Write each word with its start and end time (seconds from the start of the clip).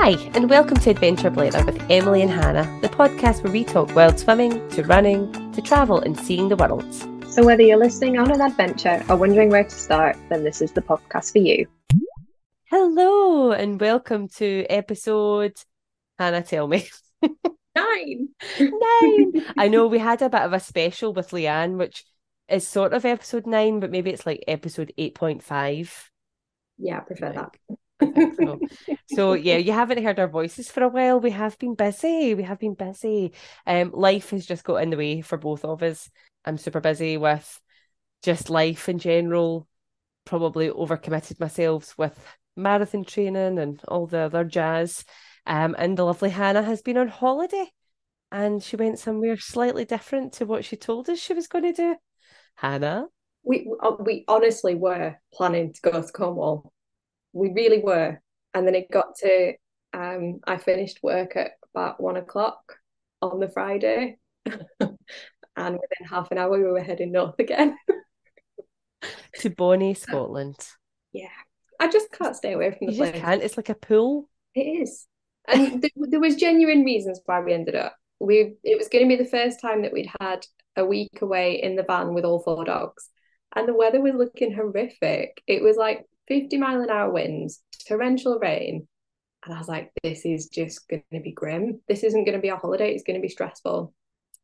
Hi, 0.00 0.10
and 0.34 0.48
welcome 0.48 0.76
to 0.76 0.90
Adventure 0.90 1.28
Blether 1.28 1.66
with 1.66 1.82
Emily 1.90 2.22
and 2.22 2.30
Hannah, 2.30 2.78
the 2.82 2.88
podcast 2.88 3.42
where 3.42 3.52
we 3.52 3.64
talk 3.64 3.92
wild 3.96 4.16
swimming, 4.16 4.66
to 4.68 4.84
running, 4.84 5.32
to 5.52 5.60
travel 5.60 5.98
and 6.00 6.16
seeing 6.16 6.48
the 6.48 6.54
world. 6.54 6.86
So, 7.28 7.44
whether 7.44 7.62
you're 7.62 7.78
listening 7.78 8.16
on 8.16 8.30
an 8.30 8.40
adventure 8.40 9.04
or 9.08 9.16
wondering 9.16 9.50
where 9.50 9.64
to 9.64 9.70
start, 9.70 10.16
then 10.28 10.44
this 10.44 10.62
is 10.62 10.70
the 10.70 10.82
podcast 10.82 11.32
for 11.32 11.38
you. 11.38 11.66
Hello, 12.70 13.50
and 13.50 13.80
welcome 13.80 14.28
to 14.36 14.64
episode. 14.70 15.54
Hannah, 16.16 16.42
tell 16.42 16.68
me. 16.68 16.88
Nine. 17.74 18.28
nine. 18.60 19.44
I 19.56 19.66
know 19.66 19.86
we 19.88 19.98
had 19.98 20.22
a 20.22 20.30
bit 20.30 20.42
of 20.42 20.52
a 20.52 20.60
special 20.60 21.12
with 21.12 21.30
Leanne, 21.30 21.76
which 21.76 22.04
is 22.48 22.64
sort 22.64 22.92
of 22.92 23.04
episode 23.04 23.48
nine, 23.48 23.80
but 23.80 23.90
maybe 23.90 24.10
it's 24.10 24.26
like 24.26 24.44
episode 24.46 24.92
8.5. 24.96 25.90
Yeah, 26.78 26.98
I 26.98 27.00
prefer 27.00 27.32
that. 27.32 27.78
So. 28.00 28.60
so 29.08 29.32
yeah, 29.34 29.56
you 29.58 29.72
haven't 29.72 30.02
heard 30.02 30.18
our 30.18 30.28
voices 30.28 30.70
for 30.70 30.82
a 30.82 30.88
while. 30.88 31.20
We 31.20 31.30
have 31.30 31.58
been 31.58 31.74
busy. 31.74 32.34
We 32.34 32.42
have 32.44 32.58
been 32.58 32.74
busy. 32.74 33.32
Um, 33.66 33.90
life 33.92 34.30
has 34.30 34.46
just 34.46 34.64
got 34.64 34.76
in 34.76 34.90
the 34.90 34.96
way 34.96 35.20
for 35.20 35.38
both 35.38 35.64
of 35.64 35.82
us. 35.82 36.10
I'm 36.44 36.58
super 36.58 36.80
busy 36.80 37.16
with 37.16 37.60
just 38.22 38.50
life 38.50 38.88
in 38.88 38.98
general. 38.98 39.66
Probably 40.24 40.68
overcommitted 40.68 41.40
myself 41.40 41.96
with 41.96 42.18
marathon 42.56 43.04
training 43.04 43.58
and 43.58 43.80
all 43.88 44.06
the 44.06 44.18
other 44.18 44.44
jazz. 44.44 45.04
Um, 45.46 45.74
and 45.78 45.96
the 45.96 46.04
lovely 46.04 46.30
Hannah 46.30 46.62
has 46.62 46.82
been 46.82 46.98
on 46.98 47.08
holiday, 47.08 47.66
and 48.30 48.62
she 48.62 48.76
went 48.76 48.98
somewhere 48.98 49.38
slightly 49.38 49.86
different 49.86 50.34
to 50.34 50.44
what 50.44 50.64
she 50.64 50.76
told 50.76 51.08
us 51.08 51.18
she 51.18 51.32
was 51.32 51.48
going 51.48 51.64
to 51.64 51.72
do. 51.72 51.96
Hannah, 52.56 53.06
we 53.44 53.70
uh, 53.80 53.92
we 53.98 54.24
honestly 54.28 54.74
were 54.74 55.16
planning 55.32 55.72
to 55.72 55.80
go 55.80 56.02
to 56.02 56.12
Cornwall 56.12 56.70
we 57.38 57.52
really 57.52 57.80
were. 57.80 58.20
And 58.54 58.66
then 58.66 58.74
it 58.74 58.90
got 58.90 59.16
to 59.20 59.54
um, 59.92 60.40
I 60.46 60.58
finished 60.58 61.00
work 61.02 61.36
at 61.36 61.52
about 61.74 62.00
one 62.00 62.16
o'clock 62.16 62.60
on 63.22 63.40
the 63.40 63.48
Friday, 63.48 64.18
and 64.46 64.58
within 64.80 66.08
half 66.08 66.30
an 66.30 66.38
hour 66.38 66.50
we 66.50 66.62
were 66.64 66.82
heading 66.82 67.12
north 67.12 67.38
again 67.38 67.76
to 69.38 69.50
Bonnie, 69.50 69.94
Scotland. 69.94 70.56
Yeah, 71.12 71.28
I 71.80 71.88
just 71.88 72.10
can't 72.12 72.36
stay 72.36 72.52
away 72.52 72.70
from 72.72 72.88
the 72.88 72.92
you 72.92 72.98
place. 72.98 73.20
can't. 73.20 73.42
It's 73.42 73.56
like 73.56 73.68
a 73.68 73.74
pool. 73.74 74.28
It 74.54 74.60
is, 74.60 75.06
and 75.46 75.80
th- 75.82 75.92
there 75.96 76.20
was 76.20 76.36
genuine 76.36 76.84
reasons 76.84 77.20
why 77.24 77.40
we 77.40 77.54
ended 77.54 77.74
up. 77.74 77.96
We 78.20 78.54
it 78.64 78.78
was 78.78 78.88
going 78.88 79.08
to 79.08 79.16
be 79.16 79.22
the 79.22 79.30
first 79.30 79.60
time 79.60 79.82
that 79.82 79.92
we'd 79.92 80.10
had 80.20 80.44
a 80.76 80.84
week 80.84 81.22
away 81.22 81.62
in 81.62 81.76
the 81.76 81.82
van 81.82 82.14
with 82.14 82.24
all 82.24 82.40
four 82.40 82.64
dogs, 82.64 83.08
and 83.54 83.66
the 83.66 83.74
weather 83.74 84.00
was 84.00 84.14
looking 84.14 84.52
horrific. 84.52 85.42
It 85.46 85.62
was 85.62 85.76
like 85.76 86.04
50 86.28 86.58
mile 86.58 86.82
an 86.82 86.90
hour 86.90 87.10
winds, 87.10 87.62
torrential 87.86 88.38
rain. 88.38 88.86
And 89.44 89.54
I 89.54 89.58
was 89.58 89.68
like, 89.68 89.90
this 90.02 90.24
is 90.24 90.48
just 90.48 90.88
going 90.88 91.02
to 91.12 91.20
be 91.20 91.32
grim. 91.32 91.80
This 91.88 92.04
isn't 92.04 92.24
going 92.24 92.36
to 92.36 92.42
be 92.42 92.48
a 92.48 92.56
holiday. 92.56 92.92
It's 92.92 93.04
going 93.04 93.18
to 93.18 93.22
be 93.22 93.28
stressful. 93.28 93.94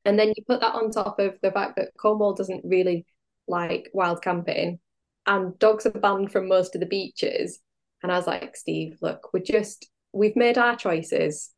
And 0.04 0.18
then 0.18 0.28
you 0.28 0.44
put 0.46 0.60
that 0.60 0.74
on 0.74 0.90
top 0.90 1.18
of 1.18 1.36
the 1.42 1.50
fact 1.50 1.76
that 1.76 1.92
Cornwall 1.98 2.34
doesn't 2.34 2.64
really 2.64 3.06
like 3.46 3.90
wild 3.92 4.22
camping 4.22 4.78
and 5.26 5.58
dogs 5.58 5.86
are 5.86 5.90
banned 5.90 6.32
from 6.32 6.48
most 6.48 6.74
of 6.74 6.80
the 6.80 6.86
beaches. 6.86 7.60
And 8.02 8.12
I 8.12 8.16
was 8.16 8.26
like, 8.26 8.56
Steve, 8.56 8.98
look, 9.00 9.30
we're 9.32 9.42
just, 9.42 9.88
we've 10.12 10.36
made 10.36 10.58
our 10.58 10.76
choices. 10.76 11.50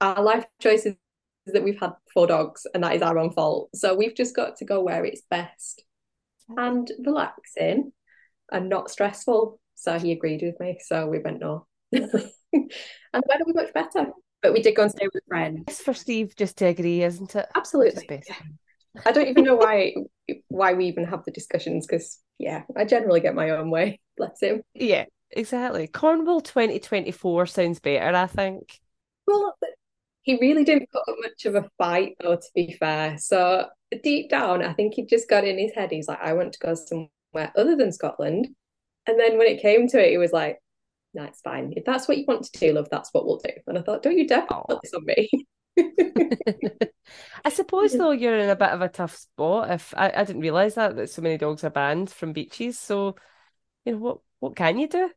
Our 0.00 0.22
life 0.22 0.44
choices 0.60 0.94
that 1.46 1.64
we've 1.64 1.80
had 1.80 1.92
four 2.12 2.26
dogs 2.26 2.66
and 2.74 2.82
that 2.84 2.94
is 2.94 3.02
our 3.02 3.18
own 3.18 3.32
fault. 3.32 3.70
So 3.74 3.94
we've 3.94 4.14
just 4.14 4.36
got 4.36 4.56
to 4.56 4.64
go 4.64 4.82
where 4.82 5.04
it's 5.04 5.22
best 5.30 5.82
and 6.56 6.90
relaxing 7.04 7.92
and 8.52 8.68
not 8.68 8.90
stressful. 8.90 9.58
So 9.76 9.98
he 9.98 10.12
agreed 10.12 10.42
with 10.42 10.58
me. 10.58 10.78
So 10.84 11.06
we 11.06 11.20
went 11.20 11.40
north. 11.40 11.62
and 11.92 12.10
the 12.10 12.32
weather 13.12 13.44
was 13.46 13.54
much 13.54 13.72
better. 13.72 14.10
But 14.42 14.52
we 14.52 14.62
did 14.62 14.74
go 14.74 14.82
and 14.82 14.90
stay 14.90 15.06
with 15.06 15.22
a 15.22 15.28
friend. 15.28 15.64
It's 15.68 15.80
for 15.80 15.94
Steve 15.94 16.34
just 16.36 16.58
to 16.58 16.66
agree, 16.66 17.02
isn't 17.02 17.34
it? 17.34 17.46
Absolutely. 17.54 18.22
I 19.04 19.12
don't 19.12 19.28
even 19.28 19.44
know 19.44 19.56
why 19.56 19.94
why 20.48 20.72
we 20.72 20.86
even 20.86 21.04
have 21.04 21.24
the 21.24 21.30
discussions 21.30 21.86
because 21.86 22.18
yeah, 22.38 22.62
I 22.76 22.84
generally 22.84 23.20
get 23.20 23.34
my 23.34 23.50
own 23.50 23.70
way. 23.70 24.00
Bless 24.16 24.40
him. 24.40 24.62
Yeah, 24.74 25.04
exactly. 25.30 25.86
Cornwall 25.86 26.40
2024 26.40 27.46
sounds 27.46 27.80
better, 27.80 28.16
I 28.16 28.26
think. 28.26 28.80
Well, 29.26 29.56
he 30.22 30.38
really 30.40 30.64
didn't 30.64 30.90
put 30.90 31.08
up 31.08 31.16
much 31.22 31.44
of 31.44 31.54
a 31.54 31.68
fight, 31.78 32.16
though, 32.20 32.36
to 32.36 32.48
be 32.54 32.76
fair. 32.78 33.16
So 33.18 33.66
deep 34.02 34.30
down, 34.30 34.62
I 34.62 34.72
think 34.72 34.94
he 34.94 35.06
just 35.06 35.28
got 35.28 35.44
in 35.44 35.58
his 35.58 35.72
head. 35.74 35.90
He's 35.90 36.08
like, 36.08 36.20
I 36.20 36.32
want 36.32 36.52
to 36.52 36.58
go 36.58 36.74
somewhere 36.74 37.52
other 37.56 37.76
than 37.76 37.92
Scotland. 37.92 38.48
And 39.06 39.18
then 39.18 39.38
when 39.38 39.46
it 39.46 39.62
came 39.62 39.88
to 39.88 40.04
it, 40.04 40.10
he 40.10 40.18
was 40.18 40.32
like, 40.32 40.60
"No, 41.14 41.24
it's 41.24 41.40
fine. 41.40 41.72
If 41.76 41.84
that's 41.84 42.08
what 42.08 42.18
you 42.18 42.24
want 42.26 42.44
to 42.44 42.58
do, 42.58 42.72
love, 42.72 42.88
that's 42.90 43.10
what 43.12 43.26
we'll 43.26 43.38
do." 43.38 43.50
And 43.66 43.78
I 43.78 43.82
thought, 43.82 44.02
"Don't 44.02 44.18
you 44.18 44.26
dare 44.26 44.46
put 44.46 44.80
this 44.82 44.94
on 44.94 45.04
me." 45.04 45.28
I 47.44 47.50
suppose 47.50 47.92
though 47.96 48.12
you're 48.12 48.38
in 48.38 48.50
a 48.50 48.56
bit 48.56 48.70
of 48.70 48.82
a 48.82 48.88
tough 48.88 49.16
spot. 49.16 49.70
If 49.70 49.94
I, 49.96 50.12
I 50.14 50.24
didn't 50.24 50.42
realize 50.42 50.74
that 50.74 50.96
that 50.96 51.10
so 51.10 51.22
many 51.22 51.38
dogs 51.38 51.64
are 51.64 51.70
banned 51.70 52.10
from 52.10 52.32
beaches, 52.32 52.78
so 52.78 53.16
you 53.84 53.92
know 53.92 53.98
what 53.98 54.18
what 54.40 54.56
can 54.56 54.78
you 54.78 54.88
do? 54.88 55.10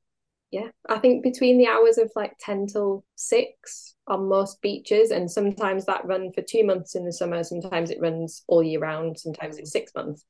Yeah, 0.51 0.69
I 0.87 0.97
think 0.97 1.23
between 1.23 1.57
the 1.57 1.67
hours 1.67 1.97
of 1.97 2.11
like 2.15 2.33
ten 2.39 2.67
till 2.67 3.03
six 3.15 3.95
on 4.07 4.27
most 4.27 4.61
beaches, 4.61 5.11
and 5.11 5.29
sometimes 5.29 5.85
that 5.85 6.05
run 6.05 6.31
for 6.33 6.41
two 6.41 6.65
months 6.65 6.95
in 6.95 7.05
the 7.05 7.13
summer. 7.13 7.43
Sometimes 7.43 7.91
it 7.91 8.01
runs 8.01 8.43
all 8.47 8.63
year 8.63 8.79
round. 8.79 9.19
Sometimes 9.19 9.57
it's 9.57 9.69
mm. 9.69 9.73
six 9.73 9.91
months. 9.95 10.25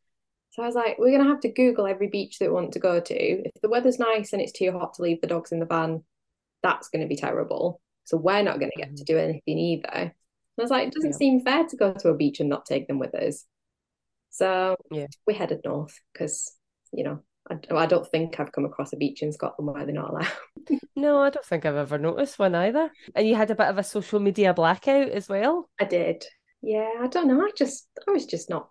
So 0.60 0.64
I 0.64 0.68
was 0.68 0.76
like, 0.76 0.98
we're 1.00 1.12
going 1.12 1.24
to 1.24 1.30
have 1.30 1.40
to 1.42 1.54
Google 1.54 1.88
every 1.88 2.08
beach 2.08 2.38
that 2.38 2.48
we 2.48 2.52
want 2.52 2.74
to 2.74 2.80
go 2.80 3.00
to. 3.00 3.16
If 3.16 3.62
the 3.62 3.70
weather's 3.70 3.98
nice 3.98 4.34
and 4.34 4.42
it's 4.42 4.52
too 4.52 4.74
hot 4.74 4.94
to 4.96 5.02
leave 5.02 5.22
the 5.22 5.28
dogs 5.28 5.54
in 5.54 5.62
the 5.62 5.66
van, 5.66 6.04
that's 6.62 6.90
going 6.90 7.02
to 7.02 7.08
be 7.08 7.16
terrible. 7.16 7.80
So 8.04 8.18
we're 8.18 8.44
not 8.44 8.60
going 8.60 8.70
to 8.76 8.78
get 8.78 8.90
to 8.98 9.04
mm-hmm. 9.04 9.14
do 9.14 9.18
anything 9.18 9.58
either. 9.58 9.90
And 9.90 10.12
I 10.58 10.62
was 10.62 10.70
like, 10.70 10.90
it 10.90 10.94
doesn't 10.94 11.12
yeah. 11.12 11.18
seem 11.18 11.46
fair 11.46 11.66
to 11.66 11.78
go 11.78 11.94
to 11.94 12.10
a 12.10 12.14
beach 12.14 12.42
and 12.42 12.50
not 12.50 12.66
take 12.66 12.90
them 12.90 13.00
with 13.00 13.16
us. 13.16 13.46
So 14.32 14.76
yeah. 14.92 15.06
we 15.26 15.34
headed 15.34 15.62
north 15.64 15.98
because, 16.12 16.54
you 16.92 17.06
know, 17.06 17.24
I, 17.50 17.56
I 17.74 17.86
don't 17.86 18.12
think 18.12 18.38
I've 18.38 18.52
come 18.52 18.66
across 18.66 18.92
a 18.92 18.98
beach 18.98 19.22
in 19.22 19.32
Scotland 19.32 19.74
where 19.74 19.86
they're 19.86 19.96
not 19.96 20.10
allowed. 20.10 20.28
no, 20.98 21.22
I 21.22 21.30
don't 21.30 21.46
think 21.46 21.66
I've 21.66 21.78
ever 21.78 21.98
noticed 21.98 22.38
one 22.38 22.54
either. 22.54 22.92
And 23.16 23.26
you 23.26 23.36
had 23.36 23.50
a 23.50 23.56
bit 23.56 23.68
of 23.68 23.78
a 23.78 23.84
social 23.84 24.20
media 24.20 24.54
blackout 24.54 25.08
as 25.08 25.30
well. 25.30 25.70
I 25.80 25.86
did. 25.86 26.26
Yeah, 26.62 26.92
I 27.00 27.08
don't 27.08 27.30
know. 27.30 27.40
I 27.40 27.52
just, 27.56 27.88
I 28.06 28.12
was 28.12 28.26
just 28.26 28.50
not 28.50 28.68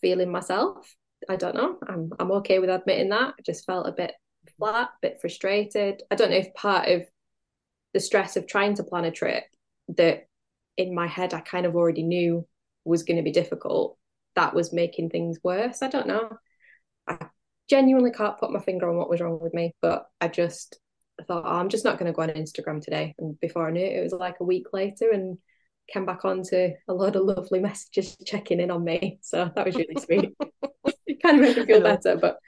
feeling 0.00 0.30
myself. 0.30 0.94
I 1.28 1.36
don't 1.36 1.54
know. 1.54 1.78
I'm 1.86 2.12
I'm 2.18 2.32
okay 2.32 2.58
with 2.58 2.70
admitting 2.70 3.10
that. 3.10 3.34
I 3.38 3.42
just 3.44 3.66
felt 3.66 3.88
a 3.88 3.92
bit 3.92 4.12
flat, 4.58 4.88
a 4.88 4.98
bit 5.02 5.18
frustrated. 5.20 6.02
I 6.10 6.14
don't 6.14 6.30
know 6.30 6.36
if 6.36 6.54
part 6.54 6.88
of 6.88 7.04
the 7.94 8.00
stress 8.00 8.36
of 8.36 8.46
trying 8.46 8.74
to 8.74 8.84
plan 8.84 9.04
a 9.04 9.10
trip 9.10 9.44
that 9.96 10.26
in 10.76 10.94
my 10.94 11.06
head 11.06 11.34
I 11.34 11.40
kind 11.40 11.66
of 11.66 11.74
already 11.74 12.02
knew 12.02 12.46
was 12.84 13.02
going 13.02 13.16
to 13.16 13.22
be 13.22 13.32
difficult, 13.32 13.98
that 14.34 14.54
was 14.54 14.72
making 14.72 15.10
things 15.10 15.38
worse. 15.42 15.82
I 15.82 15.88
don't 15.88 16.06
know. 16.06 16.30
I 17.06 17.18
genuinely 17.68 18.12
can't 18.12 18.38
put 18.38 18.52
my 18.52 18.60
finger 18.60 18.88
on 18.88 18.96
what 18.96 19.10
was 19.10 19.20
wrong 19.20 19.38
with 19.40 19.54
me, 19.54 19.74
but 19.82 20.06
I 20.20 20.28
just 20.28 20.78
thought, 21.26 21.44
oh, 21.44 21.58
I'm 21.58 21.68
just 21.68 21.84
not 21.84 21.98
going 21.98 22.10
to 22.10 22.16
go 22.16 22.22
on 22.22 22.30
Instagram 22.30 22.82
today. 22.82 23.14
And 23.18 23.38
before 23.40 23.66
I 23.66 23.70
knew 23.70 23.84
it, 23.84 23.96
it 23.96 24.02
was 24.02 24.12
like 24.12 24.36
a 24.40 24.44
week 24.44 24.72
later 24.72 25.10
and 25.10 25.38
came 25.92 26.06
back 26.06 26.24
onto 26.24 26.70
a 26.86 26.94
lot 26.94 27.16
of 27.16 27.24
lovely 27.24 27.60
messages 27.60 28.16
checking 28.24 28.60
in 28.60 28.70
on 28.70 28.84
me. 28.84 29.18
So 29.22 29.50
that 29.54 29.66
was 29.66 29.76
really 29.76 29.96
sweet. 30.00 30.34
it 31.12 31.22
kind 31.22 31.36
of 31.36 31.42
made 31.42 31.56
me 31.56 31.66
feel 31.66 31.82
better, 31.82 32.16
but 32.16 32.38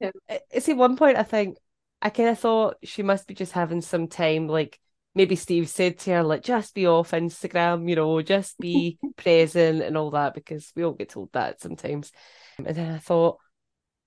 yeah. 0.00 0.10
See, 0.58 0.74
one 0.74 0.96
point 0.96 1.16
I 1.16 1.22
think 1.22 1.56
I 2.02 2.10
kind 2.10 2.28
of 2.28 2.38
thought 2.38 2.76
she 2.82 3.02
must 3.02 3.26
be 3.26 3.34
just 3.34 3.52
having 3.52 3.80
some 3.80 4.08
time, 4.08 4.48
like 4.48 4.78
maybe 5.14 5.36
Steve 5.36 5.68
said 5.68 5.98
to 6.00 6.10
her, 6.10 6.22
like, 6.22 6.42
just 6.42 6.74
be 6.74 6.86
off 6.86 7.12
Instagram, 7.12 7.88
you 7.88 7.96
know, 7.96 8.20
just 8.20 8.58
be 8.58 8.98
present 9.16 9.82
and 9.82 9.96
all 9.96 10.10
that, 10.10 10.34
because 10.34 10.72
we 10.74 10.84
all 10.84 10.92
get 10.92 11.10
told 11.10 11.32
that 11.32 11.60
sometimes. 11.60 12.12
And 12.58 12.76
then 12.76 12.92
I 12.92 12.98
thought, 12.98 13.38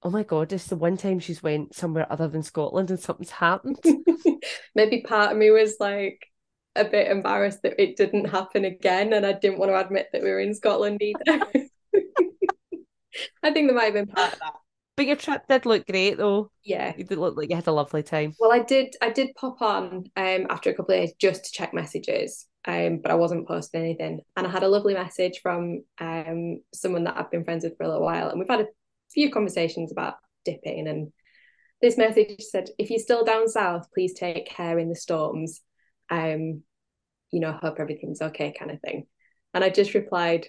oh 0.04 0.10
my 0.10 0.24
god, 0.24 0.50
this 0.50 0.64
is 0.64 0.70
the 0.70 0.76
one 0.76 0.98
time 0.98 1.20
she's 1.20 1.42
went 1.42 1.74
somewhere 1.74 2.12
other 2.12 2.28
than 2.28 2.44
Scotland 2.44 2.92
and 2.92 3.00
something's 3.00 3.32
happened. 3.32 3.80
maybe 4.76 5.02
part 5.02 5.32
of 5.32 5.38
me 5.38 5.50
was 5.50 5.78
like, 5.80 6.28
a 6.76 6.86
bit 6.86 7.10
embarrassed 7.10 7.64
that 7.64 7.82
it 7.82 7.98
didn't 7.98 8.26
happen 8.26 8.64
again, 8.64 9.14
and 9.14 9.26
I 9.26 9.34
didn't 9.34 9.58
want 9.58 9.72
to 9.72 9.80
admit 9.80 10.10
that 10.14 10.22
we 10.22 10.30
were 10.30 10.40
in 10.40 10.54
Scotland 10.54 11.02
either. 11.02 11.48
I 13.44 13.52
think 13.52 13.68
there 13.68 13.76
might 13.76 13.86
have 13.86 13.94
been 13.94 14.08
part 14.08 14.34
of 14.34 14.40
that. 14.40 14.54
But 14.96 15.06
your 15.06 15.16
trip 15.16 15.44
did 15.48 15.66
look 15.68 15.86
great, 15.86 16.18
though. 16.18 16.50
Yeah, 16.64 16.94
you 16.98 17.04
did 17.04 17.20
look 17.20 17.38
like 17.38 17.50
you 17.50 17.56
had 17.56 17.68
a 17.68 17.72
lovely 17.72 18.02
time. 18.02 18.34
Well, 18.40 18.52
I 18.52 18.60
did. 18.60 18.96
I 19.02 19.12
did 19.12 19.36
pop 19.36 19.62
on 19.62 20.10
um 20.16 20.48
after 20.50 20.72
a 20.72 20.74
couple 20.74 20.96
of 20.96 21.02
days 21.02 21.14
just 21.20 21.46
to 21.46 21.52
check 21.52 21.74
messages, 21.74 22.48
um, 22.66 22.98
but 22.98 23.12
I 23.12 23.16
wasn't 23.16 23.48
posting 23.48 23.82
anything. 23.82 24.22
And 24.36 24.48
I 24.48 24.50
had 24.50 24.64
a 24.64 24.68
lovely 24.68 24.96
message 24.96 25.40
from 25.42 25.84
um 26.00 26.62
someone 26.74 27.04
that 27.04 27.16
I've 27.16 27.30
been 27.30 27.44
friends 27.44 27.64
with 27.64 27.78
for 27.78 27.84
a 27.84 27.88
little 27.88 28.04
while, 28.04 28.30
and 28.30 28.40
we've 28.40 28.50
had 28.50 28.62
a 28.62 28.68
few 29.12 29.32
conversations 29.32 29.92
about 29.92 30.16
dipping. 30.46 30.88
And 30.88 31.12
this 31.80 31.98
message 31.98 32.42
said, 32.42 32.72
"If 32.80 32.90
you're 32.90 32.98
still 33.00 33.24
down 33.24 33.48
south, 33.48 33.88
please 33.94 34.16
take 34.16 34.48
care 34.48 34.80
in 34.80 34.90
the 34.90 34.96
storms." 34.96 35.62
Um, 36.10 36.64
you 37.32 37.40
know, 37.40 37.52
hope 37.52 37.80
everything's 37.80 38.22
okay 38.22 38.54
kind 38.58 38.72
of 38.72 38.82
thing. 38.82 39.06
And 39.54 39.64
I 39.64 39.70
just 39.70 39.94
replied, 39.94 40.48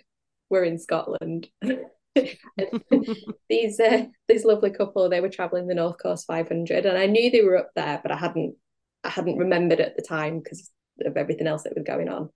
we're 0.49 0.65
in 0.65 0.79
Scotland. 0.79 1.49
these 3.49 3.81
uh, 3.81 4.05
this 4.27 4.45
lovely 4.45 4.71
couple, 4.71 5.09
they 5.09 5.21
were 5.21 5.29
traveling 5.29 5.67
the 5.67 5.75
North 5.75 5.99
Coast 6.03 6.27
500, 6.27 6.87
and 6.87 6.99
I 6.99 7.07
knew 7.07 7.31
they 7.31 7.43
were 7.43 7.59
up 7.59 7.71
there, 7.75 8.01
but 8.03 8.13
I 8.13 8.17
hadn't 8.17 8.57
I 9.05 9.09
hadn't 9.09 9.39
remembered 9.39 9.81
at 9.81 9.97
the 9.97 10.03
time 10.03 10.41
because 10.41 10.71
of 11.05 11.17
everything 11.17 11.47
else 11.47 11.63
that 11.63 11.75
was 11.75 11.85
going 11.85 12.09
on. 12.09 12.31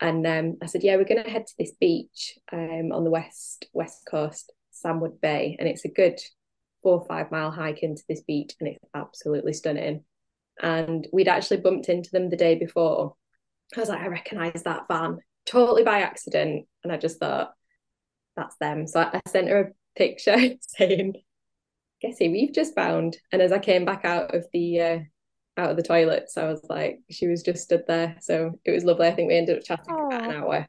And 0.00 0.26
um, 0.26 0.56
I 0.62 0.66
said, 0.66 0.82
yeah, 0.82 0.96
we're 0.96 1.04
going 1.04 1.22
to 1.22 1.30
head 1.30 1.46
to 1.46 1.54
this 1.58 1.72
beach 1.78 2.38
um, 2.52 2.90
on 2.92 3.04
the 3.04 3.10
west 3.10 3.66
west 3.72 4.02
coast, 4.10 4.52
Sandwood 4.70 5.20
Bay, 5.20 5.56
and 5.58 5.68
it's 5.68 5.84
a 5.84 5.88
good 5.88 6.18
four 6.82 7.00
or 7.00 7.06
five 7.06 7.30
mile 7.30 7.50
hike 7.50 7.82
into 7.82 8.02
this 8.08 8.22
beach, 8.22 8.54
and 8.60 8.70
it's 8.70 8.84
absolutely 8.94 9.52
stunning. 9.52 10.04
And 10.62 11.06
we'd 11.12 11.28
actually 11.28 11.58
bumped 11.58 11.88
into 11.88 12.10
them 12.10 12.28
the 12.28 12.36
day 12.36 12.54
before. 12.54 13.14
I 13.76 13.80
was 13.80 13.88
like, 13.88 14.00
I 14.00 14.08
recognise 14.08 14.62
that 14.64 14.88
van 14.88 15.18
totally 15.46 15.84
by 15.84 16.00
accident, 16.00 16.66
and 16.82 16.92
I 16.92 16.96
just 16.96 17.20
thought 17.20 17.52
that's 18.36 18.56
them. 18.56 18.86
So 18.86 19.00
I 19.00 19.20
sent 19.28 19.48
her 19.48 19.60
a 19.60 19.98
picture 19.98 20.36
saying, 20.60 21.14
"Guess 22.00 22.18
who 22.18 22.30
we've 22.30 22.54
just 22.54 22.74
found?" 22.74 23.16
And 23.32 23.42
as 23.42 23.52
I 23.52 23.58
came 23.58 23.84
back 23.84 24.04
out 24.04 24.34
of 24.34 24.46
the 24.52 24.80
uh, 24.80 24.98
out 25.56 25.70
of 25.70 25.76
the 25.76 25.82
toilets, 25.82 26.36
I 26.36 26.44
was 26.44 26.64
like, 26.68 27.00
she 27.10 27.28
was 27.28 27.42
just 27.42 27.64
stood 27.64 27.84
there. 27.86 28.16
So 28.20 28.58
it 28.64 28.70
was 28.70 28.84
lovely. 28.84 29.06
I 29.06 29.14
think 29.14 29.28
we 29.28 29.36
ended 29.36 29.58
up 29.58 29.64
chatting 29.64 29.94
for 29.94 30.06
about 30.06 30.24
an 30.24 30.36
hour. 30.36 30.66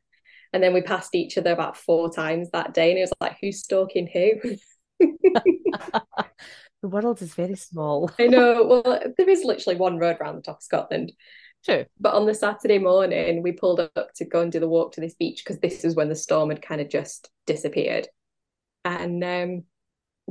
And 0.53 0.61
then 0.61 0.73
we 0.73 0.81
passed 0.81 1.15
each 1.15 1.37
other 1.37 1.53
about 1.53 1.77
four 1.77 2.11
times 2.11 2.49
that 2.51 2.73
day. 2.73 2.89
And 2.89 2.97
it 2.97 3.03
was 3.03 3.13
like, 3.21 3.37
who's 3.39 3.63
stalking 3.63 4.07
who? 4.07 4.57
the 6.81 6.89
world 6.89 7.21
is 7.21 7.33
very 7.33 7.55
small. 7.55 8.11
I 8.19 8.27
know. 8.27 8.65
Well, 8.65 9.01
there 9.17 9.29
is 9.29 9.45
literally 9.45 9.77
one 9.77 9.97
road 9.97 10.17
around 10.19 10.35
the 10.35 10.41
top 10.41 10.57
of 10.57 10.63
Scotland. 10.63 11.13
True. 11.63 11.85
But 11.99 12.15
on 12.15 12.25
the 12.25 12.33
Saturday 12.33 12.79
morning, 12.79 13.43
we 13.43 13.51
pulled 13.51 13.79
up 13.79 14.13
to 14.15 14.25
go 14.25 14.41
and 14.41 14.51
do 14.51 14.59
the 14.59 14.67
walk 14.67 14.93
to 14.93 15.01
this 15.01 15.13
beach 15.13 15.43
because 15.43 15.59
this 15.59 15.83
is 15.83 15.95
when 15.95 16.09
the 16.09 16.15
storm 16.15 16.49
had 16.49 16.61
kind 16.61 16.81
of 16.81 16.89
just 16.89 17.29
disappeared. 17.45 18.07
And 18.83 19.23
um, 19.23 19.63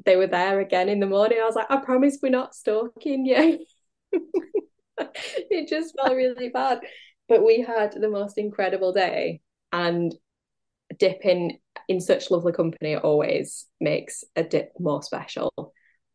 they 0.05 0.17
were 0.17 0.27
there 0.27 0.61
again 0.61 0.88
in 0.88 0.99
the 0.99 1.06
morning. 1.06 1.38
I 1.41 1.47
was 1.47 1.55
like, 1.55 1.71
I 1.71 1.77
promise 1.77 2.19
we're 2.21 2.31
not 2.31 2.55
stalking 2.55 3.27
you. 3.27 3.65
it 4.99 5.69
just 5.69 5.94
felt 5.97 6.17
really 6.17 6.49
bad. 6.49 6.81
But 7.29 7.44
we 7.44 7.61
had 7.61 7.93
the 7.93 8.11
most 8.11 8.38
incredible 8.38 8.93
day, 8.93 9.41
and 9.73 10.12
dipping 10.99 11.59
in 11.87 12.00
such 12.00 12.31
lovely 12.31 12.53
company 12.53 12.97
always 12.97 13.67
makes 13.81 14.25
a 14.35 14.43
dip 14.43 14.73
more 14.81 15.03
special. 15.03 15.53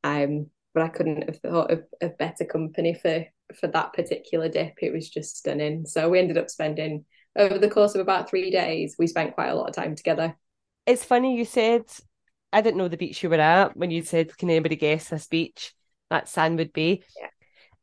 Um, 0.04 0.48
but 0.74 0.84
I 0.84 0.90
couldn't 0.90 1.24
have 1.30 1.40
thought 1.40 1.72
of, 1.72 1.84
of 2.02 2.18
better 2.18 2.44
company 2.44 2.94
for 2.94 3.26
for 3.60 3.68
that 3.68 3.94
particular 3.94 4.50
dip. 4.50 4.76
It 4.82 4.94
was 4.94 5.10
just 5.10 5.38
stunning. 5.38 5.86
So 5.86 6.10
we 6.10 6.20
ended 6.20 6.38
up 6.38 6.50
spending 6.50 7.06
over 7.36 7.58
the 7.58 7.70
course 7.70 7.96
of 7.96 8.02
about 8.02 8.30
three 8.30 8.52
days. 8.52 8.96
We 8.98 9.08
spent 9.08 9.36
quite 9.36 9.50
a 9.50 9.56
lot 9.56 9.70
of 9.70 9.76
time 9.76 9.96
together. 9.96 10.36
It's 10.86 11.04
funny 11.04 11.38
you 11.38 11.46
said 11.46 11.84
I 12.54 12.62
didn't 12.62 12.78
know 12.78 12.88
the 12.88 12.98
beach 12.98 13.22
you 13.22 13.30
were 13.30 13.36
at 13.36 13.76
when 13.76 13.92
you 13.92 14.02
said, 14.04 14.38
"Can 14.38 14.50
anybody 14.50 14.76
guess 14.76 15.10
this 15.10 15.28
beach?" 15.28 15.74
That's 16.10 16.32
Sandwood 16.32 16.72
Bay. 16.72 17.04
Yeah. 17.20 17.28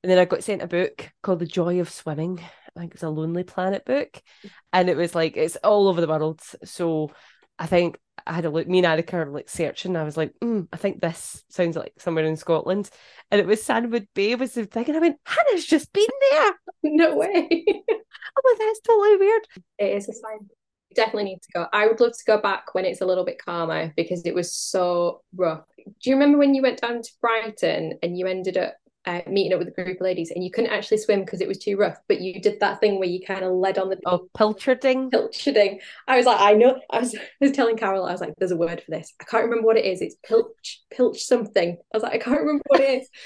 And 0.02 0.10
then 0.10 0.18
I 0.18 0.24
got 0.24 0.42
sent 0.42 0.62
a 0.62 0.66
book 0.66 1.10
called 1.22 1.40
The 1.40 1.46
Joy 1.46 1.80
of 1.80 1.90
Swimming. 1.90 2.40
I 2.40 2.80
think 2.80 2.94
it's 2.94 3.02
a 3.02 3.10
Lonely 3.10 3.44
Planet 3.44 3.84
book. 3.84 4.20
Mm. 4.44 4.50
And 4.72 4.88
it 4.88 4.96
was 4.96 5.14
like, 5.14 5.36
it's 5.36 5.56
all 5.56 5.88
over 5.88 6.00
the 6.00 6.08
world. 6.08 6.40
So 6.64 7.10
I 7.58 7.66
think 7.66 7.98
I 8.26 8.34
had 8.34 8.44
a 8.44 8.50
look, 8.50 8.68
me 8.68 8.78
and 8.78 8.86
Erica 8.86 9.16
were 9.16 9.26
like 9.26 9.48
searching. 9.48 9.96
I 9.96 10.04
was 10.04 10.16
like, 10.16 10.34
mm, 10.40 10.68
I 10.72 10.76
think 10.76 11.00
this 11.00 11.44
sounds 11.48 11.76
like 11.76 11.94
somewhere 11.98 12.24
in 12.24 12.36
Scotland. 12.36 12.90
And 13.30 13.40
it 13.40 13.46
was 13.46 13.62
Sandwood 13.62 14.06
Bay 14.14 14.34
was 14.34 14.54
the 14.54 14.64
thing. 14.64 14.86
And 14.88 14.96
I 14.96 15.00
went, 15.00 15.18
Hannah's 15.24 15.66
just 15.66 15.92
been 15.92 16.06
there. 16.30 16.52
no 16.84 17.16
way. 17.16 17.28
I'm 17.50 18.44
like, 18.44 18.58
that's 18.58 18.80
totally 18.80 19.16
weird. 19.16 19.42
It 19.78 19.96
is 19.96 20.08
a 20.08 20.12
sign. 20.12 20.48
You 20.90 20.94
definitely 20.94 21.24
need 21.24 21.42
to 21.42 21.52
go. 21.54 21.66
I 21.72 21.86
would 21.86 22.00
love 22.00 22.12
to 22.12 22.24
go 22.26 22.40
back 22.40 22.74
when 22.74 22.84
it's 22.84 23.00
a 23.00 23.06
little 23.06 23.24
bit 23.24 23.42
calmer 23.42 23.92
because 23.96 24.22
it 24.24 24.34
was 24.34 24.54
so 24.54 25.22
rough. 25.34 25.64
Do 25.78 26.10
you 26.10 26.14
remember 26.14 26.38
when 26.38 26.54
you 26.54 26.62
went 26.62 26.80
down 26.80 27.02
to 27.02 27.10
Brighton 27.20 27.98
and 28.02 28.16
you 28.16 28.26
ended 28.26 28.56
up 28.56 28.74
uh, 29.04 29.20
meeting 29.26 29.52
up 29.52 29.58
with 29.58 29.68
a 29.68 29.70
group 29.82 29.96
of 29.96 30.04
ladies 30.04 30.30
and 30.30 30.44
you 30.44 30.50
couldn't 30.50 30.70
actually 30.70 30.98
swim 30.98 31.24
because 31.24 31.40
it 31.40 31.48
was 31.48 31.58
too 31.58 31.76
rough, 31.76 31.98
but 32.08 32.20
you 32.20 32.40
did 32.40 32.60
that 32.60 32.80
thing 32.80 32.98
where 32.98 33.08
you 33.08 33.24
kind 33.24 33.44
of 33.44 33.52
led 33.52 33.78
on 33.78 33.88
the 33.88 33.98
oh 34.06 34.28
pilcharding. 34.36 35.10
Pilcharding. 35.10 35.80
I 36.06 36.16
was 36.16 36.26
like, 36.26 36.40
I 36.40 36.54
know. 36.54 36.80
I 36.90 37.00
was, 37.00 37.14
I 37.16 37.20
was 37.40 37.52
telling 37.52 37.76
Carol, 37.76 38.04
I 38.04 38.12
was 38.12 38.20
like, 38.20 38.34
there's 38.38 38.52
a 38.52 38.56
word 38.56 38.82
for 38.82 38.90
this. 38.90 39.12
I 39.20 39.24
can't 39.24 39.44
remember 39.44 39.66
what 39.66 39.76
it 39.76 39.84
is. 39.84 40.00
It's 40.00 40.16
pilch, 40.24 40.82
pilch 40.90 41.24
something. 41.24 41.76
I 41.76 41.96
was 41.96 42.02
like, 42.02 42.14
I 42.14 42.18
can't 42.18 42.40
remember 42.40 42.62
what 42.68 42.80
it 42.80 43.02
is. 43.02 43.08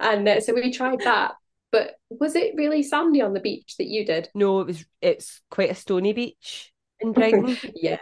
And 0.00 0.26
uh, 0.28 0.40
so 0.40 0.52
we 0.52 0.72
tried 0.72 0.98
that. 1.04 1.34
But 1.70 1.94
was 2.10 2.34
it 2.34 2.56
really 2.56 2.82
sandy 2.82 3.22
on 3.22 3.34
the 3.34 3.40
beach 3.40 3.76
that 3.78 3.86
you 3.86 4.04
did? 4.04 4.28
No, 4.34 4.60
it 4.60 4.66
was. 4.66 4.84
It's 5.00 5.40
quite 5.48 5.70
a 5.70 5.76
stony 5.76 6.12
beach 6.12 6.72
in 6.98 7.12
Brighton. 7.12 7.56
yeah, 7.76 7.98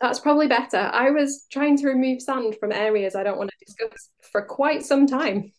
that's 0.00 0.18
probably 0.18 0.48
better. 0.48 0.78
I 0.78 1.10
was 1.10 1.46
trying 1.52 1.76
to 1.78 1.86
remove 1.86 2.22
sand 2.22 2.56
from 2.58 2.72
areas 2.72 3.14
I 3.14 3.22
don't 3.22 3.38
want 3.38 3.50
to 3.50 3.64
discuss 3.64 4.10
for 4.32 4.42
quite 4.42 4.84
some 4.84 5.06
time. 5.06 5.52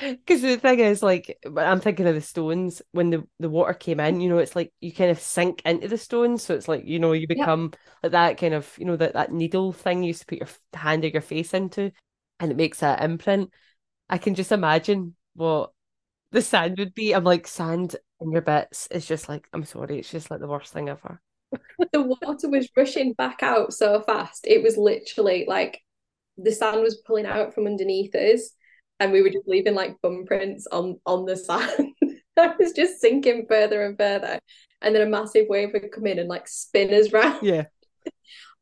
Because 0.00 0.42
the 0.42 0.56
thing 0.56 0.80
is, 0.80 1.02
like, 1.02 1.38
I'm 1.56 1.80
thinking 1.80 2.06
of 2.06 2.14
the 2.14 2.20
stones 2.20 2.82
when 2.92 3.10
the, 3.10 3.26
the 3.38 3.48
water 3.48 3.74
came 3.74 4.00
in, 4.00 4.20
you 4.20 4.28
know, 4.28 4.38
it's 4.38 4.56
like 4.56 4.72
you 4.80 4.92
kind 4.92 5.10
of 5.10 5.20
sink 5.20 5.62
into 5.64 5.88
the 5.88 5.98
stones. 5.98 6.42
So 6.42 6.54
it's 6.54 6.68
like, 6.68 6.84
you 6.84 6.98
know, 6.98 7.12
you 7.12 7.26
become 7.28 7.72
like 8.02 8.12
that 8.12 8.38
kind 8.38 8.54
of, 8.54 8.72
you 8.78 8.84
know, 8.84 8.96
that, 8.96 9.14
that 9.14 9.32
needle 9.32 9.72
thing 9.72 10.02
you 10.02 10.08
used 10.08 10.20
to 10.20 10.26
put 10.26 10.38
your 10.38 10.48
hand 10.74 11.04
or 11.04 11.08
your 11.08 11.22
face 11.22 11.54
into 11.54 11.92
and 12.38 12.50
it 12.50 12.56
makes 12.56 12.80
that 12.80 13.02
imprint. 13.02 13.50
I 14.08 14.18
can 14.18 14.34
just 14.34 14.52
imagine 14.52 15.14
what 15.34 15.70
the 16.32 16.42
sand 16.42 16.78
would 16.78 16.94
be. 16.94 17.14
I'm 17.14 17.24
like, 17.24 17.46
sand 17.46 17.96
in 18.20 18.32
your 18.32 18.42
bits 18.42 18.88
is 18.90 19.06
just 19.06 19.28
like, 19.28 19.48
I'm 19.52 19.64
sorry, 19.64 19.98
it's 19.98 20.10
just 20.10 20.30
like 20.30 20.40
the 20.40 20.48
worst 20.48 20.72
thing 20.72 20.88
ever. 20.88 21.20
the 21.92 22.02
water 22.02 22.48
was 22.48 22.68
rushing 22.76 23.12
back 23.12 23.42
out 23.42 23.72
so 23.72 24.00
fast. 24.00 24.46
It 24.46 24.62
was 24.62 24.76
literally 24.76 25.44
like 25.46 25.80
the 26.36 26.52
sand 26.52 26.82
was 26.82 27.02
pulling 27.06 27.26
out 27.26 27.54
from 27.54 27.66
underneath 27.66 28.14
us 28.14 28.50
and 29.00 29.10
we 29.10 29.22
were 29.22 29.30
just 29.30 29.48
leaving 29.48 29.74
like 29.74 30.00
bum 30.02 30.24
prints 30.26 30.66
on 30.70 31.00
on 31.06 31.24
the 31.24 31.36
sand. 31.36 31.94
I 32.38 32.54
was 32.58 32.72
just 32.72 33.00
sinking 33.00 33.46
further 33.48 33.84
and 33.84 33.98
further, 33.98 34.38
and 34.80 34.94
then 34.94 35.02
a 35.02 35.10
massive 35.10 35.46
wave 35.48 35.70
would 35.72 35.90
come 35.90 36.06
in 36.06 36.18
and 36.18 36.28
like 36.28 36.46
spin 36.46 36.92
us 36.94 37.12
round. 37.12 37.42
Yeah. 37.42 37.64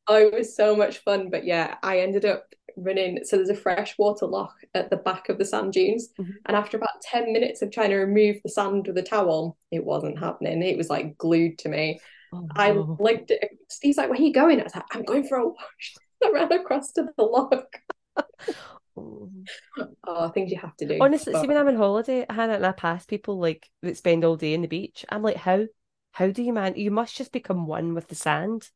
oh, 0.07 0.17
it 0.17 0.33
was 0.33 0.57
so 0.57 0.75
much 0.75 0.99
fun. 0.99 1.31
But 1.31 1.45
yeah, 1.45 1.77
I 1.83 2.01
ended 2.01 2.25
up 2.25 2.47
running. 2.77 3.21
So 3.25 3.37
there's 3.37 3.51
a 3.51 3.55
freshwater 3.55 4.27
loch 4.27 4.55
at 4.75 4.91
the 4.91 4.97
back 4.97 5.29
of 5.29 5.39
the 5.39 5.45
sand 5.45 5.73
dunes, 5.75 6.09
mm-hmm. 6.19 6.31
and 6.47 6.57
after 6.57 6.77
about 6.77 7.03
ten 7.03 7.33
minutes 7.33 7.61
of 7.61 7.71
trying 7.71 7.91
to 7.91 7.99
remove 7.99 8.37
the 8.43 8.51
sand 8.51 8.87
with 8.87 8.99
a 8.99 9.03
towel, 9.03 9.59
it 9.71 9.85
wasn't 9.85 10.19
happening. 10.19 10.63
It 10.63 10.79
was 10.79 10.89
like 10.89 11.19
glued 11.19 11.59
to 11.59 11.69
me. 11.69 12.01
Oh, 12.33 12.47
I 12.55 12.73
liked 12.73 13.31
it. 13.31 13.59
Steve's 13.69 13.97
like, 13.97 14.11
"Where 14.11 14.19
are 14.19 14.23
you 14.23 14.33
going?" 14.33 14.61
I 14.61 14.65
was 14.65 14.75
like, 14.75 14.85
"I'm 14.93 15.05
going 15.05 15.25
for 15.25 15.39
a 15.39 15.49
wash." 15.49 15.95
I 16.25 16.31
ran 16.31 16.53
across 16.53 16.93
to 16.93 17.07
the 17.17 17.23
loch. 17.23 17.81
Oh, 20.07 20.29
things 20.31 20.51
you 20.51 20.59
have 20.59 20.77
to 20.77 20.87
do. 20.87 20.99
Honestly, 21.01 21.33
but... 21.33 21.43
see 21.43 21.49
when 21.49 21.57
I'm 21.57 21.69
on 21.69 21.77
holiday, 21.77 22.25
Hannah 22.29 22.55
and 22.55 22.67
I 22.67 22.73
pass 22.73 23.05
people 23.05 23.39
like 23.39 23.69
that 23.83 23.97
spend 23.97 24.25
all 24.25 24.37
day 24.37 24.55
in 24.55 24.63
the 24.63 24.69
beach. 24.69 25.05
I'm 25.09 25.23
like, 25.23 25.37
how? 25.37 25.67
How 26.13 26.29
do 26.29 26.43
you 26.43 26.53
man? 26.53 26.75
You 26.77 26.91
must 26.91 27.17
just 27.17 27.33
become 27.33 27.67
one 27.67 27.95
with 27.95 28.09
the 28.09 28.15
sand. 28.15 28.69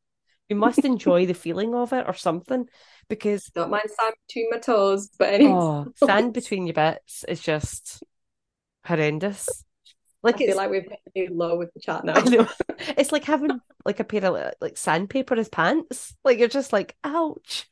You 0.49 0.55
must 0.55 0.79
enjoy 0.85 1.25
the 1.25 1.33
feeling 1.33 1.73
of 1.75 1.93
it 1.93 2.05
or 2.07 2.13
something, 2.13 2.67
because 3.09 3.45
don't 3.55 3.71
mind 3.71 3.89
sand 3.89 4.13
between 4.27 4.49
my 4.51 4.59
toes, 4.59 5.09
but 5.17 5.33
anyway, 5.33 5.53
oh, 5.53 5.87
sand 6.05 6.33
between 6.33 6.67
your 6.67 6.75
bits 6.75 7.25
is 7.27 7.41
just 7.41 8.03
horrendous. 8.85 9.47
Like 10.21 10.35
I 10.35 10.45
feel 10.45 10.55
like 10.55 10.69
we've 10.69 10.87
hit 11.13 11.31
a 11.31 11.33
low 11.33 11.57
with 11.57 11.73
the 11.73 11.81
chat 11.81 12.05
now. 12.05 12.13
It's 12.97 13.11
like 13.11 13.25
having 13.25 13.59
like 13.83 13.99
a 13.99 14.05
pair 14.05 14.25
of 14.25 14.53
like 14.61 14.77
sandpaper 14.77 15.35
as 15.35 15.49
pants. 15.49 16.15
Like 16.23 16.39
you're 16.39 16.47
just 16.47 16.71
like, 16.71 16.95
ouch 17.03 17.67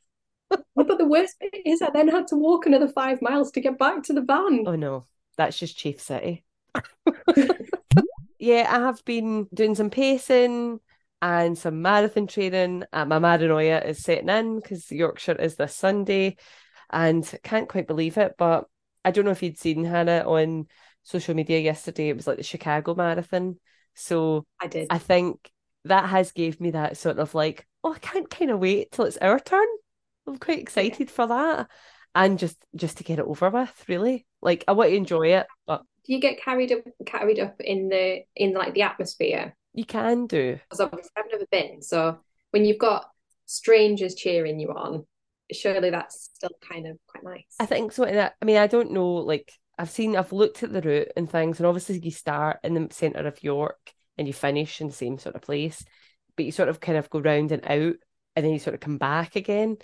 but 0.76 0.98
the 0.98 1.08
worst 1.08 1.38
bit 1.40 1.62
is 1.66 1.82
I 1.82 1.90
then 1.92 2.08
had 2.08 2.28
to 2.28 2.36
walk 2.36 2.66
another 2.66 2.88
five 2.88 3.22
miles 3.22 3.52
to 3.52 3.62
get 3.62 3.78
back 3.78 4.04
to 4.04 4.14
the 4.14 4.22
van. 4.22 4.64
Oh 4.68 4.76
no, 4.76 5.06
that's 5.38 5.58
just 5.58 5.78
Chief 5.78 6.02
City. 6.02 6.44
yeah, 8.40 8.68
I 8.70 8.80
have 8.80 9.04
been 9.06 9.48
doing 9.54 9.76
some 9.76 9.90
pacing 9.90 10.80
and 11.22 11.58
some 11.58 11.82
marathon 11.82 12.28
training. 12.28 12.84
Uh, 12.92 13.06
my 13.06 13.20
paranoia 13.20 13.80
is 13.82 14.04
setting 14.04 14.30
in 14.30 14.60
because 14.60 14.92
Yorkshire 14.92 15.36
is 15.36 15.56
this 15.56 15.76
Sunday, 15.76 16.38
and 16.90 17.30
can't 17.44 17.70
quite 17.70 17.88
believe 17.88 18.18
it. 18.18 18.36
But 18.38 18.66
I 19.06 19.12
don't 19.12 19.26
know 19.26 19.32
if 19.32 19.44
you'd 19.44 19.60
seen 19.60 19.84
Hannah 19.84 20.24
on 20.26 20.68
social 21.04 21.36
media 21.36 21.60
yesterday. 21.60 22.10
It 22.10 22.16
was 22.16 22.28
like 22.28 22.38
the 22.38 22.44
Chicago 22.44 22.96
Marathon. 22.96 23.58
So 23.96 24.46
I 24.60 24.68
did. 24.68 24.88
I 24.90 24.98
think 24.98 25.52
that 25.86 26.10
has 26.10 26.32
gave 26.32 26.60
me 26.62 26.72
that 26.72 26.98
sort 26.98 27.20
of 27.20 27.34
like, 27.34 27.68
oh, 27.84 27.94
I 27.94 28.00
can't 28.00 28.30
kind 28.30 28.52
of 28.52 28.60
wait 28.60 28.92
till 28.92 29.06
it's 29.06 29.18
our 29.18 29.40
turn. 29.40 29.68
I'm 30.28 30.38
quite 30.38 30.60
excited 30.60 31.10
for 31.10 31.28
that, 31.28 31.68
and 32.16 32.40
just 32.40 32.58
just 32.76 32.98
to 32.98 33.04
get 33.04 33.20
it 33.20 33.26
over 33.26 33.50
with. 33.50 33.86
Really, 33.88 34.26
like 34.42 34.64
I 34.68 34.74
want 34.74 34.92
to 34.92 34.96
enjoy 34.96 35.34
it. 35.34 35.48
But 35.66 35.84
do 36.06 36.14
you 36.14 36.20
get 36.20 36.42
carried 36.42 36.72
up 36.72 36.80
carried 37.06 37.40
up 37.40 37.60
in 37.60 37.90
the 37.90 38.22
in 38.36 38.54
like 38.54 38.74
the 38.74 38.84
atmosphere? 38.84 39.56
You 39.74 39.86
can 39.86 40.28
do. 40.28 40.60
Because 40.70 40.82
obviously 40.82 41.12
I've 41.18 41.32
never 41.32 41.46
been. 41.52 41.82
So 41.82 42.20
when 42.52 42.66
you've 42.66 42.78
got 42.78 43.06
strangers 43.46 44.16
cheering 44.16 44.60
you 44.60 44.70
on, 44.70 45.06
surely 45.52 45.90
that's 45.90 46.30
still 46.34 46.52
kind 46.62 46.88
of 46.88 46.98
quite 47.08 47.24
nice. 47.24 47.56
I 47.60 47.66
think 47.66 47.92
so. 47.92 48.06
I 48.06 48.46
mean, 48.46 48.58
I 48.58 48.68
don't 48.68 48.92
know. 48.92 49.14
Like 49.14 49.52
I've 49.78 49.90
seen, 49.90 50.16
I've 50.16 50.34
looked 50.34 50.64
at 50.64 50.74
the 50.74 50.82
route 50.82 51.12
and 51.16 51.30
things, 51.30 51.60
and 51.60 51.68
obviously 51.68 52.00
you 52.00 52.12
start 52.12 52.60
in 52.64 52.74
the 52.74 52.94
centre 52.94 53.26
of 53.26 53.44
York 53.44 53.94
and 54.18 54.28
you 54.28 54.34
finish 54.34 54.82
in 54.82 54.88
the 54.88 54.94
same 54.94 55.18
sort 55.18 55.36
of 55.36 55.42
place, 55.42 55.84
but 56.36 56.46
you 56.46 56.52
sort 56.52 56.70
of 56.70 56.80
kind 56.80 56.98
of 56.98 57.10
go 57.10 57.20
round 57.20 57.52
and 57.52 57.64
out, 57.66 57.96
and 58.36 58.46
then 58.46 58.54
you 58.54 58.60
sort 58.60 58.74
of 58.74 58.80
come 58.80 58.98
back 58.98 59.36
again. 59.36 59.78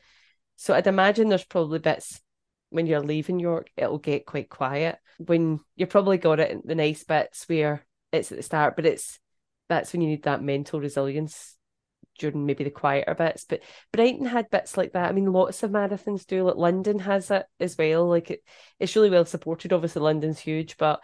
So 0.58 0.74
I'd 0.74 0.88
imagine 0.88 1.30
there's 1.30 1.46
probably 1.46 1.80
bits 1.80 2.22
when 2.70 2.86
you're 2.86 3.02
leaving 3.02 3.40
York, 3.40 3.70
it'll 3.78 3.98
get 3.98 4.26
quite 4.26 4.50
quiet. 4.50 4.98
When 5.18 5.62
you're 5.76 5.88
probably 5.88 6.18
got 6.18 6.40
it 6.40 6.52
in 6.52 6.62
the 6.66 6.76
nice 6.76 7.04
bits 7.04 7.48
where 7.48 7.86
it's 8.12 8.32
at 8.32 8.38
the 8.38 8.44
start, 8.44 8.76
but 8.76 8.86
it's 8.86 9.20
that's 9.70 9.94
when 9.94 10.02
you 10.02 10.10
need 10.10 10.24
that 10.24 10.44
mental 10.44 10.80
resilience 10.80 11.56
during 12.20 12.46
maybe 12.46 12.64
the 12.64 12.70
quieter 12.70 13.14
bits. 13.16 13.46
But 13.48 13.62
Brighton 13.92 14.26
had 14.26 14.50
bits 14.50 14.78
like 14.78 14.94
that. 14.94 15.10
I 15.10 15.12
mean, 15.12 15.32
lots 15.32 15.64
of 15.64 15.72
marathons 15.72 16.26
do. 16.26 16.44
Like 16.44 16.56
London 16.56 17.00
has 17.00 17.32
it 17.32 17.46
as 17.60 17.78
well. 17.78 18.08
Like 18.08 18.32
it, 18.32 18.44
it's 18.80 18.96
really 18.96 19.10
well 19.10 19.26
supported. 19.26 19.74
Obviously, 19.74 20.02
London's 20.02 20.40
huge, 20.40 20.78
but 20.78 21.02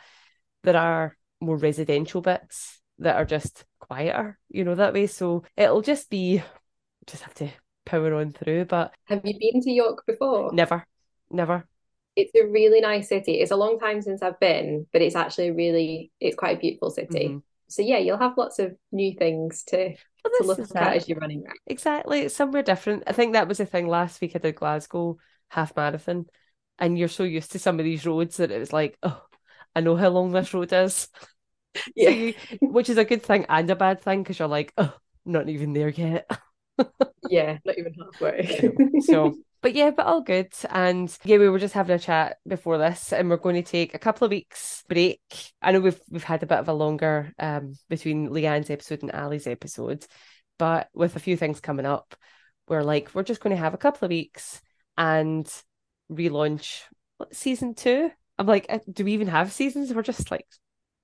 there 0.64 0.78
are 0.78 1.18
more 1.40 1.58
residential 1.58 2.22
bits 2.22 2.82
that 3.00 3.16
are 3.16 3.26
just 3.26 3.66
quieter, 3.80 4.40
you 4.50 4.64
know, 4.64 4.76
that 4.76 4.94
way. 4.94 5.08
So 5.08 5.44
it'll 5.56 5.82
just 5.82 6.10
be 6.10 6.42
just 7.06 7.24
have 7.24 7.34
to 7.36 7.50
power 7.86 8.14
on 8.16 8.32
through. 8.32 8.66
But 8.66 8.94
have 9.06 9.22
you 9.24 9.38
been 9.40 9.62
to 9.62 9.72
York 9.72 10.04
before? 10.06 10.52
Never, 10.54 10.86
never. 11.30 11.68
It's 12.16 12.34
a 12.36 12.46
really 12.46 12.82
nice 12.82 13.10
city. 13.10 13.34
It's 13.40 13.52
a 13.52 13.56
long 13.56 13.80
time 13.80 14.02
since 14.02 14.22
I've 14.22 14.40
been, 14.40 14.86
but 14.94 15.02
it's 15.02 15.16
actually 15.16 15.52
really 15.52 16.12
it's 16.20 16.36
quite 16.36 16.58
a 16.58 16.60
beautiful 16.60 16.92
city. 16.92 17.28
Mm-hmm. 17.28 17.38
So 17.68 17.82
yeah, 17.82 17.98
you'll 17.98 18.20
have 18.20 18.38
lots 18.38 18.60
of 18.60 18.76
new 18.92 19.14
things 19.14 19.64
to 19.66 19.78
well, 20.24 20.34
to 20.40 20.44
look 20.46 20.60
at 20.60 20.70
that. 20.70 20.96
as 20.96 21.10
you're 21.10 21.18
running 21.18 21.44
around. 21.44 21.58
Exactly, 21.66 22.22
it's 22.22 22.36
somewhere 22.36 22.64
different. 22.64 23.04
I 23.08 23.14
think 23.14 23.34
that 23.34 23.48
was 23.48 23.58
the 23.58 23.66
thing 23.66 23.88
last 23.88 24.22
week. 24.22 24.34
I 24.36 24.40
did 24.40 24.56
Glasgow 24.56 25.18
half 25.50 25.76
marathon, 25.76 26.28
and 26.78 26.98
you're 26.98 27.08
so 27.08 27.24
used 27.24 27.52
to 27.54 27.60
some 27.60 27.80
of 27.80 27.86
these 27.86 28.06
roads 28.06 28.38
that 28.38 28.52
it 28.52 28.60
was 28.60 28.74
like, 28.74 28.98
oh, 29.02 29.22
I 29.76 29.82
know 29.82 29.96
how 29.96 30.10
long 30.10 30.32
this 30.32 30.54
road 30.54 30.72
is. 30.72 31.08
yeah, 31.96 32.10
so 32.10 32.16
you, 32.16 32.34
which 32.62 32.90
is 32.90 32.98
a 32.98 33.06
good 33.06 33.24
thing 33.24 33.46
and 33.50 33.70
a 33.70 33.76
bad 33.76 34.02
thing 34.02 34.22
because 34.22 34.38
you're 34.38 34.48
like, 34.48 34.74
oh, 34.78 34.94
not 35.26 35.50
even 35.50 35.74
there 35.74 35.90
yet. 35.90 36.30
yeah, 37.30 37.58
not 37.66 37.78
even 37.78 37.94
halfway. 37.94 38.72
so, 39.02 39.36
but 39.62 39.74
yeah, 39.74 39.92
but 39.92 40.06
all 40.06 40.22
good. 40.22 40.54
And 40.70 41.16
yeah, 41.24 41.38
we 41.38 41.50
were 41.50 41.60
just 41.60 41.74
having 41.74 41.96
a 41.96 42.00
chat 42.00 42.38
before 42.48 42.78
this, 42.78 43.14
and 43.14 43.30
we're 43.30 43.38
going 43.38 43.56
to 43.56 43.70
take 43.70 43.94
a 43.94 44.00
couple 44.00 44.26
of 44.26 44.32
weeks 44.32 44.84
break. 44.88 45.22
I 45.62 45.72
know 45.72 45.80
we've 45.80 46.00
we've 46.10 46.24
had 46.24 46.44
a 46.44 46.48
bit 46.48 46.60
of 46.60 46.70
a 46.70 46.74
longer 46.74 47.34
um 47.40 47.74
between 47.90 48.30
Leanne's 48.30 48.70
episode 48.70 49.02
and 49.02 49.14
Ally's 49.14 49.48
episode, 49.48 50.06
but 50.58 50.90
with 50.94 51.16
a 51.16 51.20
few 51.20 51.38
things 51.38 51.60
coming 51.60 51.86
up, 51.86 52.16
we're 52.68 52.84
like 52.84 53.14
we're 53.14 53.24
just 53.24 53.42
going 53.42 53.56
to 53.56 53.62
have 53.62 53.74
a 53.74 53.78
couple 53.78 54.06
of 54.06 54.10
weeks 54.10 54.62
and 54.98 55.48
relaunch 56.12 56.82
season 57.32 57.76
two. 57.76 58.12
I'm 58.38 58.48
like, 58.48 58.66
uh, 58.70 58.80
do 58.92 59.06
we 59.06 59.14
even 59.14 59.28
have 59.28 59.52
seasons? 59.52 59.94
We're 59.94 60.02
just 60.02 60.32
like 60.32 60.48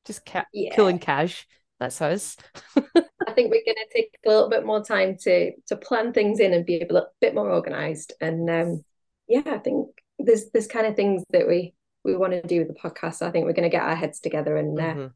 just 0.06 0.26
ca- 0.26 0.46
yeah. 0.54 0.76
cool 0.76 0.88
and 0.88 1.00
cash. 1.00 1.48
That's 1.80 2.02
us. 2.02 2.36
I 3.40 3.42
think 3.44 3.52
we're 3.52 3.74
going 3.74 3.88
to 3.88 3.94
take 3.94 4.18
a 4.26 4.30
little 4.30 4.50
bit 4.50 4.66
more 4.66 4.84
time 4.84 5.16
to 5.22 5.54
to 5.68 5.78
plan 5.78 6.12
things 6.12 6.42
in 6.42 6.54
and 6.54 6.66
be 6.66 6.82
a 6.82 7.04
bit 7.22 7.34
more 7.34 7.50
organized. 7.50 8.12
And 8.20 8.50
um, 8.50 8.84
yeah, 9.30 9.44
I 9.46 9.60
think 9.60 9.88
there's 10.18 10.50
there's 10.52 10.68
kind 10.68 10.86
of 10.86 10.98
things 10.98 11.24
that 11.30 11.48
we 11.48 11.74
we 12.04 12.18
want 12.18 12.34
to 12.34 12.42
do 12.42 12.60
with 12.60 12.68
the 12.68 12.74
podcast. 12.74 13.16
So 13.16 13.28
I 13.28 13.32
think 13.32 13.46
we're 13.46 13.54
going 13.54 13.70
to 13.70 13.76
get 13.76 13.84
our 13.84 13.96
heads 13.96 14.20
together 14.20 14.58
and 14.58 14.78
uh, 14.78 14.84
mm-hmm. 14.84 15.08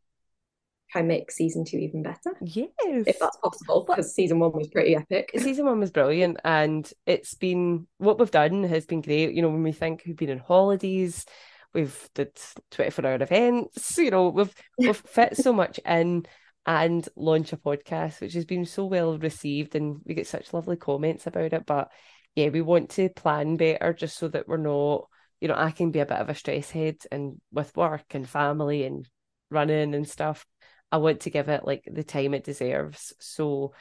try 0.92 1.00
and 1.00 1.08
make 1.10 1.32
season 1.32 1.66
two 1.66 1.78
even 1.78 2.02
better. 2.02 2.32
Yes, 2.42 2.70
if 2.80 3.20
that's 3.20 3.36
possible, 3.38 3.86
because 3.86 4.16
season 4.16 4.40
one 4.40 4.54
was 4.54 4.70
pretty 4.70 4.96
epic. 4.96 5.32
Season 5.38 5.66
one 5.66 5.82
was 5.82 5.92
brilliant, 5.92 6.38
and 6.46 6.90
it's 7.06 7.34
been 7.34 7.88
what 7.98 8.20
we've 8.20 8.32
done 8.32 8.64
has 8.64 8.86
been 8.86 9.02
great. 9.02 9.34
You 9.34 9.42
know, 9.42 9.50
when 9.50 9.64
we 9.64 9.74
think 9.74 10.04
we've 10.06 10.16
been 10.16 10.32
on 10.32 10.40
holidays 10.40 11.26
we've 11.74 12.08
did 12.14 12.40
24 12.70 13.08
hour 13.08 13.16
events 13.16 13.98
you 13.98 14.12
know 14.12 14.30
we've 14.30 14.54
we've 14.78 14.96
fit 15.08 15.36
so 15.36 15.52
much 15.52 15.80
in 15.88 16.24
and 16.66 17.08
launch 17.16 17.52
a 17.54 17.58
podcast 17.58 18.22
which 18.22 18.34
has 18.34 18.46
been 18.46 18.66
so 18.66 18.86
well 18.86 19.18
received 19.18 19.76
and 19.76 19.98
we 20.06 20.14
get 20.14 20.28
such 20.28 20.54
lovely 20.54 20.78
comments 20.78 21.28
about 21.28 21.54
it 21.54 21.66
but 21.66 21.92
yeah 22.36 22.50
we 22.50 22.62
want 22.62 22.90
to 22.90 23.10
plan 23.10 23.58
better 23.58 23.94
just 23.94 24.18
so 24.18 24.28
that 24.28 24.48
we're 24.48 24.58
not 24.58 25.08
you 25.42 25.48
know 25.48 25.56
I 25.56 25.72
can 25.72 25.92
be 25.92 26.00
a 26.00 26.06
bit 26.06 26.18
of 26.18 26.30
a 26.30 26.36
stress 26.36 26.72
head 26.72 26.98
and 27.12 27.40
with 27.52 27.76
work 27.76 28.06
and 28.12 28.28
family 28.28 28.86
and 28.86 29.08
running 29.50 29.94
and 29.94 30.08
stuff 30.08 30.46
I 30.92 30.98
want 30.98 31.22
to 31.22 31.30
give 31.30 31.50
it 31.50 31.66
like 31.66 31.84
the 31.92 32.04
time 32.04 32.34
it 32.34 32.46
deserves 32.46 33.14
so 33.20 33.74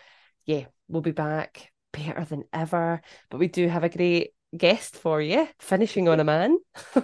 yeah 0.45 0.65
we'll 0.89 1.03
be 1.03 1.13
back 1.13 1.71
better 1.93 2.25
than 2.25 2.45
ever 2.53 3.01
but 3.31 3.39
we 3.39 3.49
do 3.49 3.69
have 3.69 3.85
a 3.85 3.89
great 3.89 4.31
guest 4.57 4.97
for 4.97 5.21
you 5.21 5.49
finishing 5.61 6.09
on 6.09 6.21
a 6.21 6.25
man 6.25 6.59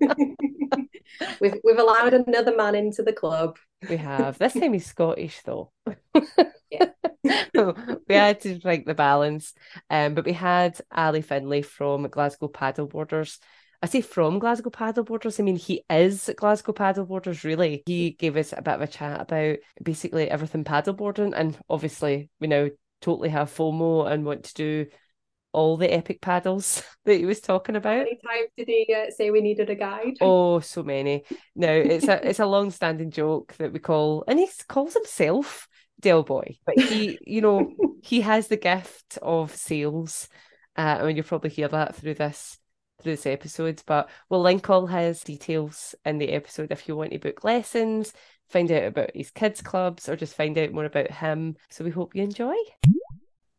we've 1.40 1.56
we've 1.64 1.78
allowed 1.78 2.14
another 2.14 2.56
man 2.56 2.74
into 2.74 3.02
the 3.02 3.12
club. 3.12 3.58
We 3.88 3.96
have. 3.96 4.38
This 4.38 4.54
time 4.54 4.72
he's 4.72 4.86
Scottish 4.86 5.40
though. 5.42 5.72
yeah. 6.70 6.90
we 8.08 8.14
had 8.14 8.40
to 8.40 8.58
break 8.58 8.86
the 8.86 8.94
balance. 8.94 9.54
Um, 9.88 10.14
but 10.14 10.24
we 10.24 10.32
had 10.32 10.80
Ally 10.92 11.20
Findlay 11.20 11.62
from 11.62 12.08
Glasgow 12.08 12.48
Paddleboarders. 12.48 13.38
I 13.82 13.86
say 13.86 14.02
from 14.02 14.38
Glasgow 14.38 14.70
Paddleboarders, 14.70 15.40
I 15.40 15.42
mean 15.42 15.56
he 15.56 15.84
is 15.88 16.30
Glasgow 16.36 16.72
Paddleboarders, 16.72 17.44
really. 17.44 17.82
He 17.86 18.10
gave 18.10 18.36
us 18.36 18.52
a 18.52 18.62
bit 18.62 18.74
of 18.74 18.82
a 18.82 18.86
chat 18.86 19.22
about 19.22 19.56
basically 19.82 20.30
everything 20.30 20.64
paddleboarding 20.64 21.32
and 21.34 21.58
obviously 21.68 22.28
we 22.40 22.48
now 22.48 22.68
totally 23.00 23.30
have 23.30 23.50
FOMO 23.50 24.10
and 24.10 24.24
want 24.24 24.44
to 24.44 24.54
do 24.54 24.86
all 25.52 25.76
the 25.76 25.92
epic 25.92 26.20
paddles 26.20 26.82
that 27.04 27.16
he 27.16 27.26
was 27.26 27.40
talking 27.40 27.76
about. 27.76 27.92
How 27.92 27.98
many 27.98 28.18
times 28.24 28.50
did 28.56 28.68
he 28.68 28.94
uh, 28.94 29.10
say 29.10 29.30
we 29.30 29.40
needed 29.40 29.70
a 29.70 29.74
guide? 29.74 30.16
Oh, 30.20 30.60
so 30.60 30.82
many. 30.82 31.24
No, 31.54 31.72
it's 31.72 32.08
a 32.08 32.28
it's 32.28 32.40
a 32.40 32.46
long 32.46 32.70
standing 32.70 33.10
joke 33.10 33.54
that 33.58 33.72
we 33.72 33.78
call, 33.78 34.24
and 34.26 34.38
he 34.38 34.48
calls 34.68 34.94
himself 34.94 35.68
Del 36.00 36.22
Boy, 36.22 36.58
but 36.64 36.78
he, 36.78 37.18
you 37.26 37.40
know, 37.40 37.72
he 38.02 38.22
has 38.22 38.48
the 38.48 38.56
gift 38.56 39.18
of 39.22 39.54
sales. 39.54 40.28
Uh, 40.76 40.98
I 41.00 41.06
mean, 41.06 41.16
you'll 41.16 41.24
probably 41.24 41.50
hear 41.50 41.68
that 41.68 41.96
through 41.96 42.14
this 42.14 42.58
through 43.02 43.12
this 43.12 43.26
episode, 43.26 43.82
but 43.86 44.10
we'll 44.28 44.42
link 44.42 44.68
all 44.68 44.86
his 44.86 45.22
details 45.22 45.94
in 46.04 46.18
the 46.18 46.32
episode 46.32 46.70
if 46.70 46.86
you 46.86 46.96
want 46.96 47.12
to 47.12 47.18
book 47.18 47.44
lessons, 47.44 48.12
find 48.48 48.70
out 48.70 48.84
about 48.84 49.10
his 49.14 49.30
kids 49.30 49.62
clubs, 49.62 50.08
or 50.08 50.16
just 50.16 50.34
find 50.34 50.56
out 50.58 50.72
more 50.72 50.84
about 50.84 51.10
him. 51.10 51.56
So 51.70 51.84
we 51.84 51.90
hope 51.90 52.14
you 52.14 52.22
enjoy. 52.22 52.54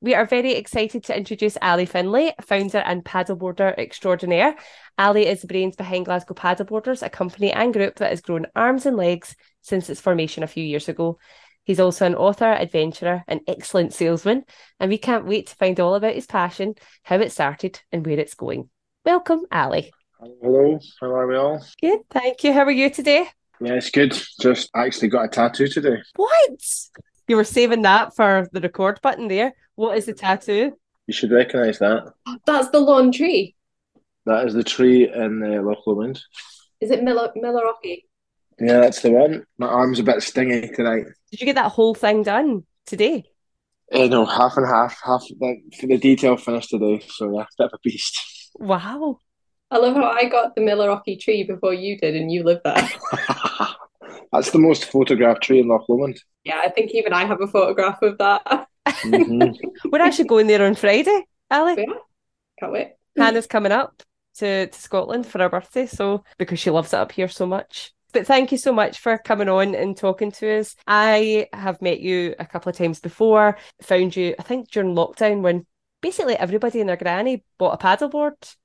We 0.03 0.15
are 0.15 0.25
very 0.25 0.53
excited 0.53 1.03
to 1.03 1.15
introduce 1.15 1.59
Ally 1.61 1.85
Findlay, 1.85 2.33
founder 2.41 2.79
and 2.79 3.05
paddleboarder 3.05 3.77
extraordinaire. 3.77 4.55
Ally 4.97 5.21
is 5.21 5.41
the 5.41 5.47
brains 5.47 5.75
behind 5.75 6.05
Glasgow 6.05 6.33
Paddleboarders, 6.33 7.03
a 7.03 7.09
company 7.09 7.53
and 7.53 7.71
group 7.71 7.97
that 7.97 8.09
has 8.09 8.19
grown 8.19 8.47
arms 8.55 8.87
and 8.87 8.97
legs 8.97 9.35
since 9.61 9.91
its 9.91 10.01
formation 10.01 10.41
a 10.41 10.47
few 10.47 10.63
years 10.63 10.89
ago. 10.89 11.19
He's 11.65 11.79
also 11.79 12.07
an 12.07 12.15
author, 12.15 12.51
adventurer, 12.51 13.23
and 13.27 13.41
excellent 13.47 13.93
salesman, 13.93 14.45
and 14.79 14.89
we 14.89 14.97
can't 14.97 15.27
wait 15.27 15.45
to 15.47 15.55
find 15.55 15.79
all 15.79 15.93
about 15.93 16.15
his 16.15 16.25
passion, 16.25 16.73
how 17.03 17.17
it 17.17 17.31
started, 17.31 17.79
and 17.91 18.03
where 18.03 18.17
it's 18.17 18.33
going. 18.33 18.71
Welcome, 19.05 19.41
Ally. 19.51 19.91
Hello, 20.19 20.79
how 20.99 21.07
are 21.11 21.27
we 21.27 21.35
all? 21.35 21.63
Good, 21.79 21.99
thank 22.09 22.43
you. 22.43 22.53
How 22.53 22.63
are 22.63 22.71
you 22.71 22.89
today? 22.89 23.27
Yeah, 23.59 23.73
it's 23.73 23.91
good. 23.91 24.19
Just 24.39 24.71
actually 24.75 25.09
got 25.09 25.25
a 25.25 25.27
tattoo 25.27 25.67
today. 25.67 25.97
What? 26.15 26.59
You 27.27 27.35
were 27.35 27.43
saving 27.43 27.83
that 27.83 28.15
for 28.15 28.49
the 28.51 28.61
record 28.61 28.99
button 29.03 29.27
there. 29.27 29.53
What 29.81 29.97
is 29.97 30.05
the 30.05 30.13
tattoo? 30.13 30.77
You 31.07 31.13
should 31.15 31.31
recognise 31.31 31.79
that. 31.79 32.13
That's 32.45 32.69
the 32.69 32.79
lawn 32.79 33.11
tree. 33.11 33.55
That 34.27 34.45
is 34.45 34.53
the 34.53 34.63
tree 34.63 35.11
in 35.11 35.41
uh, 35.41 35.63
Loch 35.63 35.87
Lomond. 35.87 36.21
Is 36.79 36.91
it 36.91 37.03
Miller 37.03 37.31
Milarrochy? 37.35 38.03
Yeah, 38.59 38.81
that's 38.81 39.01
the 39.01 39.09
one. 39.09 39.43
My 39.57 39.65
arm's 39.65 39.97
a 39.97 40.03
bit 40.03 40.21
stingy 40.21 40.67
tonight. 40.67 41.05
Did 41.31 41.39
you 41.39 41.47
get 41.47 41.55
that 41.55 41.71
whole 41.71 41.95
thing 41.95 42.21
done 42.21 42.63
today? 42.85 43.23
Uh, 43.91 44.05
no, 44.05 44.23
half 44.23 44.55
and 44.55 44.67
half. 44.67 45.01
Half 45.03 45.23
the, 45.39 45.59
the 45.81 45.97
detail 45.97 46.37
finished 46.37 46.69
today. 46.69 47.03
So 47.07 47.35
yeah, 47.35 47.45
bit 47.57 47.65
of 47.65 47.71
a 47.73 47.79
beast. 47.83 48.51
Wow. 48.59 49.17
I 49.71 49.79
love 49.79 49.95
how 49.95 50.11
I 50.11 50.25
got 50.25 50.53
the 50.53 50.61
Milarrochy 50.61 51.19
tree 51.19 51.43
before 51.43 51.73
you 51.73 51.97
did, 51.97 52.15
and 52.15 52.31
you 52.31 52.43
live 52.43 52.61
there. 52.63 52.87
That's 54.31 54.51
the 54.51 54.59
most 54.59 54.85
photographed 54.85 55.41
tree 55.41 55.59
in 55.59 55.69
Loch 55.69 55.89
Lomond. 55.89 56.21
Yeah, 56.43 56.61
I 56.63 56.69
think 56.69 56.91
even 56.91 57.13
I 57.13 57.25
have 57.25 57.41
a 57.41 57.47
photograph 57.47 58.03
of 58.03 58.19
that. 58.19 58.67
Mm-hmm. 59.03 59.89
We're 59.91 60.01
actually 60.01 60.25
going 60.25 60.47
there 60.47 60.65
on 60.65 60.75
Friday, 60.75 61.25
Ally. 61.49 61.75
Yeah. 61.77 61.93
Can't 62.59 62.71
wait. 62.71 62.93
Hannah's 63.17 63.47
coming 63.47 63.71
up 63.71 64.03
to, 64.37 64.67
to 64.67 64.79
Scotland 64.79 65.25
for 65.25 65.39
her 65.39 65.49
birthday, 65.49 65.85
so 65.85 66.23
because 66.37 66.59
she 66.59 66.69
loves 66.69 66.93
it 66.93 66.97
up 66.97 67.11
here 67.11 67.27
so 67.27 67.45
much. 67.45 67.93
But 68.13 68.27
thank 68.27 68.51
you 68.51 68.57
so 68.57 68.73
much 68.73 68.99
for 68.99 69.17
coming 69.17 69.49
on 69.49 69.73
and 69.73 69.95
talking 69.95 70.31
to 70.33 70.59
us. 70.59 70.75
I 70.85 71.47
have 71.53 71.81
met 71.81 72.01
you 72.01 72.35
a 72.39 72.45
couple 72.45 72.69
of 72.69 72.75
times 72.75 72.99
before, 72.99 73.57
found 73.81 74.15
you, 74.15 74.35
I 74.37 74.43
think, 74.43 74.69
during 74.69 74.95
lockdown 74.95 75.41
when 75.41 75.65
basically 76.01 76.35
everybody 76.35 76.81
and 76.81 76.89
their 76.89 76.97
granny 76.97 77.43
bought 77.57 77.81
a 77.81 77.83
paddleboard. 77.83 78.55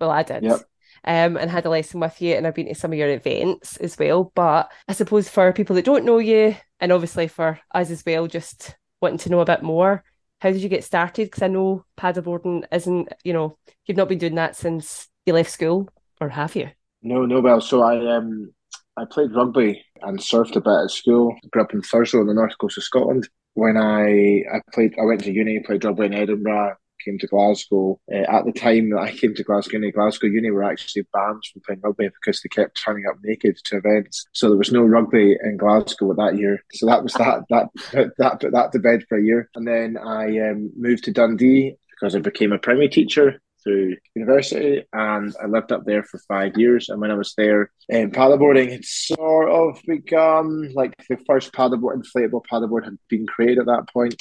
Well, 0.00 0.10
I 0.10 0.22
did. 0.22 0.42
Yep. 0.42 0.60
Um, 1.04 1.36
and 1.36 1.50
had 1.50 1.66
a 1.66 1.70
lesson 1.70 2.00
with 2.00 2.20
you, 2.20 2.34
and 2.34 2.46
I've 2.46 2.54
been 2.54 2.66
to 2.66 2.74
some 2.74 2.92
of 2.92 2.98
your 2.98 3.10
events 3.10 3.76
as 3.76 3.96
well. 3.96 4.32
But 4.34 4.72
I 4.88 4.92
suppose 4.92 5.28
for 5.28 5.52
people 5.52 5.76
that 5.76 5.84
don't 5.84 6.04
know 6.04 6.18
you, 6.18 6.56
and 6.80 6.90
obviously 6.90 7.28
for 7.28 7.60
us 7.72 7.90
as 7.90 8.04
well, 8.04 8.26
just 8.26 8.74
wanting 9.00 9.18
to 9.18 9.30
know 9.30 9.40
a 9.40 9.44
bit 9.44 9.62
more. 9.62 10.04
How 10.40 10.50
did 10.50 10.62
you 10.62 10.68
get 10.68 10.84
started? 10.84 11.26
Because 11.26 11.42
I 11.42 11.48
know 11.48 11.84
paddleboarding 11.98 12.64
isn't, 12.70 13.12
you 13.24 13.32
know, 13.32 13.58
you've 13.86 13.96
not 13.96 14.08
been 14.08 14.18
doing 14.18 14.34
that 14.34 14.56
since 14.56 15.08
you 15.24 15.32
left 15.32 15.50
school, 15.50 15.88
or 16.20 16.28
have 16.28 16.54
you? 16.56 16.70
No, 17.02 17.24
no. 17.24 17.40
Well, 17.40 17.60
so 17.60 17.82
I 17.82 18.16
um 18.16 18.52
I 18.96 19.04
played 19.04 19.34
rugby 19.34 19.84
and 20.02 20.18
surfed 20.18 20.56
a 20.56 20.60
bit 20.60 20.84
at 20.84 20.90
school. 20.90 21.34
Grew 21.50 21.62
up 21.62 21.72
in 21.72 21.82
Thurso 21.82 22.20
on 22.20 22.26
the 22.26 22.34
north 22.34 22.56
coast 22.58 22.78
of 22.78 22.84
Scotland. 22.84 23.28
When 23.54 23.76
I 23.76 24.42
I 24.52 24.60
played, 24.72 24.94
I 24.98 25.04
went 25.04 25.22
to 25.24 25.32
uni, 25.32 25.60
played 25.60 25.84
rugby 25.84 26.06
in 26.06 26.14
Edinburgh. 26.14 26.76
Came 27.04 27.18
to 27.18 27.26
Glasgow. 27.26 27.98
Uh, 28.12 28.18
at 28.18 28.44
the 28.44 28.52
time 28.52 28.90
that 28.90 29.00
I 29.00 29.12
came 29.12 29.34
to 29.34 29.44
Glasgow 29.44 29.78
Uni, 29.78 29.92
Glasgow 29.92 30.26
Uni 30.26 30.50
were 30.50 30.64
actually 30.64 31.06
banned 31.12 31.42
from 31.52 31.62
playing 31.64 31.80
rugby 31.82 32.08
because 32.08 32.40
they 32.40 32.48
kept 32.48 32.80
turning 32.82 33.04
up 33.08 33.16
naked 33.22 33.58
to 33.64 33.76
events. 33.76 34.26
So 34.32 34.48
there 34.48 34.58
was 34.58 34.72
no 34.72 34.82
rugby 34.82 35.36
in 35.42 35.56
Glasgow 35.56 36.14
that 36.14 36.38
year. 36.38 36.62
So 36.72 36.86
that 36.86 37.02
was 37.02 37.12
that 37.14 37.44
that 37.50 37.68
that 38.18 38.40
put 38.40 38.52
that 38.52 38.72
to 38.72 38.78
bed 38.78 39.04
for 39.08 39.18
a 39.18 39.22
year. 39.22 39.48
And 39.54 39.66
then 39.66 39.96
I 39.96 40.50
um, 40.50 40.72
moved 40.76 41.04
to 41.04 41.12
Dundee 41.12 41.76
because 41.90 42.14
I 42.14 42.20
became 42.20 42.52
a 42.52 42.58
primary 42.58 42.88
teacher 42.88 43.40
through 43.66 43.96
university 44.14 44.84
and 44.92 45.34
I 45.42 45.46
lived 45.46 45.72
up 45.72 45.84
there 45.84 46.04
for 46.04 46.18
five 46.28 46.56
years. 46.56 46.88
And 46.88 47.00
when 47.00 47.10
I 47.10 47.14
was 47.14 47.34
there, 47.36 47.72
um, 47.92 48.10
paddleboarding 48.12 48.70
had 48.70 48.84
sort 48.84 49.50
of 49.50 49.80
begun. 49.86 50.72
Like 50.74 50.94
the 51.08 51.18
first 51.26 51.52
paddleboard, 51.52 52.00
inflatable 52.00 52.42
paddleboard 52.50 52.84
had 52.84 52.96
been 53.08 53.26
created 53.26 53.58
at 53.58 53.66
that 53.66 53.88
point, 53.92 54.14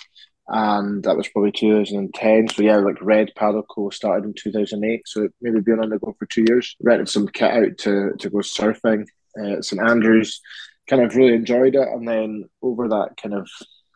and 0.47 1.03
that 1.03 1.17
was 1.17 1.27
probably 1.27 1.51
2010. 1.51 2.49
So 2.49 2.61
yeah, 2.61 2.77
like 2.77 3.01
Red 3.01 3.31
Paddle 3.35 3.63
Co 3.63 3.89
started 3.89 4.25
in 4.25 4.33
2008. 4.33 5.01
So 5.05 5.29
maybe 5.41 5.59
been 5.61 5.79
on 5.79 5.89
the 5.89 5.99
go 5.99 6.15
for 6.17 6.25
two 6.27 6.45
years. 6.47 6.75
Rented 6.81 7.09
some 7.09 7.27
kit 7.27 7.51
out 7.51 7.77
to 7.79 8.11
to 8.19 8.29
go 8.29 8.37
surfing 8.39 9.07
uh, 9.39 9.57
at 9.57 9.65
St 9.65 9.81
Andrews. 9.81 10.41
Kind 10.87 11.01
of 11.01 11.15
really 11.15 11.33
enjoyed 11.33 11.75
it, 11.75 11.87
and 11.87 12.07
then 12.07 12.47
over 12.61 12.87
that 12.89 13.15
kind 13.21 13.33
of 13.33 13.49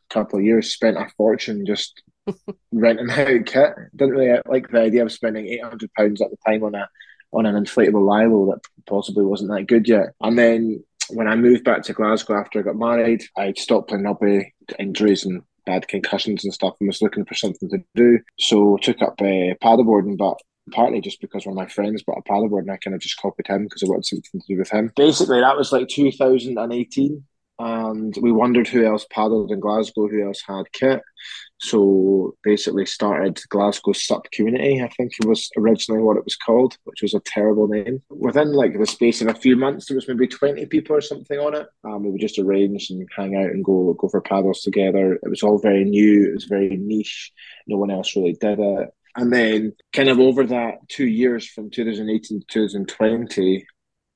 couple 0.10 0.40
of 0.40 0.46
years, 0.46 0.74
spent 0.74 0.98
a 0.98 1.08
fortune 1.18 1.66
just 1.68 2.02
renting 2.72 3.12
out 3.12 3.46
kit. 3.46 3.74
Didn't 3.96 4.16
really 4.16 4.42
like 4.48 4.70
the 4.70 4.82
idea 4.82 5.04
of 5.04 5.12
spending 5.12 5.48
eight 5.48 5.64
hundred 5.64 5.94
pounds 5.94 6.22
at 6.22 6.32
the 6.32 6.38
time 6.48 6.64
on 6.64 6.74
a 6.74 6.90
on 7.32 7.46
an 7.46 7.64
inflatable 7.64 8.04
lilo 8.04 8.52
that 8.52 8.62
possibly 8.88 9.24
wasn't 9.24 9.52
that 9.52 9.68
good 9.68 9.88
yet. 9.88 10.14
And 10.20 10.38
then 10.38 10.84
when 11.10 11.28
I 11.28 11.36
moved 11.36 11.64
back 11.64 11.84
to 11.84 11.94
Glasgow 11.94 12.40
after 12.40 12.60
I 12.60 12.64
got 12.64 12.76
married, 12.76 13.24
I 13.38 13.54
stopped 13.54 13.90
playing 13.90 14.06
rugby, 14.06 14.54
to 14.68 14.82
injuries 14.82 15.26
and 15.26 15.44
bad 15.70 15.88
concussions 15.88 16.44
and 16.44 16.54
stuff, 16.54 16.76
and 16.80 16.88
was 16.88 17.02
looking 17.02 17.26
for 17.26 17.36
something 17.36 17.70
to 17.70 17.78
do. 17.96 18.20
So 18.40 18.78
took 18.82 19.02
up 19.02 19.22
uh, 19.22 19.54
paddleboarding, 19.64 20.18
but 20.18 20.38
partly 20.72 21.02
just 21.02 21.22
because 21.22 21.46
one 21.46 21.54
of 21.54 21.64
my 21.64 21.68
friends 21.68 22.04
bought 22.04 22.22
a 22.26 22.30
paddleboard 22.32 22.62
and 22.62 22.72
I 22.72 22.78
kind 22.78 22.96
of 22.96 23.02
just 23.02 23.20
copied 23.20 23.48
him 23.48 23.64
because 23.64 23.84
I 23.84 23.88
wanted 23.88 24.06
something 24.06 24.42
to 24.42 24.48
do 24.48 24.60
with 24.60 24.70
him. 24.70 24.92
Basically, 24.96 25.40
that 25.40 25.58
was 25.58 25.72
like 25.72 25.88
2018 25.88 27.24
and 27.60 28.18
we 28.22 28.32
wondered 28.32 28.68
who 28.68 28.86
else 28.86 29.06
paddled 29.12 29.52
in 29.52 29.60
Glasgow, 29.60 30.08
who 30.08 30.26
else 30.26 30.42
had 30.48 30.72
kit. 30.72 31.02
So 31.62 32.36
basically 32.44 32.86
started 32.86 33.40
Glasgow 33.50 33.92
Sup 33.92 34.26
Community, 34.32 34.82
I 34.82 34.90
think 34.96 35.12
it 35.20 35.28
was 35.28 35.50
originally 35.58 36.02
what 36.02 36.16
it 36.16 36.24
was 36.24 36.38
called, 36.38 36.78
which 36.86 37.02
was 37.02 37.14
a 37.14 37.20
terrible 37.20 37.68
name. 37.68 38.02
Within 38.10 38.54
like 38.54 38.80
the 38.80 38.86
space 38.86 39.22
of 39.22 39.28
a 39.28 39.34
few 39.34 39.58
months, 39.58 39.88
there 39.88 39.96
was 39.96 40.08
maybe 40.08 40.28
20 40.28 40.66
people 40.68 40.96
or 40.96 41.02
something 41.02 41.38
on 41.38 41.56
it. 41.56 41.68
Um, 41.84 42.04
we 42.04 42.12
would 42.12 42.22
just 42.22 42.40
arrange 42.40 42.90
and 42.90 43.08
hang 43.16 43.36
out 43.36 43.52
and 43.52 43.64
go 43.64 43.94
go 43.94 44.08
for 44.08 44.22
paddles 44.22 44.62
together. 44.62 45.20
It 45.22 45.30
was 45.30 45.44
all 45.44 45.60
very 45.60 45.84
new, 45.84 46.30
it 46.30 46.34
was 46.34 46.46
very 46.46 46.78
niche. 46.78 47.32
No 47.68 47.78
one 47.78 47.92
else 47.92 48.16
really 48.16 48.38
did 48.40 48.60
it. 48.60 48.90
And 49.16 49.34
then 49.34 49.74
kind 49.92 50.08
of 50.08 50.20
over 50.20 50.46
that 50.46 50.88
two 50.88 51.08
years 51.08 51.46
from 51.46 51.70
2018 51.72 52.40
to 52.40 52.46
2020, 52.48 53.66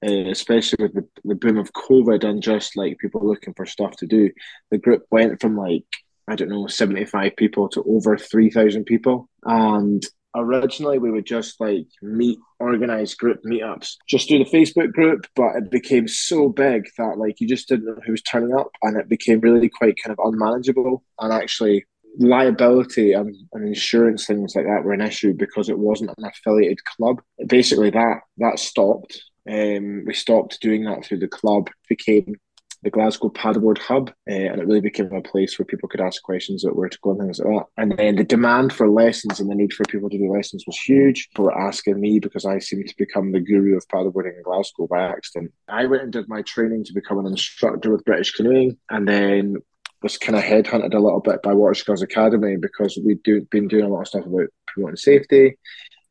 uh, 0.05 0.29
especially 0.29 0.83
with 0.83 0.93
the, 0.93 1.07
the 1.25 1.35
boom 1.35 1.57
of 1.57 1.73
COVID 1.73 2.23
and 2.23 2.41
just 2.41 2.77
like 2.77 2.99
people 2.99 3.25
looking 3.25 3.53
for 3.53 3.65
stuff 3.65 3.97
to 3.97 4.07
do, 4.07 4.31
the 4.71 4.77
group 4.77 5.03
went 5.11 5.41
from 5.41 5.57
like, 5.57 5.83
I 6.27 6.35
don't 6.35 6.49
know, 6.49 6.67
75 6.67 7.35
people 7.35 7.69
to 7.69 7.83
over 7.83 8.17
3,000 8.17 8.85
people. 8.85 9.29
And 9.43 10.03
originally 10.35 10.97
we 10.97 11.11
would 11.11 11.25
just 11.25 11.59
like 11.59 11.87
meet, 12.01 12.39
organize 12.59 13.13
group 13.13 13.41
meetups 13.45 13.97
just 14.07 14.27
through 14.27 14.39
the 14.39 14.45
Facebook 14.45 14.91
group, 14.91 15.27
but 15.35 15.55
it 15.55 15.69
became 15.69 16.07
so 16.07 16.49
big 16.49 16.85
that 16.97 17.17
like 17.17 17.39
you 17.39 17.47
just 17.47 17.67
didn't 17.67 17.85
know 17.85 17.97
who 18.05 18.13
was 18.13 18.21
turning 18.21 18.55
up 18.55 18.69
and 18.81 18.97
it 18.97 19.09
became 19.09 19.39
really 19.39 19.69
quite 19.69 19.95
kind 20.03 20.17
of 20.17 20.25
unmanageable. 20.25 21.03
And 21.19 21.33
actually, 21.33 21.85
liability 22.19 23.13
and, 23.13 23.35
and 23.53 23.67
insurance 23.67 24.27
things 24.27 24.55
like 24.55 24.65
that 24.65 24.83
were 24.83 24.93
an 24.93 25.01
issue 25.01 25.33
because 25.33 25.67
it 25.67 25.79
wasn't 25.79 26.11
an 26.15 26.25
affiliated 26.25 26.83
club. 26.85 27.21
Basically, 27.47 27.89
that 27.89 28.19
that 28.37 28.59
stopped 28.59 29.19
um, 29.49 30.05
we 30.05 30.13
stopped 30.13 30.61
doing 30.61 30.85
that 30.85 31.05
through 31.05 31.19
the 31.19 31.27
club, 31.27 31.69
became 31.89 32.35
the 32.83 32.89
Glasgow 32.89 33.29
Paddleboard 33.29 33.79
Hub, 33.79 34.09
uh, 34.29 34.33
and 34.33 34.61
it 34.61 34.67
really 34.67 34.81
became 34.81 35.11
a 35.13 35.21
place 35.21 35.57
where 35.57 35.65
people 35.65 35.87
could 35.89 36.01
ask 36.01 36.21
questions 36.21 36.61
that 36.61 36.75
were 36.75 36.89
to 36.89 36.99
go 37.01 37.11
and 37.11 37.21
things 37.21 37.39
like 37.39 37.47
that. 37.47 37.65
And 37.77 37.97
then 37.97 38.17
the 38.17 38.23
demand 38.23 38.73
for 38.73 38.89
lessons 38.89 39.39
and 39.39 39.49
the 39.49 39.55
need 39.55 39.73
for 39.73 39.85
people 39.85 40.09
to 40.09 40.17
do 40.17 40.31
lessons 40.31 40.65
was 40.67 40.77
huge. 40.77 41.29
People 41.29 41.45
were 41.45 41.57
asking 41.57 41.99
me 41.99 42.19
because 42.19 42.45
I 42.45 42.59
seemed 42.59 42.87
to 42.87 42.95
become 42.97 43.31
the 43.31 43.39
guru 43.39 43.77
of 43.77 43.87
paddleboarding 43.87 44.35
in 44.35 44.43
Glasgow 44.43 44.87
by 44.87 45.01
accident. 45.01 45.53
I 45.69 45.85
went 45.85 46.03
and 46.03 46.11
did 46.11 46.27
my 46.27 46.41
training 46.41 46.83
to 46.85 46.93
become 46.93 47.19
an 47.19 47.25
instructor 47.25 47.91
with 47.91 48.05
British 48.05 48.31
Canoeing, 48.33 48.77
and 48.89 49.07
then 49.07 49.57
was 50.01 50.17
kind 50.17 50.35
of 50.37 50.43
headhunted 50.43 50.93
a 50.93 50.99
little 50.99 51.21
bit 51.21 51.41
by 51.41 51.53
Water 51.53 51.73
Skills 51.73 52.01
Academy 52.01 52.57
because 52.57 52.99
we'd 53.03 53.23
do, 53.23 53.47
been 53.49 53.69
doing 53.69 53.85
a 53.85 53.87
lot 53.87 54.01
of 54.01 54.07
stuff 54.09 54.25
about 54.25 54.49
promoting 54.67 54.97
safety. 54.97 55.57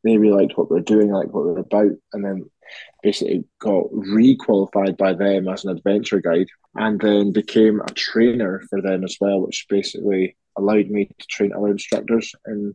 They 0.03 0.17
really 0.17 0.43
liked 0.43 0.57
what 0.57 0.71
we 0.71 0.77
were 0.77 0.81
doing, 0.81 1.13
liked 1.13 1.31
what 1.31 1.45
we 1.45 1.53
were 1.53 1.59
about, 1.59 1.93
and 2.15 2.25
then 2.25 2.51
basically 3.03 3.45
got 3.59 3.85
re-qualified 3.91 4.97
by 4.97 5.13
them 5.13 5.49
as 5.49 5.65
an 5.65 5.71
adventure 5.71 6.21
guide 6.21 6.49
and 6.75 7.01
then 7.01 7.33
became 7.33 7.81
a 7.81 7.93
trainer 7.93 8.63
for 8.71 8.81
them 8.81 9.05
as 9.05 9.17
well, 9.21 9.41
which 9.41 9.67
basically 9.69 10.37
allowed 10.57 10.89
me 10.89 11.07
to 11.07 11.27
train 11.27 11.53
other 11.53 11.69
instructors 11.69 12.35
in 12.47 12.75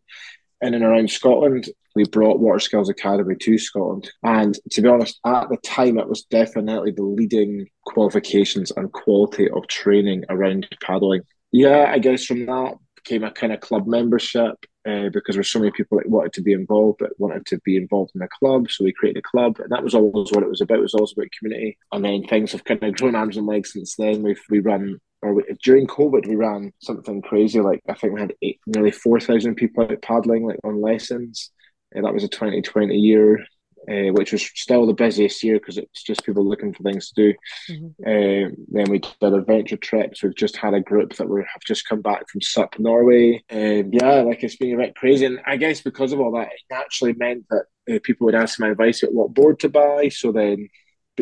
in 0.61 0.73
and 0.73 0.83
around 0.83 1.09
Scotland. 1.09 1.69
We 1.95 2.05
brought 2.05 2.39
Water 2.39 2.59
Skills 2.59 2.89
Academy 2.89 3.35
to 3.35 3.57
Scotland. 3.57 4.09
And 4.23 4.57
to 4.71 4.81
be 4.81 4.87
honest, 4.87 5.19
at 5.25 5.49
the 5.49 5.57
time 5.57 5.97
it 5.97 6.09
was 6.09 6.23
definitely 6.23 6.91
the 6.91 7.03
leading 7.03 7.67
qualifications 7.85 8.71
and 8.75 8.91
quality 8.91 9.49
of 9.49 9.67
training 9.67 10.23
around 10.29 10.67
paddling. 10.81 11.21
Yeah, 11.51 11.89
I 11.91 11.99
guess 11.99 12.25
from 12.25 12.45
that 12.45 12.75
became 13.07 13.23
a 13.23 13.31
kind 13.31 13.53
of 13.53 13.59
club 13.61 13.87
membership 13.87 14.55
uh, 14.87 15.09
because 15.13 15.35
there's 15.35 15.51
so 15.51 15.59
many 15.59 15.71
people 15.71 15.97
that 15.97 16.09
wanted 16.09 16.33
to 16.33 16.41
be 16.41 16.53
involved 16.53 16.99
but 16.99 17.11
wanted 17.17 17.45
to 17.45 17.57
be 17.59 17.77
involved 17.77 18.11
in 18.13 18.19
the 18.19 18.27
club. 18.27 18.69
So 18.69 18.83
we 18.83 18.93
created 18.93 19.19
a 19.19 19.29
club, 19.29 19.59
and 19.59 19.71
that 19.71 19.83
was 19.83 19.93
always 19.93 20.31
what 20.31 20.43
it 20.43 20.49
was 20.49 20.61
about. 20.61 20.79
It 20.79 20.81
was 20.81 20.93
always 20.93 21.13
about 21.13 21.27
community. 21.37 21.77
And 21.91 22.03
then 22.03 22.23
things 22.23 22.51
have 22.51 22.63
kind 22.63 22.83
of 22.83 22.95
grown 22.95 23.15
arms 23.15 23.37
and 23.37 23.47
legs 23.47 23.73
since 23.73 23.95
then. 23.95 24.23
We've 24.23 24.41
we 24.49 24.59
run 24.59 24.99
or 25.21 25.33
we, 25.33 25.43
during 25.63 25.87
COVID 25.87 26.27
we 26.27 26.35
ran 26.35 26.71
something 26.79 27.21
crazy 27.23 27.59
like 27.59 27.81
I 27.89 27.95
think 27.95 28.13
we 28.13 28.21
had 28.21 28.35
eight, 28.41 28.59
nearly 28.67 28.91
four 28.91 29.19
thousand 29.19 29.55
people 29.55 29.83
out 29.83 30.01
paddling 30.01 30.45
like 30.45 30.59
on 30.63 30.81
lessons. 30.81 31.51
And 31.93 32.03
that 32.03 32.13
was 32.13 32.25
a 32.25 32.27
2020 32.27 32.95
year 32.95 33.45
uh, 33.89 34.11
which 34.11 34.31
was 34.31 34.43
still 34.43 34.85
the 34.85 34.93
busiest 34.93 35.43
year 35.43 35.59
because 35.59 35.77
it's 35.77 36.03
just 36.03 36.25
people 36.25 36.47
looking 36.47 36.73
for 36.73 36.83
things 36.83 37.09
to 37.09 37.31
do. 37.31 37.37
Mm-hmm. 37.71 37.87
Uh, 38.05 38.49
then 38.69 38.89
we 38.89 38.99
did 38.99 39.33
adventure 39.33 39.77
trips. 39.77 40.21
We've 40.21 40.35
just 40.35 40.57
had 40.57 40.73
a 40.73 40.81
group 40.81 41.15
that 41.15 41.29
we 41.29 41.41
have 41.41 41.61
just 41.65 41.87
come 41.87 42.01
back 42.01 42.29
from 42.29 42.41
SUP 42.41 42.79
Norway. 42.79 43.43
Um, 43.49 43.91
yeah, 43.93 44.21
like 44.21 44.43
it's 44.43 44.57
been 44.57 44.73
a 44.73 44.83
bit 44.83 44.95
crazy. 44.95 45.25
And 45.25 45.39
I 45.45 45.57
guess 45.57 45.81
because 45.81 46.11
of 46.11 46.19
all 46.19 46.33
that, 46.33 46.47
it 46.47 46.61
naturally 46.69 47.13
meant 47.13 47.45
that 47.49 47.95
uh, 47.95 47.99
people 48.03 48.25
would 48.25 48.35
ask 48.35 48.59
my 48.59 48.69
advice 48.69 49.03
about 49.03 49.15
what 49.15 49.33
board 49.33 49.59
to 49.61 49.69
buy. 49.69 50.09
So 50.09 50.31
then, 50.31 50.69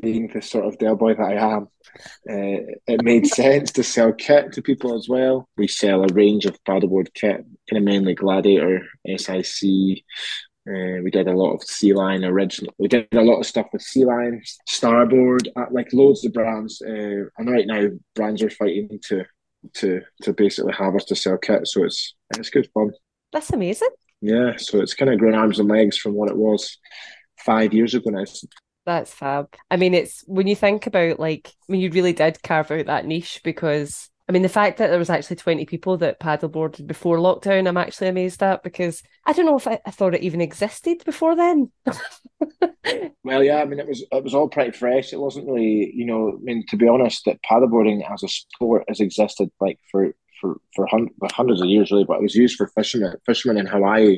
being 0.02 0.28
the 0.28 0.42
sort 0.42 0.66
of 0.66 0.78
Del 0.78 0.96
boy 0.96 1.14
that 1.14 1.24
I 1.24 1.56
am, 1.56 1.64
uh, 2.30 2.66
it 2.88 3.04
made 3.04 3.28
sense 3.42 3.72
to 3.74 3.84
sell 3.84 4.12
kit 4.12 4.54
to 4.54 4.62
people 4.62 4.96
as 4.96 5.08
well. 5.08 5.48
We 5.58 5.68
sell 5.68 6.04
a 6.04 6.14
range 6.14 6.46
of 6.46 6.62
paddleboard 6.64 7.14
kit, 7.14 7.46
kind 7.70 7.78
of 7.78 7.84
mainly 7.84 8.16
Gladiator, 8.16 8.88
SIC, 9.18 10.04
uh, 10.68 11.02
we 11.04 11.12
did 11.12 11.28
a 11.28 11.36
lot 11.36 11.54
of 11.54 11.64
Sea 11.64 11.94
Lion 11.94 12.26
original. 12.26 12.74
We 12.80 12.88
did 12.88 13.08
a 13.14 13.22
lot 13.22 13.40
of 13.40 13.46
stuff 13.46 13.68
with 13.72 13.84
Sea 13.84 14.06
Lion, 14.06 14.42
Starboard, 14.68 15.50
uh, 15.56 15.66
like 15.70 15.94
loads 15.94 16.26
of 16.26 16.34
brands. 16.34 16.82
Uh, 16.82 17.26
and 17.38 17.50
right 17.50 17.68
now, 17.68 17.90
brands 18.16 18.42
are 18.42 18.50
fighting 18.50 19.00
to 19.08 19.26
to 19.74 20.02
to 20.24 20.34
basically 20.34 20.74
have 20.74 20.96
us 20.96 21.06
to 21.06 21.16
sell 21.16 21.38
kit. 21.38 21.68
So 21.68 21.84
it's 21.84 22.16
it's 22.38 22.50
good 22.50 22.70
fun. 22.74 22.92
That's 23.32 23.52
amazing. 23.52 23.90
Yeah, 24.22 24.54
so 24.58 24.80
it's 24.82 24.96
kind 24.96 25.12
of 25.12 25.20
grown 25.20 25.36
arms 25.36 25.60
and 25.60 25.70
legs 25.70 25.98
from 25.98 26.14
what 26.14 26.30
it 26.30 26.38
was 26.38 26.78
five 27.38 27.74
years 27.74 27.94
ago 27.94 28.10
now. 28.10 28.24
That's 28.86 29.14
fab. 29.14 29.54
I 29.70 29.78
mean, 29.78 29.94
it's 29.94 30.24
when 30.26 30.48
you 30.48 30.56
think 30.56 30.88
about 30.88 31.20
like 31.20 31.52
when 31.68 31.80
you 31.80 31.92
really 31.92 32.14
did 32.14 32.42
carve 32.42 32.72
out 32.72 32.88
that 32.88 33.06
niche 33.06 33.42
because 33.44 34.10
I 34.28 34.32
mean, 34.32 34.42
the 34.42 34.50
fact 34.50 34.80
that 34.80 34.88
there 34.88 34.98
was 34.98 35.12
actually 35.12 35.36
20 35.36 35.66
people 35.66 35.98
that 35.98 36.20
paddleboarded 36.20 36.88
before 36.88 37.18
lockdown, 37.18 37.68
I'm 37.68 37.78
actually 37.78 38.08
amazed 38.08 38.42
at 38.42 38.64
because 38.64 39.04
I 39.26 39.34
don't 39.34 39.46
know 39.46 39.58
if 39.58 39.68
I, 39.68 39.80
I 39.86 39.92
thought 39.92 40.16
it 40.16 40.24
even 40.24 40.42
existed 40.42 41.04
before 41.06 41.36
then. 41.36 41.72
well, 43.24 43.44
yeah, 43.44 43.58
I 43.58 43.66
mean, 43.66 43.80
it 43.80 43.88
was 43.88 44.04
it 44.12 44.24
was 44.24 44.34
all 44.34 44.50
pretty 44.50 44.72
fresh. 44.72 45.14
It 45.14 45.20
wasn't 45.20 45.46
really, 45.46 45.92
you 45.94 46.06
know, 46.06 46.30
I 46.30 46.42
mean, 46.42 46.66
to 46.70 46.76
be 46.76 46.88
honest, 46.88 47.26
that 47.26 47.44
paddleboarding 47.44 48.02
as 48.12 48.24
a 48.24 48.28
sport 48.28 48.86
has 48.88 49.00
existed 49.00 49.52
like 49.60 49.80
for 49.92 50.16
for 50.42 50.58
for 50.76 50.88
hundreds 51.32 51.62
of 51.62 51.68
years, 51.68 51.92
really. 51.92 52.06
But 52.06 52.18
it 52.18 52.24
was 52.24 52.36
used 52.36 52.56
for 52.56 52.68
fishermen, 52.70 53.16
fishermen 53.28 53.58
in 53.58 53.68
Hawaii 53.68 54.18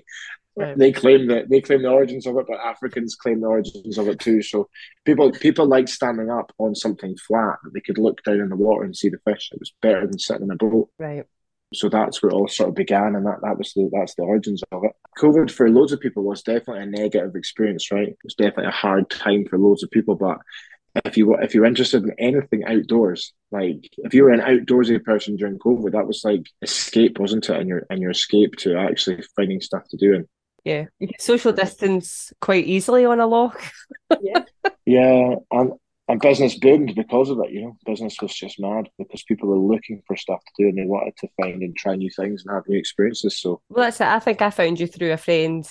Right. 0.58 0.76
They 0.76 0.92
claim 0.92 1.28
that 1.28 1.50
they 1.50 1.62
claim 1.62 1.84
the 1.84 1.90
origins 1.90 2.26
of 2.26 2.36
it, 2.38 2.46
but 2.48 2.60
Africans 2.60 3.14
claim 3.14 3.42
the 3.42 3.48
origins 3.48 4.00
of 4.00 4.08
it 4.08 4.20
too. 4.20 4.42
So 4.42 4.70
people 5.06 5.32
people 5.32 5.68
like 5.68 5.88
standing 5.88 6.32
up 6.32 6.52
on 6.58 6.74
something 6.74 7.16
flat 7.16 7.58
that 7.64 7.74
they 7.76 7.80
could 7.80 8.00
look 8.00 8.24
down 8.24 8.40
in 8.40 8.50
the 8.50 8.56
water 8.56 8.84
and 8.84 8.98
see 8.98 9.10
the 9.10 9.20
fish. 9.24 9.50
It 9.54 9.60
was 9.60 9.74
better 9.84 10.08
than 10.08 10.18
sitting 10.18 10.46
in 10.46 10.52
a 10.52 10.56
boat. 10.56 10.90
Right. 10.98 11.26
So 11.74 11.90
that's 11.90 12.24
where 12.24 12.32
it 12.32 12.34
all 12.34 12.48
sort 12.48 12.70
of 12.70 12.76
began, 12.76 13.16
and 13.16 13.26
that, 13.26 13.42
that 13.44 13.58
was 13.58 13.74
the 13.74 13.88
that's 13.92 14.16
the 14.16 14.24
origins 14.24 14.64
of 14.72 14.84
it. 14.84 14.94
COVID 15.20 15.52
for 15.52 15.70
loads 15.70 15.92
of 15.92 16.00
people 16.00 16.24
was 16.24 16.42
definitely 16.42 16.84
a 16.84 16.86
negative 16.88 17.36
experience, 17.36 17.92
right? 17.92 18.08
It 18.08 18.18
was 18.24 18.34
definitely 18.34 18.68
a 18.68 18.72
hard 18.72 19.12
time 19.12 19.46
for 19.46 19.60
loads 19.60 19.84
of 19.84 19.92
people, 19.92 20.16
but 20.16 20.40
if 21.06 21.18
you 21.18 21.36
if 21.36 21.54
you're 21.54 21.66
interested 21.66 22.04
in 22.04 22.14
anything 22.18 22.64
outdoors, 22.66 23.34
like 23.52 23.90
if 23.98 24.14
you 24.14 24.24
were 24.24 24.32
an 24.32 24.40
outdoorsy 24.40 25.04
person 25.04 25.36
during 25.36 25.60
COVID, 25.60 25.92
that 25.92 26.08
was 26.08 26.22
like 26.24 26.50
escape, 26.62 27.20
wasn't 27.20 27.50
it? 27.50 27.60
And 27.60 27.68
your 27.68 27.86
and 27.90 28.02
your 28.02 28.12
escape 28.12 28.56
to 28.58 28.78
actually 28.78 29.22
finding 29.36 29.62
stuff 29.62 29.84
to 29.90 29.98
do. 29.98 30.16
And 30.16 30.28
yeah, 30.68 30.86
you 31.00 31.08
can 31.08 31.20
social 31.20 31.54
distance 31.54 32.34
quite 32.42 32.66
easily 32.66 33.06
on 33.06 33.20
a 33.20 33.28
loch. 33.28 33.62
yeah, 34.22 34.44
yeah, 34.86 35.36
and 35.52 35.74
and 36.10 36.22
business 36.22 36.58
boomed 36.58 36.94
because 36.96 37.30
of 37.30 37.40
it. 37.40 37.52
You 37.52 37.62
know, 37.62 37.78
business 37.86 38.18
was 38.22 38.34
just 38.34 38.60
mad 38.60 38.90
because 38.98 39.24
people 39.24 39.50
were 39.50 39.58
looking 39.58 40.02
for 40.06 40.16
stuff 40.16 40.42
to 40.44 40.64
do 40.64 40.70
and 40.70 40.78
they 40.78 40.86
wanted 40.86 41.16
to 41.18 41.28
find 41.42 41.62
and 41.62 41.76
try 41.76 41.96
new 41.96 42.10
things 42.10 42.44
and 42.46 42.54
have 42.54 42.68
new 42.68 42.78
experiences. 42.78 43.40
So 43.40 43.62
well, 43.70 43.86
that's 43.86 44.02
it. 44.02 44.08
I 44.08 44.20
think 44.20 44.42
I 44.42 44.50
found 44.50 44.80
you 44.80 44.88
through 44.88 45.14
a 45.14 45.18
friend, 45.18 45.66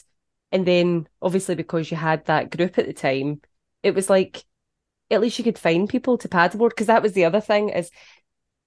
and 0.51 0.67
then 0.67 1.09
obviously 1.21 1.55
because 1.55 1.91
you 1.91 1.97
had 1.97 2.25
that 2.27 2.57
group 2.57 2.79
at 2.79 2.87
the 2.87 2.93
time, 2.93 3.41
it 3.83 3.95
was 3.95 4.11
like 4.11 4.45
at 5.11 5.21
least 5.21 5.39
you 5.39 5.45
could 5.45 5.59
find 5.59 5.89
people 5.89 6.19
to 6.19 6.29
paddleboard 6.29 6.71
because 6.71 6.89
that 6.89 7.03
was 7.03 7.13
the 7.13 7.25
other 7.25 7.41
thing 7.41 7.69
is 7.69 7.91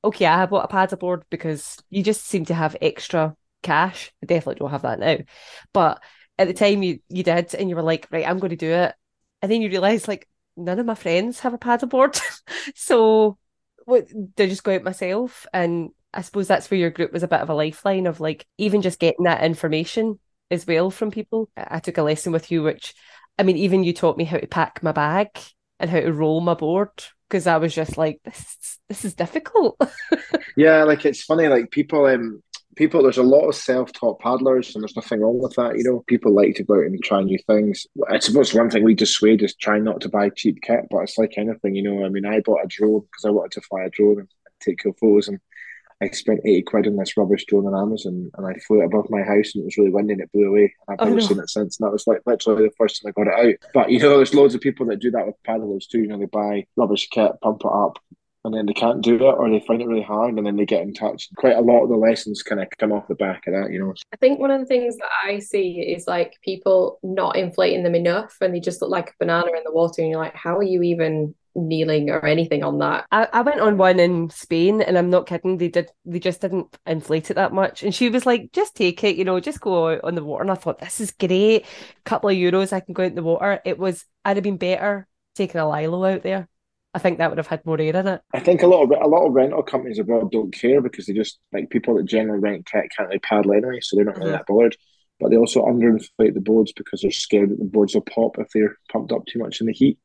okay 0.04 0.26
i 0.26 0.46
bought 0.46 0.70
a 0.70 0.74
paddleboard 0.74 1.24
because 1.30 1.78
you 1.90 2.04
just 2.04 2.26
seem 2.26 2.46
to 2.46 2.54
have 2.54 2.76
extra 2.82 3.36
cash 3.62 4.12
i 4.24 4.26
definitely 4.26 4.56
don't 4.60 4.72
have 4.72 4.84
that 4.84 5.00
now 5.00 5.18
but 5.74 6.02
at 6.40 6.48
the 6.48 6.54
time 6.54 6.82
you 6.82 7.00
you 7.10 7.22
did 7.24 7.54
and 7.54 7.70
you 7.70 7.76
were 7.76 7.84
like 7.84 8.08
right 8.12 8.28
i'm 8.28 8.40
going 8.40 8.50
to 8.50 8.56
do 8.56 8.72
it. 8.72 8.96
And 9.42 9.52
then 9.52 9.62
you 9.62 9.70
realize 9.70 10.08
like 10.08 10.28
none 10.58 10.80
of 10.80 10.86
my 10.86 10.96
friends 10.96 11.42
have 11.42 11.54
a 11.54 11.58
paddleboard 11.58 12.20
so 12.76 13.38
what 13.86 14.08
they 14.36 14.48
just 14.48 14.64
go 14.64 14.74
out 14.76 14.84
myself? 14.84 15.46
And 15.54 15.92
i 16.14 16.22
suppose 16.22 16.48
that's 16.48 16.72
where 16.72 16.80
your 16.80 16.90
group 16.90 17.14
was 17.14 17.24
a 17.24 17.28
bit 17.28 17.42
of 17.42 17.50
a 17.50 17.54
lifeline 17.54 18.08
of 18.08 18.20
like 18.20 18.48
even 18.58 18.82
just 18.82 19.00
getting 19.00 19.26
that 19.26 19.44
information 19.44 20.20
as 20.50 20.66
well 20.66 20.90
from 20.90 21.12
people. 21.12 21.50
I 21.56 21.80
took 21.80 22.00
a 22.00 22.04
lesson 22.04 22.32
with 22.32 22.50
you 22.52 22.64
which 22.64 22.96
i 23.38 23.44
mean 23.44 23.58
even 23.58 23.84
you 23.84 23.94
taught 23.94 24.18
me 24.18 24.24
how 24.24 24.38
to 24.38 24.48
pack 24.48 24.82
my 24.82 24.92
bag 24.92 25.28
and 25.80 25.90
how 25.90 26.00
to 26.00 26.12
roll 26.12 26.42
my 26.42 26.56
board 26.56 26.92
because 27.30 27.48
I 27.48 27.58
was 27.58 27.74
just 27.74 27.98
like, 27.98 28.20
this 28.24 28.40
is, 28.40 28.80
this 28.90 29.06
is 29.06 29.14
difficult. 29.14 29.80
yeah, 30.58 30.84
like 30.84 31.06
it's 31.06 31.24
funny, 31.24 31.48
like 31.48 31.70
people, 31.70 32.06
um, 32.06 32.42
people. 32.80 33.04
There's 33.04 33.18
a 33.18 33.24
lot 33.24 33.48
of 33.48 33.56
self-taught 33.56 34.20
paddlers, 34.20 34.74
and 34.74 34.82
there's 34.82 34.96
nothing 34.96 35.20
wrong 35.20 35.40
with 35.40 35.54
that. 35.56 35.78
You 35.78 35.84
know, 35.84 36.04
people 36.08 36.34
like 36.34 36.56
to 36.56 36.64
go 36.64 36.76
out 36.76 36.86
and 36.86 37.04
try 37.04 37.22
new 37.22 37.38
things. 37.46 37.86
I 38.10 38.18
suppose 38.20 38.56
one 38.56 38.70
thing 38.72 38.84
we 38.84 38.96
dissuade 38.96 39.44
is 39.44 39.54
try 39.54 39.78
not 39.78 40.02
to 40.02 40.10
buy 40.10 40.30
cheap 40.30 40.62
kit, 40.64 40.88
but 40.90 41.00
it's 41.00 41.18
like 41.18 41.38
anything. 41.38 41.76
You 41.76 41.84
know, 41.84 42.06
I 42.06 42.10
mean, 42.10 42.26
I 42.26 42.40
bought 42.40 42.64
a 42.64 42.68
drone 42.68 43.02
because 43.02 43.26
I 43.26 43.30
wanted 43.30 43.52
to 43.52 43.62
fly 43.62 43.84
a 43.84 43.90
drone 43.90 44.22
and 44.22 44.30
take 44.62 44.80
cool 44.82 44.94
photos, 45.00 45.28
and 45.28 45.40
I 46.02 46.10
spent 46.12 46.40
80 46.46 46.62
quid 46.62 46.88
on 46.88 46.96
this 46.96 47.18
rubbish 47.18 47.46
drone 47.46 47.68
on 47.68 47.76
Amazon 47.76 48.32
and 48.34 48.48
I 48.48 48.54
flew 48.60 48.82
it 48.82 48.86
above 48.86 49.10
my 49.10 49.22
house 49.22 49.54
and 49.54 49.62
it 49.62 49.66
was 49.66 49.78
really 49.78 49.90
windy 49.90 50.14
and 50.14 50.22
it 50.22 50.32
blew 50.32 50.48
away. 50.48 50.74
And 50.88 50.98
I've 50.98 51.00
oh, 51.02 51.10
never 51.10 51.20
no. 51.20 51.28
seen 51.28 51.40
it 51.40 51.50
since. 51.50 51.78
And 51.78 51.86
that 51.86 51.92
was 51.92 52.08
like 52.08 52.22
literally 52.26 52.64
the 52.64 52.72
first 52.78 53.02
time 53.02 53.10
I 53.10 53.22
got 53.22 53.28
it 53.28 53.48
out. 53.48 53.70
But 53.74 53.92
you 53.92 54.00
know, 54.00 54.16
there's 54.16 54.34
loads 54.34 54.56
of 54.56 54.62
people 54.62 54.86
that 54.86 55.02
do 55.02 55.12
that 55.12 55.28
with 55.28 55.36
paddlers 55.44 55.88
too. 55.88 56.00
You 56.00 56.08
know, 56.08 56.18
they 56.18 56.24
buy 56.24 56.66
rubbish 56.78 57.10
kit, 57.10 57.34
pump 57.42 57.64
it 57.66 57.70
up, 57.70 58.00
and 58.50 58.58
then 58.58 58.66
they 58.66 58.74
can't 58.74 59.02
do 59.02 59.16
it 59.16 59.22
or 59.22 59.50
they 59.50 59.60
find 59.60 59.82
it 59.82 59.88
really 59.88 60.02
hard 60.02 60.36
and 60.36 60.46
then 60.46 60.56
they 60.56 60.66
get 60.66 60.82
in 60.82 60.94
touch. 60.94 61.30
Quite 61.38 61.56
a 61.56 61.62
lot 61.62 61.84
of 61.84 61.90
the 61.90 61.96
lessons 61.96 62.42
kind 62.42 62.62
of 62.62 62.68
come 62.78 62.92
off 62.92 63.08
the 63.08 63.16
back 63.16 63.46
of 63.46 63.54
that, 63.54 63.72
you 63.72 63.80
know. 63.80 63.94
I 64.12 64.18
think 64.18 64.40
one 64.40 64.52
of 64.52 64.60
the 64.60 64.66
things 64.66 64.98
that 64.98 65.10
I 65.24 65.40
see 65.40 65.80
is 65.82 66.08
like 66.08 66.38
people 66.44 67.00
not 67.04 67.36
inflating 67.36 67.84
them 67.84 67.96
enough 67.96 68.36
and 68.42 68.54
they 68.54 68.60
just 68.60 68.82
look 68.82 68.90
like 68.90 69.10
a 69.10 69.14
banana 69.20 69.50
in 69.56 69.64
the 69.64 69.72
water 69.72 70.02
and 70.02 70.10
you're 70.10 70.20
like, 70.20 70.36
how 70.36 70.58
are 70.58 70.64
you 70.64 70.82
even 70.82 71.36
kneeling 71.56 72.10
or 72.10 72.26
anything 72.26 72.64
on 72.64 72.80
that. 72.80 73.06
I, 73.12 73.28
I 73.34 73.42
went 73.42 73.60
on 73.60 73.78
one 73.78 74.00
in 74.00 74.30
Spain 74.30 74.82
and 74.82 74.98
I'm 74.98 75.10
not 75.10 75.28
kidding, 75.28 75.58
they 75.58 75.68
did 75.68 75.92
they 76.06 76.20
just 76.20 76.42
didn't 76.42 76.78
inflate 76.86 77.30
it 77.32 77.36
that 77.36 77.54
much. 77.54 77.84
And 77.84 77.94
she 77.94 78.10
was 78.10 78.26
like, 78.26 78.52
just 78.54 78.76
take 78.76 79.04
it, 79.04 79.16
you 79.16 79.26
know, 79.26 79.40
just 79.40 79.60
go 79.60 79.90
out 79.90 80.02
on 80.04 80.16
the 80.16 80.24
water. 80.24 80.44
And 80.44 80.52
I 80.52 80.56
thought, 80.56 80.80
this 80.80 81.02
is 81.02 81.12
great. 81.12 81.66
A 81.66 81.66
couple 82.06 82.30
of 82.30 82.36
euros, 82.36 82.72
I 82.72 82.80
can 82.80 82.94
go 82.94 83.04
out 83.04 83.10
in 83.10 83.16
the 83.16 83.24
water. 83.24 83.60
It 83.66 83.78
was 83.78 84.06
I'd 84.24 84.38
have 84.38 84.44
been 84.44 84.58
better 84.58 85.08
taking 85.36 85.60
a 85.60 85.68
Lilo 85.68 86.06
out 86.06 86.24
there. 86.24 86.48
I 86.94 87.00
think 87.00 87.20
that 87.20 87.30
would 87.30 87.38
have 87.38 87.48
had 87.48 87.66
more 87.66 87.80
air 87.80 87.96
in 87.96 88.08
it. 88.08 88.22
I 88.34 88.40
think 88.40 88.64
a 88.64 88.68
lot 88.68 88.84
of 88.84 88.90
a 88.90 89.08
lot 89.08 89.28
of 89.28 89.34
rental 89.34 89.62
companies 89.62 90.00
abroad 90.00 90.32
don't 90.32 90.54
care 90.54 90.82
because 90.82 91.06
they 91.06 91.14
just 91.14 91.40
like 91.54 91.70
people 91.70 91.96
that 91.96 92.06
generally 92.06 92.40
rent 92.40 92.66
kit 92.66 92.90
can't 92.96 93.10
really 93.10 93.20
paddle 93.20 93.54
anyway, 93.54 93.80
so 93.82 93.96
they're 93.96 94.06
not 94.06 94.18
really 94.18 94.32
that 94.32 94.48
bothered. 94.48 94.76
But 95.20 95.30
they 95.30 95.38
also 95.38 95.66
underinflate 95.66 96.34
the 96.34 96.42
boards 96.42 96.72
because 96.76 97.02
they're 97.02 97.12
scared 97.12 97.50
that 97.50 97.60
the 97.60 97.66
boards 97.66 97.94
will 97.94 98.02
pop 98.02 98.40
if 98.40 98.48
they're 98.54 98.78
pumped 98.92 99.12
up 99.12 99.26
too 99.28 99.40
much 99.40 99.62
in 99.62 99.68
the 99.68 99.74
heat. 99.74 100.00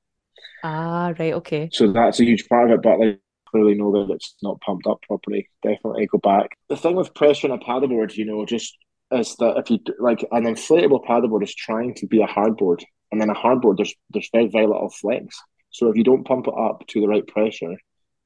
Ah, 0.62 1.14
right, 1.18 1.34
okay. 1.34 1.70
So 1.72 1.92
that's 1.92 2.20
a 2.20 2.24
huge 2.24 2.48
part 2.48 2.70
of 2.70 2.78
it, 2.78 2.82
but 2.82 2.98
like 2.98 3.20
clearly 3.48 3.74
know 3.74 3.92
that 3.92 4.12
it's 4.12 4.34
not 4.42 4.60
pumped 4.60 4.86
up 4.86 5.00
properly. 5.06 5.48
Definitely 5.62 6.06
go 6.06 6.18
back. 6.18 6.50
The 6.68 6.76
thing 6.76 6.96
with 6.96 7.14
pressure 7.14 7.50
on 7.50 7.58
a 7.58 7.64
paddleboard, 7.64 8.14
you 8.16 8.24
know, 8.24 8.44
just 8.44 8.76
is 9.10 9.36
that 9.36 9.56
if 9.58 9.70
you 9.70 9.78
like 9.98 10.24
an 10.32 10.44
inflatable 10.44 11.04
paddleboard 11.06 11.44
is 11.44 11.54
trying 11.54 11.94
to 11.94 12.06
be 12.06 12.20
a 12.20 12.26
hardboard, 12.26 12.82
and 13.12 13.20
then 13.20 13.30
a 13.30 13.34
hardboard 13.34 13.76
there's 13.76 13.94
there's 14.10 14.28
very 14.32 14.48
very 14.48 14.66
little 14.66 14.90
flex. 14.90 15.40
So 15.74 15.88
if 15.88 15.96
you 15.96 16.04
don't 16.04 16.24
pump 16.24 16.46
it 16.46 16.54
up 16.56 16.86
to 16.86 17.00
the 17.00 17.08
right 17.08 17.26
pressure, 17.26 17.76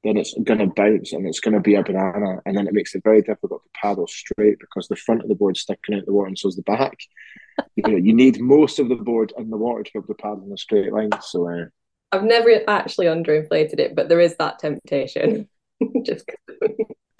then 0.05 0.19
it's 0.19 0.35
going 0.45 0.59
to 0.59 0.67
bounce 0.67 1.15
and 1.15 1.27
it's 1.27 1.41
going 1.41 1.55
to 1.55 1.61
be 1.61 1.77
a 1.77 1.83
banana, 1.83 2.43
and 2.45 2.55
then 2.55 2.69
it 2.69 2.75
makes 2.75 2.95
it 2.95 3.03
very 3.03 3.23
difficult 3.23 3.63
to 3.65 3.71
paddle 3.81 4.07
straight 4.07 4.59
because 4.61 4.87
the 4.87 4.97
front 4.97 5.23
of 5.23 5.29
the 5.29 5.35
board 5.35 5.57
is 5.57 5.63
sticking 5.63 5.95
out 5.95 6.01
of 6.01 6.07
the 6.07 6.13
water, 6.13 6.29
and 6.29 6.39
so 6.39 6.49
is 6.49 6.57
the 6.57 6.63
back. 6.63 6.99
you 7.77 7.83
know, 7.85 7.97
you 7.97 8.13
need 8.13 8.39
most 8.39 8.79
of 8.79 8.91
the 8.91 8.97
board 8.97 9.33
in 9.39 9.49
the 9.49 9.57
water 9.57 9.83
to 9.83 9.91
be 9.93 9.99
able 9.99 10.15
to 10.15 10.23
paddle 10.23 10.45
in 10.45 10.53
a 10.53 10.59
straight 10.59 10.93
line. 10.93 11.11
So 11.23 11.49
uh, 11.49 11.65
I've 12.13 12.23
never 12.23 12.51
actually 12.69 13.07
underinflated 13.07 13.81
it, 13.81 13.97
but 13.97 14.11
there 14.11 14.21
is 14.21 14.37
that 14.37 14.59
temptation. 14.59 15.49
Just 16.05 16.31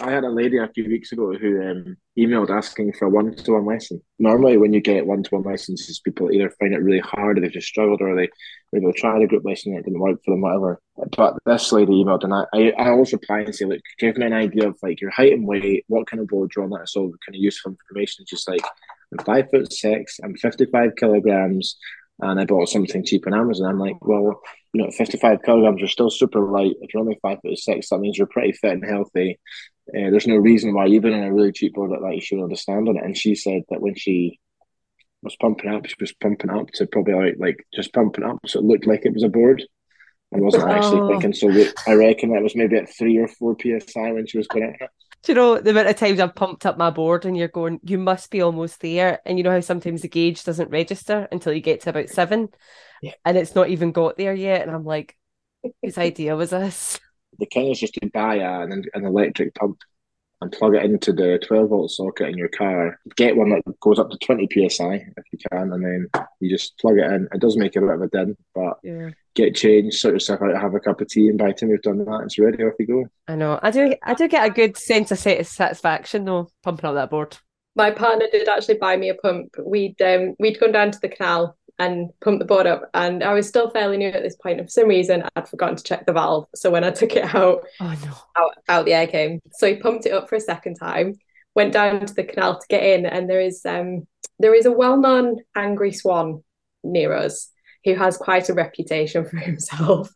I 0.01 0.13
had 0.13 0.23
a 0.23 0.31
lady 0.31 0.59
a 0.59 0.69
few 0.69 0.87
weeks 0.87 1.11
ago 1.11 1.37
who 1.37 1.61
um, 1.61 1.97
emailed 2.17 2.51
asking 2.51 2.93
for 2.93 3.07
a 3.07 3.11
one 3.11 3.35
to 3.35 3.53
one 3.53 3.67
lesson. 3.67 4.01
Normally, 4.21 4.57
when 4.57 4.73
you 4.73 4.81
get 4.81 5.07
one 5.07 5.25
to 5.25 5.31
one 5.35 5.43
lessons, 5.43 6.01
people 6.05 6.31
either 6.31 6.51
find 6.51 6.73
it 6.73 6.83
really 6.83 7.01
hard, 7.01 7.37
or 7.37 7.41
they've 7.41 7.51
just 7.51 7.67
struggled, 7.67 8.01
or 8.01 8.15
they 8.15 8.29
maybe 8.73 8.87
they 8.87 8.93
tried 8.93 9.23
a 9.23 9.27
group 9.27 9.45
lesson 9.45 9.73
and 9.73 9.81
it 9.81 9.85
didn't 9.85 9.99
work 9.99 10.21
for 10.25 10.33
them, 10.33 10.43
whatever. 10.43 10.81
But 11.17 11.39
this 11.45 11.73
lady 11.73 11.93
emailed, 11.93 12.23
and 12.23 12.33
I, 12.33 12.45
I, 12.55 12.71
I 12.79 12.91
always 12.91 13.13
reply 13.13 13.41
and 13.41 13.55
say, 13.55 13.65
look, 13.65 13.81
give 13.99 14.17
me 14.17 14.27
an 14.27 14.33
idea 14.33 14.69
of 14.69 14.79
like 14.83 15.01
your 15.01 15.11
height 15.11 15.33
and 15.33 15.47
weight, 15.49 15.85
what 15.89 16.09
kind 16.09 16.21
of 16.21 16.29
board 16.29 16.53
you're 16.55 16.65
on. 16.65 16.71
That's 16.71 16.95
all 16.95 17.11
kind 17.27 17.35
of 17.35 17.41
useful 17.41 17.73
information. 17.73 18.23
It's 18.23 18.31
just 18.31 18.49
like 18.49 18.63
I'm 19.13 19.25
five 19.25 19.51
foot 19.51 19.73
six, 19.73 20.21
I'm 20.23 20.37
fifty 20.37 20.67
five 20.67 20.95
kilograms, 20.95 21.77
and 22.21 22.39
I 22.39 22.45
bought 22.45 22.69
something 22.69 23.05
cheap 23.05 23.27
on 23.27 23.35
Amazon. 23.35 23.69
I'm 23.69 23.81
like, 23.81 23.97
well, 24.01 24.41
you 24.73 24.83
know, 24.83 24.91
55 24.91 25.43
kilograms, 25.45 25.81
you're 25.81 25.89
still 25.89 26.11
super 26.11 26.41
light. 26.41 26.75
If 26.81 26.93
you're 26.93 27.01
only 27.01 27.19
five 27.23 27.39
foot 27.43 27.59
six, 27.59 27.89
that 27.89 27.99
means 27.99 28.19
you're 28.19 28.27
pretty 28.27 28.53
fit 28.53 28.73
and 28.73 28.85
healthy. 28.85 29.39
Uh, 29.89 30.11
there's 30.11 30.27
no 30.27 30.37
reason 30.37 30.75
why, 30.75 30.87
even 30.87 31.15
on 31.15 31.25
a 31.25 31.33
really 31.33 31.53
cheap 31.53 31.75
board 31.75 31.91
like 31.91 32.01
that, 32.01 32.15
you 32.15 32.21
should 32.21 32.43
understand 32.43 32.89
on 32.89 32.97
it. 32.97 33.05
And 33.05 33.17
she 33.17 33.35
said 33.35 33.63
that 33.71 33.81
when 33.81 33.95
she 33.95 34.39
was 35.23 35.37
pumping 35.37 35.71
up, 35.71 35.87
she 35.87 35.97
was 35.99 36.13
pumping 36.13 36.51
up 36.51 36.71
to 36.73 36.87
probably 36.87 37.15
like, 37.15 37.37
like 37.39 37.67
just 37.75 37.93
pumping 37.93 38.25
up, 38.25 38.39
so 38.47 38.59
it 38.59 38.65
looked 38.65 38.87
like 38.87 39.05
it 39.05 39.15
was 39.15 39.25
a 39.25 39.29
board. 39.29 39.63
I 40.35 40.41
wasn't 40.41 40.69
actually 40.69 41.01
oh. 41.01 41.09
thinking. 41.09 41.33
So 41.33 41.51
I 41.87 41.95
reckon 41.95 42.33
that 42.33 42.43
was 42.43 42.55
maybe 42.55 42.77
at 42.77 42.95
three 42.95 43.17
or 43.17 43.29
four 43.29 43.57
psi 43.59 44.13
when 44.13 44.27
she 44.27 44.37
was 44.37 44.47
going. 44.47 44.77
Do 45.23 45.33
you 45.33 45.35
know 45.35 45.59
the 45.59 45.71
amount 45.71 45.89
of 45.89 45.97
times 45.97 46.21
I've 46.21 46.35
pumped 46.35 46.67
up 46.67 46.77
my 46.77 46.91
board 46.91 47.25
and 47.25 47.37
you're 47.37 47.49
going, 47.49 47.81
you 47.83 47.97
must 47.99 48.31
be 48.31 48.43
almost 48.43 48.81
there. 48.81 49.21
And 49.25 49.39
you 49.39 49.45
know 49.45 49.51
how 49.51 49.61
sometimes 49.61 50.03
the 50.03 50.09
gauge 50.09 50.45
doesn't 50.45 50.71
register 50.71 51.27
until 51.33 51.55
you 51.55 51.61
get 51.61 51.81
to 51.83 51.91
about 51.91 52.11
seven 52.11 52.51
yeah. 53.03 53.13
and 53.25 53.37
it's 53.37 53.55
not 53.55 53.71
even 53.71 53.93
got 53.93 54.17
there 54.17 54.35
yet. 54.35 54.63
And 54.63 54.71
I'm 54.71 54.85
like, 54.85 55.17
whose 55.83 55.99
idea 55.99 56.37
was 56.37 56.51
this? 56.51 57.01
The 57.39 57.47
king 57.47 57.71
is 57.71 57.81
just 57.81 57.95
to 57.95 58.11
buy 58.13 58.37
a, 58.37 58.63
an, 58.63 58.85
an 58.95 59.05
electric 59.05 59.55
pump 59.55 59.79
and 60.41 60.53
plug 60.53 60.75
it 60.75 60.85
into 60.85 61.13
the 61.13 61.39
12 61.47 61.69
volt 61.69 61.91
socket 61.91 62.29
in 62.29 62.39
your 62.39 62.49
car. 62.49 62.99
Get 63.17 63.37
one 63.37 63.51
that 63.51 63.63
goes 63.81 63.99
up 63.99 64.11
to 64.11 64.19
20 64.19 64.69
psi 64.69 64.95
if 64.95 65.25
you 65.33 65.39
can, 65.51 65.73
and 65.73 65.85
then 65.85 66.09
you 66.41 66.49
just 66.49 66.79
plug 66.79 66.99
it 66.99 67.11
in. 67.11 67.29
It 67.33 67.41
does 67.41 67.57
make 67.57 67.77
a 67.77 67.81
bit 67.81 67.91
of 67.91 68.03
a 68.03 68.09
din, 68.09 68.37
but 68.55 68.79
yeah. 68.83 69.11
get 69.35 69.57
changed, 69.57 69.99
sort 69.99 70.15
yourself 70.15 70.43
out, 70.43 70.61
have 70.61 70.75
a 70.75 70.81
cup 70.81 71.01
of 71.01 71.09
tea, 71.09 71.29
and 71.29 71.39
by 71.39 71.49
the 71.49 71.55
time 71.55 71.71
you've 71.71 71.83
done 71.83 71.99
that, 71.99 72.23
it's 72.25 72.39
ready. 72.39 72.63
Off 72.63 72.75
you 72.79 72.87
go. 72.87 73.05
I 73.27 73.35
know. 73.35 73.59
I 73.63 73.71
do. 73.71 73.95
I 74.03 74.15
do 74.15 74.29
get 74.29 74.47
a 74.47 74.51
good 74.51 74.77
sense 74.77 75.11
of 75.11 75.19
satisfaction 75.19 76.25
though, 76.25 76.49
pumping 76.63 76.89
up 76.89 76.95
that 76.95 77.11
board. 77.11 77.37
My 77.75 77.91
partner 77.91 78.27
did 78.31 78.49
actually 78.49 78.79
buy 78.79 78.97
me 78.97 79.09
a 79.09 79.15
pump. 79.15 79.55
We'd 79.65 80.01
um, 80.03 80.35
we'd 80.39 80.61
gone 80.61 80.73
down 80.73 80.93
to 80.93 81.01
the 81.01 81.09
canal 81.09 81.58
and 81.79 82.11
pumped 82.21 82.41
the 82.41 82.45
board 82.45 82.67
up. 82.67 82.91
And 82.95 83.23
I 83.23 83.33
was 83.33 83.49
still 83.49 83.71
fairly 83.71 83.97
new 83.97 84.09
at 84.09 84.23
this 84.23 84.37
point. 84.37 84.59
And 84.59 84.69
for 84.69 84.73
some 84.73 84.89
reason, 84.89 85.25
I'd 85.37 85.49
forgotten 85.49 85.77
to 85.77 85.83
check 85.83 86.07
the 86.07 86.13
valve. 86.13 86.47
So 86.55 86.71
when 86.71 86.85
I 86.85 86.91
took 86.91 87.15
it 87.15 87.35
out, 87.35 87.65
oh, 87.81 87.97
no. 88.05 88.13
out, 88.37 88.55
out 88.69 88.85
the 88.85 88.95
air 88.95 89.07
came. 89.07 89.41
So 89.53 89.69
he 89.69 89.77
pumped 89.77 90.07
it 90.07 90.13
up 90.13 90.29
for 90.29 90.37
a 90.37 90.41
second 90.41 90.75
time, 90.75 91.15
went 91.55 91.73
down 91.73 92.05
to 92.05 92.15
the 92.15 92.25
canal 92.25 92.59
to 92.59 92.67
get 92.69 92.83
in, 92.83 93.07
and 93.07 93.29
there 93.29 93.41
is 93.41 93.65
um 93.65 94.07
there 94.41 94.55
is 94.55 94.67
a 94.67 94.73
well-known 94.73 95.39
angry 95.57 95.93
swan 95.93 96.45
near 96.85 97.13
us 97.13 97.51
who 97.85 97.95
has 97.95 98.17
quite 98.17 98.49
a 98.49 98.55
reputation 98.55 99.25
for 99.29 99.37
himself. 99.37 100.11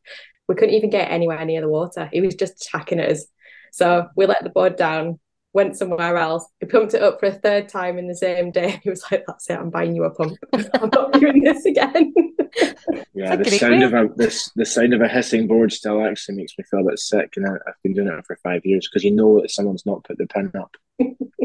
We 0.48 0.54
couldn't 0.56 0.74
even 0.74 0.90
get 0.90 1.10
anywhere 1.10 1.44
near 1.44 1.60
the 1.60 1.68
water. 1.68 2.08
He 2.12 2.20
was 2.20 2.34
just 2.34 2.66
attacking 2.66 3.00
us. 3.00 3.24
So 3.72 4.08
we 4.16 4.26
let 4.26 4.44
the 4.44 4.50
board 4.50 4.76
down, 4.76 5.18
went 5.52 5.76
somewhere 5.76 6.16
else. 6.16 6.46
He 6.60 6.66
pumped 6.66 6.94
it 6.94 7.02
up 7.02 7.20
for 7.20 7.26
a 7.26 7.32
third 7.32 7.68
time 7.68 7.98
in 7.98 8.08
the 8.08 8.14
same 8.14 8.50
day. 8.50 8.80
He 8.82 8.90
was 8.90 9.04
like, 9.10 9.24
"That's 9.26 9.48
it. 9.50 9.58
I'm 9.58 9.70
buying 9.70 9.94
you 9.94 10.04
a 10.04 10.10
pump. 10.10 10.36
I'm 10.52 10.90
not 10.92 11.12
doing 11.12 11.42
this 11.42 11.64
again." 11.64 12.14
yeah, 13.14 13.36
the 13.36 13.44
sound 13.50 13.82
of 13.82 13.94
a 13.94 14.08
this 14.16 14.50
the 14.56 14.64
sound 14.64 14.94
of 14.94 15.00
a 15.00 15.08
hissing 15.08 15.46
board 15.46 15.72
still 15.72 16.04
actually 16.04 16.36
makes 16.36 16.52
me 16.58 16.64
feel 16.70 16.80
a 16.80 16.90
bit 16.90 16.98
sick, 16.98 17.34
and 17.36 17.46
I, 17.46 17.52
have 17.52 17.82
been 17.82 17.94
doing 17.94 18.08
it 18.08 18.26
for 18.26 18.36
five 18.42 18.64
years 18.64 18.88
because 18.88 19.04
you 19.04 19.12
know 19.12 19.40
that 19.40 19.50
someone's 19.50 19.86
not 19.86 20.04
put 20.04 20.18
the 20.18 20.26
pin 20.26 20.52
up. 20.54 20.76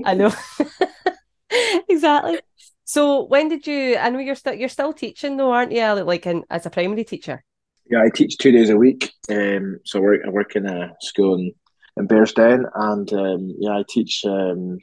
I 0.05 0.13
know 0.13 0.33
exactly. 1.89 2.39
So 2.85 3.25
when 3.25 3.49
did 3.49 3.67
you? 3.67 3.97
I 3.97 4.09
know 4.09 4.19
you're 4.19 4.35
still 4.35 4.53
you're 4.53 4.69
still 4.69 4.93
teaching 4.93 5.37
though, 5.37 5.51
aren't 5.51 5.71
you? 5.71 5.83
Like 6.03 6.25
in, 6.25 6.43
as 6.49 6.65
a 6.65 6.69
primary 6.69 7.03
teacher. 7.03 7.43
Yeah, 7.89 8.01
I 8.01 8.09
teach 8.09 8.37
two 8.37 8.51
days 8.51 8.69
a 8.69 8.77
week. 8.77 9.11
Um, 9.29 9.79
so 9.85 9.99
I 9.99 10.01
work, 10.01 10.21
I 10.25 10.29
work 10.29 10.55
in 10.55 10.65
a 10.65 10.93
school 11.01 11.35
in, 11.35 11.53
in 11.99 12.07
Bearsden, 12.07 12.65
and 12.73 13.13
um, 13.13 13.55
yeah, 13.59 13.71
I 13.77 13.83
teach 13.87 14.23
um, 14.25 14.77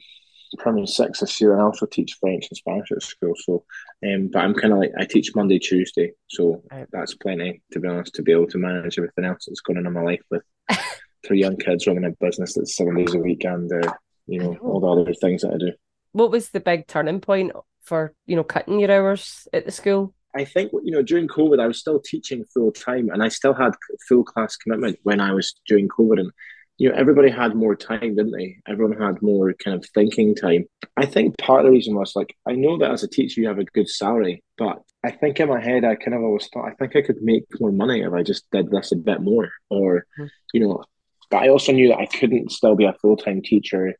primary 0.59 0.87
six 0.87 1.19
this 1.19 1.39
year, 1.41 1.53
and 1.53 1.61
I 1.61 1.65
also 1.65 1.85
teach 1.85 2.17
French 2.19 2.47
and 2.49 2.57
Spanish 2.57 2.91
at 2.91 3.01
school. 3.03 3.33
So, 3.37 3.63
um, 4.05 4.29
but 4.31 4.39
I'm 4.39 4.53
kind 4.53 4.73
of 4.73 4.79
like 4.79 4.91
I 4.99 5.05
teach 5.05 5.35
Monday, 5.35 5.59
Tuesday, 5.59 6.13
so 6.27 6.63
Right. 6.71 6.87
that's 6.91 7.15
plenty 7.15 7.61
to 7.71 7.79
be 7.79 7.87
honest 7.87 8.15
to 8.15 8.21
be 8.21 8.31
able 8.31 8.47
to 8.47 8.57
manage 8.57 8.97
everything 8.97 9.25
else 9.25 9.45
that's 9.47 9.61
going 9.61 9.77
on 9.77 9.87
in 9.87 9.93
my 9.93 10.01
life 10.01 10.21
with 10.31 10.43
three 11.25 11.39
young 11.39 11.57
kids 11.57 11.87
running 11.87 12.05
a 12.05 12.11
business 12.25 12.53
that's 12.53 12.75
seven 12.75 12.95
days 12.95 13.13
a 13.13 13.19
week, 13.19 13.43
and 13.45 13.71
uh, 13.71 13.91
you 14.27 14.39
know 14.39 14.53
know. 14.53 14.59
all 14.59 14.79
the 14.79 15.01
other 15.01 15.13
things 15.13 15.41
that 15.41 15.53
I 15.53 15.57
do. 15.57 15.71
What 16.13 16.31
was 16.31 16.49
the 16.49 16.61
big 16.61 16.87
turning 16.87 17.19
point 17.19 17.51
for, 17.83 18.13
you 18.25 18.37
know, 18.37 18.43
cutting 18.43 18.79
your 18.79 18.91
hours 18.91 19.47
at 19.51 19.65
the 19.65 19.71
school? 19.71 20.13
I 20.33 20.45
think 20.45 20.71
you 20.83 20.91
know 20.91 21.01
during 21.01 21.27
COVID, 21.27 21.59
I 21.61 21.67
was 21.67 21.79
still 21.79 21.99
teaching 21.99 22.43
full 22.53 22.71
time, 22.71 23.09
and 23.09 23.21
I 23.23 23.29
still 23.29 23.53
had 23.53 23.73
full 24.07 24.23
class 24.23 24.55
commitment 24.55 24.99
when 25.03 25.19
I 25.19 25.31
was 25.33 25.55
during 25.67 25.87
COVID, 25.87 26.19
and 26.19 26.31
you 26.77 26.89
know 26.89 26.95
everybody 26.95 27.29
had 27.29 27.55
more 27.55 27.75
time, 27.75 28.15
didn't 28.15 28.31
they? 28.31 28.57
Everyone 28.67 28.99
had 28.99 29.21
more 29.21 29.53
kind 29.53 29.77
of 29.77 29.85
thinking 29.93 30.35
time. 30.35 30.65
I 30.97 31.05
think 31.05 31.37
part 31.37 31.61
of 31.61 31.65
the 31.65 31.71
reason 31.71 31.95
was 31.95 32.15
like 32.15 32.35
I 32.47 32.53
know 32.53 32.77
that 32.77 32.91
as 32.91 33.03
a 33.03 33.07
teacher 33.07 33.41
you 33.41 33.47
have 33.47 33.59
a 33.59 33.65
good 33.65 33.89
salary, 33.89 34.43
but 34.57 34.81
I 35.03 35.11
think 35.11 35.39
in 35.39 35.49
my 35.49 35.61
head 35.61 35.85
I 35.85 35.95
kind 35.95 36.15
of 36.15 36.21
always 36.23 36.47
thought 36.53 36.67
I 36.69 36.73
think 36.73 36.95
I 36.95 37.01
could 37.01 37.21
make 37.21 37.45
more 37.59 37.71
money 37.71 38.01
if 38.01 38.13
I 38.13 38.23
just 38.23 38.49
did 38.51 38.69
this 38.71 38.91
a 38.91 38.97
bit 38.97 39.21
more, 39.21 39.49
or 39.69 40.05
Mhm. 40.19 40.29
you 40.53 40.59
know. 40.61 40.83
But 41.31 41.43
I 41.43 41.49
also 41.49 41.71
knew 41.71 41.87
that 41.89 41.99
I 41.99 42.05
couldn't 42.07 42.51
still 42.51 42.75
be 42.75 42.85
a 42.85 42.93
full 43.01 43.17
time 43.17 43.41
teacher, 43.41 43.95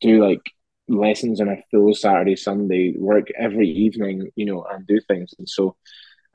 do 0.00 0.24
like 0.24 0.40
lessons 0.88 1.40
on 1.40 1.48
a 1.48 1.62
full 1.70 1.94
Saturday, 1.94 2.36
Sunday, 2.36 2.94
work 2.96 3.28
every 3.38 3.68
evening, 3.68 4.30
you 4.36 4.44
know, 4.44 4.64
and 4.64 4.86
do 4.86 5.00
things. 5.08 5.32
And 5.38 5.48
so 5.48 5.76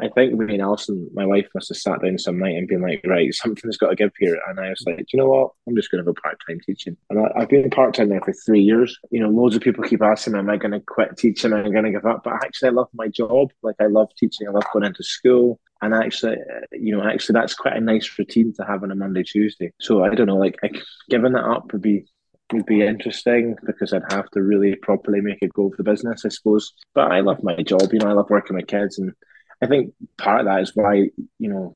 I 0.01 0.09
think 0.09 0.33
me 0.33 0.53
and 0.53 0.61
Alison, 0.61 1.09
my 1.13 1.25
wife, 1.25 1.47
must 1.53 1.69
have 1.69 1.77
sat 1.77 2.01
down 2.01 2.17
some 2.17 2.39
night 2.39 2.55
and 2.55 2.67
been 2.67 2.81
like, 2.81 3.01
right, 3.05 3.33
something's 3.33 3.77
got 3.77 3.89
to 3.89 3.95
give 3.95 4.11
here. 4.17 4.39
And 4.47 4.59
I 4.59 4.69
was 4.69 4.83
like, 4.85 5.05
you 5.11 5.17
know 5.17 5.27
what? 5.27 5.51
I'm 5.67 5.75
just 5.75 5.91
going 5.91 6.03
to 6.03 6.05
go 6.05 6.19
part 6.21 6.37
time 6.47 6.59
teaching. 6.65 6.95
And 7.09 7.19
I, 7.19 7.41
I've 7.41 7.49
been 7.49 7.69
part 7.69 7.93
time 7.93 8.09
now 8.09 8.19
for 8.23 8.33
three 8.33 8.61
years. 8.61 8.97
You 9.11 9.21
know, 9.21 9.29
loads 9.29 9.55
of 9.55 9.61
people 9.61 9.83
keep 9.83 10.01
asking 10.01 10.33
me, 10.33 10.39
am 10.39 10.49
I 10.49 10.57
going 10.57 10.71
to 10.71 10.79
quit 10.79 11.17
teaching? 11.17 11.51
Am 11.51 11.65
I 11.65 11.69
going 11.69 11.85
to 11.85 11.91
give 11.91 12.05
up? 12.05 12.23
But 12.23 12.35
actually, 12.35 12.69
I 12.69 12.73
love 12.73 12.89
my 12.93 13.07
job. 13.07 13.49
Like, 13.61 13.75
I 13.79 13.87
love 13.87 14.09
teaching. 14.17 14.47
I 14.47 14.51
love 14.51 14.65
going 14.71 14.85
into 14.85 15.03
school. 15.03 15.59
And 15.81 15.93
actually, 15.93 16.33
uh, 16.33 16.65
you 16.71 16.95
know, 16.95 17.03
actually, 17.03 17.33
that's 17.33 17.53
quite 17.53 17.77
a 17.77 17.81
nice 17.81 18.09
routine 18.17 18.53
to 18.55 18.65
have 18.65 18.83
on 18.83 18.91
a 18.91 18.95
Monday, 18.95 19.23
Tuesday. 19.23 19.71
So 19.79 20.03
I 20.03 20.13
don't 20.15 20.27
know, 20.27 20.37
like, 20.37 20.57
I, 20.63 20.69
giving 21.09 21.33
that 21.33 21.45
up 21.45 21.71
would 21.71 21.81
be 21.81 22.05
would 22.51 22.65
be 22.65 22.81
interesting 22.81 23.55
because 23.65 23.93
I'd 23.93 24.11
have 24.11 24.29
to 24.31 24.41
really 24.41 24.75
properly 24.75 25.21
make 25.21 25.37
it 25.41 25.53
go 25.53 25.69
for 25.69 25.77
the 25.77 25.83
business, 25.83 26.25
I 26.25 26.29
suppose. 26.29 26.73
But 26.95 27.11
I 27.11 27.19
love 27.19 27.43
my 27.43 27.55
job, 27.57 27.93
you 27.93 27.99
know, 27.99 28.07
I 28.07 28.13
love 28.13 28.29
working 28.29 28.55
with 28.55 28.67
kids. 28.67 28.97
And 28.97 29.13
I 29.61 29.67
think 29.67 29.93
part 30.17 30.41
of 30.41 30.45
that 30.47 30.61
is 30.61 30.71
why, 30.75 31.09
you 31.39 31.49
know, 31.49 31.75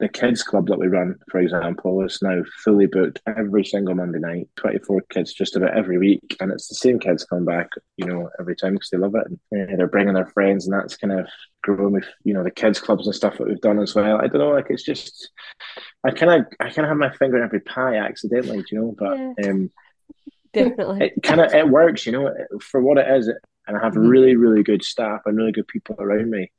the 0.00 0.08
kids 0.08 0.42
club 0.42 0.66
that 0.68 0.78
we 0.78 0.88
run, 0.88 1.16
for 1.30 1.40
example, 1.40 2.04
is 2.04 2.18
now 2.20 2.42
fully 2.64 2.86
booked 2.86 3.20
every 3.26 3.64
single 3.64 3.94
Monday 3.94 4.18
night, 4.18 4.48
24 4.56 5.02
kids 5.10 5.32
just 5.32 5.56
about 5.56 5.76
every 5.76 5.98
week. 5.98 6.36
And 6.40 6.50
it's 6.52 6.68
the 6.68 6.74
same 6.74 6.98
kids 6.98 7.24
come 7.24 7.44
back, 7.44 7.68
you 7.96 8.06
know, 8.06 8.28
every 8.40 8.56
time 8.56 8.74
because 8.74 8.90
they 8.90 8.98
love 8.98 9.14
it. 9.14 9.26
And 9.52 9.72
uh, 9.72 9.76
they're 9.76 9.86
bringing 9.88 10.14
their 10.14 10.26
friends, 10.26 10.66
and 10.66 10.74
that's 10.74 10.96
kind 10.96 11.12
of 11.18 11.26
grown 11.62 11.92
with, 11.92 12.06
you 12.24 12.34
know, 12.34 12.42
the 12.44 12.50
kids 12.50 12.80
clubs 12.80 13.06
and 13.06 13.14
stuff 13.14 13.38
that 13.38 13.46
we've 13.48 13.60
done 13.60 13.78
as 13.78 13.94
well. 13.94 14.18
I 14.18 14.26
don't 14.26 14.38
know, 14.40 14.50
like 14.50 14.66
it's 14.70 14.84
just, 14.84 15.30
I 16.04 16.10
kind 16.10 16.40
of, 16.40 16.46
I 16.60 16.64
kind 16.70 16.86
of 16.86 16.88
have 16.88 16.96
my 16.96 17.10
finger 17.16 17.38
in 17.38 17.44
every 17.44 17.60
pie 17.60 17.96
accidentally, 17.96 18.64
you 18.70 18.78
know, 18.80 18.94
but 18.98 19.18
um, 19.48 19.70
Definitely. 20.52 21.06
it 21.06 21.22
kind 21.22 21.40
of 21.40 21.52
it 21.54 21.68
works, 21.68 22.06
you 22.06 22.12
know, 22.12 22.32
for 22.60 22.80
what 22.80 22.98
it 22.98 23.08
is. 23.16 23.28
And 23.66 23.76
I 23.76 23.84
have 23.84 23.94
Mhm. 23.94 24.08
really, 24.10 24.36
really 24.36 24.62
good 24.62 24.82
staff 24.82 25.20
and 25.26 25.36
really 25.36 25.52
good 25.52 25.68
people 25.68 25.96
around 25.98 26.30
me 26.30 26.50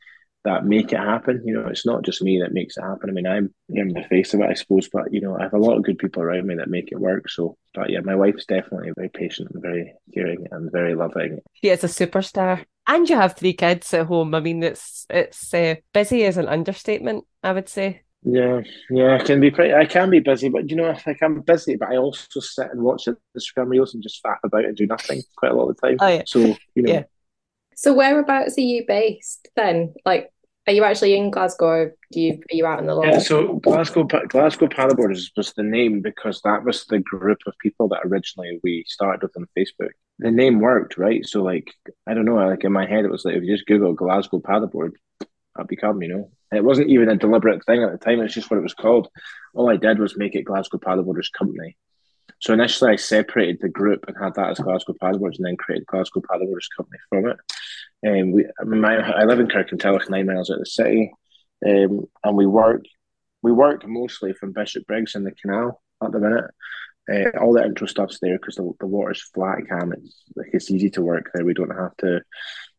that 0.44 0.66
make 0.66 0.94
it 0.94 1.00
happen. 1.00 1.42
You 1.46 1.54
know, 1.56 1.68
it's 1.68 1.86
not 1.86 2.04
just 2.04 2.22
me 2.22 2.40
that 2.42 2.54
makes 2.54 2.78
it 2.78 2.82
happen. 2.84 3.10
I 3.10 3.14
mean, 3.14 3.28
I'm 3.28 3.54
in 3.70 3.90
the 3.90 4.04
face 4.04 4.34
of 4.34 4.40
it, 4.42 4.50
I 4.50 4.54
suppose, 4.54 4.90
but 4.92 5.12
you 5.14 5.22
know, 5.22 5.38
I 5.38 5.44
have 5.44 5.54
a 5.54 5.58
lot 5.58 5.78
of 5.78 5.84
good 5.84 5.98
people 5.98 6.24
around 6.24 6.48
me 6.48 6.56
that 6.56 6.70
make 6.70 6.92
it 6.92 7.00
work. 7.00 7.30
So, 7.30 7.58
but 7.74 7.90
yeah, 7.90 8.00
my 8.02 8.16
wife's 8.16 8.46
definitely 8.46 8.92
very 8.96 9.10
patient 9.10 9.52
and 9.54 9.62
very 9.62 9.94
caring 10.14 10.48
and 10.52 10.72
very 10.72 10.96
loving. 10.96 11.40
She 11.54 11.70
is 11.70 11.84
a 11.84 11.88
superstar. 11.88 12.66
And 12.88 13.08
you 13.08 13.16
have 13.18 13.36
three 13.36 13.54
kids 13.54 13.94
at 13.94 14.08
home. 14.08 14.34
I 14.34 14.40
mean, 14.40 14.64
it's 14.64 15.06
it's 15.10 15.54
uh, 15.54 15.76
busy 15.94 16.24
is 16.24 16.38
an 16.38 16.48
understatement, 16.48 17.26
I 17.44 17.52
would 17.52 17.70
say. 17.70 18.02
Yeah, 18.24 18.62
yeah, 18.90 19.16
I 19.16 19.24
can 19.24 19.40
be 19.40 19.50
pretty. 19.52 19.74
I 19.74 19.86
can 19.86 20.10
be 20.10 20.20
busy, 20.20 20.50
but 20.50 20.70
you 20.70 20.76
know, 20.76 20.90
I 20.90 21.02
like 21.06 21.22
I'm 21.22 21.42
busy, 21.42 21.76
but 21.78 21.90
I 21.90 21.98
also 21.98 22.40
sit 22.40 22.68
and 22.72 22.82
watch 22.82 23.08
Instagram 23.38 23.70
reels 23.70 23.94
and 23.94 24.04
just 24.04 24.22
faff 24.24 24.38
about 24.44 24.66
and 24.66 24.76
do 24.76 24.88
nothing 24.88 25.22
quite 25.38 25.52
a 25.52 25.56
lot 25.56 25.70
of 25.70 25.78
the 25.78 25.88
time. 25.88 25.98
Oh, 26.00 26.08
yeah. 26.08 26.24
So 26.26 26.40
you 26.40 26.82
know, 26.82 26.94
Yeah. 26.94 27.04
So 27.80 27.94
whereabouts 27.94 28.58
are 28.58 28.62
you 28.62 28.84
based 28.86 29.48
then? 29.56 29.94
Like, 30.04 30.34
are 30.68 30.74
you 30.74 30.84
actually 30.84 31.16
in 31.16 31.32
Glasgow? 31.32 31.66
Or 31.66 31.96
do 32.12 32.20
you 32.20 32.34
are 32.34 32.56
you 32.56 32.66
out 32.66 32.80
in 32.80 32.88
the 32.88 33.02
Yeah, 33.02 33.20
so 33.20 33.54
Glasgow 33.60 34.04
Glasgow 34.04 34.68
Paddleboarders 34.68 35.30
was 35.38 35.54
the 35.54 35.64
name 35.64 36.02
because 36.02 36.42
that 36.42 36.66
was 36.66 36.84
the 36.88 37.00
group 37.00 37.38
of 37.48 37.54
people 37.60 37.88
that 37.88 38.02
originally 38.04 38.60
we 38.66 38.84
started 38.86 39.22
with 39.24 39.32
on 39.38 39.48
Facebook. 39.58 39.92
The 40.18 40.30
name 40.30 40.60
worked, 40.60 40.98
right? 40.98 41.26
So 41.26 41.42
like 41.42 41.74
I 42.06 42.14
don't 42.14 42.26
know, 42.26 42.36
like 42.36 42.66
in 42.66 42.74
my 42.74 42.86
head 42.86 43.06
it 43.06 43.12
was 43.12 43.24
like 43.24 43.36
if 43.36 43.44
you 43.44 43.56
just 43.56 43.66
Google 43.66 43.94
Glasgow 43.94 44.42
Paddleboard, 44.42 44.92
that'd 45.56 45.70
become, 45.70 46.02
you 46.02 46.10
know. 46.10 46.32
And 46.52 46.58
it 46.58 46.66
wasn't 46.66 46.90
even 46.90 47.08
a 47.08 47.16
deliberate 47.16 47.66
thing 47.66 47.82
at 47.82 47.94
the 47.94 47.98
time, 47.98 48.20
it's 48.20 48.34
just 48.34 48.52
what 48.52 48.58
it 48.58 48.64
was 48.64 48.74
called. 48.74 49.08
All 49.54 49.70
I 49.70 49.78
did 49.78 50.00
was 50.00 50.18
make 50.18 50.36
it 50.36 50.44
Glasgow 50.44 50.80
Paddleboarders 50.80 51.32
Company. 51.32 51.78
So 52.40 52.54
initially 52.54 52.94
I 52.94 52.96
separated 52.96 53.60
the 53.62 53.70
group 53.70 54.06
and 54.08 54.16
had 54.18 54.36
that 54.36 54.52
as 54.52 54.60
Glasgow 54.60 54.94
Paddleboards 55.02 55.38
and 55.38 55.46
then 55.46 55.58
created 55.58 55.88
Glasgow 55.88 56.22
Paddleboarders 56.22 56.68
Company 56.76 56.98
from 57.10 57.28
it. 57.28 57.38
And 58.02 58.34
we 58.34 58.46
I, 58.60 58.64
my, 58.64 58.96
I 58.96 59.26
live 59.26 59.40
in 59.40 59.48
Kirkintilloch, 59.48 60.10
nine 60.10 60.26
miles 60.26 60.50
out 60.50 60.56
of 60.56 60.60
the 60.60 60.66
city. 60.66 61.12
Um, 61.68 62.06
and 62.24 62.38
we 62.38 62.46
work 62.46 62.84
we 63.42 63.52
work 63.52 63.88
mostly 63.88 64.34
from 64.34 64.54
Bishopbriggs 64.54 65.16
in 65.16 65.24
the 65.24 65.32
canal 65.32 65.82
at 66.04 66.12
the 66.12 66.20
minute. 66.20 66.46
Uh, 67.12 67.38
all 67.40 67.54
the 67.54 67.64
intro 67.64 67.88
stuff's 67.88 68.20
there 68.22 68.38
because 68.38 68.56
the, 68.56 68.72
the 68.80 68.88
water's 68.88 69.22
flat, 69.34 69.58
Cam. 69.68 69.94
It's 69.94 70.24
like 70.36 70.50
it's 70.54 70.70
easy 70.70 70.90
to 70.92 71.02
work 71.02 71.32
there. 71.34 71.44
We 71.44 71.54
don't 71.54 71.76
have 71.76 71.96
to 71.98 72.22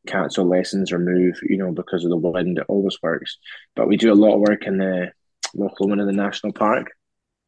cancel 0.07 0.49
lessons 0.49 0.92
or 0.92 0.99
move, 0.99 1.38
you 1.42 1.57
know, 1.57 1.73
because 1.73 2.05
of 2.05 2.11
the 2.11 2.16
wind. 2.16 2.59
It 2.59 2.66
always 2.68 2.96
works. 3.03 3.38
But 3.75 3.88
we 3.88 3.96
do 3.96 4.12
a 4.12 4.14
lot 4.14 4.35
of 4.35 4.40
work 4.40 4.66
in 4.66 4.79
the 4.79 5.12
Loch 5.55 5.81
Lomond 5.81 6.01
in 6.01 6.07
the 6.07 6.12
national 6.12 6.53
park. 6.53 6.92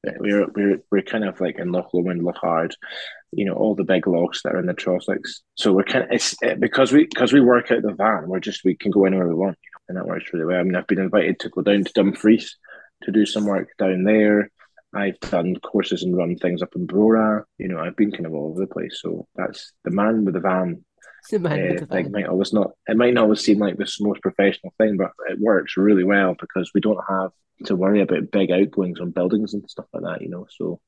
We're 0.04 0.48
we're 0.54 0.82
we're 0.90 1.02
kind 1.02 1.24
of 1.24 1.40
like 1.40 1.58
in 1.58 1.70
Loch 1.70 1.94
Lomond, 1.94 2.22
Loch 2.22 2.42
Ard, 2.42 2.74
you 3.30 3.44
know, 3.44 3.54
all 3.54 3.74
the 3.74 3.84
big 3.84 4.06
lochs 4.06 4.42
that 4.42 4.54
are 4.54 4.58
in 4.58 4.66
the 4.66 4.74
Trossachs. 4.74 5.42
So 5.54 5.72
we're 5.72 5.84
kind 5.84 6.04
of 6.04 6.10
it's 6.10 6.34
uh, 6.42 6.54
because 6.58 6.92
we 6.92 7.04
because 7.04 7.32
we 7.32 7.40
work 7.40 7.70
out 7.70 7.82
the 7.82 7.92
van. 7.92 8.28
We're 8.28 8.40
just 8.40 8.64
we 8.64 8.74
can 8.74 8.90
go 8.90 9.04
anywhere 9.04 9.28
we 9.28 9.34
want, 9.34 9.58
and 9.88 9.96
that 9.96 10.06
works 10.06 10.32
really 10.32 10.46
well. 10.46 10.58
I 10.58 10.62
mean, 10.64 10.74
I've 10.74 10.88
been 10.88 10.98
invited 10.98 11.38
to 11.40 11.50
go 11.50 11.62
down 11.62 11.84
to 11.84 11.92
Dumfries 11.92 12.56
to 13.04 13.12
do 13.12 13.24
some 13.24 13.46
work 13.46 13.68
down 13.78 14.02
there. 14.04 14.50
I've 14.94 15.18
done 15.20 15.56
courses 15.56 16.02
and 16.02 16.16
run 16.16 16.36
things 16.36 16.62
up 16.62 16.74
in 16.76 16.86
Brora. 16.86 17.44
You 17.58 17.68
know, 17.68 17.78
I've 17.78 17.96
been 17.96 18.12
kind 18.12 18.26
of 18.26 18.34
all 18.34 18.50
over 18.50 18.60
the 18.60 18.66
place. 18.66 18.98
So 19.00 19.26
that's 19.36 19.72
the 19.84 19.90
man 19.90 20.24
with 20.24 20.34
the 20.34 20.40
van. 20.40 20.84
The 21.30 21.36
Uh, 21.36 21.74
with 21.80 21.90
like 21.90 22.04
van. 22.04 22.12
might 22.12 22.26
always 22.26 22.52
not. 22.52 22.72
It 22.86 22.96
might 22.96 23.14
not 23.14 23.24
always 23.24 23.40
seem 23.40 23.58
like 23.58 23.76
this 23.76 24.00
most 24.00 24.22
professional 24.22 24.72
thing, 24.78 24.96
but 24.96 25.12
it 25.30 25.38
works 25.40 25.76
really 25.76 26.04
well 26.04 26.34
because 26.38 26.70
we 26.74 26.80
don't 26.80 27.02
have 27.08 27.30
to 27.66 27.76
worry 27.76 28.00
about 28.00 28.30
big 28.30 28.50
outgoings 28.50 29.00
on 29.00 29.10
buildings 29.10 29.54
and 29.54 29.68
stuff 29.70 29.86
like 29.92 30.02
that. 30.02 30.22
You 30.22 30.28
know, 30.30 30.46
so 30.50 30.80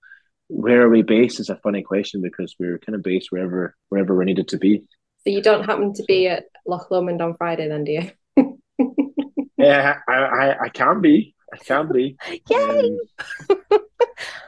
where 0.48 0.82
are 0.82 0.90
we 0.90 1.02
based 1.02 1.40
is 1.40 1.48
a 1.50 1.56
funny 1.56 1.82
question 1.82 2.20
because 2.20 2.54
we're 2.58 2.78
kind 2.78 2.96
of 2.96 3.02
based 3.02 3.28
wherever 3.30 3.74
wherever 3.88 4.14
we're 4.14 4.24
needed 4.24 4.48
to 4.48 4.58
be. 4.58 4.84
So 5.22 5.30
you 5.30 5.40
don't 5.40 5.64
happen 5.64 5.94
to 5.94 6.04
be 6.06 6.26
at 6.28 6.44
Loch 6.66 6.90
Lomond 6.90 7.22
on 7.22 7.34
Friday 7.36 7.68
then, 7.68 7.84
do 7.84 7.92
you? 7.92 8.10
Yeah, 9.56 9.98
I, 10.06 10.12
I, 10.12 10.56
I 10.64 10.68
can 10.68 11.00
be. 11.00 11.34
I 11.52 11.56
can 11.56 11.90
be. 11.90 12.16
Yay! 12.50 12.90
Um, 13.48 13.56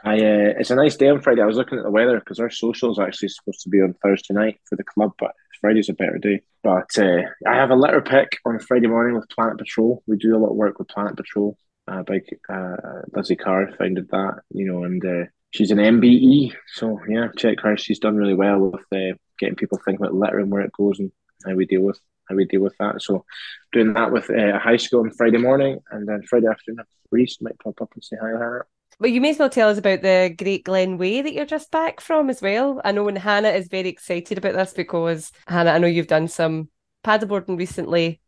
I 0.03 0.15
uh, 0.15 0.53
it's 0.59 0.71
a 0.71 0.75
nice 0.75 0.95
day 0.95 1.09
on 1.09 1.21
Friday. 1.21 1.41
I 1.41 1.45
was 1.45 1.57
looking 1.57 1.77
at 1.77 1.83
the 1.83 1.91
weather 1.91 2.19
because 2.19 2.39
our 2.39 2.49
social 2.49 2.91
is 2.91 2.99
actually 2.99 3.29
supposed 3.29 3.61
to 3.61 3.69
be 3.69 3.81
on 3.81 3.95
Thursday 4.03 4.33
night 4.33 4.59
for 4.65 4.75
the 4.75 4.83
club, 4.83 5.13
but 5.19 5.31
Friday's 5.59 5.89
a 5.89 5.93
better 5.93 6.17
day. 6.17 6.41
But 6.63 6.97
uh, 6.97 7.23
I 7.47 7.55
have 7.55 7.71
a 7.71 7.75
litter 7.75 8.01
pick 8.01 8.37
on 8.45 8.59
Friday 8.59 8.87
morning 8.87 9.15
with 9.15 9.29
Planet 9.29 9.57
Patrol. 9.57 10.03
We 10.07 10.17
do 10.17 10.35
a 10.35 10.39
lot 10.39 10.51
of 10.51 10.55
work 10.55 10.79
with 10.79 10.87
Planet 10.87 11.15
Patrol. 11.15 11.57
Uh, 11.87 12.03
big 12.03 12.23
uh, 12.49 12.75
Lizzie 13.15 13.37
Carr 13.37 13.71
founded 13.77 14.09
that, 14.09 14.41
you 14.51 14.65
know, 14.65 14.83
and 14.83 15.03
uh, 15.05 15.25
she's 15.51 15.71
an 15.71 15.77
MBE. 15.77 16.53
So 16.73 16.99
yeah, 17.07 17.29
check 17.37 17.61
her. 17.61 17.77
She's 17.77 17.99
done 17.99 18.17
really 18.17 18.33
well 18.33 18.59
with 18.59 18.81
uh, 18.93 19.15
getting 19.39 19.55
people 19.55 19.79
thinking 19.83 20.05
about 20.05 20.15
litter 20.15 20.39
and 20.39 20.51
where 20.51 20.61
it 20.61 20.73
goes 20.73 20.99
and 20.99 21.11
how 21.45 21.53
we 21.53 21.65
deal 21.65 21.81
with 21.81 21.99
how 22.27 22.35
we 22.35 22.45
deal 22.45 22.61
with 22.61 22.75
that. 22.79 23.01
So 23.01 23.25
doing 23.71 23.93
that 23.93 24.11
with 24.11 24.29
uh, 24.29 24.55
a 24.55 24.59
high 24.59 24.77
school 24.77 25.01
on 25.01 25.11
Friday 25.11 25.37
morning, 25.37 25.79
and 25.91 26.07
then 26.07 26.23
Friday 26.23 26.47
afternoon, 26.47 26.83
Reese 27.09 27.41
might 27.41 27.57
pop 27.59 27.81
up 27.81 27.91
and 27.93 28.03
say 28.03 28.17
hi, 28.21 28.31
Hannah. 28.31 28.63
Well, 28.99 29.11
you 29.11 29.21
may 29.21 29.29
as 29.29 29.37
well 29.37 29.49
tell 29.49 29.69
us 29.69 29.77
about 29.77 30.01
the 30.01 30.33
Great 30.35 30.63
Glen 30.63 30.97
Way 30.97 31.21
that 31.21 31.33
you're 31.33 31.45
just 31.45 31.69
back 31.69 32.01
from 32.01 32.31
as 32.31 32.41
well. 32.41 32.81
I 32.83 32.91
know 32.91 33.03
when 33.03 33.15
Hannah 33.15 33.49
is 33.49 33.67
very 33.67 33.89
excited 33.89 34.39
about 34.39 34.53
this 34.53 34.73
because 34.73 35.31
Hannah, 35.47 35.71
I 35.71 35.77
know 35.77 35.87
you've 35.87 36.07
done 36.07 36.27
some 36.27 36.69
paddleboarding 37.03 37.59
recently 37.59 38.19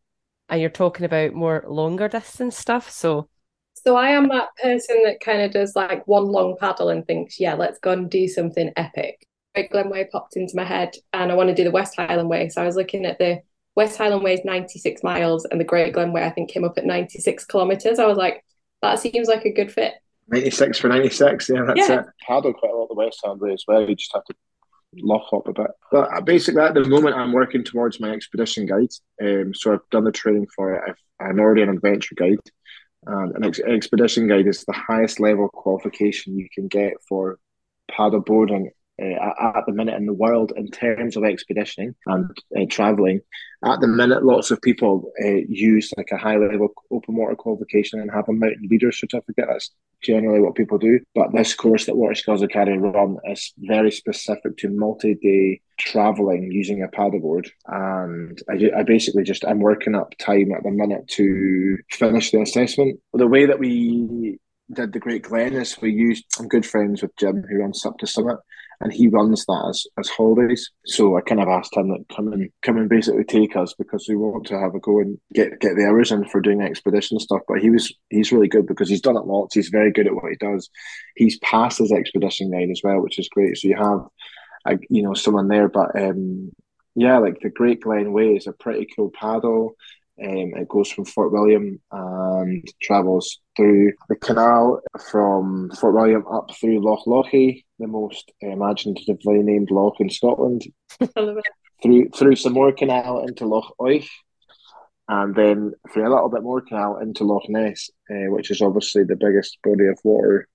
and 0.47 0.61
you're 0.61 0.69
talking 0.69 1.05
about 1.05 1.33
more 1.33 1.63
longer 1.67 2.07
distance 2.07 2.55
stuff. 2.55 2.89
So 2.91 3.29
So 3.73 3.95
I 3.95 4.09
am 4.09 4.27
that 4.29 4.49
person 4.61 5.01
that 5.05 5.21
kind 5.21 5.41
of 5.41 5.51
does 5.51 5.75
like 5.75 6.07
one 6.07 6.25
long 6.25 6.55
paddle 6.59 6.89
and 6.89 7.05
thinks, 7.05 7.39
yeah, 7.39 7.55
let's 7.55 7.79
go 7.79 7.91
and 7.91 8.09
do 8.09 8.27
something 8.27 8.71
epic. 8.75 9.25
Great 9.55 9.71
Glen 9.71 9.89
Way 9.89 10.07
popped 10.11 10.35
into 10.37 10.55
my 10.55 10.65
head 10.65 10.93
and 11.13 11.31
I 11.31 11.35
want 11.35 11.49
to 11.49 11.55
do 11.55 11.63
the 11.63 11.71
West 11.71 11.95
Highland 11.95 12.29
Way. 12.29 12.49
So 12.49 12.61
I 12.61 12.65
was 12.65 12.75
looking 12.75 13.07
at 13.07 13.17
the 13.17 13.39
West 13.75 13.97
Highland 13.97 14.23
Way 14.23 14.35
is 14.35 14.45
96 14.45 15.01
miles 15.01 15.45
and 15.45 15.59
the 15.59 15.65
Great 15.65 15.93
Glen 15.93 16.13
Way 16.13 16.25
I 16.25 16.29
think 16.29 16.51
came 16.51 16.63
up 16.63 16.77
at 16.77 16.85
96 16.85 17.45
kilometers. 17.45 17.97
I 17.97 18.05
was 18.05 18.17
like, 18.17 18.45
that 18.83 18.99
seems 18.99 19.27
like 19.27 19.45
a 19.45 19.51
good 19.51 19.71
fit. 19.71 19.93
96 20.31 20.79
for 20.79 20.87
96, 20.89 21.49
yeah, 21.49 21.61
that's 21.65 21.89
Yeah. 21.89 21.99
it. 22.01 22.05
Paddle 22.27 22.53
quite 22.53 22.71
a 22.71 22.75
lot 22.75 22.83
of 22.83 22.89
the 22.89 22.95
West 22.95 23.19
Ham 23.25 23.39
way 23.39 23.53
as 23.53 23.63
well. 23.67 23.87
You 23.87 23.95
just 23.95 24.13
have 24.13 24.23
to 24.25 24.33
lock 24.97 25.31
up 25.33 25.47
a 25.47 25.53
bit. 25.53 25.71
But 25.91 26.09
uh, 26.15 26.21
basically, 26.21 26.61
at 26.61 26.73
the 26.73 26.87
moment, 26.87 27.15
I'm 27.15 27.31
working 27.31 27.63
towards 27.63 27.99
my 27.99 28.11
expedition 28.11 28.65
guide. 28.65 28.89
Um, 29.21 29.53
so 29.53 29.73
I've 29.73 29.89
done 29.91 30.03
the 30.03 30.11
training 30.11 30.47
for 30.55 30.75
it. 30.75 30.83
I've, 30.87 31.27
I'm 31.27 31.39
already 31.39 31.61
an 31.61 31.69
adventure 31.69 32.15
guide. 32.15 32.39
And 33.05 33.35
an 33.35 33.45
ex- 33.45 33.59
expedition 33.59 34.27
guide 34.27 34.47
is 34.47 34.65
the 34.65 34.73
highest 34.73 35.19
level 35.19 35.47
qualification 35.49 36.37
you 36.37 36.47
can 36.53 36.67
get 36.67 36.93
for 37.07 37.39
paddle 37.89 38.19
boarding 38.19 38.71
uh, 39.01 39.33
at- 39.57 39.65
the 39.65 39.73
minute 39.73 39.95
in 39.95 40.05
the 40.05 40.13
world 40.13 40.53
in 40.55 40.69
terms 40.69 41.15
of 41.15 41.23
expeditioning 41.23 41.93
and 42.07 42.37
uh, 42.57 42.65
traveling. 42.69 43.21
At 43.63 43.81
the 43.81 43.87
minute, 43.87 44.23
lots 44.23 44.51
of 44.51 44.61
people 44.61 45.11
uh, 45.23 45.41
use 45.47 45.91
like 45.97 46.09
a 46.11 46.17
high 46.17 46.37
level 46.37 46.69
open 46.91 47.15
water 47.15 47.35
qualification 47.35 47.99
and 47.99 48.09
have 48.09 48.29
a 48.29 48.33
mountain 48.33 48.67
leader 48.69 48.91
certificate. 48.91 49.45
That's 49.49 49.71
generally 50.01 50.39
what 50.39 50.55
people 50.55 50.77
do. 50.77 51.01
But 51.13 51.33
this 51.33 51.53
course 51.53 51.85
that 51.85 51.97
Water 51.97 52.15
Skills 52.15 52.41
Academy 52.41 52.77
run 52.77 53.17
is 53.25 53.53
very 53.57 53.91
specific 53.91 54.57
to 54.57 54.69
multi-day 54.69 55.61
traveling 55.77 56.51
using 56.51 56.83
a 56.83 56.87
paddleboard. 56.87 57.49
And 57.67 58.41
I, 58.49 58.79
I 58.79 58.83
basically 58.83 59.23
just 59.23 59.45
I'm 59.45 59.59
working 59.59 59.95
up 59.95 60.17
time 60.19 60.53
at 60.53 60.63
the 60.63 60.71
minute 60.71 61.07
to 61.09 61.77
finish 61.91 62.31
the 62.31 62.41
assessment. 62.41 62.99
The 63.13 63.27
way 63.27 63.45
that 63.45 63.59
we 63.59 64.39
did 64.73 64.93
the 64.93 64.99
Great 64.99 65.23
Glen 65.23 65.53
is 65.53 65.81
we 65.81 65.91
used 65.91 66.25
I'm 66.39 66.47
good 66.47 66.65
friends 66.65 67.01
with 67.01 67.15
Jim 67.17 67.43
who 67.49 67.57
runs 67.57 67.85
Up 67.85 67.97
to 67.97 68.07
Summit 68.07 68.37
and 68.81 68.93
he 68.93 69.07
runs 69.07 69.45
that 69.45 69.65
as, 69.69 69.85
as 69.99 70.09
holidays. 70.09 70.69
So 70.85 71.17
I 71.17 71.21
kind 71.21 71.41
of 71.41 71.49
asked 71.49 71.75
him 71.75 71.89
that 71.89 72.05
come 72.15 72.31
and 72.31 72.49
come 72.61 72.77
and 72.77 72.89
basically 72.89 73.25
take 73.25 73.55
us 73.55 73.73
because 73.73 74.05
we 74.07 74.15
want 74.15 74.47
to 74.47 74.59
have 74.59 74.73
a 74.73 74.79
go 74.79 74.99
and 74.99 75.17
get 75.33 75.59
get 75.59 75.75
the 75.75 75.85
hours 75.85 76.11
in 76.11 76.25
for 76.25 76.41
doing 76.41 76.61
expedition 76.61 77.19
stuff. 77.19 77.41
But 77.47 77.59
he 77.59 77.69
was 77.69 77.93
he's 78.09 78.31
really 78.31 78.47
good 78.47 78.67
because 78.67 78.89
he's 78.89 79.01
done 79.01 79.17
it 79.17 79.25
lots. 79.25 79.55
He's 79.55 79.69
very 79.69 79.91
good 79.91 80.07
at 80.07 80.15
what 80.15 80.31
he 80.31 80.37
does. 80.37 80.69
He's 81.15 81.37
passed 81.39 81.79
his 81.79 81.91
expedition 81.91 82.51
guide 82.51 82.69
as 82.71 82.81
well, 82.83 83.01
which 83.01 83.19
is 83.19 83.29
great. 83.29 83.57
So 83.57 83.67
you 83.67 83.75
have 83.75 84.07
a, 84.65 84.79
you 84.89 85.03
know 85.03 85.13
someone 85.13 85.47
there, 85.47 85.67
but 85.67 85.99
um 85.99 86.51
yeah, 86.95 87.17
like 87.19 87.39
the 87.39 87.49
Great 87.49 87.81
Glen 87.81 88.11
Way 88.11 88.35
is 88.35 88.47
a 88.47 88.51
pretty 88.51 88.87
cool 88.95 89.11
paddle. 89.13 89.75
Um, 90.21 90.53
it 90.55 90.67
goes 90.67 90.91
from 90.91 91.05
Fort 91.05 91.31
William 91.31 91.79
and 91.91 92.67
travels 92.81 93.39
through 93.55 93.93
the 94.09 94.15
canal 94.15 94.81
from 95.09 95.71
Fort 95.79 95.95
William 95.95 96.25
up 96.27 96.51
through 96.59 96.83
Loch 96.83 97.05
Lochy, 97.05 97.63
the 97.79 97.87
most 97.87 98.31
imaginatively 98.41 99.41
named 99.41 99.71
loch 99.71 99.95
in 99.99 100.09
Scotland, 100.09 100.63
I 101.15 101.19
love 101.21 101.37
it. 101.37 101.45
through 101.81 102.09
through 102.09 102.35
some 102.35 102.53
more 102.53 102.73
canal 102.73 103.25
into 103.25 103.45
Loch 103.45 103.73
Oich, 103.79 104.09
and 105.07 105.33
then 105.35 105.73
through 105.93 106.07
a 106.07 106.13
little 106.13 106.29
bit 106.29 106.43
more 106.43 106.61
canal 106.61 106.97
into 106.97 107.23
Loch 107.23 107.47
Ness, 107.47 107.89
uh, 108.11 108.29
which 108.29 108.51
is 108.51 108.61
obviously 108.61 109.03
the 109.05 109.15
biggest 109.15 109.57
body 109.63 109.87
of 109.87 109.99
water 110.03 110.49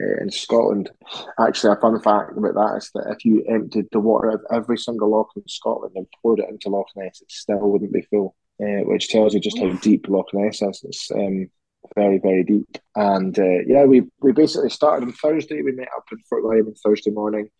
uh, 0.00 0.22
in 0.22 0.30
Scotland. 0.30 0.90
Actually, 1.38 1.72
a 1.72 1.80
fun 1.80 2.00
fact 2.00 2.36
about 2.36 2.54
that 2.54 2.78
is 2.78 2.90
that 2.94 3.14
if 3.16 3.24
you 3.24 3.44
emptied 3.48 3.86
the 3.92 4.00
water 4.00 4.30
of 4.30 4.40
every 4.50 4.78
single 4.78 5.10
loch 5.10 5.30
in 5.36 5.42
Scotland 5.46 5.92
and 5.94 6.06
poured 6.20 6.40
it 6.40 6.48
into 6.48 6.68
Loch 6.68 6.88
Ness, 6.96 7.20
it 7.20 7.30
still 7.30 7.60
wouldn't 7.60 7.92
be 7.92 8.02
full, 8.02 8.34
uh, 8.62 8.84
which 8.84 9.08
tells 9.08 9.34
you 9.34 9.40
just 9.40 9.58
how 9.58 9.72
deep 9.74 10.06
Loch 10.08 10.28
Ness 10.32 10.62
is. 10.62 10.82
It's 10.84 11.10
um, 11.10 11.48
very, 11.94 12.18
very 12.18 12.44
deep. 12.44 12.78
And 12.96 13.38
uh, 13.38 13.62
yeah, 13.66 13.84
we, 13.84 14.02
we 14.20 14.32
basically 14.32 14.70
started 14.70 15.06
on 15.06 15.12
Thursday. 15.12 15.62
We 15.62 15.72
met 15.72 15.88
up 15.96 16.04
in 16.12 16.18
Fort 16.28 16.44
William 16.44 16.66
on 16.66 16.74
Thursday 16.74 17.10
morning 17.10 17.50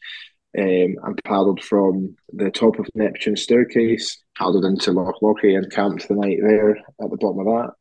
um, 0.58 0.96
and 1.02 1.20
paddled 1.24 1.62
from 1.62 2.16
the 2.32 2.50
top 2.50 2.78
of 2.78 2.86
Neptune 2.94 3.36
staircase, 3.36 4.22
paddled 4.36 4.64
into 4.64 4.92
Loch 4.92 5.20
Lochy 5.22 5.56
and 5.56 5.70
camped 5.70 6.08
the 6.08 6.14
night 6.14 6.38
there 6.40 6.76
at 6.76 7.10
the 7.10 7.16
bottom 7.16 7.40
of 7.40 7.46
that. 7.46 7.72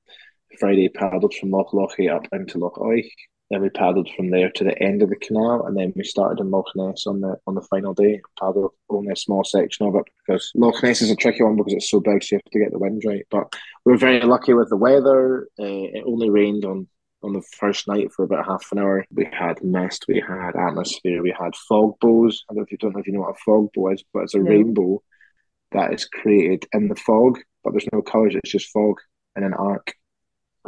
Friday 0.59 0.89
paddled 0.89 1.33
from 1.35 1.51
Loch 1.51 1.71
Lochy 1.71 2.13
up 2.13 2.27
into 2.31 2.57
Loch 2.57 2.77
Oich. 2.77 3.09
Then 3.49 3.61
we 3.61 3.69
paddled 3.69 4.09
from 4.15 4.29
there 4.29 4.49
to 4.51 4.63
the 4.65 4.77
end 4.83 5.01
of 5.01 5.09
the 5.09 5.15
canal, 5.15 5.65
and 5.65 5.77
then 5.77 5.93
we 5.95 6.03
started 6.03 6.41
in 6.41 6.51
Loch 6.51 6.67
Ness 6.75 7.07
on 7.07 7.21
the 7.21 7.37
on 7.47 7.55
the 7.55 7.61
final 7.61 7.93
day. 7.93 8.19
Paddled 8.39 8.71
only 8.89 9.13
a 9.13 9.15
small 9.15 9.43
section 9.45 9.87
of 9.87 9.95
it 9.95 10.03
because 10.25 10.51
Loch 10.55 10.83
Ness 10.83 11.01
is 11.01 11.11
a 11.11 11.15
tricky 11.15 11.43
one 11.43 11.55
because 11.55 11.73
it's 11.73 11.89
so 11.89 12.01
big, 12.01 12.23
so 12.23 12.35
you 12.35 12.41
have 12.43 12.51
to 12.51 12.59
get 12.59 12.71
the 12.71 12.79
wind 12.79 13.03
right. 13.05 13.25
But 13.31 13.55
we 13.85 13.93
were 13.93 13.97
very 13.97 14.19
lucky 14.19 14.53
with 14.53 14.69
the 14.69 14.75
weather. 14.75 15.47
Uh, 15.59 15.63
it 15.95 16.03
only 16.05 16.29
rained 16.29 16.65
on 16.65 16.87
on 17.23 17.33
the 17.33 17.41
first 17.57 17.87
night 17.87 18.11
for 18.11 18.23
about 18.23 18.45
half 18.45 18.69
an 18.71 18.79
hour. 18.79 19.05
We 19.13 19.27
had 19.31 19.63
mist, 19.63 20.05
we 20.07 20.19
had 20.19 20.55
atmosphere, 20.55 21.23
we 21.23 21.31
had 21.37 21.55
fog 21.55 21.95
bows. 21.99 22.43
I 22.49 22.53
don't 22.53 22.57
know 22.57 22.63
if 22.63 22.71
you 22.71 22.77
don't 22.77 22.93
know 22.93 22.99
if 22.99 23.07
you 23.07 23.13
know 23.13 23.21
what 23.21 23.35
a 23.35 23.43
fog 23.45 23.69
bow 23.73 23.89
is, 23.91 24.03
but 24.13 24.23
it's 24.23 24.35
a 24.35 24.39
No. 24.39 24.49
rainbow 24.51 25.01
that 25.71 25.93
is 25.93 26.05
created 26.05 26.65
in 26.73 26.89
the 26.89 26.95
fog, 26.95 27.39
but 27.63 27.71
there's 27.71 27.87
no 27.91 28.01
colours, 28.01 28.35
it's 28.35 28.51
just 28.51 28.71
fog 28.71 28.97
in 29.35 29.43
an 29.43 29.53
arc. 29.53 29.93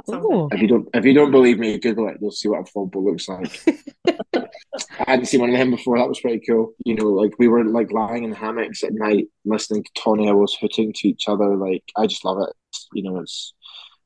That 0.07 0.11
sounds. 0.11 0.49
If 0.51 0.61
you 0.61 0.67
don't 0.67 0.89
if 0.93 1.05
you 1.05 1.13
don't 1.13 1.31
believe 1.31 1.59
me, 1.59 1.77
Google 1.77 2.09
it, 2.09 2.17
you'll 2.21 2.31
see 2.31 2.47
what 2.47 2.61
a 2.61 2.65
fog 2.65 2.91
bow 2.91 2.99
looks 2.99 3.27
like. 3.27 3.61
I 4.35 5.11
hadn't 5.11 5.25
seen 5.25 5.41
one 5.41 5.49
of 5.49 5.57
them 5.57 5.71
before, 5.71 5.97
that 5.97 6.07
was 6.07 6.19
pretty 6.19 6.43
cool. 6.47 6.73
You 6.85 6.95
know, 6.95 7.07
like 7.07 7.33
we 7.39 7.47
were 7.47 7.63
like 7.65 7.91
lying 7.91 8.23
in 8.23 8.33
hammocks 8.33 8.83
at 8.83 8.93
night 8.93 9.27
listening 9.45 9.83
to 9.83 10.01
tawny 10.01 10.29
owls 10.29 10.57
hooting 10.59 10.93
to 10.93 11.07
each 11.07 11.27
other. 11.27 11.55
Like 11.55 11.83
I 11.97 12.07
just 12.07 12.25
love 12.25 12.37
it. 12.41 12.55
You 12.93 13.03
know, 13.03 13.19
it's 13.19 13.53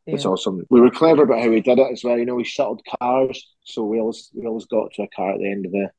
it's 0.06 0.26
awesome. 0.26 0.66
We 0.70 0.82
were 0.82 0.92
clever 0.92 1.24
about 1.24 1.42
how 1.42 1.50
we 1.50 1.62
did 1.62 1.80
it 1.80 1.92
as 1.92 2.04
well. 2.04 2.18
You 2.18 2.26
know, 2.26 2.36
we 2.36 2.44
shuttled 2.44 2.82
cars, 3.00 3.48
so 3.64 3.84
we 3.84 4.00
always 4.00 4.30
we 4.34 4.46
always 4.46 4.66
got 4.66 4.92
to 4.94 5.04
a 5.04 5.08
car 5.16 5.34
at 5.34 5.40
the 5.40 5.50
end 5.50 5.66
of 5.66 5.72
the 5.72 5.90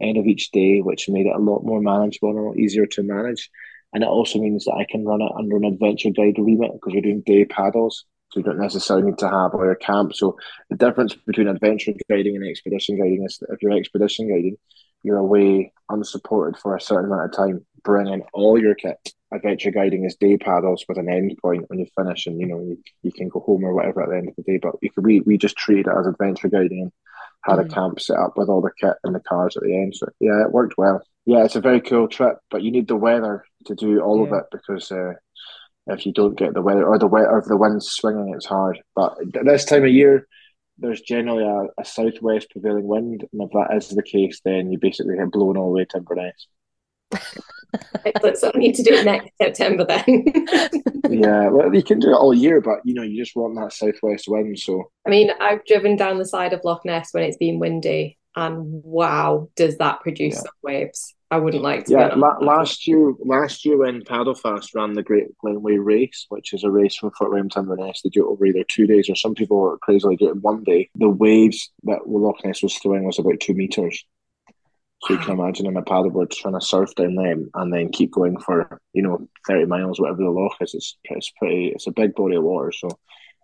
end 0.00 0.16
of 0.16 0.26
each 0.26 0.50
day, 0.52 0.80
which 0.80 1.08
made 1.08 1.26
it 1.26 1.34
a 1.34 1.38
lot 1.38 1.64
more 1.64 1.80
manageable 1.80 2.30
and 2.30 2.38
a 2.38 2.42
lot 2.42 2.56
easier 2.56 2.86
to 2.86 3.02
manage. 3.02 3.50
And 3.92 4.02
it 4.04 4.08
also 4.08 4.38
means 4.38 4.64
that 4.64 4.74
I 4.74 4.86
can 4.88 5.04
run 5.04 5.22
it 5.22 5.32
under 5.36 5.56
an 5.56 5.64
adventure 5.64 6.10
guide 6.10 6.38
remit 6.38 6.72
because 6.72 6.92
we're 6.92 7.00
doing 7.00 7.22
day 7.24 7.44
paddles. 7.46 8.04
So 8.30 8.40
you 8.40 8.44
don't 8.44 8.60
necessarily 8.60 9.06
need 9.06 9.18
to 9.18 9.28
have 9.28 9.54
all 9.54 9.64
your 9.64 9.74
camp. 9.74 10.14
So 10.14 10.36
the 10.68 10.76
difference 10.76 11.14
between 11.14 11.48
adventure 11.48 11.92
guiding 12.10 12.36
and 12.36 12.46
expedition 12.46 12.98
guiding 12.98 13.24
is 13.24 13.38
that 13.38 13.52
if 13.52 13.62
you're 13.62 13.72
expedition 13.72 14.28
guiding, 14.28 14.56
you're 15.02 15.18
away 15.18 15.72
unsupported 15.88 16.60
for 16.60 16.76
a 16.76 16.80
certain 16.80 17.06
amount 17.10 17.26
of 17.26 17.32
time. 17.32 17.64
Bring 17.84 18.08
in 18.08 18.22
all 18.32 18.60
your 18.60 18.74
kit. 18.74 18.96
Adventure 19.32 19.70
guiding 19.70 20.04
is 20.04 20.16
day 20.16 20.36
paddles 20.36 20.84
with 20.88 20.98
an 20.98 21.08
end 21.08 21.38
point 21.40 21.68
when 21.68 21.78
you 21.78 21.86
finish, 21.96 22.26
and 22.26 22.40
you 22.40 22.46
know 22.46 22.60
you, 22.60 22.78
you 23.02 23.12
can 23.12 23.28
go 23.28 23.40
home 23.40 23.64
or 23.64 23.74
whatever 23.74 24.02
at 24.02 24.08
the 24.08 24.16
end 24.16 24.28
of 24.28 24.36
the 24.36 24.42
day. 24.42 24.58
But 24.60 24.76
you 24.80 24.90
could, 24.90 25.04
we 25.04 25.20
we 25.20 25.36
just 25.36 25.56
treated 25.56 25.86
it 25.86 25.98
as 25.98 26.06
adventure 26.06 26.48
guiding 26.48 26.82
and 26.82 26.92
had 27.42 27.58
a 27.58 27.68
camp 27.68 28.00
set 28.00 28.18
up 28.18 28.36
with 28.36 28.48
all 28.48 28.60
the 28.60 28.70
kit 28.80 28.94
and 29.04 29.14
the 29.14 29.20
cars 29.20 29.56
at 29.56 29.62
the 29.62 29.74
end. 29.74 29.94
So 29.94 30.08
yeah, 30.18 30.44
it 30.44 30.52
worked 30.52 30.76
well. 30.76 31.02
Yeah, 31.26 31.44
it's 31.44 31.56
a 31.56 31.60
very 31.60 31.80
cool 31.80 32.08
trip, 32.08 32.38
but 32.50 32.62
you 32.62 32.70
need 32.70 32.88
the 32.88 32.96
weather 32.96 33.44
to 33.66 33.74
do 33.74 34.00
all 34.00 34.24
of 34.24 34.32
it 34.32 34.44
because 34.50 34.90
uh, 34.90 35.12
if 35.88 36.06
you 36.06 36.12
don't 36.12 36.38
get 36.38 36.54
the 36.54 36.62
weather 36.62 36.86
or 36.86 36.98
the 36.98 37.06
weather 37.06 37.30
or 37.30 37.38
if 37.38 37.46
the 37.46 37.56
wind's 37.56 37.88
swinging, 37.88 38.32
it's 38.34 38.46
hard. 38.46 38.80
But 38.94 39.18
this 39.44 39.64
time 39.64 39.84
of 39.84 39.90
year, 39.90 40.26
there's 40.78 41.00
generally 41.00 41.44
a, 41.44 41.80
a 41.80 41.84
southwest 41.84 42.50
prevailing 42.50 42.86
wind, 42.86 43.24
and 43.32 43.42
if 43.42 43.50
that 43.50 43.76
is 43.76 43.88
the 43.88 44.02
case, 44.02 44.40
then 44.44 44.70
you 44.70 44.78
basically 44.78 45.16
get 45.16 45.30
blown 45.30 45.56
all 45.56 45.70
the 45.70 45.78
way 45.78 45.84
to 45.86 45.98
Inverness. 45.98 46.46
Excellent. 48.04 48.38
So 48.38 48.50
I 48.54 48.58
need 48.58 48.74
to 48.76 48.82
do 48.82 48.94
it 48.94 49.04
next 49.04 49.30
September 49.40 49.84
then. 49.84 50.24
yeah, 51.10 51.48
well, 51.48 51.74
you 51.74 51.82
can 51.82 51.98
do 51.98 52.10
it 52.10 52.14
all 52.14 52.32
year, 52.32 52.60
but 52.60 52.80
you 52.84 52.94
know, 52.94 53.02
you 53.02 53.22
just 53.22 53.36
want 53.36 53.56
that 53.56 53.72
southwest 53.72 54.26
wind. 54.28 54.58
So 54.58 54.90
I 55.06 55.10
mean, 55.10 55.30
I've 55.40 55.64
driven 55.66 55.96
down 55.96 56.18
the 56.18 56.24
side 56.24 56.52
of 56.52 56.60
Loch 56.64 56.84
Ness 56.84 57.08
when 57.12 57.24
it's 57.24 57.36
been 57.36 57.58
windy, 57.58 58.18
and 58.38 58.82
wow, 58.84 59.48
does 59.56 59.78
that 59.78 60.00
produce 60.00 60.34
Yeah. 60.36 60.40
some 60.42 60.52
waves? 60.62 61.14
I 61.30 61.38
wouldn't 61.38 61.62
like 61.62 61.84
to. 61.86 61.92
yeah, 61.92 62.08
on 62.10 62.20
la- 62.20 62.38
last 62.38 62.86
year, 62.88 63.12
last 63.18 63.64
year 63.66 63.76
when 63.76 64.02
Paddlefast 64.02 64.74
ran 64.74 64.94
the 64.94 65.02
Great 65.02 65.26
Glenway 65.44 65.76
Race, 65.76 66.24
which 66.30 66.54
is 66.54 66.64
a 66.64 66.70
race 66.70 66.96
from 66.96 67.10
Fort 67.10 67.30
William 67.30 67.50
to 67.50 67.58
Inverness, 67.58 68.00
they 68.00 68.08
do 68.10 68.24
it 68.26 68.30
over 68.30 68.46
either 68.46 68.64
two 68.66 68.86
days, 68.86 69.10
or 69.10 69.14
some 69.16 69.34
people 69.34 69.76
crazily 69.82 70.16
do 70.16 70.28
it 70.28 70.36
one 70.42 70.62
day. 70.62 70.88
The 70.94 71.08
waves 71.10 71.70
that 71.82 72.08
Loch 72.08 72.42
Ness 72.44 72.62
was 72.62 72.78
throwing 72.78 73.04
was 73.04 73.18
about 73.18 73.40
two 73.40 73.54
meters. 73.54 74.06
So 75.02 75.14
you 75.14 75.18
can 75.20 75.32
imagine 75.38 75.66
in 75.66 75.76
a 75.76 75.82
paddleboard 75.82 76.30
trying 76.30 76.54
to 76.54 76.60
surf 76.60 76.94
down 76.94 77.14
them 77.16 77.50
and 77.54 77.72
then 77.72 77.90
keep 77.90 78.12
going 78.12 78.38
for 78.40 78.80
you 78.94 79.02
know 79.02 79.28
thirty 79.46 79.66
miles, 79.66 80.00
whatever 80.00 80.22
the 80.22 80.30
loch 80.30 80.56
is. 80.60 80.72
It's 80.74 80.96
it's 81.04 81.30
pretty. 81.38 81.66
It's 81.74 81.86
a 81.88 81.92
big 81.92 82.14
body 82.14 82.36
of 82.36 82.44
water, 82.44 82.72
so 82.72 82.88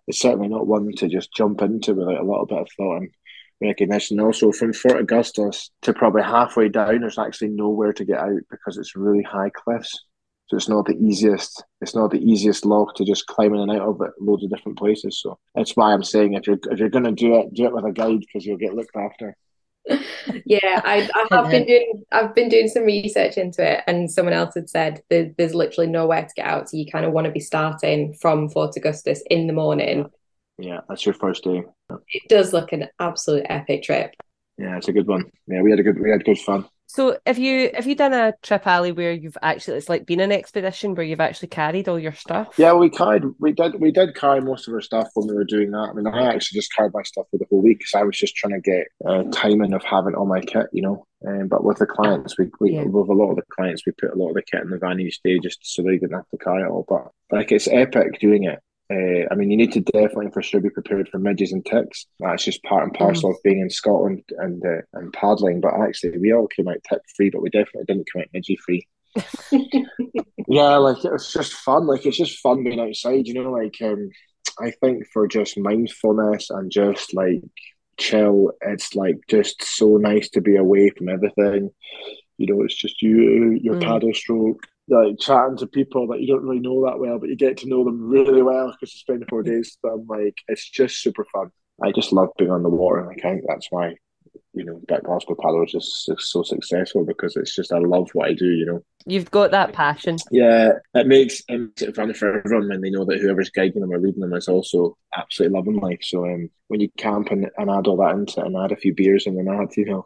it's 0.07 0.19
certainly 0.19 0.47
not 0.47 0.65
one 0.65 0.91
to 0.93 1.07
just 1.07 1.33
jump 1.33 1.61
into 1.61 1.93
without 1.93 2.19
a 2.21 2.25
little 2.25 2.45
bit 2.47 2.59
of 2.59 2.67
thought 2.77 2.97
and 2.97 3.11
recognition. 3.61 4.19
Also, 4.19 4.51
from 4.51 4.73
Fort 4.73 4.99
Augustus 4.99 5.71
to 5.81 5.93
probably 5.93 6.23
halfway 6.23 6.69
down, 6.69 7.01
there's 7.01 7.19
actually 7.19 7.49
nowhere 7.49 7.93
to 7.93 8.05
get 8.05 8.19
out 8.19 8.41
because 8.49 8.77
it's 8.77 8.95
really 8.95 9.23
high 9.23 9.49
cliffs. 9.49 10.05
So 10.47 10.57
it's 10.57 10.69
not 10.69 10.85
the 10.85 10.97
easiest. 10.97 11.63
It's 11.81 11.95
not 11.95 12.11
the 12.11 12.19
easiest 12.19 12.65
loch 12.65 12.95
to 12.95 13.05
just 13.05 13.25
climb 13.25 13.55
in 13.55 13.61
and 13.61 13.71
out 13.71 13.87
of 13.87 14.01
it. 14.01 14.11
Loads 14.19 14.43
of 14.43 14.51
different 14.51 14.77
places. 14.77 15.19
So 15.19 15.39
that's 15.55 15.75
why 15.75 15.91
I'm 15.91 16.03
saying 16.03 16.33
if 16.33 16.45
you're 16.45 16.59
if 16.69 16.79
you're 16.79 16.89
gonna 16.89 17.11
do 17.11 17.35
it, 17.39 17.53
do 17.53 17.65
it 17.65 17.73
with 17.73 17.85
a 17.85 17.91
guide 17.91 18.19
because 18.19 18.45
you'll 18.45 18.57
get 18.57 18.75
looked 18.75 18.95
after. 18.95 19.35
Yeah, 20.45 20.81
I, 20.83 21.07
I 21.13 21.27
have 21.35 21.51
been 21.51 21.65
doing 21.65 22.03
I've 22.11 22.33
been 22.33 22.49
doing 22.49 22.67
some 22.67 22.83
research 22.83 23.37
into 23.37 23.63
it, 23.63 23.83
and 23.87 24.09
someone 24.09 24.33
else 24.33 24.55
had 24.55 24.69
said 24.69 25.01
there, 25.09 25.31
there's 25.37 25.53
literally 25.53 25.89
nowhere 25.89 26.23
to 26.23 26.33
get 26.35 26.47
out, 26.47 26.69
so 26.69 26.77
you 26.77 26.91
kind 26.91 27.05
of 27.05 27.13
want 27.13 27.25
to 27.25 27.31
be 27.31 27.39
starting 27.39 28.13
from 28.13 28.49
Fort 28.49 28.75
Augustus 28.75 29.23
in 29.29 29.45
the 29.47 29.53
morning. 29.53 30.09
Yeah, 30.57 30.81
that's 30.87 31.05
your 31.05 31.13
first 31.15 31.43
day. 31.43 31.63
It 32.09 32.23
does 32.29 32.53
look 32.53 32.71
an 32.71 32.87
absolute 32.99 33.45
epic 33.49 33.83
trip. 33.83 34.11
Yeah, 34.57 34.77
it's 34.77 34.87
a 34.87 34.93
good 34.93 35.07
one. 35.07 35.25
Yeah, 35.47 35.61
we 35.61 35.69
had 35.69 35.79
a 35.79 35.83
good 35.83 35.99
we 35.99 36.09
had 36.09 36.23
good 36.23 36.39
fun. 36.39 36.65
So 36.87 37.17
have 37.25 37.37
you 37.37 37.71
have 37.73 37.87
you 37.87 37.95
done 37.95 38.13
a 38.13 38.33
trip, 38.41 38.65
Ally 38.65 38.91
where 38.91 39.11
you've 39.11 39.37
actually 39.41 39.77
it's 39.77 39.89
like 39.89 40.05
been 40.05 40.19
an 40.19 40.31
expedition 40.31 40.95
where 40.95 41.05
you've 41.05 41.19
actually 41.19 41.49
carried 41.49 41.89
all 41.89 41.99
your 41.99 42.13
stuff? 42.13 42.53
Yeah, 42.57 42.73
we 42.73 42.89
carried 42.89 43.23
we 43.39 43.51
did 43.51 43.81
we 43.81 43.91
did 43.91 44.15
carry 44.15 44.39
most 44.39 44.67
of 44.67 44.73
our 44.73 44.81
stuff 44.81 45.09
when 45.13 45.27
we 45.27 45.33
were 45.33 45.43
doing 45.43 45.71
that. 45.71 45.89
I 45.89 45.93
mean, 45.93 46.07
I 46.07 46.33
actually 46.33 46.59
just 46.59 46.73
carried 46.73 46.93
my 46.93 47.03
stuff 47.03 47.25
for 47.31 47.37
the 47.37 47.45
whole 47.49 47.61
week 47.61 47.79
because 47.79 47.95
I 47.95 48.03
was 48.03 48.17
just 48.17 48.35
trying 48.35 48.53
to 48.53 48.61
get 48.61 48.87
uh, 49.05 49.23
timing 49.33 49.73
of 49.73 49.83
having 49.83 50.15
all 50.15 50.25
my 50.25 50.39
kit, 50.39 50.67
you 50.71 50.83
know. 50.83 51.05
Um, 51.27 51.47
but 51.47 51.63
with 51.63 51.79
the 51.79 51.87
clients, 51.87 52.37
we, 52.37 52.49
we 52.61 52.73
yeah. 52.73 52.83
with 52.83 53.09
a 53.09 53.13
lot 53.13 53.31
of 53.31 53.37
the 53.37 53.43
clients, 53.51 53.83
we 53.85 53.91
put 53.93 54.13
a 54.13 54.15
lot 54.15 54.29
of 54.29 54.35
the 54.35 54.43
kit 54.43 54.61
in 54.61 54.69
the 54.69 54.77
van 54.77 54.99
each 54.99 55.21
day 55.23 55.39
just 55.39 55.59
so 55.63 55.81
they 55.81 55.97
didn't 55.97 56.13
have 56.15 56.29
to 56.29 56.37
carry 56.37 56.61
it 56.61 56.69
all. 56.69 56.85
But 56.87 57.11
like 57.35 57.51
it's 57.51 57.67
epic 57.67 58.19
doing 58.19 58.43
it. 58.43 58.59
Uh, 58.91 59.25
I 59.31 59.35
mean, 59.35 59.49
you 59.49 59.57
need 59.57 59.71
to 59.73 59.81
definitely 59.81 60.29
for 60.31 60.43
sure 60.43 60.61
be 60.61 60.69
prepared 60.69 61.09
for 61.09 61.17
midges 61.17 61.51
and 61.51 61.65
ticks. 61.65 62.05
That's 62.19 62.45
just 62.45 62.63
part 62.63 62.83
and 62.83 62.93
parcel 62.93 63.31
mm. 63.31 63.35
of 63.35 63.43
being 63.43 63.59
in 63.59 63.69
Scotland 63.69 64.23
and 64.37 64.63
uh, 64.63 64.81
and 64.93 65.11
paddling. 65.11 65.59
But 65.59 65.73
actually, 65.73 66.17
we 66.19 66.33
all 66.33 66.47
came 66.47 66.67
out 66.67 66.77
tick 66.87 67.01
free, 67.15 67.31
but 67.31 67.41
we 67.41 67.49
definitely 67.49 67.85
didn't 67.87 68.07
come 68.11 68.21
out 68.21 68.27
midgie 68.35 68.59
free. 68.59 68.87
yeah, 70.47 70.77
like 70.77 71.03
it 71.03 71.11
was 71.11 71.31
just 71.33 71.53
fun. 71.53 71.87
Like 71.87 72.05
it's 72.05 72.17
just 72.17 72.39
fun 72.39 72.63
being 72.63 72.79
outside. 72.79 73.25
You 73.27 73.33
know, 73.33 73.51
like 73.51 73.75
um, 73.81 74.09
I 74.59 74.71
think 74.71 75.07
for 75.11 75.27
just 75.27 75.57
mindfulness 75.57 76.51
and 76.51 76.71
just 76.71 77.13
like 77.15 77.41
chill, 77.97 78.51
it's 78.61 78.95
like 78.95 79.17
just 79.27 79.63
so 79.63 79.97
nice 79.97 80.29
to 80.29 80.41
be 80.41 80.57
away 80.57 80.91
from 80.91 81.09
everything. 81.09 81.71
You 82.37 82.47
know, 82.47 82.63
it's 82.63 82.75
just 82.75 83.01
you, 83.01 83.57
your 83.61 83.75
mm. 83.75 83.83
paddle 83.83 84.13
stroke, 84.13 84.67
like 84.87 85.19
chatting 85.19 85.57
to 85.57 85.67
people 85.67 86.07
that 86.07 86.21
you 86.21 86.27
don't 86.27 86.43
really 86.43 86.59
know 86.59 86.85
that 86.85 86.99
well, 86.99 87.19
but 87.19 87.29
you 87.29 87.35
get 87.35 87.57
to 87.57 87.67
know 87.67 87.83
them 87.83 88.07
really 88.07 88.41
well 88.41 88.71
because 88.71 88.93
you 88.93 88.99
spend 88.99 89.25
four 89.29 89.43
days 89.43 89.77
with 89.81 89.91
them. 89.91 90.05
Like 90.07 90.35
it's 90.47 90.69
just 90.69 91.01
super 91.01 91.25
fun. 91.33 91.51
I 91.83 91.91
just 91.91 92.13
love 92.13 92.29
being 92.37 92.51
on 92.51 92.63
the 92.63 92.69
water. 92.69 93.05
Like 93.05 93.25
I 93.25 93.31
think 93.31 93.43
that's 93.47 93.67
why 93.69 93.95
you 94.53 94.63
know 94.63 94.81
that 94.87 95.03
Glasgow 95.03 95.35
Paddle 95.35 95.63
is 95.63 95.71
just 95.71 96.31
so 96.31 96.43
successful 96.43 97.03
because 97.03 97.35
it's 97.35 97.55
just 97.55 97.73
I 97.73 97.79
love 97.79 98.09
what 98.13 98.29
I 98.29 98.33
do. 98.33 98.49
You 98.49 98.65
know, 98.65 98.81
you've 99.05 99.31
got 99.31 99.51
that 99.51 99.73
passion. 99.73 100.17
Yeah, 100.31 100.73
it 100.93 101.07
makes, 101.07 101.41
it 101.47 101.59
makes 101.59 101.81
it 101.81 101.95
fun 101.95 102.13
for 102.13 102.39
everyone 102.39 102.69
when 102.69 102.81
they 102.81 102.89
know 102.89 103.05
that 103.05 103.19
whoever's 103.19 103.49
guiding 103.49 103.81
them 103.81 103.91
or 103.91 103.99
leading 103.99 104.21
them 104.21 104.33
is 104.33 104.47
also 104.47 104.97
absolutely 105.15 105.57
loving 105.57 105.79
life. 105.79 105.99
So 106.01 106.25
um, 106.25 106.49
when 106.67 106.79
you 106.79 106.89
camp 106.97 107.31
and, 107.31 107.49
and 107.57 107.69
add 107.69 107.87
all 107.87 107.97
that 107.97 108.15
into 108.15 108.39
it 108.39 108.45
and 108.45 108.57
add 108.57 108.71
a 108.71 108.77
few 108.77 108.93
beers 108.93 109.25
and 109.25 109.37
then 109.37 109.53
add 109.53 109.75
you 109.75 109.85
know 109.85 110.05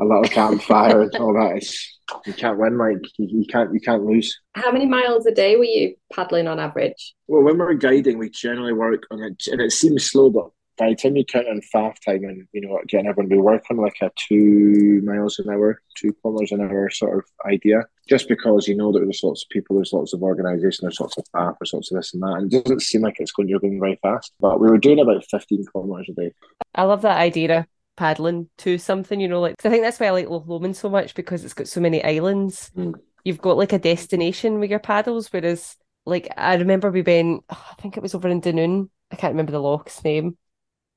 a 0.00 0.04
little 0.04 0.24
campfire 0.24 1.02
and 1.02 1.14
all 1.16 1.34
that. 1.34 1.56
It's, 1.56 1.98
you 2.24 2.32
can't 2.32 2.58
win, 2.58 2.78
like 2.78 2.98
you, 3.18 3.40
you, 3.40 3.46
can't 3.46 3.72
you 3.72 3.80
can't 3.80 4.04
lose. 4.04 4.38
How 4.54 4.72
many 4.72 4.86
miles 4.86 5.26
a 5.26 5.32
day 5.32 5.56
were 5.56 5.64
you 5.64 5.94
paddling 6.12 6.48
on 6.48 6.58
average? 6.58 7.14
Well, 7.26 7.42
when 7.42 7.58
we're 7.58 7.74
guiding, 7.74 8.18
we 8.18 8.30
generally 8.30 8.72
work 8.72 9.04
on 9.10 9.22
it, 9.22 9.42
and 9.48 9.60
it 9.60 9.72
seems 9.72 10.10
slow, 10.10 10.30
but 10.30 10.50
by 10.78 10.90
the 10.90 10.94
time 10.94 11.16
you 11.16 11.24
count 11.24 11.48
in 11.48 11.60
faff 11.74 11.96
time 12.04 12.22
and 12.24 12.46
you 12.52 12.60
know 12.60 12.80
getting 12.86 13.08
everyone, 13.08 13.30
we 13.30 13.38
work 13.38 13.64
on 13.70 13.76
like 13.76 13.96
a 14.00 14.10
two 14.28 15.02
miles 15.04 15.38
an 15.38 15.52
hour, 15.52 15.82
two 15.96 16.14
kilometers 16.22 16.52
an 16.52 16.62
hour 16.62 16.88
sort 16.88 17.18
of 17.18 17.24
idea. 17.50 17.82
Just 18.08 18.28
because 18.28 18.66
you 18.68 18.76
know 18.76 18.90
that 18.92 19.00
there's 19.00 19.20
lots 19.22 19.44
of 19.44 19.50
people, 19.50 19.76
there's 19.76 19.92
lots 19.92 20.14
of 20.14 20.22
organisation, 20.22 20.84
there's 20.84 21.00
lots 21.00 21.18
of 21.18 21.24
faff, 21.34 21.56
there's 21.60 21.74
lots 21.74 21.90
of 21.92 21.96
this 21.96 22.14
and 22.14 22.22
that, 22.22 22.36
and 22.38 22.54
it 22.54 22.64
doesn't 22.64 22.80
seem 22.80 23.02
like 23.02 23.16
it's 23.18 23.32
going 23.32 23.48
you're 23.48 23.60
going 23.60 23.80
very 23.80 23.98
fast. 24.00 24.32
But 24.40 24.60
we 24.60 24.68
were 24.68 24.78
doing 24.78 25.00
about 25.00 25.24
fifteen 25.30 25.64
kilometers 25.66 26.08
a 26.10 26.20
day. 26.20 26.32
I 26.74 26.84
love 26.84 27.02
that 27.02 27.18
idea 27.18 27.66
paddling 27.98 28.48
to 28.58 28.78
something, 28.78 29.20
you 29.20 29.28
know, 29.28 29.40
like 29.40 29.54
I 29.64 29.68
think 29.68 29.82
that's 29.82 29.98
why 29.98 30.06
I 30.06 30.10
like 30.10 30.28
Loch 30.28 30.46
Lomond 30.46 30.76
so 30.76 30.88
much 30.88 31.14
because 31.14 31.44
it's 31.44 31.54
got 31.54 31.68
so 31.68 31.80
many 31.80 32.02
islands. 32.02 32.70
Mm. 32.76 32.94
You've 33.24 33.40
got 33.40 33.56
like 33.56 33.72
a 33.72 33.78
destination 33.78 34.60
with 34.60 34.70
your 34.70 34.78
paddles, 34.78 35.28
whereas 35.32 35.76
like 36.06 36.28
I 36.36 36.54
remember 36.54 36.90
we 36.90 37.02
went, 37.02 37.44
oh, 37.50 37.66
I 37.70 37.74
think 37.82 37.96
it 37.96 38.02
was 38.02 38.14
over 38.14 38.28
in 38.28 38.40
Dunoon. 38.40 38.88
I 39.10 39.16
can't 39.16 39.32
remember 39.32 39.52
the 39.52 39.60
loch's 39.60 40.02
name. 40.04 40.38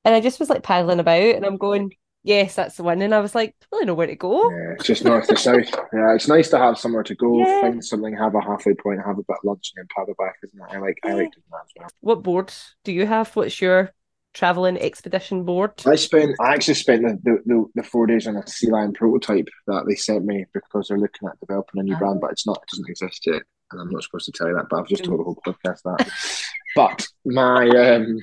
And 0.04 0.14
I 0.14 0.20
just 0.20 0.40
was 0.40 0.48
like 0.48 0.62
paddling 0.62 1.00
about 1.00 1.34
and 1.34 1.44
I'm 1.44 1.56
going, 1.56 1.92
Yes, 2.24 2.54
that's 2.54 2.76
the 2.76 2.84
one. 2.84 3.02
And 3.02 3.12
I 3.12 3.18
was 3.18 3.34
like, 3.34 3.56
I 3.60 3.66
really 3.72 3.86
know 3.86 3.94
where 3.94 4.06
to 4.06 4.14
go. 4.14 4.48
Yeah, 4.48 4.74
it's 4.74 4.84
just 4.84 5.04
north 5.04 5.26
to 5.26 5.36
south. 5.36 5.74
Yeah, 5.92 6.14
it's 6.14 6.28
nice 6.28 6.50
to 6.50 6.58
have 6.58 6.78
somewhere 6.78 7.02
to 7.02 7.16
go, 7.16 7.40
yeah. 7.40 7.60
find 7.62 7.84
something, 7.84 8.16
have 8.16 8.36
a 8.36 8.40
halfway 8.40 8.74
point, 8.74 9.00
have 9.04 9.18
a 9.18 9.24
bit 9.24 9.36
of 9.38 9.44
lunch 9.44 9.72
and 9.74 9.82
then 9.82 9.88
paddle 9.94 10.14
back, 10.16 10.36
isn't 10.44 10.60
it? 10.60 10.72
I 10.72 10.78
like 10.78 10.98
yeah. 11.04 11.10
I 11.10 11.14
like 11.14 11.32
doing 11.32 11.44
that 11.50 11.62
as 11.64 11.72
well. 11.76 11.88
What 12.00 12.22
board 12.22 12.52
do 12.84 12.92
you 12.92 13.06
have? 13.06 13.34
What's 13.34 13.60
your 13.60 13.90
traveling 14.32 14.78
expedition 14.78 15.44
board? 15.44 15.72
I 15.86 15.96
spent 15.96 16.36
I 16.40 16.54
actually 16.54 16.74
spent 16.74 17.02
the, 17.02 17.38
the, 17.44 17.66
the, 17.74 17.82
four 17.82 18.06
days 18.06 18.26
on 18.26 18.36
a 18.36 18.46
sea 18.46 18.70
lion 18.70 18.92
prototype 18.92 19.48
that 19.66 19.84
they 19.86 19.94
sent 19.94 20.24
me 20.24 20.46
because 20.52 20.88
they're 20.88 20.98
looking 20.98 21.28
at 21.28 21.40
developing 21.40 21.80
a 21.80 21.82
new 21.84 21.94
oh. 21.94 21.98
brand, 21.98 22.20
but 22.20 22.32
it's 22.32 22.46
not 22.46 22.58
it 22.58 22.68
doesn't 22.70 22.88
exist 22.88 23.26
yet. 23.26 23.42
And 23.70 23.80
I'm 23.80 23.90
not 23.90 24.02
supposed 24.02 24.26
to 24.26 24.32
tell 24.32 24.48
you 24.48 24.54
that, 24.56 24.66
but 24.68 24.80
I've 24.80 24.88
just 24.88 25.04
told 25.04 25.20
the 25.20 25.24
whole 25.24 25.38
podcast 25.46 25.82
that. 25.84 26.10
but 26.76 27.06
my 27.24 27.68
um 27.68 28.18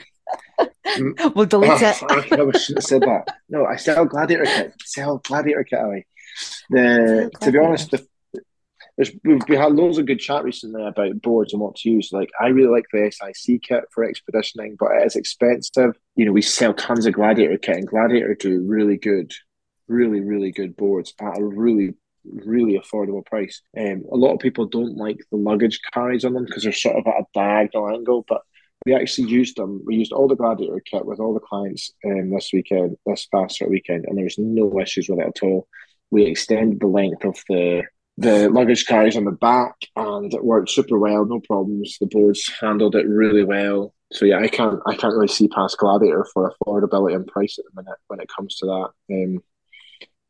we'll 1.36 1.46
delete 1.46 1.72
oh, 1.72 1.76
it. 1.76 2.04
I 2.10 2.22
shouldn't 2.22 2.56
have 2.56 2.84
said 2.84 3.02
that. 3.02 3.26
No, 3.50 3.66
I 3.66 3.76
sell 3.76 4.06
gladiator 4.06 4.46
kit. 4.46 4.74
Sell 4.86 5.18
gladiator 5.20 5.64
kit 5.64 5.80
away. 5.82 6.06
The 6.70 7.32
to 7.42 7.52
be 7.52 7.58
honest, 7.58 7.92
the 7.92 8.06
there's 9.00 9.12
we've, 9.24 9.42
we 9.48 9.56
had 9.56 9.72
loads 9.72 9.98
of 9.98 10.06
good 10.06 10.20
chat 10.20 10.44
recently 10.44 10.86
about 10.86 11.22
boards 11.22 11.54
and 11.54 11.62
what 11.62 11.78
to 11.78 11.90
use. 11.90 12.10
Like 12.12 12.30
I 12.40 12.48
really 12.48 12.70
like 12.70 12.84
the 12.92 13.10
SIC 13.10 13.62
kit 13.64 13.86
for 13.92 14.04
expeditioning, 14.04 14.76
but 14.78 14.92
it 14.92 15.06
is 15.06 15.16
expensive. 15.16 15.98
You 16.18 16.26
know, 16.26 16.34
we 16.34 16.42
sell 16.42 16.74
tons 16.74 17.06
of 17.06 17.14
Gladiator 17.14 17.58
kit, 17.58 17.78
and 17.78 17.88
Gladiator 17.88 18.36
do 18.36 18.62
really 18.68 18.98
good, 18.98 19.32
really 19.88 20.20
really 20.20 20.52
good 20.52 20.76
boards 20.76 21.14
at 21.22 21.40
a 21.40 21.44
really 21.44 21.94
really 22.26 22.78
affordable 22.78 23.26
price. 23.26 23.62
Um, 23.78 24.04
a 24.12 24.18
lot 24.18 24.34
of 24.34 24.40
people 24.40 24.66
don't 24.66 24.98
like 24.98 25.20
the 25.32 25.38
luggage 25.38 25.80
carries 25.94 26.26
on 26.26 26.34
them 26.34 26.44
because 26.44 26.64
they're 26.64 26.74
sort 26.74 26.98
of 26.98 27.08
at 27.08 27.22
a 27.22 27.26
diagonal 27.34 27.90
angle, 27.90 28.26
but 28.28 28.42
we 28.86 28.94
actually 28.94 29.30
used 29.30 29.56
them. 29.56 29.82
We 29.86 29.96
used 29.96 30.12
all 30.12 30.28
the 30.28 30.36
Gladiator 30.36 30.82
kit 30.84 31.06
with 31.06 31.22
all 31.22 31.34
the 31.34 31.40
clients 31.40 31.94
um, 32.06 32.32
this 32.32 32.50
weekend, 32.52 32.98
this 33.06 33.28
past 33.34 33.62
weekend, 33.66 34.08
and 34.08 34.18
there 34.18 34.26
was 34.26 34.38
no 34.38 34.78
issues 34.82 35.08
with 35.08 35.20
it 35.20 35.28
at 35.28 35.42
all. 35.42 35.70
We 36.12 36.26
extended 36.26 36.82
the 36.82 36.88
length 36.88 37.24
of 37.24 37.42
the 37.48 37.84
the 38.20 38.50
luggage 38.50 38.86
carries 38.86 39.16
on 39.16 39.24
the 39.24 39.32
back 39.32 39.76
and 39.96 40.34
it 40.34 40.44
worked 40.44 40.70
super 40.70 41.00
well, 41.00 41.26
no 41.26 41.40
problems. 41.40 41.98
The 42.00 42.08
boards 42.08 42.52
handled 42.60 42.96
it 42.96 43.08
really 43.08 43.44
well. 43.44 43.94
So 44.12 44.26
yeah, 44.26 44.40
I 44.40 44.50
can't 44.50 44.80
I 44.86 44.96
can't 44.96 45.14
really 45.14 45.28
see 45.30 45.48
past 45.48 45.78
Gladiator 45.78 46.26
for 46.34 46.52
affordability 46.52 47.16
and 47.16 47.26
price 47.26 47.58
at 47.58 47.66
the 47.66 47.82
minute 47.82 47.98
when 48.08 48.20
it 48.20 48.30
comes 48.36 48.58
to 48.58 48.66
that. 48.66 49.16
Um, 49.16 49.44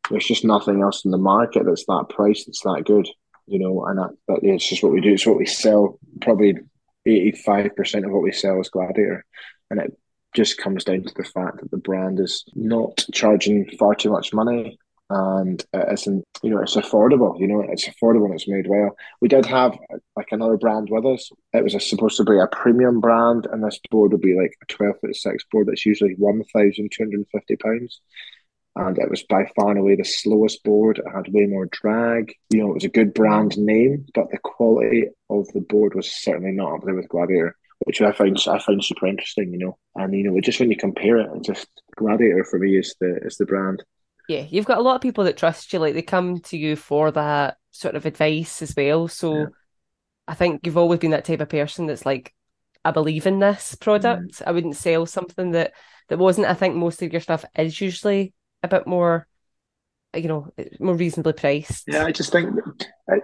there's 0.08 0.26
just 0.26 0.44
nothing 0.44 0.82
else 0.82 1.04
in 1.04 1.10
the 1.10 1.18
market 1.18 1.64
that's 1.66 1.86
that 1.86 2.06
price 2.10 2.44
that's 2.44 2.62
that 2.62 2.84
good, 2.84 3.08
you 3.46 3.58
know. 3.58 3.84
And 3.86 3.98
that, 3.98 4.40
it's 4.42 4.68
just 4.68 4.82
what 4.82 4.92
we 4.92 5.00
do. 5.00 5.12
It's 5.12 5.26
what 5.26 5.38
we 5.38 5.46
sell. 5.46 5.98
Probably 6.20 6.58
eighty 7.06 7.32
five 7.32 7.74
percent 7.74 8.04
of 8.04 8.12
what 8.12 8.22
we 8.22 8.32
sell 8.32 8.60
is 8.60 8.68
Gladiator, 8.68 9.24
and 9.70 9.80
it 9.80 9.98
just 10.36 10.58
comes 10.58 10.84
down 10.84 11.02
to 11.02 11.14
the 11.16 11.24
fact 11.24 11.60
that 11.60 11.70
the 11.72 11.76
brand 11.76 12.20
is 12.20 12.44
not 12.54 13.04
charging 13.12 13.68
far 13.78 13.96
too 13.96 14.10
much 14.10 14.32
money 14.32 14.78
and 15.10 15.60
uh, 15.74 15.86
it's 15.88 16.06
in, 16.06 16.22
you 16.42 16.50
know 16.50 16.60
it's 16.60 16.76
affordable. 16.76 17.38
You 17.38 17.48
know 17.48 17.60
it's 17.68 17.88
affordable 17.88 18.26
and 18.26 18.34
it's 18.34 18.48
made 18.48 18.68
well. 18.68 18.96
We 19.20 19.28
did 19.28 19.44
have 19.46 19.76
like 20.16 20.28
another 20.30 20.56
brand 20.56 20.88
with 20.88 21.04
us. 21.04 21.30
It 21.52 21.64
was 21.64 21.74
a, 21.74 21.80
supposed 21.80 22.16
to 22.18 22.24
be 22.24 22.38
a 22.38 22.46
premium 22.46 23.00
brand, 23.00 23.46
and 23.50 23.62
this 23.62 23.80
board 23.90 24.12
would 24.12 24.20
be 24.20 24.36
like 24.36 24.54
a 24.62 24.72
twelve 24.72 25.00
foot 25.00 25.14
six 25.16 25.44
board 25.50 25.66
that's 25.66 25.84
usually 25.84 26.14
one 26.16 26.42
thousand 26.54 26.90
two 26.92 27.02
hundred 27.02 27.16
and 27.16 27.28
fifty 27.32 27.56
pounds. 27.56 28.00
And 28.76 28.96
it 28.98 29.10
was 29.10 29.24
by 29.24 29.50
far 29.56 29.70
and 29.70 29.80
away 29.80 29.96
the 29.96 30.04
slowest 30.04 30.62
board. 30.62 30.98
It 30.98 31.12
had 31.12 31.32
way 31.32 31.46
more 31.46 31.66
drag. 31.66 32.32
You 32.50 32.60
know, 32.60 32.70
it 32.70 32.74
was 32.74 32.84
a 32.84 32.88
good 32.88 33.12
brand 33.12 33.58
name, 33.58 34.06
but 34.14 34.30
the 34.30 34.38
quality 34.38 35.08
of 35.28 35.48
the 35.48 35.60
board 35.60 35.96
was 35.96 36.10
certainly 36.10 36.52
not 36.52 36.74
up 36.74 36.84
there 36.84 36.94
with 36.94 37.08
Gladiator 37.08 37.56
which 37.86 38.02
I 38.02 38.12
find 38.12 38.36
I 38.46 38.58
find 38.58 38.84
super 38.84 39.06
interesting, 39.06 39.52
you 39.52 39.58
know. 39.58 39.78
And 39.94 40.14
you 40.14 40.24
know, 40.24 40.38
just 40.40 40.60
when 40.60 40.70
you 40.70 40.76
compare 40.76 41.16
it, 41.16 41.30
just 41.42 41.66
Gladiator 41.96 42.44
for 42.44 42.58
me 42.58 42.76
is 42.76 42.94
the 43.00 43.18
is 43.22 43.38
the 43.38 43.46
brand 43.46 43.82
yeah, 44.30 44.46
you've 44.48 44.64
got 44.64 44.78
a 44.78 44.82
lot 44.82 44.94
of 44.94 45.00
people 45.00 45.24
that 45.24 45.36
trust 45.36 45.72
you. 45.72 45.80
Like 45.80 45.94
they 45.94 46.02
come 46.02 46.38
to 46.42 46.56
you 46.56 46.76
for 46.76 47.10
that 47.10 47.56
sort 47.72 47.96
of 47.96 48.06
advice 48.06 48.62
as 48.62 48.72
well. 48.76 49.08
So 49.08 49.34
yeah. 49.34 49.46
I 50.28 50.34
think 50.34 50.64
you've 50.64 50.76
always 50.76 51.00
been 51.00 51.10
that 51.10 51.24
type 51.24 51.40
of 51.40 51.48
person 51.48 51.86
that's 51.86 52.06
like, 52.06 52.32
I 52.84 52.92
believe 52.92 53.26
in 53.26 53.40
this 53.40 53.74
product. 53.74 54.34
Mm. 54.34 54.42
I 54.46 54.52
wouldn't 54.52 54.76
sell 54.76 55.04
something 55.04 55.50
that 55.50 55.72
that 56.08 56.18
wasn't. 56.18 56.46
I 56.46 56.54
think 56.54 56.76
most 56.76 57.02
of 57.02 57.10
your 57.10 57.20
stuff 57.20 57.44
is 57.58 57.80
usually 57.80 58.32
a 58.62 58.68
bit 58.68 58.86
more 58.86 59.26
you 60.14 60.28
know 60.28 60.52
more 60.78 60.94
reasonably 60.94 61.32
priced. 61.32 61.84
Yeah, 61.86 62.04
I 62.04 62.12
just 62.12 62.32
think 62.32 62.58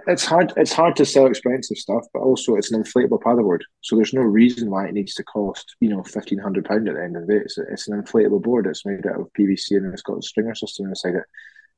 it's 0.07 0.24
hard. 0.24 0.53
It's 0.57 0.72
hard 0.72 0.97
to 0.97 1.05
sell 1.05 1.26
expensive 1.26 1.76
stuff, 1.76 2.05
but 2.12 2.20
also 2.20 2.55
it's 2.57 2.70
an 2.72 2.82
inflatable 2.82 3.20
paddleboard, 3.22 3.61
so 3.80 3.97
there's 3.97 4.14
no 4.14 4.22
reason 4.22 4.70
why 4.70 4.87
it 4.87 4.95
needs 4.95 5.14
to 5.14 5.24
cost 5.24 5.76
you 5.80 5.89
know 5.89 6.03
fifteen 6.03 6.39
hundred 6.39 6.64
pound 6.64 6.89
at 6.89 6.95
the 6.95 7.03
end 7.03 7.16
of 7.16 7.26
the 7.26 7.34
day. 7.34 7.41
It's, 7.41 7.59
it's 7.59 7.89
an 7.89 8.01
inflatable 8.01 8.43
board. 8.43 8.66
It's 8.66 8.87
made 8.87 9.07
out 9.07 9.20
of 9.20 9.32
PVC 9.39 9.72
and 9.72 9.93
it's 9.93 10.03
got 10.03 10.18
a 10.18 10.22
stringer 10.22 10.55
system 10.55 10.87
inside 10.87 11.16
it. 11.16 11.24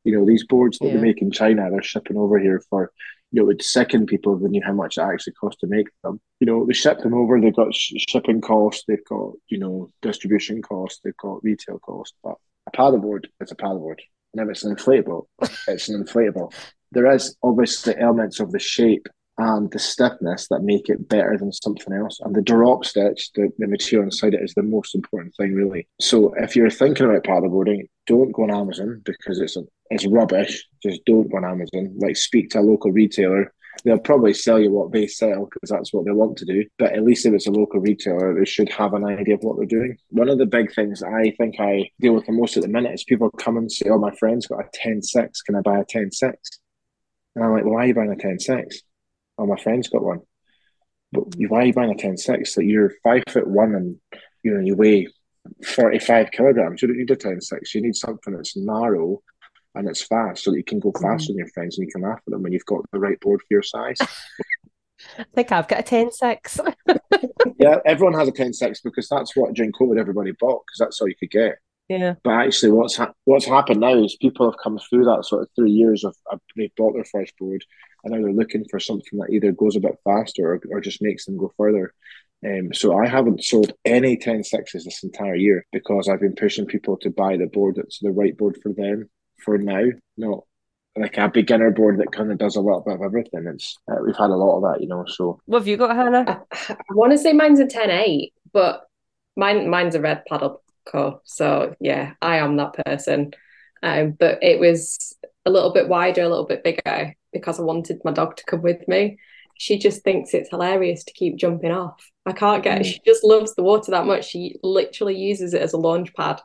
You 0.05 0.17
know 0.17 0.27
these 0.27 0.47
boards 0.47 0.79
that 0.79 0.89
yeah. 0.89 0.95
they 0.95 1.01
make 1.01 1.23
in 1.23 1.31
China, 1.31 1.69
they're 1.71 1.83
shipping 1.83 2.17
over 2.17 2.39
here 2.39 2.63
for 2.69 2.93
you 3.31 3.41
know, 3.41 3.45
it 3.45 3.47
would 3.47 3.63
sicken 3.63 4.07
people 4.07 4.37
when 4.37 4.55
you 4.55 4.63
how 4.65 4.73
much 4.73 4.97
it 4.97 5.03
actually 5.03 5.35
costs 5.35 5.61
to 5.61 5.67
make 5.67 5.89
them. 6.03 6.21
You 6.41 6.47
know, 6.47 6.65
they 6.65 6.73
ship 6.73 7.01
them 7.01 7.15
over. 7.15 7.41
They've 7.41 7.55
got 7.55 7.75
sh- 7.75 8.05
shipping 8.09 8.41
costs. 8.41 8.85
They've 8.89 9.05
got 9.05 9.33
you 9.49 9.59
know 9.59 9.91
distribution 10.03 10.63
costs. 10.63 11.01
They've 11.05 11.17
got 11.17 11.45
retail 11.45 11.79
costs. 11.79 12.17
But 12.23 12.37
a 12.67 12.77
paddleboard 12.77 13.27
is 13.41 13.53
a 13.53 13.57
paddleboard. 13.57 13.99
Now 14.35 14.49
it's 14.49 14.64
an 14.64 14.74
inflatable. 14.74 15.26
It's 15.66 15.89
an 15.89 16.03
inflatable. 16.05 16.53
There 16.93 17.11
is 17.11 17.37
obviously 17.43 17.97
elements 17.99 18.41
of 18.41 18.53
the 18.53 18.59
shape 18.59 19.09
and 19.39 19.70
the 19.70 19.79
stiffness 19.79 20.49
that 20.49 20.62
make 20.62 20.89
it 20.89 21.09
better 21.09 21.37
than 21.39 21.53
something 21.53 21.95
else. 21.95 22.18
And 22.20 22.35
the 22.35 22.43
drop 22.43 22.85
stitch, 22.85 23.31
the, 23.35 23.51
the 23.59 23.68
material 23.68 24.07
inside 24.07 24.35
it 24.35 24.43
is 24.43 24.53
the 24.55 24.64
most 24.64 24.95
important 24.95 25.35
thing, 25.37 25.55
really. 25.55 25.87
So 26.01 26.35
if 26.35 26.57
you're 26.57 26.70
thinking 26.70 27.07
about 27.07 27.22
paddleboarding, 27.22 27.89
don't 28.07 28.33
go 28.33 28.43
on 28.43 28.51
Amazon 28.51 29.01
because 29.05 29.39
it's 29.39 29.57
a 29.57 29.62
it's 29.91 30.07
rubbish. 30.07 30.66
Just 30.83 31.05
don't 31.07 31.31
go 31.31 31.39
on 31.39 31.45
Amazon. 31.45 31.95
Like 31.99 32.16
speak 32.16 32.51
to 32.51 32.61
a 32.61 32.62
local 32.62 32.91
retailer. 32.91 33.53
They'll 33.85 33.99
probably 33.99 34.35
sell 34.35 34.59
you 34.59 34.72
what 34.72 34.93
they 34.93 35.07
sell 35.07 35.45
because 35.45 35.70
that's 35.70 35.93
what 35.93 36.05
they 36.05 36.11
want 36.11 36.37
to 36.39 36.45
do. 36.45 36.64
But 36.79 36.93
at 36.95 37.05
least 37.05 37.26
if 37.26 37.33
it's 37.33 37.47
a 37.47 37.53
local 37.53 37.81
retailer, 37.81 38.35
they 38.35 38.45
should 38.45 38.68
have 38.70 38.93
an 38.95 39.05
idea 39.05 39.35
of 39.35 39.43
what 39.43 39.57
they're 39.57 39.66
doing. 39.66 39.97
One 40.11 40.29
of 40.29 40.39
the 40.39 40.47
big 40.47 40.74
things 40.74 41.03
I 41.03 41.31
think 41.39 41.57
I 41.61 41.91
deal 42.01 42.14
with 42.14 42.26
the 42.26 42.33
most 42.33 42.57
at 42.57 42.64
the 42.64 42.68
minute 42.68 42.95
is 42.95 43.05
people 43.05 43.31
come 43.31 43.57
and 43.57 43.70
say, 43.70 43.89
"Oh, 43.89 43.99
my 43.99 44.14
friend's 44.16 44.47
got 44.47 44.61
a 44.61 44.68
10-6. 44.76 45.43
Can 45.45 45.55
I 45.55 45.61
buy 45.61 45.79
a 45.79 45.85
10-6? 45.85 46.35
And 47.35 47.45
I'm 47.45 47.53
like, 47.53 47.64
well, 47.64 47.74
why 47.74 47.85
are 47.85 47.87
you 47.87 47.95
buying 47.95 48.12
a 48.12 48.16
10-6? 48.16 48.79
Oh, 49.39 49.47
my 49.47 49.57
friend's 49.57 49.89
got 49.89 50.03
one. 50.03 50.20
But 51.12 51.24
why 51.37 51.61
are 51.61 51.66
you 51.66 51.72
buying 51.72 51.93
a 51.93 51.95
10-6? 51.95 52.57
Like 52.57 52.66
you're 52.66 52.93
five 53.05 53.22
foot 53.29 53.47
one 53.47 53.74
and 53.74 53.97
you 54.43 54.53
know 54.53 54.61
you 54.61 54.74
weigh 54.74 55.09
45 55.64 56.31
kilograms. 56.33 56.83
You 56.83 56.89
don't 56.89 56.99
need 56.99 57.11
a 57.11 57.16
10-6. 57.16 57.74
You 57.74 57.83
need 57.83 57.95
something 57.95 58.35
that's 58.35 58.57
narrow 58.57 59.22
and 59.79 59.89
it's 59.89 60.03
fast 60.03 60.43
so 60.43 60.51
that 60.51 60.57
you 60.57 60.64
can 60.64 60.81
go 60.81 60.93
fast 61.01 61.24
mm. 61.24 61.29
with 61.29 61.37
your 61.37 61.49
friends 61.49 61.79
and 61.79 61.87
you 61.87 61.93
can 61.93 62.03
laugh 62.03 62.20
at 62.26 62.31
them 62.31 62.43
when 62.43 62.53
you've 62.53 62.66
got 62.66 62.85
the 62.91 62.99
right 62.99 63.18
board 63.20 63.41
for 63.41 63.47
your 63.49 63.62
size. 63.62 63.99
I 65.18 65.24
think 65.33 65.53
I've 65.53 65.68
got 65.68 65.79
a 65.79 65.83
10 65.85 66.11
6. 66.11 66.61
yeah, 67.59 67.79
everyone 67.87 68.18
has 68.18 68.26
a 68.26 68.33
10 68.33 68.53
6 68.53 68.81
because 68.81 69.09
that's 69.09 69.37
what 69.37 69.55
during 69.55 69.70
COVID 69.72 69.99
everybody 69.99 70.33
bought 70.33 70.64
because 70.66 70.79
that's 70.81 71.01
all 71.01 71.09
you 71.09 71.14
could 71.14 71.31
get. 71.31 71.59
Yeah. 71.89 72.14
But 72.24 72.33
actually, 72.33 72.72
what's 72.72 72.97
ha- 72.97 73.12
what's 73.24 73.47
happened 73.47 73.81
now 73.81 73.95
is 74.03 74.16
people 74.16 74.51
have 74.51 74.61
come 74.62 74.79
through 74.79 75.05
that 75.05 75.24
sort 75.24 75.43
of 75.43 75.49
three 75.55 75.70
years 75.70 76.05
of 76.05 76.14
uh, 76.31 76.37
they 76.57 76.70
bought 76.76 76.95
their 76.95 77.05
first 77.05 77.33
board 77.39 77.64
and 78.03 78.12
now 78.12 78.20
they're 78.20 78.33
looking 78.33 78.64
for 78.68 78.81
something 78.81 79.18
that 79.20 79.31
either 79.31 79.53
goes 79.53 79.76
a 79.76 79.81
bit 79.81 79.97
faster 80.05 80.55
or, 80.55 80.61
or 80.70 80.81
just 80.81 81.01
makes 81.01 81.24
them 81.24 81.39
go 81.39 81.53
further. 81.57 81.95
Um, 82.45 82.74
so 82.74 82.99
I 82.99 83.07
haven't 83.07 83.45
sold 83.45 83.72
any 83.85 84.16
10 84.16 84.45
sixes 84.45 84.85
this 84.85 85.03
entire 85.03 85.35
year 85.37 85.64
because 85.72 86.09
I've 86.09 86.20
been 86.20 86.35
pushing 86.35 86.66
people 86.66 86.97
to 86.99 87.11
buy 87.11 87.37
the 87.37 87.47
board 87.47 87.76
that's 87.76 88.01
the 88.01 88.11
right 88.11 88.37
board 88.37 88.59
for 88.62 88.72
them 88.72 89.09
for 89.39 89.59
now, 89.59 89.84
not 90.16 90.45
like 90.97 91.16
a 91.16 91.28
beginner 91.28 91.70
board 91.70 91.99
that 92.01 92.12
kind 92.12 92.32
of 92.32 92.39
does 92.39 92.57
a 92.57 92.61
little 92.61 92.80
bit 92.80 92.95
of 92.95 93.03
everything. 93.03 93.47
It's 93.47 93.78
uh, 93.91 93.97
we've 94.05 94.16
had 94.16 94.30
a 94.30 94.36
lot 94.36 94.57
of 94.57 94.62
that, 94.62 94.82
you 94.82 94.89
know. 94.89 95.05
So 95.07 95.41
what 95.47 95.61
have 95.61 95.68
you 95.68 95.76
got, 95.76 95.95
Hannah? 95.95 96.45
I, 96.53 96.72
I 96.72 96.95
want 96.95 97.12
to 97.12 97.18
say 97.18 97.32
mine's 97.32 97.61
a 97.61 97.66
10-8, 97.66 98.32
but 98.53 98.82
mine 99.36 99.68
mine's 99.68 99.95
a 99.95 100.01
red 100.01 100.24
paddle 100.26 100.62
co. 100.86 101.20
So 101.24 101.74
yeah, 101.80 102.14
I 102.20 102.39
am 102.39 102.57
that 102.57 102.74
person. 102.84 103.32
Um, 103.82 104.12
but 104.12 104.43
it 104.43 104.59
was 104.59 105.16
a 105.47 105.51
little 105.51 105.72
bit 105.72 105.89
wider, 105.89 106.22
a 106.22 106.28
little 106.28 106.47
bit 106.47 106.64
bigger 106.64 107.14
because 107.32 107.61
I 107.61 107.62
wanted 107.62 108.01
my 108.05 108.12
dog 108.12 108.36
to 108.36 108.45
come 108.45 108.62
with 108.62 108.86
me. 108.89 109.18
She 109.57 109.78
just 109.78 110.03
thinks 110.03 110.34
it's 110.34 110.51
hilarious 110.51 111.05
to 111.05 111.12
keep 111.12 111.36
jumping 111.36 111.72
off. 111.72 112.11
I 112.26 112.32
can't 112.32 112.62
get. 112.62 112.82
Mm. 112.82 112.84
She 112.84 113.01
just 113.05 113.24
loves 113.24 113.55
the 113.55 113.62
water 113.62 113.91
that 113.91 114.07
much. 114.07 114.28
She 114.28 114.57
literally 114.62 115.16
uses 115.16 115.55
it 115.55 115.62
as 115.62 115.72
a 115.72 115.78
launch 115.78 116.14
pad. 116.14 116.41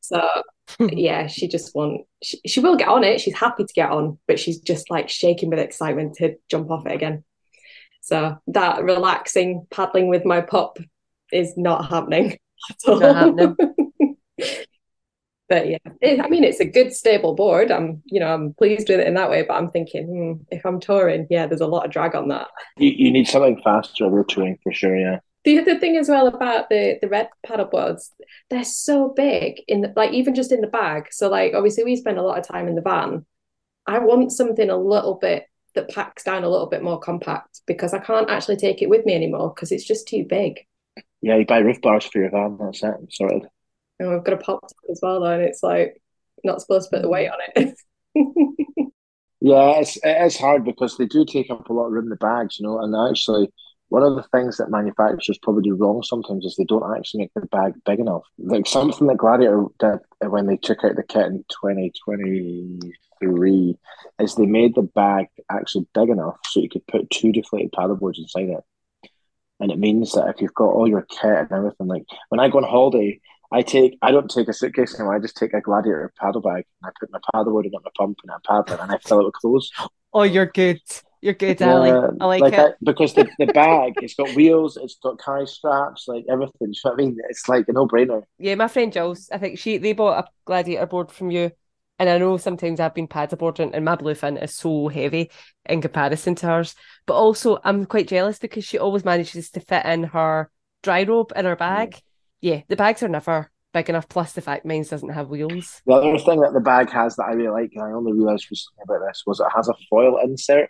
So 0.00 0.20
yeah, 0.80 1.26
she 1.26 1.48
just 1.48 1.74
want 1.74 2.02
she, 2.22 2.40
she 2.46 2.60
will 2.60 2.76
get 2.76 2.88
on 2.88 3.04
it. 3.04 3.20
She's 3.20 3.36
happy 3.36 3.64
to 3.64 3.72
get 3.74 3.90
on, 3.90 4.18
but 4.26 4.38
she's 4.38 4.60
just 4.60 4.90
like 4.90 5.08
shaking 5.08 5.50
with 5.50 5.58
excitement 5.58 6.16
to 6.16 6.36
jump 6.48 6.70
off 6.70 6.86
it 6.86 6.92
again. 6.92 7.24
So 8.02 8.36
that 8.48 8.82
relaxing 8.82 9.66
paddling 9.70 10.08
with 10.08 10.24
my 10.24 10.40
pup 10.40 10.78
is 11.32 11.56
not 11.56 11.88
happening 11.88 12.38
at 12.70 12.76
all. 12.86 13.00
Not 13.00 13.16
happening. 13.16 13.56
but 15.48 15.68
yeah, 15.68 15.78
it, 16.00 16.20
I 16.20 16.28
mean, 16.28 16.44
it's 16.44 16.60
a 16.60 16.64
good 16.64 16.92
stable 16.92 17.34
board. 17.34 17.70
I'm, 17.70 18.02
you 18.06 18.18
know, 18.20 18.32
I'm 18.32 18.54
pleased 18.54 18.88
with 18.88 19.00
it 19.00 19.06
in 19.06 19.14
that 19.14 19.30
way. 19.30 19.44
But 19.46 19.54
I'm 19.54 19.70
thinking, 19.70 20.06
hmm, 20.06 20.42
if 20.50 20.64
I'm 20.64 20.80
touring, 20.80 21.26
yeah, 21.30 21.46
there's 21.46 21.60
a 21.60 21.66
lot 21.66 21.84
of 21.84 21.92
drag 21.92 22.14
on 22.14 22.28
that. 22.28 22.48
You, 22.76 22.90
you 22.90 23.10
need 23.12 23.28
something 23.28 23.60
faster 23.62 24.06
if 24.06 24.12
you're 24.12 24.24
touring 24.24 24.58
for 24.62 24.72
sure. 24.72 24.96
Yeah. 24.96 25.20
The 25.44 25.58
other 25.58 25.78
thing 25.78 25.96
as 25.96 26.08
well 26.08 26.28
about 26.28 26.68
the 26.68 26.98
the 27.00 27.08
red 27.08 27.28
paddle 27.44 27.66
boards, 27.66 28.12
they're 28.48 28.64
so 28.64 29.08
big 29.08 29.60
in 29.66 29.80
the 29.80 29.92
like 29.96 30.12
even 30.12 30.34
just 30.34 30.52
in 30.52 30.60
the 30.60 30.66
bag. 30.66 31.08
So 31.10 31.28
like 31.28 31.54
obviously 31.54 31.84
we 31.84 31.96
spend 31.96 32.18
a 32.18 32.22
lot 32.22 32.38
of 32.38 32.46
time 32.46 32.68
in 32.68 32.74
the 32.74 32.82
van. 32.82 33.26
I 33.86 33.98
want 33.98 34.30
something 34.30 34.70
a 34.70 34.76
little 34.76 35.14
bit 35.14 35.46
that 35.74 35.88
packs 35.88 36.24
down 36.24 36.44
a 36.44 36.48
little 36.48 36.66
bit 36.68 36.82
more 36.82 37.00
compact 37.00 37.62
because 37.66 37.94
I 37.94 37.98
can't 37.98 38.30
actually 38.30 38.56
take 38.56 38.82
it 38.82 38.88
with 38.88 39.04
me 39.04 39.14
anymore 39.14 39.52
because 39.54 39.72
it's 39.72 39.84
just 39.84 40.06
too 40.06 40.24
big. 40.28 40.60
Yeah, 41.20 41.36
you 41.36 41.46
buy 41.46 41.58
roof 41.58 41.80
bars 41.80 42.04
for 42.04 42.20
your 42.20 42.30
van. 42.30 42.58
That's 42.60 42.82
it. 42.82 42.94
Sorted. 43.10 43.48
And 43.98 44.10
we've 44.10 44.24
got 44.24 44.34
a 44.34 44.38
pop 44.38 44.64
as 44.90 45.00
well, 45.02 45.20
though, 45.20 45.32
and 45.32 45.42
it's 45.42 45.62
like 45.62 46.00
not 46.44 46.60
supposed 46.60 46.90
to 46.90 46.96
put 46.96 47.02
the 47.02 47.08
weight 47.08 47.28
on 47.28 47.38
it. 47.56 47.78
yeah, 49.40 49.78
it's 49.78 49.96
it 50.02 50.26
is 50.26 50.36
hard 50.36 50.64
because 50.64 50.96
they 50.96 51.06
do 51.06 51.24
take 51.24 51.50
up 51.50 51.68
a 51.68 51.72
lot 51.72 51.86
of 51.86 51.92
room 51.92 52.04
in 52.04 52.10
the 52.10 52.16
bags, 52.16 52.58
you 52.58 52.66
know, 52.66 52.80
and 52.80 52.94
actually 53.10 53.48
one 53.92 54.02
of 54.02 54.16
the 54.16 54.22
things 54.22 54.56
that 54.56 54.70
manufacturers 54.70 55.36
probably 55.42 55.64
do 55.64 55.74
wrong 55.74 56.02
sometimes 56.02 56.46
is 56.46 56.56
they 56.56 56.64
don't 56.64 56.96
actually 56.96 57.24
make 57.24 57.34
the 57.34 57.44
bag 57.48 57.74
big 57.84 58.00
enough. 58.00 58.22
Like 58.38 58.66
something 58.66 59.06
that 59.06 59.18
Gladiator 59.18 59.66
did 59.78 59.98
when 60.30 60.46
they 60.46 60.56
took 60.56 60.82
out 60.82 60.96
the 60.96 61.02
kit 61.02 61.26
in 61.26 61.44
2023 61.62 63.76
is 64.18 64.34
they 64.34 64.46
made 64.46 64.74
the 64.74 64.80
bag 64.80 65.26
actually 65.50 65.86
big 65.92 66.08
enough 66.08 66.38
so 66.46 66.60
you 66.60 66.70
could 66.70 66.86
put 66.86 67.10
two 67.10 67.32
deflated 67.32 67.70
paddleboards 67.72 68.16
inside 68.16 68.48
it. 68.48 68.64
And 69.60 69.70
it 69.70 69.78
means 69.78 70.12
that 70.12 70.30
if 70.30 70.40
you've 70.40 70.54
got 70.54 70.70
all 70.70 70.88
your 70.88 71.02
kit 71.02 71.24
and 71.24 71.52
everything, 71.52 71.86
like 71.86 72.06
when 72.30 72.40
I 72.40 72.48
go 72.48 72.56
on 72.58 72.64
holiday, 72.64 73.20
I 73.52 73.60
take 73.60 73.98
I 74.00 74.10
don't 74.10 74.30
take 74.30 74.48
a 74.48 74.54
suitcase 74.54 74.94
anymore. 74.94 75.16
I 75.16 75.18
just 75.18 75.36
take 75.36 75.52
a 75.52 75.60
gladiator 75.60 76.14
paddle 76.18 76.40
bag 76.40 76.64
and 76.82 76.88
I 76.88 76.92
put 76.98 77.12
my 77.12 77.18
paddleboard 77.34 77.66
in 77.66 77.72
my 77.72 77.90
pump 77.98 78.20
and 78.22 78.32
I 78.32 78.38
paddle 78.42 78.80
and 78.80 78.90
I 78.90 78.96
fill 79.06 79.20
it 79.20 79.26
with 79.26 79.34
clothes. 79.34 79.70
Oh, 80.14 80.22
you're 80.22 80.46
good. 80.46 80.80
You're 81.22 81.34
good, 81.34 81.60
yeah, 81.60 81.70
Ally. 81.70 81.90
I 82.20 82.24
like, 82.26 82.40
like 82.40 82.52
it. 82.54 82.74
Because 82.82 83.14
the, 83.14 83.28
the 83.38 83.46
bag, 83.46 83.92
it's 84.02 84.14
got 84.14 84.34
wheels, 84.34 84.76
it's 84.76 84.96
got 85.00 85.20
carry 85.20 85.46
straps, 85.46 86.08
like 86.08 86.24
everything. 86.28 86.52
You 86.60 86.68
know 86.84 86.90
what 86.90 86.94
I 86.94 86.96
mean? 86.96 87.16
It's 87.28 87.48
like 87.48 87.68
a 87.68 87.72
no 87.72 87.86
brainer. 87.86 88.24
Yeah, 88.38 88.56
my 88.56 88.66
friend 88.66 88.92
Jules, 88.92 89.30
I 89.32 89.38
think 89.38 89.60
she 89.60 89.78
they 89.78 89.92
bought 89.92 90.24
a 90.24 90.28
gladiator 90.44 90.86
board 90.86 91.12
from 91.12 91.30
you. 91.30 91.52
And 92.00 92.10
I 92.10 92.18
know 92.18 92.36
sometimes 92.38 92.80
I've 92.80 92.94
been 92.94 93.06
paddleboarding 93.06 93.70
and 93.72 93.84
my 93.84 93.94
bluefin 93.94 94.42
is 94.42 94.56
so 94.56 94.88
heavy 94.88 95.30
in 95.64 95.80
comparison 95.80 96.34
to 96.36 96.46
hers. 96.46 96.74
But 97.06 97.14
also 97.14 97.60
I'm 97.62 97.84
quite 97.84 98.08
jealous 98.08 98.40
because 98.40 98.64
she 98.64 98.78
always 98.78 99.04
manages 99.04 99.50
to 99.50 99.60
fit 99.60 99.86
in 99.86 100.02
her 100.04 100.50
dry 100.82 101.04
robe 101.04 101.32
in 101.36 101.44
her 101.44 101.54
mm. 101.54 101.60
bag. 101.60 102.00
Yeah, 102.40 102.54
yeah 102.54 102.60
the 102.66 102.74
bags 102.74 103.04
are 103.04 103.08
never 103.08 103.52
big 103.72 103.88
enough. 103.88 104.08
Plus 104.08 104.32
the 104.32 104.40
fact 104.40 104.66
mine 104.66 104.82
doesn't 104.82 105.10
have 105.10 105.28
wheels. 105.28 105.82
The 105.86 105.92
other 105.92 106.18
thing 106.18 106.40
that 106.40 106.52
the 106.52 106.60
bag 106.60 106.90
has 106.90 107.14
that 107.14 107.26
I 107.28 107.34
really 107.34 107.50
like, 107.50 107.70
and 107.76 107.84
I 107.84 107.92
only 107.92 108.12
realised 108.12 108.48
recently 108.50 108.82
about 108.82 109.06
this, 109.06 109.22
was 109.24 109.38
it 109.38 109.46
has 109.54 109.68
a 109.68 109.74
foil 109.88 110.18
insert. 110.18 110.68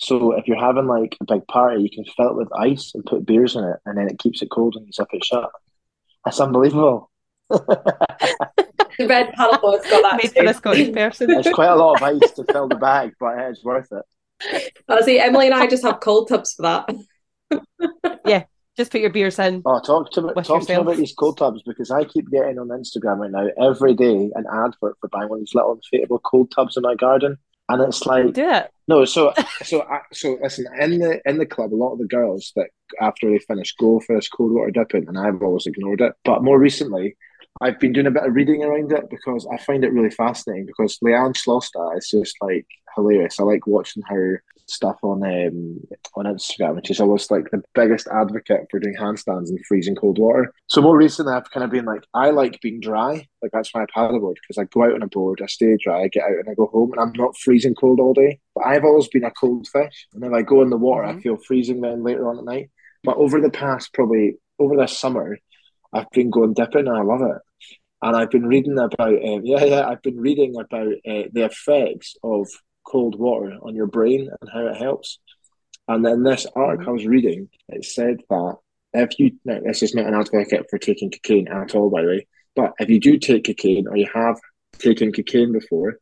So 0.00 0.32
if 0.32 0.48
you're 0.48 0.58
having 0.58 0.86
like 0.86 1.16
a 1.20 1.24
big 1.26 1.46
party, 1.46 1.82
you 1.82 1.90
can 1.90 2.04
fill 2.16 2.30
it 2.30 2.36
with 2.36 2.48
ice 2.56 2.92
and 2.94 3.04
put 3.04 3.26
beers 3.26 3.54
in 3.54 3.64
it, 3.64 3.76
and 3.84 3.98
then 3.98 4.08
it 4.08 4.18
keeps 4.18 4.40
it 4.40 4.50
cold 4.50 4.74
and 4.74 4.86
you 4.86 4.92
zip 4.92 5.08
it 5.12 5.22
shut. 5.22 5.50
That's 6.24 6.40
unbelievable. 6.40 7.10
the 7.50 9.06
red 9.06 9.32
paddleboard's 9.34 9.88
got 9.90 10.02
that 10.02 10.20
made 10.22 10.32
for 10.32 10.44
a 10.44 10.54
Scottish 10.54 10.92
person. 10.94 11.30
It's 11.30 11.52
quite 11.52 11.68
a 11.68 11.76
lot 11.76 11.96
of 11.96 12.02
ice 12.02 12.30
to 12.32 12.44
fill 12.50 12.68
the 12.68 12.76
bag, 12.76 13.12
but 13.20 13.38
it's 13.38 13.62
worth 13.62 13.88
it. 13.92 14.72
I 14.88 15.02
see. 15.02 15.18
Emily 15.18 15.46
and 15.46 15.54
I 15.54 15.66
just 15.66 15.84
have 15.84 16.00
cold 16.00 16.28
tubs 16.28 16.54
for 16.54 16.62
that. 16.62 16.96
yeah, 18.26 18.44
just 18.78 18.90
put 18.90 19.02
your 19.02 19.10
beers 19.10 19.38
in. 19.38 19.60
Oh, 19.66 19.80
talk 19.80 20.12
to 20.12 20.22
me, 20.22 20.32
talk 20.42 20.66
to 20.66 20.72
me 20.72 20.80
about 20.80 20.96
these 20.96 21.12
cold 21.12 21.36
tubs 21.36 21.62
because 21.66 21.90
I 21.90 22.04
keep 22.04 22.30
getting 22.30 22.58
on 22.58 22.68
Instagram 22.68 23.18
right 23.18 23.30
now 23.30 23.48
every 23.62 23.92
day 23.94 24.30
an 24.34 24.46
advert 24.50 24.96
for 24.98 25.08
buying 25.12 25.28
one 25.28 25.40
of 25.40 25.42
these 25.42 25.54
little 25.54 25.78
inflatable 25.78 26.20
cold 26.22 26.50
tubs 26.52 26.78
in 26.78 26.84
my 26.84 26.94
garden 26.94 27.36
and 27.68 27.82
it's 27.82 28.06
like 28.06 28.32
do 28.32 28.48
it. 28.48 28.70
No, 28.90 29.04
so 29.04 29.32
so 29.62 29.86
so 30.12 30.36
listen. 30.42 30.66
In 30.80 30.98
the 30.98 31.20
in 31.24 31.38
the 31.38 31.46
club, 31.46 31.72
a 31.72 31.76
lot 31.76 31.92
of 31.92 32.00
the 32.00 32.08
girls 32.08 32.50
that 32.56 32.70
after 33.00 33.30
they 33.30 33.38
finish 33.38 33.72
go 33.76 34.00
for 34.00 34.16
this 34.16 34.28
cold 34.28 34.50
water 34.50 34.72
dipping, 34.72 35.06
and 35.06 35.16
I've 35.16 35.40
always 35.42 35.66
ignored 35.66 36.00
it. 36.00 36.14
But 36.24 36.42
more 36.42 36.58
recently, 36.58 37.16
I've 37.60 37.78
been 37.78 37.92
doing 37.92 38.06
a 38.06 38.10
bit 38.10 38.24
of 38.24 38.34
reading 38.34 38.64
around 38.64 38.92
it 38.92 39.10
because 39.10 39.46
I 39.52 39.58
find 39.58 39.84
it 39.84 39.92
really 39.92 40.10
fascinating. 40.10 40.66
Because 40.66 40.98
Leanne 40.98 41.36
Chlosta 41.36 41.96
is 41.96 42.08
just 42.08 42.36
like 42.40 42.66
hilarious. 42.94 43.38
I 43.38 43.44
like 43.44 43.66
watching 43.66 44.02
her 44.08 44.42
stuff 44.66 44.98
on 45.02 45.22
um, 45.24 45.80
on 46.14 46.24
Instagram, 46.24 46.76
and 46.76 46.86
she's 46.86 47.00
always 47.00 47.30
like 47.30 47.50
the 47.50 47.62
biggest 47.74 48.08
advocate 48.08 48.66
for 48.70 48.78
doing 48.78 48.96
handstands 48.96 49.50
in 49.50 49.58
freezing 49.68 49.94
cold 49.94 50.18
water. 50.18 50.52
So 50.68 50.80
more 50.80 50.96
recently, 50.96 51.32
I've 51.32 51.50
kind 51.50 51.64
of 51.64 51.70
been 51.70 51.84
like, 51.84 52.04
I 52.14 52.30
like 52.30 52.60
being 52.60 52.80
dry. 52.80 53.26
Like 53.42 53.52
that's 53.52 53.74
my 53.74 53.84
paddleboard 53.94 54.36
because 54.36 54.58
I 54.58 54.64
go 54.64 54.84
out 54.84 54.94
on 54.94 55.02
a 55.02 55.08
board, 55.08 55.40
I 55.42 55.46
stay 55.46 55.76
dry, 55.82 56.02
I 56.02 56.08
get 56.08 56.24
out 56.24 56.30
and 56.30 56.48
I 56.48 56.54
go 56.54 56.66
home, 56.66 56.92
and 56.92 57.00
I'm 57.00 57.12
not 57.14 57.36
freezing 57.36 57.74
cold 57.74 58.00
all 58.00 58.14
day. 58.14 58.40
But 58.54 58.66
I've 58.66 58.84
always 58.84 59.08
been 59.08 59.24
a 59.24 59.30
cold 59.30 59.66
fish, 59.68 60.08
and 60.14 60.24
if 60.24 60.32
I 60.32 60.42
go 60.42 60.62
in 60.62 60.70
the 60.70 60.76
water, 60.76 61.06
mm-hmm. 61.06 61.18
I 61.18 61.22
feel 61.22 61.36
freezing 61.36 61.80
then 61.80 62.02
later 62.02 62.28
on 62.28 62.38
at 62.38 62.44
night. 62.44 62.70
But 63.04 63.16
over 63.16 63.40
the 63.40 63.50
past 63.50 63.92
probably 63.92 64.36
over 64.58 64.76
this 64.76 64.98
summer, 64.98 65.38
I've 65.92 66.10
been 66.10 66.30
going 66.30 66.54
dipping, 66.54 66.86
and 66.86 66.96
I 66.96 67.02
love 67.02 67.22
it 67.22 67.38
and 68.02 68.16
I've 68.16 68.30
been 68.30 68.46
reading 68.46 68.78
about 68.78 69.12
um, 69.12 69.40
yeah 69.44 69.64
yeah 69.64 69.88
I've 69.88 70.02
been 70.02 70.18
reading 70.18 70.54
about 70.58 70.86
uh, 70.86 71.28
the 71.32 71.44
effects 71.44 72.16
of 72.22 72.48
cold 72.84 73.18
water 73.18 73.56
on 73.62 73.74
your 73.74 73.86
brain 73.86 74.30
and 74.40 74.50
how 74.50 74.66
it 74.66 74.76
helps. 74.76 75.18
And 75.88 76.06
in 76.06 76.22
this 76.22 76.46
article 76.54 76.88
I 76.88 76.92
was 76.92 77.06
reading, 77.06 77.48
it 77.68 77.84
said 77.84 78.18
that 78.28 78.56
if 78.92 79.18
you, 79.18 79.32
now 79.44 79.60
this 79.64 79.82
is 79.82 79.94
not 79.94 80.06
an 80.06 80.14
advocate 80.14 80.66
for 80.68 80.78
taking 80.78 81.10
cocaine 81.10 81.48
at 81.48 81.74
all, 81.74 81.90
by 81.90 82.02
the 82.02 82.08
way, 82.08 82.26
but 82.56 82.72
if 82.78 82.88
you 82.88 83.00
do 83.00 83.18
take 83.18 83.44
cocaine 83.44 83.86
or 83.86 83.96
you 83.96 84.08
have 84.12 84.38
taken 84.78 85.12
cocaine 85.12 85.52
before, 85.52 85.98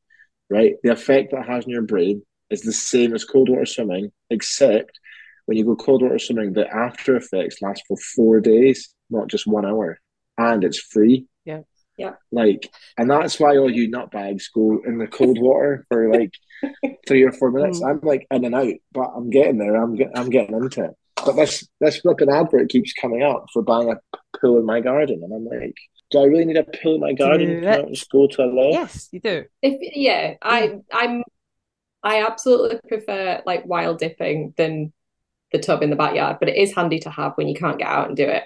right, 0.49 0.74
the 0.82 0.93
effect 0.93 1.32
that 1.32 1.41
it 1.41 1.49
has 1.49 1.64
on 1.64 1.70
your 1.70 1.82
brain 1.82 2.22
is 2.51 2.62
the 2.62 2.72
same 2.72 3.14
as 3.14 3.24
cold 3.24 3.49
water 3.49 3.66
swimming, 3.66 4.11
except 4.30 4.99
when 5.47 5.59
you 5.59 5.64
go 5.64 5.76
cold 5.76 6.03
water 6.03 6.18
swimming, 6.18 6.53
the 6.53 6.66
after 6.68 7.16
effects 7.16 7.61
last 7.61 7.82
for 7.89 7.97
four 7.97 8.41
days, 8.41 8.95
not 9.11 9.29
just 9.29 9.47
one 9.47 9.67
hour, 9.67 10.01
and 10.37 10.65
it's 10.65 10.79
free. 10.79 11.27
Yeah. 11.45 11.61
Yeah. 11.97 12.13
Like, 12.31 12.71
and 12.97 13.11
that's 13.11 13.41
why 13.41 13.57
all 13.57 13.71
you 13.71 13.91
nutbags 13.91 14.45
go 14.55 14.81
in 14.87 14.99
the 14.99 15.09
cold 15.09 15.39
water 15.41 15.85
for 15.89 16.13
like 16.13 16.33
three 17.09 17.25
or 17.25 17.33
four 17.33 17.51
minutes. 17.51 17.81
Mm. 17.81 17.91
I'm 17.91 18.01
like 18.03 18.27
in 18.31 18.45
and 18.45 18.55
out, 18.55 18.75
but 18.93 19.11
I'm 19.17 19.31
getting 19.31 19.59
there. 19.59 19.75
I'm 19.75 19.97
get, 19.97 20.11
I'm 20.15 20.31
getting 20.31 20.55
into 20.55 20.85
it. 20.85 20.91
But 21.25 21.33
this 21.33 21.69
this 21.81 21.99
flipping 21.99 22.31
advert 22.31 22.71
keeps 22.71 22.93
coming 22.93 23.25
up 23.25 23.47
for 23.53 23.63
buying 23.63 23.91
a 23.91 23.97
pool 24.41 24.59
in 24.59 24.65
my 24.65 24.81
garden, 24.81 25.21
and 25.25 25.33
I'm 25.33 25.45
like, 25.45 25.75
do 26.11 26.21
I 26.21 26.25
really 26.25 26.45
need 26.45 26.57
a 26.57 26.65
pool 26.65 26.95
in 26.95 27.01
my 27.01 27.13
garden? 27.13 27.61
Can 27.61 27.69
I 27.69 27.79
it. 27.79 27.89
just 27.89 28.11
go 28.11 28.29
to 28.29 28.43
a 28.43 28.47
lake? 28.47 28.75
Yes, 28.75 29.09
you 29.11 29.21
do. 29.21 29.45
If 29.61 29.97
yeah, 29.97 30.35
I 30.41 30.79
I'm 30.93 31.25
I 32.03 32.25
absolutely 32.25 32.79
prefer 32.89 33.43
like 33.45 33.67
wild 33.67 33.99
dipping 33.99 34.55
than 34.57 34.93
the 35.53 35.59
tub 35.59 35.83
in 35.83 35.91
the 35.91 35.97
backyard, 35.97 36.37
but 36.39 36.49
it 36.49 36.57
is 36.57 36.75
handy 36.75 37.01
to 37.01 37.11
have 37.11 37.33
when 37.35 37.49
you 37.49 37.55
can't 37.55 37.79
get 37.79 37.89
out 37.89 38.09
and 38.09 38.17
do 38.17 38.25
it. 38.25 38.45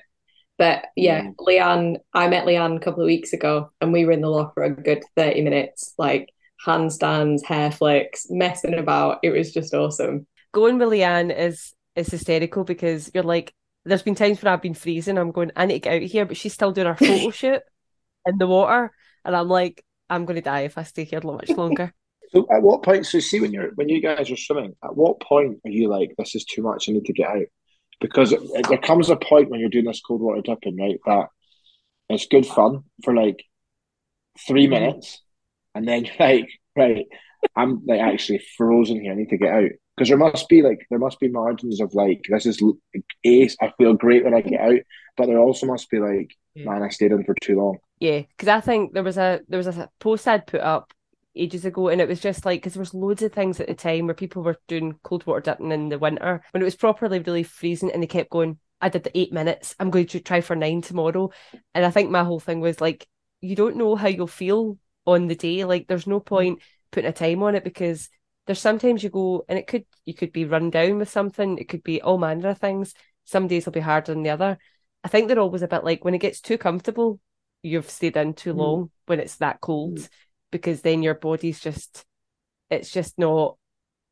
But 0.62 0.84
yeah. 0.94 1.30
Leanne, 1.40 1.96
I 2.14 2.28
met 2.28 2.46
Leanne 2.46 2.76
a 2.76 2.78
couple 2.78 3.02
of 3.02 3.08
weeks 3.08 3.32
ago 3.32 3.72
and 3.80 3.92
we 3.92 4.06
were 4.06 4.12
in 4.12 4.20
the 4.20 4.28
loch 4.28 4.54
for 4.54 4.62
a 4.62 4.70
good 4.70 5.02
30 5.16 5.42
minutes, 5.42 5.92
like 5.98 6.32
handstands, 6.64 7.44
hair 7.44 7.72
flicks, 7.72 8.28
messing 8.30 8.78
about. 8.78 9.18
It 9.24 9.30
was 9.30 9.52
just 9.52 9.74
awesome. 9.74 10.24
Going 10.52 10.78
with 10.78 10.90
Leanne 10.90 11.36
is 11.36 11.74
is 11.96 12.06
hysterical 12.06 12.62
because 12.62 13.10
you're 13.12 13.24
like, 13.24 13.52
there's 13.84 14.04
been 14.04 14.14
times 14.14 14.40
when 14.40 14.52
I've 14.52 14.62
been 14.62 14.74
freezing. 14.74 15.18
I'm 15.18 15.32
going, 15.32 15.50
I 15.56 15.66
need 15.66 15.74
to 15.74 15.80
get 15.80 15.94
out 15.96 16.02
of 16.04 16.10
here, 16.12 16.26
but 16.26 16.36
she's 16.36 16.54
still 16.54 16.70
doing 16.70 16.86
her 16.86 16.94
photo 17.06 17.30
shoot 17.32 17.62
in 18.26 18.38
the 18.38 18.46
water, 18.46 18.92
and 19.24 19.34
I'm 19.34 19.48
like, 19.48 19.84
I'm 20.08 20.26
going 20.26 20.36
to 20.36 20.42
die 20.42 20.60
if 20.60 20.78
I 20.78 20.84
stay 20.84 21.02
here 21.02 21.22
much 21.24 21.50
longer. 21.50 21.92
So 22.30 22.46
at 22.50 22.62
what 22.62 22.82
point? 22.82 23.04
So 23.04 23.18
see 23.18 23.40
when 23.40 23.52
you're 23.52 23.72
when 23.74 23.90
you 23.90 24.00
guys 24.00 24.30
are 24.30 24.36
swimming, 24.36 24.74
at 24.82 24.96
what 24.96 25.20
point 25.20 25.58
are 25.66 25.70
you 25.70 25.88
like, 25.88 26.14
this 26.16 26.34
is 26.34 26.46
too 26.46 26.62
much? 26.62 26.88
I 26.88 26.92
need 26.92 27.04
to 27.04 27.12
get 27.12 27.28
out 27.28 27.42
because 28.02 28.32
there 28.68 28.78
comes 28.78 29.10
a 29.10 29.16
point 29.16 29.50
when 29.50 29.60
you're 29.60 29.70
doing 29.70 29.86
this 29.86 30.02
cold 30.02 30.22
water 30.22 30.42
dipping, 30.42 30.78
right? 30.78 31.00
That 31.06 31.28
it's 32.10 32.26
good 32.26 32.46
fun 32.46 32.84
for 33.04 33.14
like 33.14 33.44
three 34.46 34.66
Mhm. 34.66 34.68
minutes, 34.68 35.22
and 35.74 35.86
then 35.86 36.06
like, 36.20 36.48
right, 36.76 37.06
I'm 37.56 37.84
like 37.86 38.00
actually 38.00 38.42
frozen 38.56 39.00
here. 39.00 39.12
I 39.12 39.16
need 39.16 39.30
to 39.30 39.38
get 39.38 39.54
out 39.54 39.70
because 39.96 40.08
there 40.08 40.18
must 40.18 40.48
be 40.48 40.62
like 40.62 40.86
there 40.90 40.98
must 40.98 41.20
be 41.20 41.28
margins 41.28 41.80
of 41.80 41.94
like 41.94 42.22
this 42.28 42.46
is 42.46 42.62
ace. 43.24 43.56
I 43.60 43.72
feel 43.78 43.94
great 43.94 44.24
when 44.24 44.34
I 44.34 44.40
get 44.40 44.60
out, 44.60 44.80
but 45.16 45.26
there 45.26 45.38
also 45.38 45.66
must 45.66 45.90
be 45.90 45.98
like, 45.98 46.34
man, 46.64 46.82
I 46.82 46.88
stayed 46.88 47.12
in 47.12 47.24
for 47.24 47.34
too 47.42 47.56
long. 47.58 47.78
Yeah, 47.98 48.22
because 48.22 48.48
I 48.48 48.60
think 48.60 48.94
there 48.94 49.02
was 49.04 49.16
a 49.18 49.40
there 49.48 49.58
was 49.58 49.68
a 49.68 49.90
post 50.00 50.26
I'd 50.26 50.46
put 50.46 50.60
up 50.60 50.92
ages 51.34 51.64
ago, 51.64 51.88
and 51.88 52.00
it 52.00 52.08
was 52.08 52.20
just 52.20 52.44
like 52.44 52.60
because 52.60 52.74
there 52.74 52.80
was 52.80 52.94
loads 52.94 53.22
of 53.22 53.32
things 53.32 53.60
at 53.60 53.68
the 53.68 53.74
time 53.74 54.06
where 54.06 54.14
people 54.14 54.42
were 54.42 54.58
doing 54.68 54.98
cold 55.02 55.26
water 55.26 55.40
dipping 55.40 55.72
in 55.72 55.88
the 55.88 55.98
winter 55.98 56.42
when 56.50 56.62
it 56.62 56.64
was 56.64 56.76
properly 56.76 57.18
really 57.20 57.42
freezing, 57.42 57.90
and 57.90 58.02
they 58.02 58.06
kept 58.06 58.30
going. 58.30 58.58
I 58.80 58.88
did 58.88 59.04
the 59.04 59.16
eight 59.16 59.32
minutes. 59.32 59.76
I'm 59.78 59.90
going 59.90 60.06
to 60.08 60.20
try 60.20 60.40
for 60.40 60.56
nine 60.56 60.82
tomorrow, 60.82 61.30
and 61.74 61.84
I 61.84 61.90
think 61.90 62.10
my 62.10 62.24
whole 62.24 62.40
thing 62.40 62.60
was 62.60 62.80
like, 62.80 63.06
you 63.40 63.54
don't 63.56 63.76
know 63.76 63.94
how 63.94 64.08
you'll 64.08 64.26
feel 64.26 64.76
on 65.06 65.26
the 65.28 65.34
day. 65.36 65.64
Like, 65.64 65.86
there's 65.86 66.06
no 66.06 66.20
point 66.20 66.60
putting 66.90 67.08
a 67.08 67.12
time 67.12 67.42
on 67.42 67.54
it 67.54 67.64
because 67.64 68.08
there's 68.46 68.60
sometimes 68.60 69.02
you 69.02 69.08
go 69.10 69.44
and 69.48 69.58
it 69.58 69.66
could 69.66 69.84
you 70.04 70.14
could 70.14 70.32
be 70.32 70.44
run 70.44 70.70
down 70.70 70.98
with 70.98 71.08
something. 71.08 71.58
It 71.58 71.68
could 71.68 71.82
be 71.82 72.02
all 72.02 72.18
manner 72.18 72.50
of 72.50 72.58
things. 72.58 72.94
Some 73.24 73.46
days 73.46 73.66
will 73.66 73.72
be 73.72 73.80
harder 73.80 74.12
than 74.12 74.24
the 74.24 74.30
other. 74.30 74.58
I 75.04 75.08
think 75.08 75.28
they're 75.28 75.38
always 75.38 75.62
a 75.62 75.68
bit 75.68 75.84
like 75.84 76.04
when 76.04 76.14
it 76.14 76.18
gets 76.18 76.40
too 76.40 76.58
comfortable, 76.58 77.20
you've 77.62 77.90
stayed 77.90 78.16
in 78.16 78.34
too 78.34 78.52
Mm. 78.52 78.58
long 78.58 78.90
when 79.06 79.20
it's 79.20 79.36
that 79.36 79.60
cold 79.60 79.98
Mm. 79.98 80.08
Because 80.52 80.82
then 80.82 81.02
your 81.02 81.14
body's 81.14 81.58
just 81.58 82.04
it's 82.70 82.92
just 82.92 83.18
not 83.18 83.56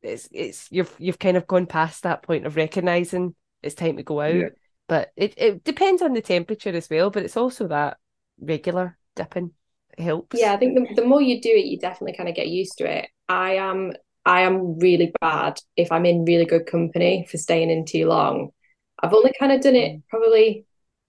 it's 0.01 0.27
it's 0.31 0.67
you've 0.71 0.93
you've 0.99 1.19
kind 1.19 1.37
of 1.37 1.47
gone 1.47 1.67
past 1.67 2.03
that 2.03 2.23
point 2.23 2.45
of 2.45 2.57
recognizing 2.57 3.35
it's 3.63 3.75
time 3.75 3.95
to 3.97 4.03
go 4.03 4.19
out. 4.19 4.35
Yeah. 4.35 4.49
But 4.89 5.11
it, 5.15 5.33
it 5.37 5.63
depends 5.63 6.01
on 6.01 6.13
the 6.13 6.21
temperature 6.21 6.75
as 6.75 6.89
well, 6.89 7.11
but 7.11 7.23
it's 7.23 7.37
also 7.37 7.67
that 7.69 7.97
regular 8.41 8.97
dipping 9.15 9.51
helps. 9.97 10.37
Yeah, 10.37 10.53
I 10.53 10.57
think 10.57 10.75
the, 10.75 10.95
the 11.01 11.07
more 11.07 11.21
you 11.21 11.39
do 11.39 11.49
it, 11.49 11.65
you 11.65 11.79
definitely 11.79 12.17
kind 12.17 12.27
of 12.27 12.35
get 12.35 12.49
used 12.49 12.77
to 12.79 12.91
it. 12.91 13.07
I 13.29 13.53
am 13.53 13.93
I 14.25 14.41
am 14.41 14.79
really 14.79 15.13
bad 15.21 15.59
if 15.77 15.91
I'm 15.91 16.05
in 16.05 16.25
really 16.25 16.45
good 16.45 16.65
company 16.65 17.25
for 17.29 17.37
staying 17.37 17.69
in 17.69 17.85
too 17.85 18.07
long. 18.07 18.49
I've 19.01 19.13
only 19.13 19.33
kind 19.39 19.51
of 19.51 19.61
done 19.61 19.75
it 19.75 19.93
mm. 19.93 20.03
probably 20.09 20.65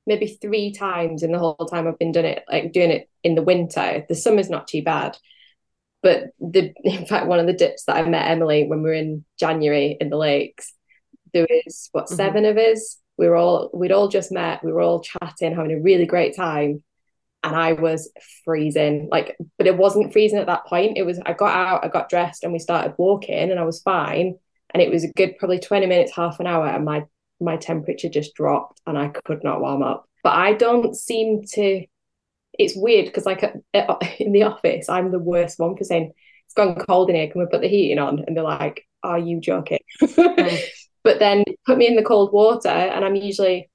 maybe 0.06 0.26
three 0.26 0.72
times 0.72 1.22
in 1.22 1.32
the 1.32 1.38
whole 1.38 1.54
time 1.54 1.86
I've 1.86 1.98
been 1.98 2.12
doing 2.12 2.26
it, 2.26 2.44
like 2.50 2.72
doing 2.72 2.90
it 2.90 3.08
in 3.22 3.34
the 3.34 3.42
winter. 3.42 4.04
The 4.08 4.14
summer's 4.14 4.50
not 4.50 4.68
too 4.68 4.82
bad. 4.82 5.16
But 6.02 6.30
the 6.40 6.72
in 6.84 7.06
fact, 7.06 7.26
one 7.26 7.38
of 7.38 7.46
the 7.46 7.52
dips 7.52 7.84
that 7.84 7.96
I 7.96 8.08
met 8.08 8.30
Emily 8.30 8.64
when 8.66 8.82
we 8.82 8.90
were 8.90 8.94
in 8.94 9.24
January 9.38 9.96
in 10.00 10.10
the 10.10 10.16
lakes, 10.16 10.72
there 11.32 11.46
was 11.48 11.88
what 11.92 12.06
Mhm. 12.06 12.16
seven 12.16 12.44
of 12.44 12.56
us. 12.56 12.98
We 13.16 13.28
were 13.28 13.36
all 13.36 13.70
we'd 13.72 13.92
all 13.92 14.08
just 14.08 14.32
met. 14.32 14.64
We 14.64 14.72
were 14.72 14.80
all 14.80 15.00
chatting, 15.00 15.54
having 15.54 15.72
a 15.72 15.80
really 15.80 16.06
great 16.06 16.34
time 16.36 16.82
and 17.44 17.56
I 17.56 17.72
was 17.72 18.10
freezing. 18.44 19.08
Like, 19.10 19.36
but 19.58 19.66
it 19.66 19.76
wasn't 19.76 20.12
freezing 20.12 20.38
at 20.38 20.46
that 20.46 20.66
point. 20.66 20.96
It 20.96 21.04
was 21.04 21.18
I 21.24 21.32
got 21.32 21.54
out, 21.54 21.84
I 21.84 21.88
got 21.88 22.08
dressed, 22.08 22.44
and 22.44 22.52
we 22.52 22.58
started 22.58 22.94
walking, 22.98 23.50
and 23.50 23.58
I 23.58 23.64
was 23.64 23.82
fine. 23.82 24.38
And 24.70 24.82
it 24.82 24.90
was 24.90 25.04
a 25.04 25.12
good 25.12 25.36
probably 25.38 25.58
20 25.58 25.86
minutes, 25.86 26.12
half 26.14 26.40
an 26.40 26.46
hour, 26.46 26.66
and 26.66 26.84
my 26.84 27.04
my 27.42 27.56
temperature 27.56 28.08
just 28.08 28.34
dropped 28.34 28.80
and 28.86 28.96
I 28.98 29.08
could 29.08 29.42
not 29.44 29.60
warm 29.60 29.82
up. 29.82 30.08
But 30.22 30.34
I 30.34 30.54
don't 30.54 30.96
seem 30.96 31.42
to 31.54 31.84
it's 32.58 32.76
weird 32.76 33.06
because 33.06 33.26
like 33.26 33.42
at- 33.42 34.20
in 34.20 34.32
the 34.32 34.42
office, 34.44 34.88
I'm 34.88 35.10
the 35.10 35.18
worst 35.18 35.58
one 35.58 35.76
for 35.76 35.84
saying 35.84 36.12
it's 36.44 36.54
gone 36.54 36.76
cold 36.76 37.08
in 37.08 37.16
here, 37.16 37.30
can 37.30 37.40
we 37.40 37.46
put 37.46 37.62
the 37.62 37.68
heating 37.68 37.98
on? 37.98 38.24
And 38.26 38.36
they're 38.36 38.44
like, 38.44 38.86
Are 39.02 39.18
you 39.18 39.40
joking? 39.40 39.80
but 40.00 41.18
then 41.18 41.44
put 41.66 41.78
me 41.78 41.86
in 41.86 41.96
the 41.96 42.02
cold 42.02 42.32
water 42.32 42.68
and 42.68 43.04
I'm 43.04 43.16
usually 43.16 43.70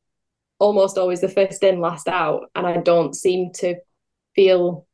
almost 0.60 0.98
always 0.98 1.22
the 1.22 1.30
first 1.30 1.64
in, 1.64 1.80
last 1.80 2.08
out, 2.08 2.50
and 2.56 2.66
I 2.66 2.78
don't 2.78 3.16
seem 3.16 3.52
to 3.56 3.76
feel 4.36 4.88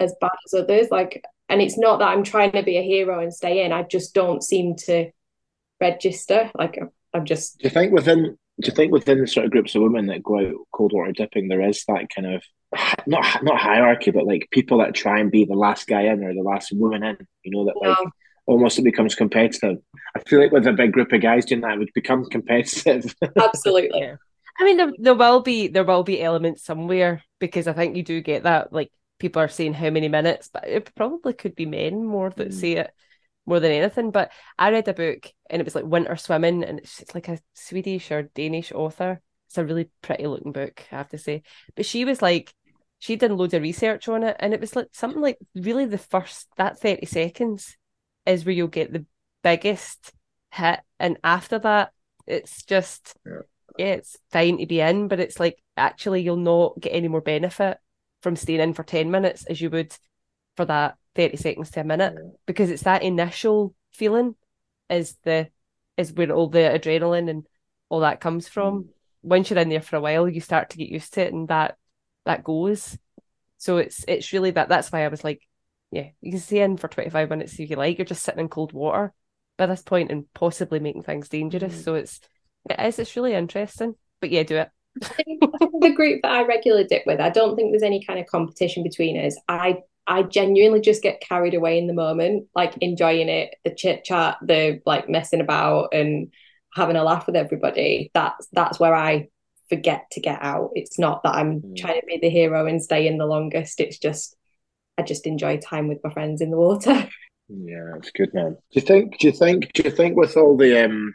as 0.00 0.14
bad 0.20 0.30
as 0.46 0.54
others. 0.54 0.88
Like, 0.90 1.22
and 1.48 1.62
it's 1.62 1.78
not 1.78 1.98
that 1.98 2.08
I'm 2.08 2.24
trying 2.24 2.52
to 2.52 2.62
be 2.62 2.76
a 2.76 2.82
hero 2.82 3.20
and 3.20 3.32
stay 3.32 3.64
in. 3.64 3.72
I 3.72 3.82
just 3.82 4.14
don't 4.14 4.42
seem 4.42 4.76
to 4.86 5.10
register. 5.80 6.50
Like, 6.54 6.78
I'm 7.14 7.24
just 7.24 7.58
Do 7.58 7.64
you 7.64 7.70
think 7.70 7.92
within 7.92 8.36
do 8.60 8.66
you 8.66 8.72
think 8.72 8.92
within 8.92 9.20
the 9.20 9.26
sort 9.26 9.46
of 9.46 9.52
groups 9.52 9.74
of 9.74 9.82
women 9.82 10.06
that 10.06 10.22
go 10.22 10.38
out 10.38 10.54
cold 10.72 10.92
water 10.92 11.12
dipping 11.12 11.48
there 11.48 11.66
is 11.66 11.84
that 11.88 12.08
kind 12.14 12.34
of 12.34 12.42
not 13.06 13.42
not 13.42 13.58
hierarchy 13.58 14.10
but 14.10 14.26
like 14.26 14.48
people 14.50 14.78
that 14.78 14.94
try 14.94 15.20
and 15.20 15.30
be 15.30 15.44
the 15.44 15.54
last 15.54 15.86
guy 15.86 16.02
in 16.02 16.22
or 16.22 16.34
the 16.34 16.42
last 16.42 16.70
woman 16.72 17.02
in 17.02 17.16
you 17.44 17.50
know 17.50 17.64
that 17.64 17.76
like 17.76 17.96
no, 18.04 18.10
almost 18.46 18.78
it 18.78 18.82
becomes 18.84 19.14
competitive 19.14 19.78
I 20.14 20.20
feel 20.20 20.40
like 20.40 20.52
with 20.52 20.66
a 20.66 20.72
big 20.72 20.92
group 20.92 21.12
of 21.12 21.20
guys 21.22 21.46
doing 21.46 21.62
that 21.62 21.72
it 21.72 21.78
would 21.78 21.92
become 21.94 22.24
competitive 22.26 23.14
absolutely. 23.42 24.00
Yeah. 24.00 24.16
I 24.58 24.64
mean, 24.64 24.76
there, 24.76 24.92
there 24.98 25.14
will 25.14 25.40
be 25.40 25.68
there 25.68 25.84
will 25.84 26.02
be 26.04 26.22
elements 26.22 26.64
somewhere 26.64 27.22
because 27.40 27.66
I 27.66 27.72
think 27.72 27.96
you 27.96 28.02
do 28.02 28.20
get 28.20 28.42
that. 28.42 28.72
Like 28.72 28.90
people 29.18 29.40
are 29.40 29.48
saying 29.48 29.74
how 29.74 29.90
many 29.90 30.08
minutes, 30.08 30.50
but 30.52 30.68
it 30.68 30.94
probably 30.94 31.32
could 31.32 31.54
be 31.54 31.66
men 31.66 32.04
more 32.04 32.30
that 32.36 32.48
Mm. 32.48 32.52
say 32.52 32.72
it 32.72 32.90
more 33.46 33.60
than 33.60 33.72
anything. 33.72 34.10
But 34.10 34.32
I 34.58 34.70
read 34.70 34.88
a 34.88 34.94
book 34.94 35.32
and 35.50 35.60
it 35.60 35.64
was 35.64 35.74
like 35.74 35.84
winter 35.84 36.16
swimming, 36.16 36.64
and 36.64 36.78
it's, 36.78 37.00
it's 37.00 37.14
like 37.14 37.28
a 37.28 37.38
Swedish 37.54 38.10
or 38.10 38.22
Danish 38.22 38.72
author. 38.72 39.20
It's 39.48 39.58
a 39.58 39.64
really 39.64 39.90
pretty 40.00 40.26
looking 40.26 40.52
book, 40.52 40.86
I 40.90 40.96
have 40.96 41.10
to 41.10 41.18
say. 41.18 41.42
But 41.74 41.86
she 41.86 42.04
was 42.04 42.22
like, 42.22 42.54
she'd 42.98 43.20
done 43.20 43.36
loads 43.36 43.54
of 43.54 43.62
research 43.62 44.08
on 44.08 44.22
it, 44.22 44.36
and 44.40 44.54
it 44.54 44.60
was 44.60 44.76
like 44.76 44.88
something 44.92 45.20
like 45.20 45.38
really 45.54 45.86
the 45.86 45.98
first 45.98 46.48
that 46.56 46.78
thirty 46.78 47.06
seconds 47.06 47.76
is 48.26 48.44
where 48.44 48.54
you'll 48.54 48.68
get 48.68 48.92
the 48.92 49.04
biggest 49.42 50.12
hit, 50.50 50.80
and 50.98 51.18
after 51.24 51.58
that, 51.58 51.92
it's 52.26 52.62
just 52.62 53.16
yeah, 53.78 53.86
it's 53.86 54.16
fine 54.30 54.58
to 54.58 54.66
be 54.66 54.80
in, 54.80 55.08
but 55.08 55.20
it's 55.20 55.40
like 55.40 55.62
actually 55.76 56.22
you'll 56.22 56.36
not 56.36 56.78
get 56.80 56.90
any 56.90 57.08
more 57.08 57.20
benefit 57.20 57.78
from 58.22 58.36
staying 58.36 58.60
in 58.60 58.74
for 58.74 58.84
10 58.84 59.10
minutes 59.10 59.44
as 59.46 59.60
you 59.60 59.70
would 59.70 59.94
for 60.56 60.64
that 60.64 60.96
30 61.14 61.36
seconds 61.36 61.70
to 61.70 61.80
a 61.80 61.84
minute 61.84 62.14
because 62.46 62.70
it's 62.70 62.84
that 62.84 63.02
initial 63.02 63.74
feeling 63.92 64.34
is 64.88 65.16
the 65.24 65.48
is 65.96 66.12
where 66.12 66.30
all 66.30 66.48
the 66.48 66.58
adrenaline 66.58 67.28
and 67.28 67.46
all 67.88 68.00
that 68.00 68.20
comes 68.20 68.48
from. 68.48 68.88
Once 69.22 69.50
you're 69.50 69.58
in 69.58 69.68
there 69.68 69.82
for 69.82 69.96
a 69.96 70.00
while, 70.00 70.28
you 70.28 70.40
start 70.40 70.70
to 70.70 70.78
get 70.78 70.88
used 70.88 71.14
to 71.14 71.22
it 71.22 71.32
and 71.32 71.48
that 71.48 71.76
that 72.24 72.44
goes. 72.44 72.98
So 73.58 73.78
it's 73.78 74.04
it's 74.08 74.32
really 74.32 74.50
that 74.52 74.68
that's 74.68 74.90
why 74.90 75.04
I 75.04 75.08
was 75.08 75.22
like, 75.22 75.46
yeah, 75.90 76.08
you 76.20 76.32
can 76.32 76.40
stay 76.40 76.60
in 76.60 76.76
for 76.76 76.88
25 76.88 77.30
minutes 77.30 77.58
if 77.58 77.70
you 77.70 77.76
like. 77.76 77.98
You're 77.98 78.04
just 78.04 78.22
sitting 78.22 78.40
in 78.40 78.48
cold 78.48 78.72
water 78.72 79.12
by 79.58 79.66
this 79.66 79.82
point 79.82 80.10
and 80.10 80.24
possibly 80.32 80.80
making 80.80 81.02
things 81.02 81.28
dangerous. 81.28 81.74
Mm. 81.74 81.84
So 81.84 81.94
it's 81.94 82.20
it 82.68 82.80
is. 82.80 82.98
It's 82.98 83.16
really 83.16 83.34
interesting. 83.34 83.94
But 84.20 84.30
yeah, 84.30 84.42
do 84.42 84.56
it. 84.56 84.70
I 85.02 85.08
think 85.08 85.40
the 85.80 85.94
group 85.94 86.22
that 86.22 86.32
I 86.32 86.42
regularly 86.44 86.84
dip 86.84 87.04
with, 87.06 87.20
I 87.20 87.30
don't 87.30 87.56
think 87.56 87.72
there's 87.72 87.82
any 87.82 88.04
kind 88.04 88.18
of 88.18 88.26
competition 88.26 88.82
between 88.82 89.18
us. 89.24 89.38
I 89.48 89.78
I 90.06 90.22
genuinely 90.24 90.80
just 90.80 91.02
get 91.02 91.20
carried 91.20 91.54
away 91.54 91.78
in 91.78 91.86
the 91.86 91.92
moment, 91.94 92.48
like 92.54 92.76
enjoying 92.78 93.28
it, 93.28 93.54
the 93.64 93.74
chit 93.74 94.04
chat, 94.04 94.36
the 94.42 94.80
like 94.84 95.08
messing 95.08 95.40
about 95.40 95.90
and 95.92 96.32
having 96.74 96.96
a 96.96 97.04
laugh 97.04 97.26
with 97.26 97.36
everybody. 97.36 98.10
That's 98.14 98.48
that's 98.52 98.80
where 98.80 98.94
I 98.94 99.28
forget 99.68 100.06
to 100.12 100.20
get 100.20 100.38
out. 100.42 100.70
It's 100.74 100.98
not 100.98 101.22
that 101.22 101.34
I'm 101.34 101.60
Mm. 101.60 101.76
trying 101.76 102.00
to 102.00 102.06
be 102.06 102.18
the 102.20 102.30
hero 102.30 102.66
and 102.66 102.82
stay 102.82 103.06
in 103.06 103.18
the 103.18 103.26
longest. 103.26 103.80
It's 103.80 103.98
just 103.98 104.36
I 104.98 105.02
just 105.02 105.26
enjoy 105.26 105.58
time 105.58 105.88
with 105.88 105.98
my 106.04 106.12
friends 106.12 106.40
in 106.40 106.50
the 106.50 106.58
water. 106.58 107.08
Yeah, 107.54 107.96
it's 107.98 108.10
good, 108.12 108.32
man. 108.32 108.52
Do 108.52 108.80
you 108.80 108.80
think? 108.80 109.18
Do 109.18 109.26
you 109.26 109.32
think? 109.32 109.72
Do 109.74 109.82
you 109.82 109.90
think 109.90 110.16
with 110.16 110.38
all 110.38 110.56
the 110.56 110.86
um, 110.86 111.12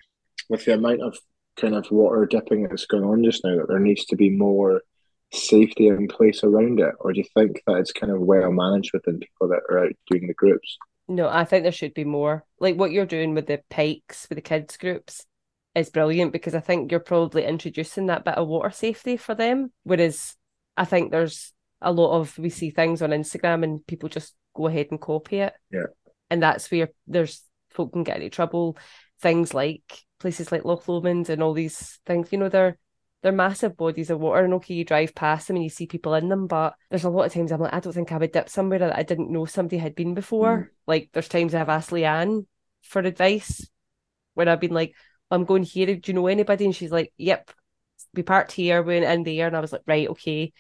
with 0.50 0.66
the 0.66 0.76
amount 0.76 1.02
of 1.02 1.18
kind 1.60 1.74
of 1.74 1.90
water 1.90 2.28
dipping 2.28 2.64
that's 2.68 2.86
going 2.86 3.06
on 3.06 3.24
just 3.24 3.44
now, 3.44 3.56
that 3.56 3.68
there 3.70 3.80
needs 3.80 4.06
to 4.08 4.16
be 4.16 4.30
more 4.30 4.82
safety 5.32 5.88
in 5.88 6.08
place 6.08 6.44
around 6.44 6.80
it, 6.80 6.94
or 7.00 7.14
do 7.14 7.20
you 7.20 7.26
think 7.36 7.62
that 7.68 7.78
it's 7.78 7.92
kind 7.92 8.12
of 8.12 8.20
well 8.20 8.52
managed 8.52 8.92
within 8.94 9.20
people 9.20 9.50
that 9.50 9.62
are 9.70 9.86
out 9.86 9.94
doing 10.10 10.28
the 10.28 10.34
groups? 10.34 10.78
No, 11.08 11.30
I 11.30 11.46
think 11.46 11.64
there 11.64 11.72
should 11.72 11.94
be 11.94 12.04
more. 12.04 12.46
Like 12.60 12.76
what 12.76 12.92
you're 12.92 13.06
doing 13.06 13.34
with 13.34 13.48
the 13.48 13.62
pikes 13.70 14.28
with 14.30 14.38
the 14.38 14.42
kids 14.42 14.78
groups 14.78 15.26
is 15.74 15.90
brilliant 15.90 16.34
because 16.34 16.56
I 16.56 16.60
think 16.60 16.92
you're 16.92 17.00
probably 17.00 17.46
introducing 17.46 18.08
that 18.08 18.26
bit 18.26 18.36
of 18.36 18.48
water 18.48 18.72
safety 18.72 19.16
for 19.16 19.36
them. 19.36 19.72
Whereas 19.84 20.36
I 20.76 20.86
think 20.86 21.12
there's 21.12 21.54
a 21.82 21.92
lot 21.92 22.20
of 22.20 22.38
we 22.38 22.50
see 22.50 22.72
things 22.72 23.02
on 23.02 23.12
Instagram 23.12 23.64
and 23.64 23.86
people 23.86 24.10
just 24.10 24.34
go 24.56 24.68
ahead 24.68 24.88
and 24.92 25.00
copy 25.00 25.38
it. 25.38 25.54
Yeah. 25.72 25.86
And 26.30 26.44
that's 26.44 26.70
where 26.72 26.90
there's 27.06 27.42
folk 27.70 27.94
can 27.94 28.04
get 28.04 28.18
into 28.18 28.30
trouble. 28.30 28.78
Things 29.22 29.54
like 29.54 29.84
places 30.20 30.52
like 30.52 30.66
Loch 30.66 30.88
Lomond 30.88 31.30
and 31.30 31.42
all 31.42 31.54
these 31.54 32.00
things, 32.06 32.32
you 32.32 32.38
know, 32.38 32.50
they're 32.50 32.78
they're 33.24 33.32
massive 33.32 33.76
bodies 33.76 34.10
of 34.10 34.20
water. 34.20 34.44
And 34.44 34.54
okay, 34.56 34.74
you 34.74 34.86
drive 34.86 35.16
past 35.16 35.48
them 35.48 35.56
and 35.56 35.64
you 35.64 35.70
see 35.70 35.88
people 35.88 36.14
in 36.14 36.30
them, 36.30 36.48
but 36.48 36.76
there's 36.90 37.04
a 37.04 37.10
lot 37.10 37.26
of 37.26 37.34
times 37.34 37.52
I'm 37.52 37.60
like, 37.60 37.74
I 37.74 37.80
don't 37.80 37.94
think 37.94 38.12
I 38.12 38.18
would 38.18 38.32
dip 38.32 38.50
somewhere 38.50 38.80
that 38.80 38.96
I 38.96 39.04
didn't 39.04 39.32
know 39.32 39.46
somebody 39.46 39.78
had 39.78 39.96
been 39.96 40.14
before. 40.14 40.58
Mm. 40.58 40.68
Like 40.86 41.10
there's 41.14 41.28
times 41.28 41.56
I've 41.56 41.70
asked 41.70 41.90
Leanne 41.90 42.46
for 42.84 43.00
advice 43.00 43.68
when 44.36 44.48
I've 44.48 44.62
been 44.62 44.74
like, 44.74 44.94
I'm 45.32 45.46
going 45.46 45.64
here. 45.64 45.88
Do 45.88 46.00
you 46.06 46.14
know 46.14 46.28
anybody? 46.28 46.66
And 46.66 46.76
she's 46.76 46.92
like, 46.92 47.12
Yep, 47.18 47.52
we 48.14 48.24
parked 48.24 48.52
here, 48.52 48.82
we 48.82 49.00
went 49.00 49.06
in 49.06 49.24
there, 49.24 49.48
and 49.48 49.58
I 49.58 49.60
was 49.60 49.74
like, 49.74 49.82
Right, 49.88 50.08
okay. 50.10 50.54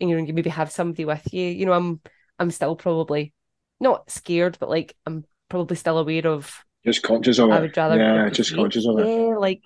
And 0.00 0.10
you 0.10 0.16
know, 0.16 0.24
you 0.24 0.34
maybe 0.34 0.50
have 0.50 0.72
somebody 0.72 1.04
with 1.04 1.32
you. 1.32 1.46
You 1.46 1.66
know, 1.66 1.72
I'm 1.72 2.00
I'm 2.38 2.50
still 2.50 2.74
probably 2.76 3.32
not 3.80 4.10
scared, 4.10 4.56
but 4.58 4.68
like 4.68 4.96
I'm 5.06 5.24
probably 5.48 5.76
still 5.76 5.98
aware 5.98 6.26
of 6.26 6.52
just 6.84 7.02
conscious 7.02 7.38
of 7.38 7.50
it. 7.50 7.52
I 7.52 7.60
would 7.60 7.76
rather 7.76 7.96
yeah, 7.96 8.28
just 8.30 8.54
conscious 8.54 8.86
of 8.86 8.98
it. 8.98 9.06
Yeah, 9.06 9.36
like 9.36 9.62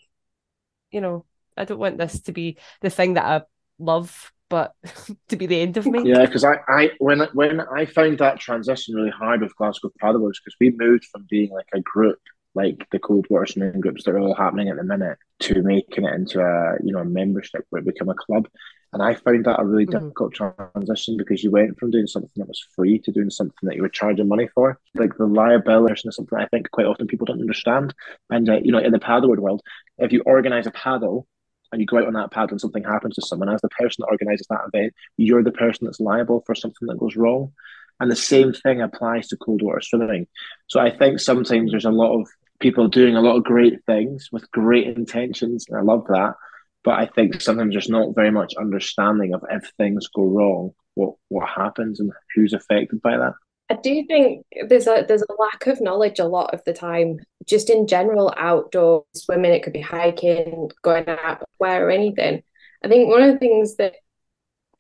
you 0.91 1.01
know, 1.01 1.25
I 1.57 1.65
don't 1.65 1.79
want 1.79 1.99
this 1.99 2.21
to 2.23 2.33
be 2.33 2.59
the 2.81 2.91
thing 2.91 3.15
that 3.15 3.25
I 3.25 3.43
love, 3.79 4.33
but 4.49 4.75
to 5.29 5.37
be 5.37 5.47
the 5.47 5.61
end 5.61 5.77
of 5.77 5.87
me. 5.87 6.03
Yeah, 6.05 6.27
because 6.27 6.45
I, 6.45 6.59
I 6.69 6.91
when 6.99 7.21
when 7.33 7.61
I 7.61 7.87
found 7.87 8.19
that 8.19 8.39
transition 8.41 8.95
really 8.95 9.11
hard 9.11 9.41
with 9.41 9.57
Glasgow 9.57 9.91
Paddleboarders 10.03 10.41
because 10.45 10.57
we 10.61 10.71
moved 10.71 11.05
from 11.07 11.27
being 11.29 11.51
like 11.51 11.69
a 11.73 11.81
group, 11.81 12.19
like 12.55 12.87
the 12.91 12.99
cold 12.99 13.27
water 13.31 13.47
swimming 13.47 13.81
groups 13.81 14.05
that 14.05 14.13
are 14.13 14.19
all 14.19 14.35
happening 14.35 14.69
at 14.69 14.77
the 14.77 14.85
minute, 14.85 15.19
to 15.41 15.63
making 15.63 16.05
it 16.05 16.15
into 16.15 16.41
a 16.41 16.77
you 16.85 16.93
know 16.93 17.01
a 17.01 17.05
membership 17.05 17.65
where 17.71 17.81
it 17.81 17.87
become 17.87 18.09
a 18.09 18.15
club. 18.15 18.49
And 18.93 19.03
I 19.03 19.15
found 19.15 19.45
that 19.45 19.61
a 19.61 19.65
really 19.65 19.85
mm-hmm. 19.85 19.99
difficult 19.99 20.35
transition 20.35 21.17
because 21.17 21.43
you 21.43 21.51
went 21.51 21.79
from 21.79 21.91
doing 21.91 22.07
something 22.07 22.31
that 22.37 22.49
was 22.49 22.65
free 22.75 22.99
to 23.01 23.13
doing 23.13 23.31
something 23.31 23.55
that 23.65 23.77
you 23.77 23.83
were 23.83 23.91
charging 23.91 24.29
money 24.29 24.49
for. 24.55 24.79
Like 24.95 25.19
the 25.19 25.27
liability 25.27 26.09
is 26.09 26.17
something 26.17 26.39
I 26.39 26.47
think 26.47 26.71
quite 26.71 26.87
often 26.87 27.07
people 27.07 27.27
don't 27.27 27.41
understand. 27.41 27.95
And 28.31 28.49
uh, 28.49 28.61
you 28.63 28.73
know, 28.73 28.79
in 28.79 28.93
the 28.93 28.99
paddleboard 28.99 29.39
world, 29.39 29.61
if 29.99 30.13
you 30.13 30.23
organize 30.25 30.67
a 30.67 30.71
paddle 30.71 31.27
and 31.77 31.83
you 31.83 31.87
go 31.87 31.99
out 31.99 32.07
on 32.07 32.15
that 32.15 32.31
paddle 32.31 32.53
and 32.53 32.61
something 32.61 32.85
happens 32.85 33.17
to 33.17 33.27
someone, 33.27 33.51
as 33.51 33.61
the 33.61 33.69
person 33.69 33.97
that 34.01 34.11
organizes 34.11 34.47
that 34.49 34.71
event, 34.73 34.95
you're 35.19 35.45
the 35.45 35.53
person 35.53 35.85
that's 35.85 36.01
liable 36.01 36.43
for 36.47 36.55
something 36.55 36.89
that 36.89 36.99
goes 36.99 37.17
wrong. 37.17 37.53
And 38.01 38.11
the 38.11 38.17
same 38.17 38.55
thing 38.55 38.81
applies 38.81 39.29
to 39.29 39.37
cold 39.37 39.61
water 39.61 39.83
swimming. 39.83 40.27
So 40.69 40.81
I 40.81 40.89
think 40.89 41.21
sometimes 41.21 41.71
there's 41.71 41.85
a 41.85 41.91
lot 41.91 42.19
of 42.19 42.29
people 42.61 42.89
doing 42.89 43.15
a 43.15 43.21
lot 43.21 43.37
of 43.37 43.45
great 43.45 43.85
things 43.85 44.31
with 44.33 44.51
great 44.53 44.87
intentions, 44.87 45.67
and 45.69 45.77
I 45.77 45.83
love 45.83 46.07
that. 46.09 46.33
But 46.83 46.99
I 46.99 47.11
think 47.15 47.43
sometimes 47.43 47.75
there's 47.75 47.91
not 47.91 48.15
very 48.15 48.31
much 48.31 48.55
understanding 48.59 49.35
of 49.35 49.45
if 49.51 49.71
things 49.77 50.09
go 50.09 50.23
wrong, 50.23 50.73
what 50.95 51.17
what 51.29 51.47
happens 51.47 52.01
and 52.01 52.11
who's 52.35 52.55
affected 52.55 53.03
by 53.03 53.19
that. 53.19 53.35
I 53.69 53.75
do 53.75 54.05
think 54.07 54.47
there's 54.69 54.87
a 54.87 55.05
there's 55.07 55.23
a 55.23 55.43
lack 55.43 55.67
of 55.67 55.81
knowledge 55.81 56.19
a 56.21 56.25
lot 56.25 56.55
of 56.55 56.63
the 56.65 56.73
time, 56.73 57.19
just 57.45 57.69
in 57.69 57.87
general 57.87 58.33
outdoor 58.37 59.05
swimming. 59.15 59.53
It 59.53 59.63
could 59.65 59.73
be 59.73 59.81
hiking, 59.81 60.71
going 60.83 61.09
out, 61.09 61.43
where 61.59 61.87
or 61.87 61.91
anything. 61.91 62.43
I 62.85 62.89
think 62.89 63.09
one 63.11 63.23
of 63.23 63.33
the 63.33 63.39
things 63.39 63.77
that 63.77 63.95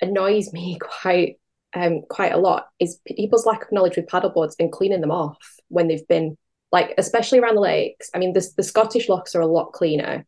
annoys 0.00 0.52
me 0.52 0.78
quite 0.80 1.38
um 1.74 2.02
quite 2.08 2.32
a 2.32 2.38
lot 2.38 2.68
is 2.78 3.00
people's 3.06 3.46
lack 3.46 3.62
of 3.62 3.72
knowledge 3.72 3.96
with 3.96 4.06
paddleboards 4.06 4.54
and 4.58 4.72
cleaning 4.72 5.00
them 5.00 5.10
off 5.10 5.38
when 5.68 5.88
they've 5.88 6.06
been 6.08 6.36
like 6.72 6.94
especially 6.98 7.40
around 7.40 7.56
the 7.56 7.60
lakes. 7.60 8.10
I 8.14 8.18
mean, 8.18 8.34
the 8.34 8.46
the 8.56 8.62
Scottish 8.62 9.08
lochs 9.08 9.34
are 9.34 9.40
a 9.40 9.46
lot 9.46 9.72
cleaner, 9.72 10.26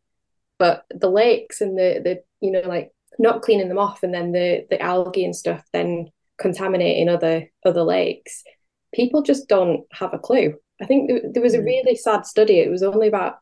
but 0.57 0.83
the 0.89 1.09
lakes 1.09 1.61
and 1.61 1.77
the 1.77 2.01
the 2.03 2.23
you 2.41 2.51
know 2.51 2.67
like 2.67 2.91
not 3.17 3.41
cleaning 3.41 3.69
them 3.69 3.79
off 3.79 4.03
and 4.03 4.13
then 4.13 4.31
the 4.33 4.65
the 4.69 4.81
algae 4.81 5.25
and 5.25 5.35
stuff 5.35 5.63
then 5.73 6.09
contaminating 6.39 7.09
other 7.09 7.49
other 7.65 7.83
lakes. 7.83 8.43
People 8.93 9.21
just 9.21 9.47
don't 9.47 9.85
have 9.91 10.13
a 10.13 10.19
clue. 10.19 10.55
I 10.81 10.85
think 10.85 11.09
there, 11.09 11.21
there 11.33 11.43
was 11.43 11.53
a 11.53 11.59
mm. 11.59 11.65
really 11.65 11.95
sad 11.95 12.25
study. 12.25 12.59
It 12.59 12.71
was 12.71 12.83
only 12.83 13.07
about 13.07 13.35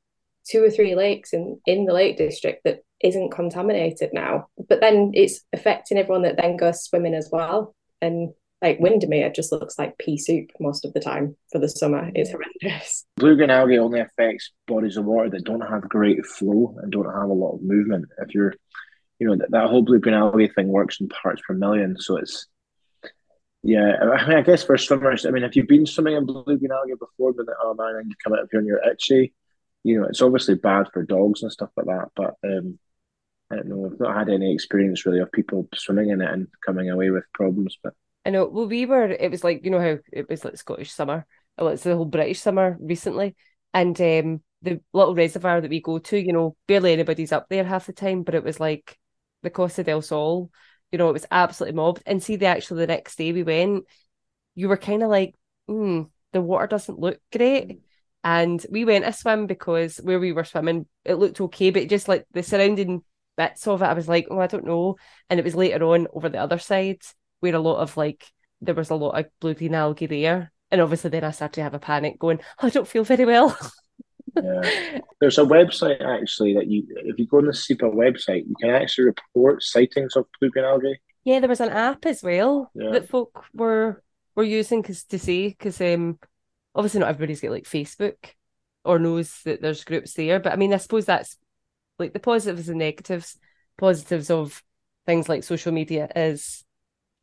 two 0.50 0.64
or 0.64 0.70
three 0.70 0.96
lakes 0.96 1.34
in 1.34 1.60
in 1.66 1.86
the 1.86 1.94
Lake 1.94 2.18
District 2.18 2.64
that 2.64 2.84
isn't 3.04 3.32
contaminated 3.32 4.10
now. 4.14 4.48
But 4.68 4.82
then 4.82 5.12
it's 5.14 5.42
affecting 5.54 5.98
everyone 5.98 6.24
that 6.24 6.38
then 6.38 6.58
goes 6.58 6.84
swimming 6.84 7.14
as 7.14 7.30
well. 7.32 7.76
And 8.02 8.34
like 8.62 8.80
Windermere 8.80 9.32
just 9.32 9.52
looks 9.52 9.78
like 9.78 9.98
pea 10.00 10.18
soup 10.18 10.50
most 10.60 10.84
of 10.84 10.94
the 10.94 11.00
time 11.00 11.36
for 11.52 11.60
the 11.60 11.70
summer. 11.70 12.12
It's 12.16 12.32
horrendous. 12.32 13.06
Blue 13.18 13.36
green 13.36 13.52
algae 13.52 13.78
only 13.78 14.00
affects 14.00 14.52
bodies 14.68 14.98
of 14.98 15.06
water 15.06 15.30
that 15.30 15.44
don't 15.44 15.62
have 15.62 15.88
great 15.88 16.26
flow 16.26 16.76
and 16.82 16.92
don't 16.92 17.06
have 17.06 17.30
a 17.30 17.34
lot 17.34 17.56
of 17.56 17.62
movement. 17.62 18.06
If 18.18 18.34
you're, 18.34 18.56
you 19.20 19.28
know, 19.28 19.36
that, 19.38 19.52
that 19.52 19.70
whole 19.70 19.84
blue 19.84 20.00
green 20.00 20.16
algae 20.16 20.48
thing 20.48 20.70
works 20.70 21.00
in 21.00 21.08
parts 21.10 21.42
per 21.48 21.54
million. 21.54 21.98
So 22.00 22.18
it's, 22.18 22.48
yeah, 23.64 23.94
I 24.02 24.28
mean, 24.28 24.38
I 24.38 24.42
guess 24.42 24.64
for 24.64 24.78
swimmers, 24.78 25.26
I 25.26 25.32
mean, 25.32 25.44
if 25.44 25.56
you've 25.56 25.68
been 25.68 25.86
swimming 25.86 26.16
in 26.16 26.26
blue 26.26 26.44
green 26.44 26.72
algae 26.72 26.94
before, 27.00 27.34
then 27.34 27.48
oh 27.62 27.74
man, 27.74 27.96
and 27.96 28.10
you 28.10 28.16
come 28.24 28.34
out 28.34 28.40
of 28.44 28.50
here 28.52 28.60
and 28.60 28.68
you're 28.68 28.90
itchy, 28.90 29.34
you 29.84 30.00
know, 30.00 30.08
it's 30.08 30.22
obviously 30.22 30.56
bad 30.56 30.88
for 30.94 31.04
dogs 31.04 31.44
and 31.44 31.52
stuff 31.52 31.70
like 31.76 31.88
that. 31.88 32.10
But 32.16 32.36
um, 32.44 32.80
I 33.52 33.56
don't 33.56 33.68
know, 33.68 33.90
I've 33.92 34.00
not 34.00 34.16
had 34.16 34.30
any 34.30 34.54
experience 34.54 35.06
really 35.06 35.20
of 35.20 35.32
people 35.32 35.68
swimming 35.74 36.10
in 36.10 36.22
it 36.22 36.30
and 36.30 36.48
coming 36.66 36.90
away 36.90 37.10
with 37.10 37.24
problems. 37.34 37.78
But 37.82 37.94
I 38.26 38.30
know. 38.30 38.46
Well, 38.46 38.68
we 38.68 38.86
were. 38.86 39.08
It 39.10 39.32
was 39.32 39.44
like 39.44 39.64
you 39.64 39.72
know 39.72 39.80
how 39.80 39.98
it 40.12 40.30
was 40.30 40.44
like 40.44 40.58
Scottish 40.58 40.92
summer. 40.92 41.26
Well, 41.58 41.70
it's 41.70 41.84
the 41.84 41.96
whole 41.96 42.06
British 42.06 42.42
summer 42.42 42.78
recently, 42.80 43.36
and 43.74 44.00
um, 44.02 44.44
the 44.62 44.82
little 44.94 45.16
reservoir 45.16 45.62
that 45.62 45.70
we 45.70 45.82
go 45.82 46.00
to, 46.00 46.18
you 46.18 46.34
know, 46.34 46.56
barely 46.68 46.94
anybody's 46.94 47.32
up 47.32 47.48
there 47.50 47.64
half 47.64 47.86
the 47.86 47.94
time. 47.94 48.24
But 48.24 48.36
it 48.36 48.44
was 48.44 48.60
like 48.60 48.98
the 49.44 49.50
Costa 49.50 49.84
del 49.84 50.02
Sol. 50.02 50.52
You 50.92 50.98
know, 50.98 51.10
it 51.10 51.14
was 51.14 51.26
absolutely 51.32 51.76
mobbed. 51.76 52.04
And 52.06 52.22
see, 52.22 52.36
the 52.36 52.46
actually 52.46 52.82
the 52.82 52.88
next 52.88 53.18
day 53.18 53.32
we 53.32 53.44
went, 53.44 53.86
you 54.56 54.70
were 54.70 54.78
kind 54.78 55.04
of 55.04 55.10
like, 55.10 55.36
hmm, 55.68 56.04
the 56.34 56.42
water 56.42 56.68
doesn't 56.68 57.00
look 57.00 57.20
great. 57.32 57.82
And 58.24 58.66
we 58.70 58.86
went 58.86 59.06
a 59.06 59.14
swim 59.14 59.48
because 59.48 59.98
where 59.98 60.20
we 60.20 60.32
were 60.32 60.44
swimming, 60.44 60.88
it 61.06 61.16
looked 61.16 61.40
okay, 61.40 61.70
but 61.70 61.90
just 61.90 62.08
like 62.08 62.26
the 62.32 62.44
surrounding 62.44 63.04
bits 63.38 63.68
of 63.68 63.82
it, 63.82 63.86
I 63.86 63.94
was 63.94 64.08
like, 64.08 64.28
oh, 64.30 64.40
I 64.40 64.48
don't 64.48 64.66
know. 64.66 64.98
And 65.30 65.40
it 65.40 65.44
was 65.44 65.56
later 65.56 65.84
on 65.86 66.08
over 66.14 66.30
the 66.30 66.40
other 66.40 66.58
side 66.60 67.02
where 67.40 67.56
a 67.56 67.60
lot 67.60 67.78
of 67.78 67.96
like 67.96 68.26
there 68.62 68.76
was 68.76 68.90
a 68.90 68.96
lot 68.96 69.12
of 69.18 69.26
blue 69.40 69.54
green 69.54 69.76
algae 69.76 70.08
there. 70.08 70.52
And 70.72 70.82
obviously 70.82 71.10
then 71.10 71.24
I 71.24 71.32
started 71.32 71.54
to 71.56 71.64
have 71.64 71.74
a 71.74 71.80
panic 71.80 72.20
going, 72.20 72.40
oh, 72.62 72.68
I 72.68 72.70
don't 72.70 72.88
feel 72.88 73.04
very 73.04 73.26
well. 73.26 73.58
yeah. 74.44 75.00
There's 75.20 75.38
a 75.38 75.44
website 75.44 76.02
actually 76.02 76.54
that 76.56 76.68
you 76.68 76.86
if 76.90 77.18
you 77.20 77.28
go 77.28 77.38
on 77.38 77.46
the 77.46 77.52
SEPA 77.52 77.94
website, 77.94 78.48
you 78.48 78.56
can 78.60 78.70
actually 78.70 79.06
report 79.06 79.64
sightings 79.64 80.16
of 80.16 80.26
blue 80.40 80.50
green 80.50 80.66
algae. 80.66 81.00
Yeah, 81.24 81.40
there 81.40 81.50
was 81.50 81.62
an 81.62 81.70
app 81.70 82.06
as 82.06 82.24
well 82.24 82.72
yeah. 82.74 82.92
that 82.92 83.10
folk 83.10 83.46
were 83.54 84.02
were 84.36 84.44
using 84.44 84.84
cause, 84.84 85.04
to 85.06 85.20
see 85.20 85.50
because 85.50 85.82
um 85.82 86.20
obviously 86.76 87.00
not 87.00 87.10
everybody's 87.10 87.42
got 87.42 87.52
like 87.52 87.66
Facebook 87.66 88.18
or 88.86 89.00
knows 89.00 89.42
that 89.44 89.62
there's 89.62 89.84
groups 89.84 90.14
there. 90.14 90.40
But 90.40 90.54
I 90.54 90.56
mean 90.56 90.74
I 90.74 90.78
suppose 90.78 91.06
that's 91.06 91.38
like 92.00 92.14
the 92.14 92.20
positives 92.20 92.70
and 92.70 92.80
negatives. 92.80 93.38
Positives 93.78 94.32
of 94.32 94.64
things 95.06 95.30
like 95.30 95.44
social 95.44 95.72
media 95.72 96.10
is 96.16 96.64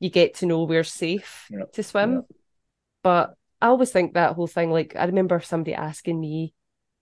you 0.00 0.10
get 0.10 0.34
to 0.34 0.46
know 0.46 0.64
where 0.64 0.84
safe 0.84 1.46
yep. 1.50 1.72
to 1.72 1.82
swim. 1.82 2.14
Yep. 2.14 2.24
But 3.02 3.34
I 3.60 3.68
always 3.68 3.90
think 3.90 4.14
that 4.14 4.34
whole 4.34 4.46
thing, 4.46 4.70
like 4.70 4.94
I 4.96 5.04
remember 5.04 5.40
somebody 5.40 5.74
asking 5.74 6.20
me 6.20 6.52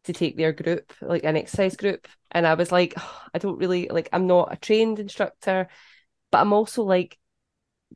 to 0.05 0.13
take 0.13 0.37
their 0.37 0.53
group, 0.53 0.93
like 1.01 1.25
an 1.25 1.37
exercise 1.37 1.77
group, 1.77 2.09
and 2.31 2.47
I 2.47 2.55
was 2.55 2.73
like, 2.73 2.95
oh, 2.97 3.23
I 3.35 3.39
don't 3.39 3.59
really 3.59 3.89
like. 3.89 4.09
I'm 4.13 4.27
not 4.27 4.53
a 4.53 4.57
trained 4.57 4.99
instructor, 4.99 5.69
but 6.31 6.41
I'm 6.41 6.53
also 6.53 6.83
like, 6.83 7.19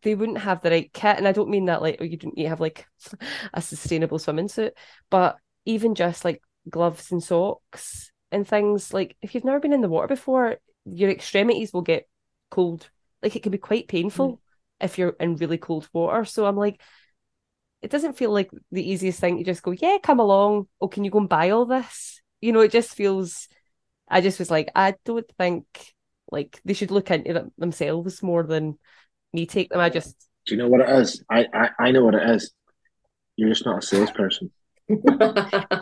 they 0.02 0.14
wouldn't 0.14 0.38
have 0.38 0.62
the 0.62 0.70
right 0.70 0.92
kit, 0.92 1.16
and 1.16 1.26
I 1.26 1.32
don't 1.32 1.50
mean 1.50 1.66
that 1.66 1.82
like, 1.82 1.98
oh, 2.00 2.04
you 2.04 2.16
don't 2.16 2.38
you 2.38 2.48
have 2.48 2.61
like 2.61 2.86
a 3.54 3.62
sustainable 3.62 4.18
swimming 4.18 4.48
suit, 4.48 4.74
but 5.11 5.36
even 5.64 5.94
just 5.94 6.24
like 6.24 6.42
gloves 6.68 7.12
and 7.12 7.22
socks 7.22 8.11
and 8.32 8.46
things 8.46 8.92
like 8.92 9.16
if 9.22 9.34
you've 9.34 9.44
never 9.44 9.61
been 9.61 9.72
in 9.72 9.80
the 9.80 9.88
water 9.88 10.09
before, 10.09 10.57
your 10.84 11.11
extremities 11.11 11.72
will 11.72 11.82
get 11.82 12.09
cold. 12.50 12.88
Like 13.22 13.34
it 13.34 13.42
can 13.42 13.52
be 13.52 13.59
quite 13.59 13.88
painful. 13.88 14.32
Mm 14.34 14.38
if 14.80 14.98
you're 14.98 15.16
in 15.20 15.36
really 15.36 15.59
cold 15.59 15.88
water. 15.92 16.24
So 16.24 16.46
I'm 16.46 16.57
like, 16.57 16.80
it 17.82 17.90
doesn't 17.90 18.16
feel 18.16 18.30
like 18.30 18.50
the 18.72 18.88
easiest 18.88 19.20
thing 19.20 19.38
to 19.38 19.44
just 19.44 19.62
go, 19.62 19.70
yeah, 19.70 19.98
come 20.02 20.20
along. 20.20 20.68
Oh, 20.80 20.88
can 20.88 21.04
you 21.04 21.10
go 21.10 21.18
and 21.18 21.28
buy 21.28 21.50
all 21.50 21.66
this? 21.66 22.20
You 22.40 22.52
know, 22.52 22.60
it 22.60 22.72
just 22.72 22.94
feels. 22.94 23.48
I 24.08 24.20
just 24.20 24.38
was 24.38 24.50
like, 24.50 24.70
I 24.74 24.94
don't 25.04 25.28
think 25.38 25.66
like 26.30 26.60
they 26.64 26.74
should 26.74 26.90
look 26.90 27.10
into 27.10 27.32
them 27.32 27.52
themselves 27.58 28.22
more 28.22 28.42
than 28.42 28.78
me 29.32 29.46
take 29.46 29.70
them. 29.70 29.80
I 29.80 29.90
just. 29.90 30.16
Do 30.46 30.54
you 30.54 30.62
know 30.62 30.68
what 30.68 30.80
it 30.80 30.88
is? 30.88 31.24
I 31.30 31.46
I, 31.52 31.70
I 31.78 31.90
know 31.90 32.04
what 32.04 32.14
it 32.14 32.28
is. 32.30 32.52
You're 33.36 33.48
just 33.48 33.66
not 33.66 33.82
a 33.82 33.86
salesperson. 33.86 34.50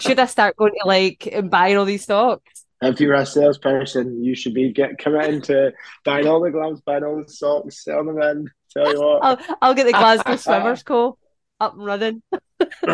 should 0.00 0.18
I 0.18 0.26
start 0.26 0.56
going 0.56 0.72
to 0.80 0.86
like 0.86 1.28
and 1.30 1.50
buying 1.50 1.76
all 1.76 1.84
these 1.84 2.04
stocks? 2.04 2.64
if 2.82 3.00
you're 3.00 3.14
a 3.14 3.24
salesperson, 3.24 4.22
you 4.22 4.34
should 4.34 4.54
be 4.54 4.72
get 4.72 4.98
committing 4.98 5.40
to 5.42 5.72
buying 6.04 6.26
all 6.26 6.40
the 6.40 6.50
gloves, 6.50 6.80
buying 6.82 7.04
all 7.04 7.22
the 7.22 7.30
socks, 7.30 7.84
selling 7.84 8.06
them 8.06 8.22
in. 8.22 8.50
Tell 8.70 8.92
you 8.92 9.00
what, 9.00 9.24
I'll, 9.24 9.56
I'll 9.62 9.74
get 9.74 9.86
the 9.86 9.92
Glasgow 9.92 10.36
Swimmers 10.36 10.82
Co. 10.84 11.16
up 11.60 11.74
and 11.74 11.84
running. 11.84 12.22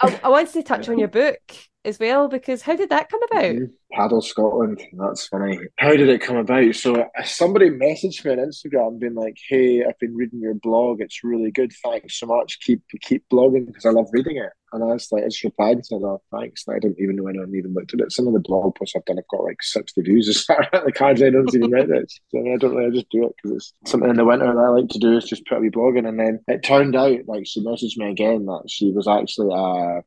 I, 0.00 0.20
I 0.22 0.28
wanted 0.28 0.52
to 0.54 0.62
touch 0.62 0.88
on 0.88 0.98
your 0.98 1.08
book 1.08 1.40
as 1.88 1.98
well 1.98 2.28
because 2.28 2.62
how 2.62 2.76
did 2.76 2.90
that 2.90 3.08
come 3.08 3.20
about? 3.24 3.56
Paddle 3.92 4.20
Scotland. 4.20 4.80
That's 4.92 5.26
funny. 5.26 5.58
How 5.78 5.96
did 5.96 6.08
it 6.08 6.20
come 6.20 6.36
about? 6.36 6.74
So 6.74 6.96
uh, 6.96 7.22
somebody 7.24 7.70
messaged 7.70 8.24
me 8.24 8.32
on 8.32 8.38
Instagram, 8.38 8.98
being 8.98 9.14
like, 9.14 9.38
"Hey, 9.48 9.82
I've 9.84 9.98
been 9.98 10.14
reading 10.14 10.40
your 10.40 10.54
blog. 10.54 11.00
It's 11.00 11.24
really 11.24 11.50
good. 11.50 11.72
Thanks 11.82 12.20
so 12.20 12.26
much. 12.26 12.60
Keep 12.60 12.82
keep 13.00 13.24
blogging 13.32 13.66
because 13.66 13.86
I 13.86 13.90
love 13.90 14.08
reading 14.12 14.36
it." 14.36 14.52
And 14.72 14.84
I 14.84 14.88
was 14.88 15.10
like, 15.10 15.24
I 15.24 15.28
just 15.28 15.42
replied 15.42 15.84
said, 15.86 16.02
"Oh, 16.04 16.20
thanks." 16.30 16.64
And 16.66 16.76
I 16.76 16.78
didn't 16.78 17.00
even 17.00 17.16
know 17.16 17.28
anyone 17.28 17.54
even 17.54 17.72
looked 17.72 17.94
at 17.94 18.00
it. 18.00 18.12
Some 18.12 18.26
of 18.26 18.34
the 18.34 18.40
blog 18.40 18.74
posts 18.74 18.94
I've 18.94 19.06
done 19.06 19.18
I've 19.18 19.28
got 19.28 19.44
like 19.44 19.62
sixty 19.62 20.02
views. 20.02 20.46
The 20.46 20.92
cards, 20.94 21.22
I 21.22 21.30
don't 21.30 21.52
even 21.54 21.70
read 21.70 21.90
it. 21.90 22.12
So 22.28 22.40
I 22.40 22.56
don't 22.58 22.74
really. 22.74 22.86
I 22.86 22.90
just 22.90 23.10
do 23.10 23.24
it 23.24 23.32
because 23.42 23.56
it's 23.56 23.90
something 23.90 24.10
in 24.10 24.16
the 24.16 24.24
winter 24.24 24.46
that 24.46 24.60
I 24.60 24.68
like 24.68 24.88
to 24.90 24.98
do. 24.98 25.16
Is 25.16 25.24
just 25.24 25.46
put 25.46 25.58
a 25.58 25.60
wee 25.60 25.70
blog 25.70 25.96
in, 25.96 26.04
and 26.04 26.20
then 26.20 26.40
it 26.46 26.62
turned 26.62 26.94
out 26.94 27.20
like 27.26 27.46
she 27.46 27.64
messaged 27.64 27.96
me 27.96 28.10
again 28.10 28.44
that 28.46 28.64
she 28.68 28.92
was 28.92 29.08
actually 29.08 29.48
a 29.54 30.02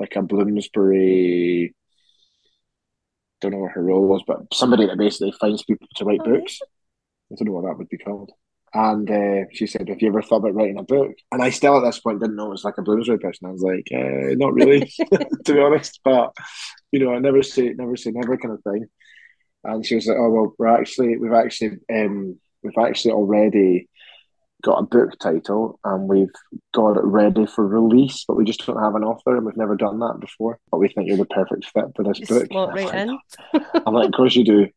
like 0.00 0.16
a 0.16 0.22
Bloomsbury. 0.22 1.74
Don't 3.40 3.52
know 3.52 3.58
what 3.58 3.72
her 3.72 3.82
role 3.82 4.06
was, 4.06 4.22
but 4.26 4.52
somebody 4.52 4.86
that 4.86 4.98
basically 4.98 5.32
finds 5.40 5.62
people 5.62 5.86
to 5.96 6.04
write 6.04 6.20
Oh, 6.22 6.32
books. 6.32 6.58
I 7.32 7.36
don't 7.36 7.46
know 7.46 7.52
what 7.52 7.64
that 7.64 7.78
would 7.78 7.88
be 7.88 7.98
called. 7.98 8.32
And 8.72 9.10
uh, 9.10 9.48
she 9.52 9.66
said, 9.66 9.88
"Have 9.88 10.00
you 10.00 10.08
ever 10.08 10.22
thought 10.22 10.36
about 10.38 10.54
writing 10.54 10.78
a 10.78 10.82
book?" 10.84 11.12
And 11.32 11.42
I 11.42 11.50
still, 11.50 11.76
at 11.76 11.84
this 11.84 12.00
point, 12.00 12.20
didn't 12.20 12.36
know 12.36 12.46
it 12.46 12.50
was 12.50 12.64
like 12.64 12.78
a 12.78 12.82
Bloomsbury 12.82 13.18
person. 13.18 13.48
I 13.48 13.52
was 13.52 13.62
like, 13.62 13.88
uh, 13.92 14.34
"Not 14.36 14.54
really, 14.54 14.80
to 15.44 15.52
be 15.52 15.60
honest." 15.60 16.00
But 16.04 16.34
you 16.92 17.00
know, 17.00 17.14
I 17.14 17.18
never 17.18 17.42
say 17.42 17.70
never 17.70 17.96
say 17.96 18.10
never 18.12 18.36
kind 18.36 18.54
of 18.54 18.62
thing. 18.62 18.86
And 19.64 19.84
she 19.84 19.96
was 19.96 20.06
like, 20.06 20.16
"Oh 20.18 20.30
well, 20.30 20.54
we're 20.58 20.68
actually 20.68 21.16
we've 21.16 21.32
actually 21.32 21.78
um, 21.92 22.38
we've 22.62 22.78
actually 22.78 23.12
already 23.12 23.88
got 24.60 24.78
a 24.78 24.82
book 24.82 25.18
title 25.18 25.78
and 25.84 26.08
we've 26.08 26.32
got 26.72 26.96
it 26.96 27.04
ready 27.04 27.46
for 27.46 27.66
release, 27.66 28.24
but 28.26 28.36
we 28.36 28.44
just 28.44 28.64
don't 28.66 28.82
have 28.82 28.94
an 28.94 29.04
author 29.04 29.36
and 29.36 29.46
we've 29.46 29.56
never 29.56 29.76
done 29.76 29.98
that 30.00 30.18
before. 30.20 30.58
But 30.70 30.78
we 30.78 30.88
think 30.88 31.08
you're 31.08 31.16
the 31.16 31.26
perfect 31.26 31.66
fit 31.66 31.84
for 31.94 32.02
this 32.04 32.20
You 32.20 32.26
book." 32.26 32.46
slot 32.50 32.78
I'm 32.78 33.08
like. 33.08 33.20
I'm 33.86 33.94
like, 33.94 34.06
of 34.08 34.12
course 34.12 34.36
you 34.36 34.44
do. 34.44 34.68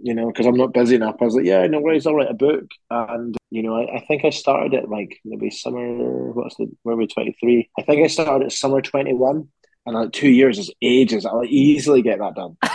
You 0.00 0.14
know, 0.14 0.28
because 0.28 0.46
I'm 0.46 0.54
not 0.54 0.72
busy 0.72 0.94
enough. 0.94 1.16
I 1.20 1.24
was 1.24 1.34
like, 1.34 1.44
yeah, 1.44 1.66
no 1.66 1.80
worries, 1.80 2.06
I'll 2.06 2.14
write 2.14 2.30
a 2.30 2.34
book. 2.34 2.64
And, 2.88 3.36
you 3.50 3.62
know, 3.62 3.74
I, 3.74 3.96
I 3.96 4.04
think 4.06 4.24
I 4.24 4.30
started 4.30 4.74
it 4.74 4.88
like 4.88 5.18
maybe 5.24 5.50
summer, 5.50 6.30
what's 6.32 6.56
the, 6.56 6.68
where 6.84 6.94
are 6.94 6.98
we, 6.98 7.08
23? 7.08 7.68
I 7.78 7.82
think 7.82 8.04
I 8.04 8.06
started 8.06 8.46
at 8.46 8.52
summer 8.52 8.80
21. 8.80 9.48
And 9.86 9.96
like 9.96 10.12
two 10.12 10.28
years 10.28 10.58
is 10.58 10.70
ages. 10.82 11.24
I'll 11.24 11.44
easily 11.44 12.02
get 12.02 12.18
that 12.18 12.34
done. 12.34 12.56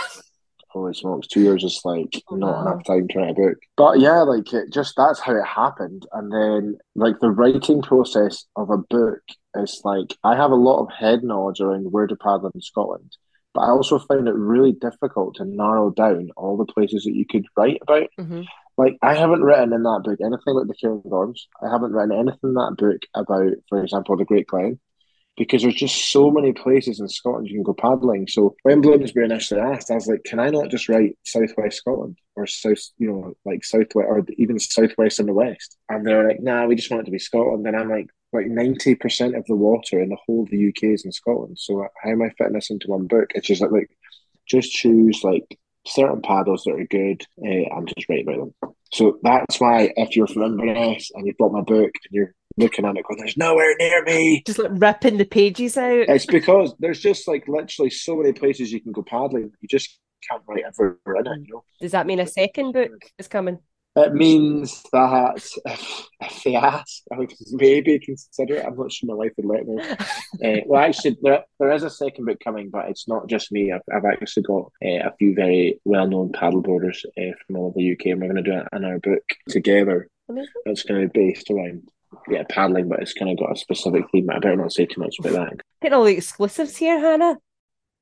Holy 0.74 0.92
smokes, 0.94 1.28
two 1.28 1.40
years 1.40 1.64
is 1.64 1.80
like 1.84 2.22
not 2.30 2.56
Wow. 2.56 2.60
enough 2.60 2.84
time 2.84 3.08
to 3.08 3.18
write 3.18 3.30
a 3.30 3.34
book. 3.34 3.58
But 3.76 4.00
yeah, 4.00 4.22
like 4.22 4.52
it 4.52 4.72
just 4.72 4.94
that's 4.96 5.20
how 5.20 5.34
it 5.36 5.46
happened. 5.46 6.06
And 6.12 6.32
then 6.32 6.78
like 6.94 7.20
the 7.20 7.30
writing 7.30 7.80
process 7.82 8.44
of 8.56 8.70
a 8.70 8.78
book 8.78 9.20
is 9.56 9.80
like 9.84 10.16
I 10.24 10.36
have 10.36 10.50
a 10.50 10.56
lot 10.56 10.82
of 10.82 10.90
head 10.92 11.24
knowledge 11.24 11.60
around 11.60 11.92
where 11.92 12.06
to 12.08 12.16
paddle 12.16 12.50
in 12.54 12.60
Scotland. 12.60 13.16
But 13.54 13.62
I 13.62 13.70
also 13.70 13.98
found 14.00 14.28
it 14.28 14.34
really 14.34 14.72
difficult 14.72 15.36
to 15.36 15.44
narrow 15.44 15.90
down 15.90 16.30
all 16.36 16.56
the 16.56 16.72
places 16.72 17.04
that 17.04 17.14
you 17.14 17.24
could 17.26 17.46
write 17.56 17.78
about. 17.82 18.08
hmm 18.18 18.42
Like 18.76 18.96
I 19.02 19.14
haven't 19.14 19.42
written 19.44 19.72
in 19.72 19.84
that 19.84 20.02
book 20.04 20.18
anything 20.20 20.54
like 20.54 20.66
the 20.66 20.74
Cairngorms. 20.82 21.42
I 21.62 21.70
haven't 21.70 21.92
written 21.92 22.12
anything 22.18 22.40
in 22.50 22.54
that 22.54 22.74
book 22.76 23.00
about, 23.14 23.52
for 23.68 23.82
example, 23.82 24.16
the 24.16 24.24
Great 24.24 24.48
Glen 24.48 24.80
because 25.36 25.62
there's 25.62 25.74
just 25.74 26.12
so 26.12 26.30
many 26.30 26.52
places 26.52 27.00
in 27.00 27.08
Scotland 27.08 27.48
you 27.48 27.54
can 27.54 27.62
go 27.62 27.74
paddling. 27.74 28.26
So 28.28 28.54
when 28.62 28.80
Bloomsbury 28.80 29.26
initially 29.26 29.60
asked, 29.60 29.90
I 29.90 29.94
was 29.94 30.06
like, 30.06 30.22
can 30.24 30.38
I 30.38 30.50
not 30.50 30.70
just 30.70 30.88
write 30.88 31.18
Southwest 31.24 31.78
Scotland 31.78 32.18
or 32.36 32.46
South, 32.46 32.78
you 32.98 33.08
know, 33.08 33.34
like 33.44 33.64
Southwest 33.64 34.06
or 34.08 34.24
even 34.36 34.58
Southwest 34.58 35.18
and 35.18 35.28
the 35.28 35.32
West? 35.34 35.76
And 35.88 36.06
they 36.06 36.14
were 36.14 36.28
like, 36.28 36.40
nah, 36.40 36.66
we 36.66 36.76
just 36.76 36.90
want 36.90 37.02
it 37.02 37.06
to 37.06 37.10
be 37.10 37.18
Scotland. 37.18 37.66
And 37.66 37.76
I'm 37.76 37.90
like, 37.90 38.08
like 38.32 38.46
90% 38.46 39.36
of 39.36 39.44
the 39.46 39.56
water 39.56 40.00
in 40.00 40.08
the 40.08 40.18
whole 40.26 40.42
of 40.42 40.50
the 40.50 40.68
UK 40.68 40.84
is 40.94 41.04
in 41.04 41.12
Scotland. 41.12 41.58
So 41.58 41.86
how 42.02 42.10
am 42.10 42.22
I 42.22 42.30
fitting 42.30 42.54
this 42.54 42.70
into 42.70 42.88
one 42.88 43.06
book? 43.06 43.30
It's 43.34 43.46
just 43.46 43.62
like, 43.62 43.70
like 43.72 43.90
just 44.46 44.72
choose 44.72 45.22
like 45.24 45.58
certain 45.86 46.22
paddles 46.22 46.64
that 46.64 46.74
are 46.74 46.86
good 46.86 47.22
uh, 47.42 47.76
and 47.76 47.92
just 47.96 48.08
write 48.08 48.26
about 48.26 48.52
them. 48.60 48.74
So 48.92 49.18
that's 49.22 49.60
why 49.60 49.92
if 49.96 50.16
you're 50.16 50.26
from 50.26 50.42
Inverness 50.42 51.10
and 51.14 51.26
you've 51.26 51.36
bought 51.38 51.52
my 51.52 51.60
book 51.60 51.90
and 52.04 52.12
you're 52.12 52.34
looking 52.56 52.84
at 52.84 52.96
it 52.96 53.04
going, 53.04 53.18
there's 53.18 53.36
nowhere 53.36 53.74
near 53.78 54.02
me, 54.04 54.42
Just 54.46 54.58
like 54.58 54.70
ripping 54.72 55.18
the 55.18 55.24
pages 55.24 55.76
out. 55.76 56.06
it's 56.08 56.26
because 56.26 56.74
there's 56.78 57.00
just 57.00 57.26
like 57.28 57.46
literally 57.48 57.90
so 57.90 58.16
many 58.16 58.32
places 58.32 58.72
you 58.72 58.80
can 58.80 58.92
go 58.92 59.02
paddling. 59.02 59.52
You 59.60 59.68
just 59.68 59.98
can't 60.28 60.42
write 60.46 60.64
everywhere 60.66 61.16
in 61.20 61.26
it, 61.26 61.46
you 61.46 61.54
know. 61.54 61.64
Does 61.80 61.92
that 61.92 62.06
mean 62.06 62.20
a 62.20 62.26
second 62.26 62.72
book 62.72 62.92
is 63.18 63.28
coming? 63.28 63.58
It 63.96 64.12
means 64.12 64.82
that 64.92 65.36
if, 65.36 66.08
if 66.20 66.42
they 66.42 66.56
ask, 66.56 67.02
I 67.12 67.18
would 67.18 67.32
maybe 67.52 68.00
consider 68.00 68.56
it. 68.56 68.66
I'm 68.66 68.76
not 68.76 68.90
sure 68.90 69.06
my 69.06 69.14
wife 69.14 69.30
would 69.36 69.46
let 69.46 69.66
me. 69.66 69.80
Uh, 69.80 70.62
well, 70.66 70.82
actually, 70.82 71.16
there, 71.22 71.44
there 71.60 71.70
is 71.70 71.84
a 71.84 71.90
second 71.90 72.24
book 72.24 72.38
coming, 72.42 72.70
but 72.70 72.88
it's 72.88 73.06
not 73.06 73.28
just 73.28 73.52
me. 73.52 73.70
I've, 73.70 73.82
I've 73.94 74.04
actually 74.04 74.42
got 74.42 74.72
uh, 74.84 75.08
a 75.08 75.12
few 75.16 75.32
very 75.36 75.80
well 75.84 76.08
known 76.08 76.32
paddleboarders 76.32 77.04
uh, 77.16 77.36
from 77.46 77.56
all 77.56 77.66
over 77.66 77.74
the 77.76 77.92
UK, 77.92 78.06
and 78.06 78.20
we're 78.20 78.32
going 78.32 78.42
to 78.42 78.50
do 78.50 78.58
it 78.58 78.66
in 78.72 78.84
our 78.84 78.98
book 78.98 79.22
together. 79.48 80.08
Amazing. 80.28 80.50
It's 80.66 80.82
going 80.82 81.02
to 81.02 81.08
be 81.08 81.26
based 81.26 81.50
around 81.50 81.88
yeah 82.28 82.42
paddling, 82.48 82.88
but 82.88 83.00
it's 83.00 83.12
kind 83.12 83.30
of 83.30 83.38
got 83.38 83.56
a 83.56 83.56
specific 83.56 84.04
theme. 84.10 84.28
I 84.30 84.38
better 84.38 84.56
not 84.56 84.72
say 84.72 84.86
too 84.86 85.00
much 85.00 85.16
about 85.18 85.32
that. 85.32 85.60
Getting 85.82 85.96
all 85.96 86.04
the 86.04 86.16
exclusives 86.16 86.76
here, 86.76 86.98
Hannah. 86.98 87.38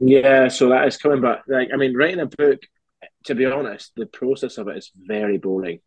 Yeah, 0.00 0.48
so 0.48 0.68
that 0.70 0.86
is 0.88 0.96
coming 0.96 1.20
back. 1.20 1.42
Like, 1.46 1.68
I 1.72 1.76
mean, 1.76 1.96
writing 1.96 2.20
a 2.20 2.26
book, 2.26 2.60
to 3.26 3.34
be 3.34 3.46
honest, 3.46 3.92
the 3.96 4.06
process 4.06 4.58
of 4.58 4.68
it 4.68 4.76
is 4.76 4.90
very 4.96 5.38
boring. 5.38 5.80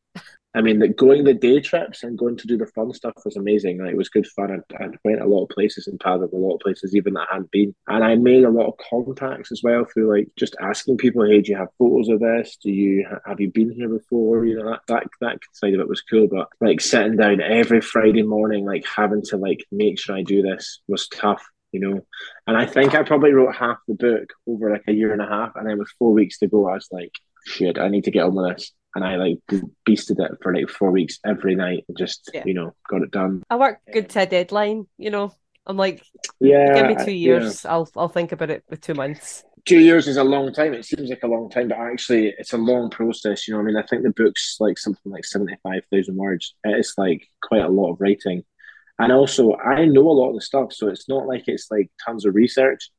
I 0.55 0.61
mean, 0.61 0.79
the, 0.79 0.87
going 0.87 1.25
the 1.25 1.33
day 1.33 1.59
trips 1.59 2.03
and 2.03 2.17
going 2.17 2.37
to 2.37 2.47
do 2.47 2.57
the 2.57 2.65
fun 2.67 2.93
stuff 2.93 3.13
was 3.25 3.35
amazing. 3.35 3.79
Like, 3.79 3.91
it 3.91 3.97
was 3.97 4.07
good 4.07 4.25
fun. 4.25 4.63
I, 4.79 4.83
I 4.83 4.87
went 5.03 5.21
a 5.21 5.25
lot 5.25 5.43
of 5.43 5.49
places 5.49 5.87
and 5.87 5.99
paddled 5.99 6.31
a 6.31 6.37
lot 6.37 6.55
of 6.55 6.61
places 6.61 6.95
even 6.95 7.13
that 7.13 7.27
I 7.29 7.33
hadn't 7.33 7.51
been. 7.51 7.75
And 7.87 8.03
I 8.03 8.15
made 8.15 8.45
a 8.45 8.49
lot 8.49 8.67
of 8.67 8.77
contacts 8.89 9.51
as 9.51 9.61
well 9.61 9.83
through 9.83 10.15
like 10.15 10.29
just 10.37 10.55
asking 10.61 10.97
people, 10.97 11.25
"Hey, 11.25 11.41
do 11.41 11.51
you 11.51 11.57
have 11.57 11.67
photos 11.77 12.07
of 12.07 12.21
this? 12.21 12.57
Do 12.63 12.71
you 12.71 13.05
have 13.25 13.41
you 13.41 13.51
been 13.51 13.71
here 13.71 13.89
before?" 13.89 14.45
You 14.45 14.59
know, 14.59 14.69
that 14.71 14.81
that 14.87 15.07
that 15.19 15.39
side 15.51 15.73
of 15.73 15.81
it 15.81 15.89
was 15.89 16.01
cool. 16.01 16.27
But 16.31 16.47
like 16.61 16.79
sitting 16.79 17.17
down 17.17 17.41
every 17.41 17.81
Friday 17.81 18.23
morning, 18.23 18.65
like 18.65 18.85
having 18.85 19.23
to 19.23 19.37
like 19.37 19.65
make 19.73 19.99
sure 19.99 20.15
I 20.15 20.23
do 20.23 20.41
this 20.41 20.79
was 20.87 21.09
tough. 21.09 21.45
You 21.73 21.81
know, 21.81 22.05
and 22.47 22.55
I 22.55 22.65
think 22.65 22.95
I 22.95 23.03
probably 23.03 23.33
wrote 23.33 23.53
half 23.53 23.79
the 23.89 23.95
book 23.95 24.31
over 24.47 24.71
like 24.71 24.83
a 24.87 24.93
year 24.93 25.11
and 25.11 25.21
a 25.21 25.27
half, 25.27 25.57
and 25.57 25.67
then 25.69 25.79
with 25.79 25.89
four 25.99 26.13
weeks 26.13 26.39
to 26.39 26.47
go, 26.47 26.69
I 26.69 26.75
was 26.75 26.87
like, 26.91 27.11
"Shit, 27.45 27.77
I 27.77 27.89
need 27.89 28.05
to 28.05 28.11
get 28.11 28.23
on 28.23 28.35
with 28.35 28.55
this." 28.55 28.71
And 28.95 29.03
I 29.03 29.17
like 29.17 29.39
beasted 29.87 30.23
it 30.23 30.37
for 30.41 30.55
like 30.55 30.69
four 30.69 30.89
weeks 30.89 31.19
every 31.25 31.55
night, 31.55 31.83
and 31.87 31.97
just 31.97 32.29
Yeah. 32.33 32.43
you 32.45 32.53
know 32.53 32.73
got 32.89 33.01
it 33.01 33.11
done. 33.11 33.43
I 33.49 33.57
work 33.57 33.79
good 33.91 34.05
um, 34.05 34.09
to 34.09 34.21
a 34.21 34.25
deadline, 34.25 34.87
you 34.97 35.09
know. 35.09 35.33
I'm 35.67 35.77
like, 35.77 36.03
Yeah, 36.39 36.73
give 36.73 36.97
me 36.97 37.05
two 37.05 37.11
yeah. 37.11 37.39
years. 37.39 37.65
I'll 37.65 37.89
I'll 37.95 38.07
think 38.07 38.31
about 38.31 38.51
it 38.51 38.63
with 38.69 38.81
two 38.81 38.93
months. 38.93 39.43
Two 39.65 39.79
years 39.79 40.07
is 40.07 40.17
a 40.17 40.23
long 40.23 40.53
time. 40.53 40.73
It 40.75 40.85
seems 40.85 41.09
like 41.09 41.23
a 41.23 41.27
long 41.27 41.49
time, 41.49 41.69
but 41.69 41.79
actually, 41.79 42.33
it's 42.37 42.53
a 42.53 42.57
long 42.57 42.89
process. 42.91 43.47
You 43.47 43.55
know, 43.55 43.59
I 43.59 43.63
mean, 43.63 43.75
I 43.75 43.81
think 43.81 44.03
the 44.03 44.11
book's 44.11 44.57
like 44.59 44.77
something 44.77 45.11
like 45.11 45.25
seventy-five 45.25 45.83
thousand 45.91 46.15
words. 46.15 46.53
It's 46.63 46.97
like 46.97 47.27
quite 47.41 47.63
a 47.63 47.69
lot 47.69 47.91
of 47.91 47.99
writing, 47.99 48.43
and 48.99 49.11
also 49.11 49.55
I 49.57 49.85
know 49.85 50.07
a 50.07 50.11
lot 50.19 50.29
of 50.29 50.35
the 50.35 50.41
stuff, 50.41 50.71
so 50.71 50.87
it's 50.87 51.09
not 51.09 51.25
like 51.27 51.47
it's 51.47 51.69
like 51.71 51.89
tons 52.05 52.25
of 52.25 52.35
research. 52.35 52.91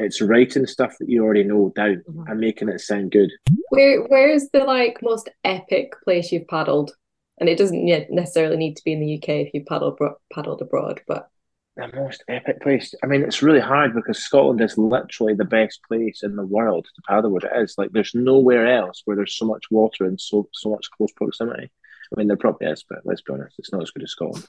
It's 0.00 0.20
writing 0.20 0.66
stuff 0.66 0.96
that 0.98 1.08
you 1.08 1.22
already 1.24 1.44
know 1.44 1.72
down 1.74 2.02
Mhm. 2.08 2.30
and 2.30 2.40
making 2.40 2.68
it 2.68 2.80
sound 2.80 3.10
good. 3.12 3.30
Where 3.70 4.02
where's 4.04 4.48
the 4.50 4.64
like 4.64 4.98
most 5.02 5.28
epic 5.44 5.92
place 6.04 6.30
you've 6.32 6.48
paddled? 6.48 6.92
And 7.40 7.48
it 7.48 7.56
doesn't 7.58 7.84
necessarily 8.10 8.56
need 8.56 8.76
to 8.76 8.82
be 8.84 8.92
in 8.92 9.00
the 9.00 9.14
UK 9.14 9.28
if 9.46 9.54
you 9.54 9.64
paddle 9.64 9.92
bro- 9.92 10.16
paddled 10.32 10.60
abroad, 10.60 11.00
but 11.06 11.28
The 11.76 11.86
most 11.94 12.24
epic 12.26 12.60
place. 12.60 12.92
I 13.04 13.06
mean, 13.06 13.22
it's 13.22 13.40
really 13.40 13.60
hard 13.60 13.94
because 13.94 14.18
Scotland 14.18 14.60
is 14.60 14.76
literally 14.76 15.34
the 15.34 15.44
best 15.44 15.80
place 15.86 16.24
in 16.24 16.34
the 16.34 16.44
world 16.44 16.86
to 16.86 17.02
paddle 17.08 17.30
where 17.30 17.46
it 17.46 17.62
is. 17.62 17.76
Like, 17.78 17.92
there's 17.92 18.16
nowhere 18.16 18.66
else 18.66 19.02
where 19.04 19.14
there's 19.16 19.36
so 19.36 19.46
much 19.46 19.70
water 19.70 20.04
and 20.04 20.20
so 20.20 20.48
so 20.52 20.70
much 20.70 20.90
close 20.90 21.12
proximity. 21.12 21.70
I 22.10 22.18
mean, 22.18 22.26
there 22.26 22.36
probably 22.36 22.66
is, 22.66 22.82
but 22.88 22.98
let's 23.04 23.20
be 23.22 23.32
honest, 23.34 23.54
it's 23.60 23.70
not 23.70 23.82
as 23.82 23.92
good 23.92 24.02
as 24.02 24.10
Scotland. 24.10 24.44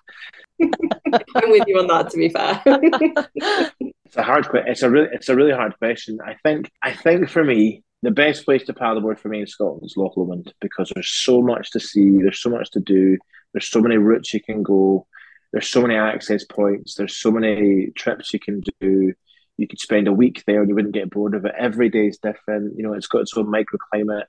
I'm 0.61 1.51
with 1.51 1.67
you 1.67 1.77
on 1.77 1.85
that 1.87 2.09
to 2.09 2.17
be 2.17 2.29
fair. 2.29 2.63
It's 4.09 4.17
a 4.17 4.23
hard 4.23 4.49
que- 4.49 4.63
It's 4.65 4.81
a 4.81 4.89
really, 4.89 5.07
it's 5.11 5.29
a 5.29 5.35
really 5.35 5.51
hard 5.51 5.77
question. 5.77 6.17
I 6.25 6.35
think, 6.43 6.71
I 6.81 6.93
think 6.93 7.29
for 7.29 7.43
me, 7.43 7.83
the 8.01 8.09
best 8.09 8.43
place 8.43 8.63
to 8.65 8.73
paddleboard 8.73 9.19
for 9.19 9.29
me 9.29 9.41
in 9.41 9.47
Scotland 9.47 9.83
is 9.85 9.95
Loch 9.97 10.17
Lomond 10.17 10.51
because 10.61 10.91
there's 10.95 11.11
so 11.11 11.43
much 11.43 11.69
to 11.71 11.79
see, 11.79 12.17
there's 12.17 12.41
so 12.41 12.49
much 12.49 12.71
to 12.71 12.79
do, 12.79 13.17
there's 13.53 13.69
so 13.69 13.81
many 13.81 13.97
routes 13.97 14.33
you 14.33 14.41
can 14.41 14.63
go, 14.63 15.05
there's 15.51 15.67
so 15.67 15.83
many 15.83 15.95
access 15.95 16.43
points, 16.43 16.95
there's 16.95 17.17
so 17.17 17.29
many 17.29 17.91
trips 17.95 18.33
you 18.33 18.39
can 18.39 18.63
do. 18.81 19.13
You 19.57 19.67
could 19.67 19.79
spend 19.79 20.07
a 20.07 20.13
week 20.13 20.43
there 20.47 20.61
and 20.61 20.69
you 20.69 20.75
wouldn't 20.75 20.93
get 20.93 21.11
bored 21.11 21.35
of 21.35 21.45
it. 21.45 21.53
Every 21.55 21.89
day 21.89 22.07
is 22.07 22.17
different. 22.17 22.77
You 22.77 22.83
know, 22.83 22.93
it's 22.93 23.07
got 23.07 23.21
its 23.21 23.37
own 23.37 23.45
microclimate. 23.45 24.23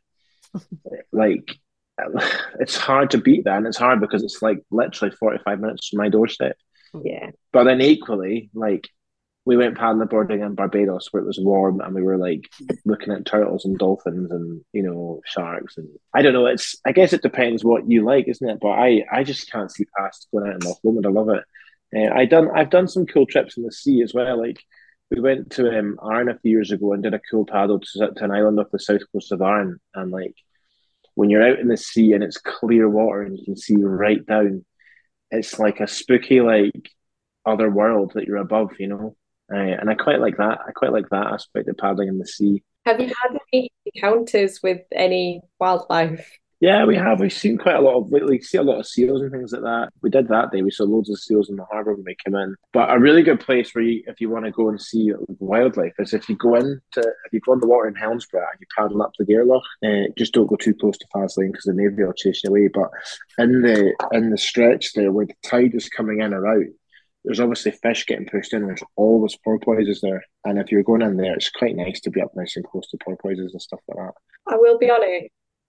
like, 1.13 1.57
it's 2.59 2.77
hard 2.77 3.13
to 3.13 3.19
beat 3.19 3.45
that, 3.45 3.57
and 3.57 3.67
it's 3.67 3.77
hard 3.79 4.01
because 4.01 4.23
it's 4.23 4.43
like 4.43 4.59
literally 4.71 5.15
45 5.15 5.61
minutes 5.61 5.89
from 5.89 5.99
my 5.99 6.09
doorstep. 6.11 6.57
yeah. 7.03 7.31
But 7.53 7.65
then 7.65 7.81
equally, 7.81 8.51
like 8.55 8.89
we 9.51 9.57
went 9.57 9.77
paddleboarding 9.77 10.47
in 10.47 10.55
Barbados 10.55 11.09
where 11.11 11.21
it 11.21 11.27
was 11.27 11.41
warm 11.41 11.81
and 11.81 11.93
we 11.93 12.03
were 12.03 12.17
like 12.17 12.49
looking 12.85 13.13
at 13.13 13.27
turtles 13.27 13.65
and 13.65 13.77
dolphins 13.77 14.31
and 14.31 14.65
you 14.73 14.81
know 14.81 15.21
sharks 15.27 15.77
and 15.77 15.89
I 16.15 16.23
don't 16.23 16.35
know. 16.35 16.47
It's 16.47 16.77
I 16.87 16.93
guess 16.93 17.13
it 17.13 17.23
depends 17.23 17.65
what 17.65 17.91
you 17.91 18.05
like, 18.05 18.29
isn't 18.29 18.49
it? 18.49 18.59
But 18.61 18.79
I 18.79 19.05
I 19.11 19.25
just 19.25 19.51
can't 19.51 19.73
see 19.73 19.87
past 19.99 20.29
going 20.33 20.47
out 20.47 20.63
in 20.63 20.69
Loch 20.69 20.79
Lomond. 20.85 21.05
I 21.05 21.11
love 21.11 21.31
it. 21.31 21.45
Uh, 21.93 22.15
I 22.15 22.27
done 22.27 22.49
I've 22.55 22.71
done 22.71 22.87
some 22.87 23.07
cool 23.07 23.27
trips 23.27 23.57
in 23.57 23.65
the 23.65 23.73
sea 23.73 24.03
as 24.03 24.15
well. 24.15 24.39
Like 24.39 24.63
we 25.11 25.21
went 25.21 25.51
to 25.55 25.77
um, 25.77 25.99
Arran 26.01 26.29
a 26.29 26.39
few 26.39 26.53
years 26.53 26.71
ago 26.71 26.93
and 26.93 27.03
did 27.03 27.15
a 27.15 27.21
cool 27.29 27.45
paddle 27.45 27.81
to, 27.81 28.13
to 28.13 28.25
an 28.25 28.31
island 28.31 28.61
off 28.61 28.71
the 28.71 28.79
south 28.79 29.03
coast 29.13 29.33
of 29.33 29.43
Arran 29.43 29.81
and 29.97 30.13
like 30.13 30.37
when 31.17 31.29
you're 31.29 31.43
out 31.43 31.59
in 31.59 31.67
the 31.67 31.77
sea 31.77 32.13
and 32.13 32.23
it's 32.23 32.39
clear 32.39 32.89
water 32.89 33.23
and 33.23 33.37
you 33.37 33.45
can 33.45 33.57
see 33.57 33.75
right 33.77 34.25
down, 34.25 34.65
it's 35.33 35.59
like 35.59 35.81
a 35.81 35.89
spooky 35.89 36.41
like 36.41 36.89
other 37.45 37.69
world 37.69 38.13
that 38.15 38.27
you're 38.27 38.37
above, 38.37 38.71
you 38.79 38.87
know. 38.87 39.17
Uh, 39.53 39.57
and 39.81 39.91
I 39.91 39.95
quite 39.95 40.21
like 40.21 40.37
that. 40.37 40.61
I 40.67 40.73
quite 40.73 40.93
like 40.93 41.09
that 41.11 41.27
aspect 41.27 41.69
of 41.69 41.77
paddling 41.77 42.09
in 42.09 42.19
the 42.19 42.27
sea. 42.27 42.63
Have 42.87 43.01
you 43.01 43.09
had 43.09 43.39
any 43.53 43.71
encounters 43.95 44.61
with 44.63 44.81
any 44.93 45.43
wildlife? 45.59 46.39
Yeah, 46.61 46.85
we 46.85 46.95
have. 46.97 47.21
We've 47.21 47.33
seen 47.33 47.57
quite 47.57 47.77
a 47.77 47.81
lot 47.81 47.97
of 47.97 48.11
we 48.11 48.39
see 48.43 48.59
a 48.59 48.63
lot 48.63 48.81
of 48.81 48.87
seals 48.87 49.23
and 49.23 49.33
things 49.33 49.53
like 49.53 49.63
that. 49.63 49.89
We 50.03 50.11
did 50.11 50.29
that 50.29 50.51
day. 50.53 50.61
We 50.61 50.71
saw 50.71 50.85
loads 50.85 51.09
of 51.09 51.19
seals 51.19 51.49
in 51.49 51.57
the 51.57 51.65
harbour 51.65 51.95
when 51.95 52.05
we 52.05 52.17
came 52.23 52.35
in. 52.35 52.55
But 52.75 52.95
a 52.95 53.01
really 53.01 53.23
good 53.23 53.41
place 53.41 53.75
where 53.75 53.83
you, 53.83 54.03
if 54.07 54.21
you 54.21 54.29
want 54.29 54.45
to 54.45 54.51
go 54.51 54.69
and 54.69 54.79
see 54.79 55.11
wildlife, 55.39 55.95
is 55.99 56.13
if 56.13 56.29
you 56.29 56.37
go 56.37 56.57
into 56.57 56.81
if 56.99 57.33
you 57.33 57.41
go 57.41 57.53
on 57.53 57.61
the 57.61 57.67
water 57.67 57.89
in 57.89 57.95
Helensburgh 57.95 58.43
and 58.43 58.61
you 58.61 58.67
paddle 58.77 59.01
up 59.01 59.13
the 59.19 59.25
Gare 59.25 59.47
Loch. 59.47 59.65
Uh, 59.83 60.13
just 60.19 60.35
don't 60.35 60.49
go 60.49 60.57
too 60.57 60.75
close 60.75 60.99
to 60.99 61.07
Faslane 61.15 61.51
because 61.51 61.65
the 61.65 61.73
navy 61.73 62.05
will 62.05 62.13
chase 62.13 62.43
you 62.45 62.51
away. 62.51 62.69
But 62.69 62.91
in 63.39 63.63
the 63.63 63.95
in 64.13 64.29
the 64.29 64.39
stretch 64.39 64.93
there 64.93 65.13
where 65.13 65.27
the 65.27 65.35
tide 65.43 65.75
is 65.75 65.89
coming 65.89 66.21
in 66.21 66.35
or 66.35 66.47
out, 66.47 66.67
there's 67.25 67.41
obviously 67.41 67.73
fish 67.73 68.07
getting 68.07 68.27
pushed 68.27 68.53
in. 68.53 68.67
There's 68.67 68.83
always 68.97 69.37
porpoises 69.37 70.01
there, 70.01 70.25
and 70.45 70.59
if 70.59 70.73
you're 70.73 70.83
going 70.83 71.03
in 71.03 71.17
there, 71.17 71.35
it's 71.35 71.51
quite 71.51 71.77
nice 71.77 72.01
to 72.01 72.11
be 72.11 72.21
up 72.21 72.33
nice 72.35 72.57
and 72.57 72.65
close 72.65 72.89
to 72.91 72.99
porpoises 72.99 73.53
and 73.53 73.63
stuff 73.63 73.81
like 73.89 73.99
that. 73.99 74.53
I 74.53 74.57
will 74.57 74.79
be 74.79 74.91
honest. 74.91 75.29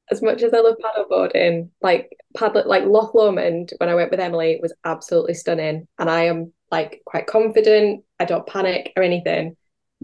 As 0.10 0.22
much 0.22 0.44
as 0.44 0.54
I 0.54 0.60
love 0.60 0.76
paddleboarding, 0.84 1.70
like 1.82 2.12
paddle, 2.36 2.64
like 2.66 2.84
Loch 2.86 3.14
Lomond, 3.14 3.72
when 3.78 3.90
I 3.90 3.96
went 3.96 4.12
with 4.12 4.20
Emily, 4.20 4.60
was 4.62 4.74
absolutely 4.84 5.36
stunning, 5.36 5.88
and 6.00 6.10
I 6.10 6.24
am 6.24 6.54
like 6.70 7.02
quite 7.06 7.28
confident. 7.28 8.04
I 8.20 8.26
don't 8.26 8.48
panic 8.48 8.94
or 8.96 9.04
anything. 9.04 9.56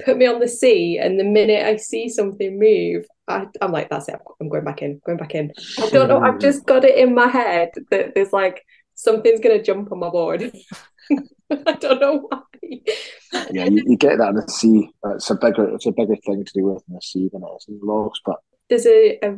Put 0.05 0.17
me 0.17 0.27
on 0.27 0.39
the 0.39 0.47
sea, 0.47 0.97
and 0.97 1.19
the 1.19 1.23
minute 1.23 1.65
I 1.65 1.77
see 1.77 2.07
something 2.09 2.59
move, 2.59 3.05
I, 3.27 3.47
am 3.61 3.71
like, 3.71 3.89
that's 3.89 4.07
it. 4.07 4.19
I'm 4.39 4.49
going 4.49 4.63
back 4.63 4.81
in, 4.81 5.01
going 5.05 5.17
back 5.17 5.33
in. 5.33 5.51
I 5.79 5.89
don't 5.89 6.07
know. 6.07 6.19
I've 6.19 6.39
just 6.39 6.65
got 6.65 6.85
it 6.85 6.97
in 6.97 7.15
my 7.15 7.27
head 7.27 7.71
that 7.89 8.15
there's 8.15 8.31
like 8.31 8.63
something's 8.95 9.39
gonna 9.39 9.63
jump 9.63 9.91
on 9.91 9.99
my 9.99 10.09
board. 10.09 10.51
I 11.67 11.73
don't 11.73 12.01
know 12.01 12.27
why. 12.29 12.41
Yeah, 13.51 13.65
you, 13.65 13.83
you, 13.85 13.97
get 13.97 14.17
that 14.17 14.29
in 14.29 14.35
the 14.35 14.47
sea. 14.47 14.89
It's 15.05 15.29
a 15.29 15.35
bigger 15.35 15.73
it's 15.75 15.85
a 15.85 15.91
bigger 15.91 16.15
thing 16.25 16.43
to 16.43 16.53
do 16.53 16.65
with 16.65 16.83
in 16.87 16.95
the 16.95 17.01
sea 17.01 17.29
than 17.31 17.43
it 17.43 17.55
is 17.57 17.65
in 17.67 17.79
the 17.79 17.85
lochs. 17.85 18.19
But 18.25 18.37
there's 18.69 18.85
a, 18.85 19.19
a 19.23 19.37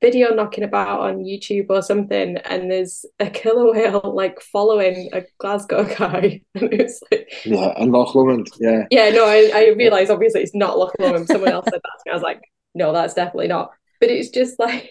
video 0.00 0.34
knocking 0.34 0.64
about 0.64 1.00
on 1.00 1.24
YouTube 1.24 1.66
or 1.68 1.82
something, 1.82 2.36
and 2.38 2.70
there's 2.70 3.04
a 3.18 3.28
killer 3.28 3.72
whale 3.72 4.12
like 4.14 4.40
following 4.40 5.10
a 5.12 5.22
Glasgow 5.38 5.84
guy, 5.84 6.40
and 6.54 6.72
it's 6.72 7.02
like 7.10 7.30
yeah, 7.44 7.74
and 7.76 7.92
Loch 7.92 8.14
Lomond, 8.14 8.48
yeah, 8.58 8.86
yeah. 8.90 9.10
No, 9.10 9.26
I, 9.26 9.50
I 9.54 10.06
obviously 10.10 10.42
it's 10.42 10.54
not 10.54 10.78
Loch 10.78 10.94
Lomond. 10.98 11.26
Someone 11.26 11.52
else 11.52 11.66
said 11.66 11.74
that 11.74 11.98
to 11.98 12.02
me. 12.06 12.12
I 12.12 12.14
was 12.14 12.22
like, 12.22 12.40
no, 12.74 12.92
that's 12.92 13.14
definitely 13.14 13.48
not. 13.48 13.70
But 14.00 14.10
it's 14.10 14.30
just 14.30 14.58
like 14.58 14.90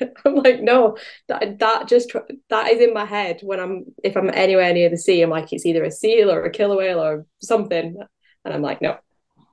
I'm 0.24 0.36
like, 0.36 0.60
no, 0.60 0.96
that 1.28 1.58
that 1.58 1.88
just 1.88 2.12
that 2.50 2.68
is 2.68 2.80
in 2.80 2.94
my 2.94 3.04
head 3.04 3.40
when 3.42 3.60
I'm 3.60 3.84
if 4.02 4.16
I'm 4.16 4.30
anywhere 4.32 4.72
near 4.72 4.88
the 4.88 4.96
sea. 4.96 5.22
I'm 5.22 5.30
like, 5.30 5.52
it's 5.52 5.66
either 5.66 5.84
a 5.84 5.90
seal 5.90 6.30
or 6.30 6.44
a 6.44 6.50
killer 6.50 6.76
whale 6.76 7.02
or 7.02 7.26
something, 7.40 7.96
and 8.44 8.54
I'm 8.54 8.62
like, 8.62 8.80
no, 8.80 8.98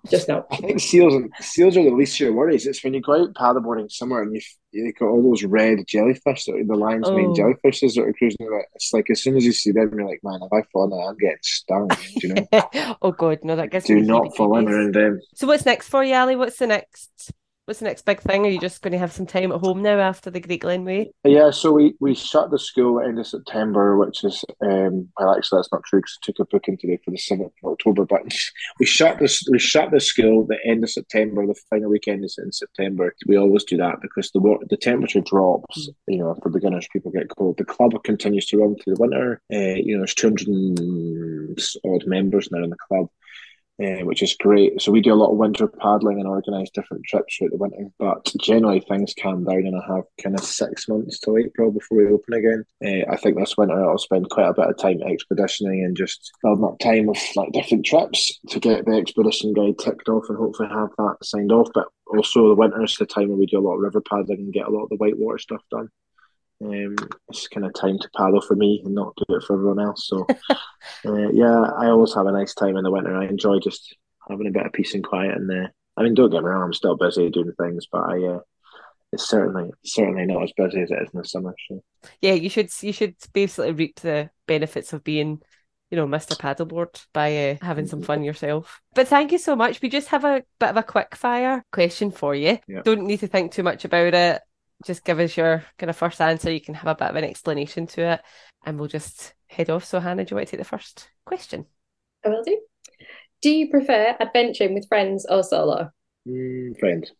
just 0.09 0.27
no. 0.27 0.45
I 0.51 0.57
think 0.57 0.79
seals 0.79 1.21
seals 1.39 1.77
are 1.77 1.83
the 1.83 1.89
least 1.89 2.15
of 2.15 2.19
your 2.21 2.33
worries. 2.33 2.67
It's 2.67 2.83
when 2.83 2.93
you 2.93 3.01
go 3.01 3.23
out 3.23 3.33
paddleboarding 3.33 3.91
somewhere 3.91 4.21
and 4.21 4.33
you 4.33 4.41
you 4.71 4.91
got 4.93 5.07
all 5.07 5.23
those 5.23 5.43
red 5.43 5.79
jellyfish 5.87 6.45
that 6.45 6.63
the 6.67 6.75
lion's 6.75 7.07
oh. 7.07 7.15
mane 7.15 7.33
jellyfishes 7.33 7.95
that 7.95 8.01
are 8.01 8.13
cruising 8.13 8.45
around. 8.45 8.65
It's 8.75 8.93
like 8.93 9.09
as 9.09 9.21
soon 9.21 9.37
as 9.37 9.45
you 9.45 9.53
see 9.53 9.71
them, 9.71 9.91
you're 9.93 10.07
like, 10.07 10.21
man, 10.23 10.39
if 10.41 10.53
I 10.53 10.61
fall 10.71 10.93
in, 10.93 11.07
I'm 11.07 11.17
getting 11.17 11.37
stung. 11.41 11.89
you 12.15 12.33
know? 12.33 12.97
oh 13.01 13.11
god, 13.11 13.39
no, 13.43 13.55
that 13.55 13.71
gets 13.71 13.87
do 13.87 13.99
not 14.01 14.35
fall 14.35 14.57
in 14.57 14.67
around 14.67 14.93
them. 14.93 15.19
So 15.35 15.47
what's 15.47 15.65
next 15.65 15.89
for 15.89 16.03
you, 16.03 16.13
Ally? 16.13 16.35
What's 16.35 16.57
the 16.57 16.67
next 16.67 17.33
What's 17.65 17.79
the 17.79 17.85
next 17.85 18.05
big 18.05 18.19
thing? 18.19 18.45
Are 18.45 18.49
you 18.49 18.59
just 18.59 18.83
going 18.83 18.91
to 18.91 18.99
have 18.99 19.11
some 19.11 19.25
time 19.25 19.51
at 19.51 19.59
home 19.59 19.81
now 19.81 19.97
after 19.97 20.29
the 20.29 20.39
Great 20.39 20.61
Glen 20.61 20.85
Way? 20.85 21.11
Yeah, 21.23 21.49
so 21.49 21.71
we, 21.71 21.95
we 21.99 22.13
shut 22.13 22.51
the 22.51 22.59
school 22.59 22.99
at 22.99 23.03
the 23.03 23.09
end 23.09 23.19
of 23.19 23.25
September, 23.25 23.97
which 23.97 24.23
is 24.23 24.45
um 24.61 25.09
well 25.17 25.35
actually 25.35 25.57
that's 25.57 25.71
not 25.71 25.83
true 25.83 25.99
because 25.99 26.15
I 26.21 26.25
took 26.25 26.39
a 26.39 26.45
booking 26.45 26.77
today 26.77 26.99
for 27.03 27.09
the 27.09 27.17
seventh 27.17 27.53
of 27.63 27.71
October. 27.71 28.05
But 28.05 28.21
we 28.79 28.85
shut 28.85 29.17
this 29.17 29.43
we 29.49 29.57
shut 29.57 29.89
the 29.89 29.99
school 29.99 30.45
the 30.45 30.59
end 30.63 30.83
of 30.83 30.91
September. 30.91 31.47
The 31.47 31.59
final 31.67 31.89
weekend 31.89 32.23
is 32.23 32.37
in 32.37 32.51
September. 32.51 33.15
We 33.25 33.35
always 33.35 33.63
do 33.63 33.77
that 33.77 33.99
because 33.99 34.29
the 34.29 34.59
the 34.69 34.77
temperature 34.77 35.21
drops. 35.21 35.89
You 36.05 36.19
know, 36.19 36.37
for 36.43 36.49
beginners, 36.49 36.87
people 36.93 37.09
get 37.09 37.35
cold. 37.35 37.57
The 37.57 37.65
club 37.65 37.93
continues 38.03 38.45
to 38.47 38.59
run 38.59 38.75
through 38.75 38.93
the 38.93 39.01
winter. 39.01 39.41
Uh, 39.51 39.81
you 39.81 39.95
know, 39.95 40.01
there's 40.01 40.13
two 40.13 40.27
hundred 40.27 40.49
odd 41.83 42.05
members 42.05 42.51
now 42.51 42.63
in 42.63 42.69
the 42.69 42.75
club 42.75 43.09
uh, 43.81 44.05
which 44.05 44.23
is 44.23 44.35
great. 44.35 44.81
So 44.81 44.91
we 44.91 45.01
do 45.01 45.13
a 45.13 45.15
lot 45.15 45.31
of 45.31 45.37
winter 45.37 45.67
paddling 45.67 46.19
and 46.19 46.27
organise 46.27 46.69
different 46.69 47.03
trips 47.05 47.35
throughout 47.35 47.51
the 47.51 47.57
winter. 47.57 47.91
But 47.99 48.31
generally, 48.41 48.79
things 48.79 49.13
calm 49.19 49.43
down, 49.43 49.65
and 49.65 49.75
I 49.75 49.95
have 49.95 50.05
kind 50.21 50.35
of 50.37 50.45
six 50.45 50.87
months 50.87 51.19
till 51.19 51.37
April 51.37 51.71
before 51.71 51.97
we 51.97 52.07
open 52.07 52.33
again. 52.33 52.63
Uh, 52.83 53.11
I 53.11 53.17
think 53.17 53.37
this 53.37 53.57
winter 53.57 53.83
I'll 53.83 53.97
spend 53.97 54.29
quite 54.29 54.47
a 54.47 54.53
bit 54.53 54.69
of 54.69 54.77
time 54.77 55.01
expeditioning 55.01 55.83
and 55.83 55.97
just 55.97 56.31
building 56.41 56.65
up 56.65 56.79
time 56.79 57.07
with 57.07 57.21
like 57.35 57.51
different 57.51 57.85
trips 57.85 58.39
to 58.49 58.59
get 58.59 58.85
the 58.85 58.93
expedition 58.93 59.53
guide 59.53 59.77
ticked 59.77 60.09
off 60.09 60.25
and 60.29 60.37
hopefully 60.37 60.69
have 60.69 60.89
that 60.97 61.17
signed 61.23 61.51
off. 61.51 61.69
But 61.73 61.87
also 62.07 62.49
the 62.49 62.55
winter 62.55 62.83
is 62.83 62.95
the 62.95 63.05
time 63.05 63.29
where 63.29 63.37
we 63.37 63.45
do 63.45 63.59
a 63.59 63.61
lot 63.61 63.75
of 63.75 63.81
river 63.81 64.01
paddling 64.01 64.39
and 64.39 64.53
get 64.53 64.67
a 64.67 64.71
lot 64.71 64.83
of 64.83 64.89
the 64.89 64.97
whitewater 64.97 65.37
stuff 65.37 65.61
done. 65.69 65.89
Um, 66.63 66.95
it's 67.29 67.47
kind 67.47 67.65
of 67.65 67.73
time 67.73 67.99
to 67.99 68.09
paddle 68.15 68.41
for 68.41 68.55
me 68.55 68.81
and 68.85 68.95
not 68.95 69.15
do 69.15 69.35
it 69.35 69.43
for 69.43 69.53
everyone 69.53 69.79
else. 69.79 70.07
So, 70.07 70.25
uh, 71.05 71.29
yeah, 71.31 71.61
I 71.77 71.87
always 71.87 72.13
have 72.13 72.27
a 72.27 72.31
nice 72.31 72.53
time 72.53 72.77
in 72.77 72.83
the 72.83 72.91
winter. 72.91 73.15
I 73.15 73.25
enjoy 73.25 73.59
just 73.59 73.95
having 74.29 74.47
a 74.47 74.51
bit 74.51 74.65
of 74.65 74.73
peace 74.73 74.93
and 74.93 75.03
quiet. 75.03 75.37
in 75.37 75.47
there. 75.47 75.73
I 75.97 76.03
mean, 76.03 76.13
don't 76.13 76.29
get 76.29 76.41
me 76.41 76.49
wrong, 76.49 76.63
I'm 76.63 76.73
still 76.73 76.95
busy 76.97 77.29
doing 77.29 77.53
things, 77.59 77.87
but 77.91 78.01
I 78.01 78.25
uh, 78.25 78.39
it's 79.11 79.27
certainly 79.27 79.71
certainly 79.85 80.25
not 80.25 80.43
as 80.43 80.51
busy 80.55 80.81
as 80.81 80.91
it 80.91 81.03
is 81.03 81.09
in 81.13 81.19
the 81.19 81.27
summer. 81.27 81.55
So. 81.67 81.83
Yeah, 82.21 82.33
you 82.33 82.49
should 82.49 82.69
you 82.81 82.91
should 82.91 83.15
basically 83.33 83.71
reap 83.71 83.99
the 84.01 84.29
benefits 84.47 84.93
of 84.93 85.03
being 85.03 85.41
you 85.91 85.97
know, 85.97 86.07
Mr. 86.07 86.35
Paddleboard 86.35 87.05
by 87.13 87.51
uh, 87.51 87.55
having 87.61 87.85
some 87.87 88.01
fun 88.01 88.23
yourself. 88.23 88.81
But 88.95 89.07
thank 89.07 89.31
you 89.31 89.37
so 89.37 89.55
much. 89.55 89.81
We 89.81 89.89
just 89.89 90.07
have 90.07 90.25
a 90.25 90.43
bit 90.59 90.69
of 90.69 90.77
a 90.77 90.83
quick 90.83 91.15
fire 91.15 91.63
question 91.71 92.09
for 92.09 92.33
you. 92.33 92.57
Yeah. 92.67 92.81
Don't 92.83 93.05
need 93.05 93.19
to 93.19 93.27
think 93.27 93.51
too 93.51 93.61
much 93.61 93.85
about 93.85 94.13
it 94.13 94.41
just 94.85 95.03
give 95.03 95.19
us 95.19 95.35
your 95.35 95.65
kind 95.77 95.89
of 95.89 95.97
first 95.97 96.21
answer. 96.21 96.51
You 96.51 96.61
can 96.61 96.75
have 96.75 96.87
a 96.87 96.95
bit 96.95 97.09
of 97.09 97.15
an 97.15 97.23
explanation 97.23 97.87
to 97.87 98.13
it, 98.13 98.21
and 98.65 98.79
we'll 98.79 98.87
just 98.87 99.33
head 99.47 99.69
off. 99.69 99.83
So, 99.83 99.99
Hannah, 99.99 100.23
do 100.23 100.31
you 100.31 100.35
want 100.37 100.47
to 100.47 100.51
take 100.51 100.59
the 100.59 100.69
first 100.69 101.09
question? 101.25 101.65
I 102.25 102.29
will 102.29 102.43
do. 102.43 102.59
Do 103.41 103.49
you 103.49 103.69
prefer 103.69 104.15
adventuring 104.19 104.73
with 104.73 104.87
friends 104.87 105.25
or 105.29 105.43
solo? 105.43 105.91
Mm, 106.27 106.79
friends. 106.79 107.11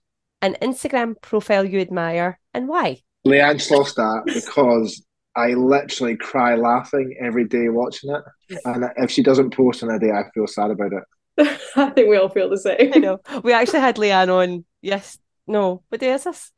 An 0.41 0.55
Instagram 0.61 1.15
profile 1.21 1.65
you 1.65 1.79
admire 1.79 2.39
and 2.53 2.67
why? 2.67 3.01
Leanne 3.25 3.55
Chlosta 3.55 4.23
because 4.25 5.03
I 5.35 5.53
literally 5.53 6.15
cry 6.15 6.55
laughing 6.55 7.17
every 7.19 7.45
day 7.45 7.69
watching 7.69 8.11
it. 8.11 8.23
And 8.65 8.85
if 8.97 9.11
she 9.11 9.23
doesn't 9.23 9.55
post 9.55 9.83
in 9.83 9.89
a 9.89 9.99
day, 9.99 10.11
I 10.11 10.23
feel 10.33 10.47
sad 10.47 10.71
about 10.71 10.93
it. 10.93 11.03
I 11.75 11.89
think 11.89 12.09
we 12.09 12.17
all 12.17 12.29
feel 12.29 12.49
the 12.49 12.57
same. 12.57 12.91
I 12.93 12.99
know. 12.99 13.19
We 13.43 13.51
actually 13.53 13.79
had 13.79 13.97
Leanne 13.97 14.29
on 14.29 14.65
yes 14.81 15.17
no, 15.47 15.83
what 15.89 16.01
day 16.01 16.13
is 16.13 16.23
this? 16.23 16.51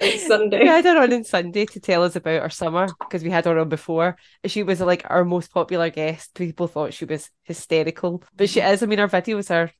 It's 0.00 0.26
Sunday. 0.26 0.60
we 0.60 0.66
had 0.66 0.84
her 0.84 0.98
on 0.98 1.12
on 1.12 1.24
Sunday 1.24 1.66
to 1.66 1.80
tell 1.80 2.02
us 2.02 2.16
about 2.16 2.40
our 2.42 2.50
summer 2.50 2.86
because 3.00 3.22
we 3.22 3.30
had 3.30 3.44
her 3.44 3.58
on 3.58 3.68
before. 3.68 4.16
She 4.46 4.62
was 4.62 4.80
like 4.80 5.04
our 5.08 5.24
most 5.24 5.52
popular 5.52 5.90
guest. 5.90 6.34
People 6.34 6.66
thought 6.66 6.94
she 6.94 7.04
was 7.04 7.30
hysterical, 7.42 8.22
but 8.34 8.48
she 8.48 8.60
is. 8.60 8.82
I 8.82 8.86
mean, 8.86 9.00
our 9.00 9.08
videos 9.08 9.50
are 9.50 9.70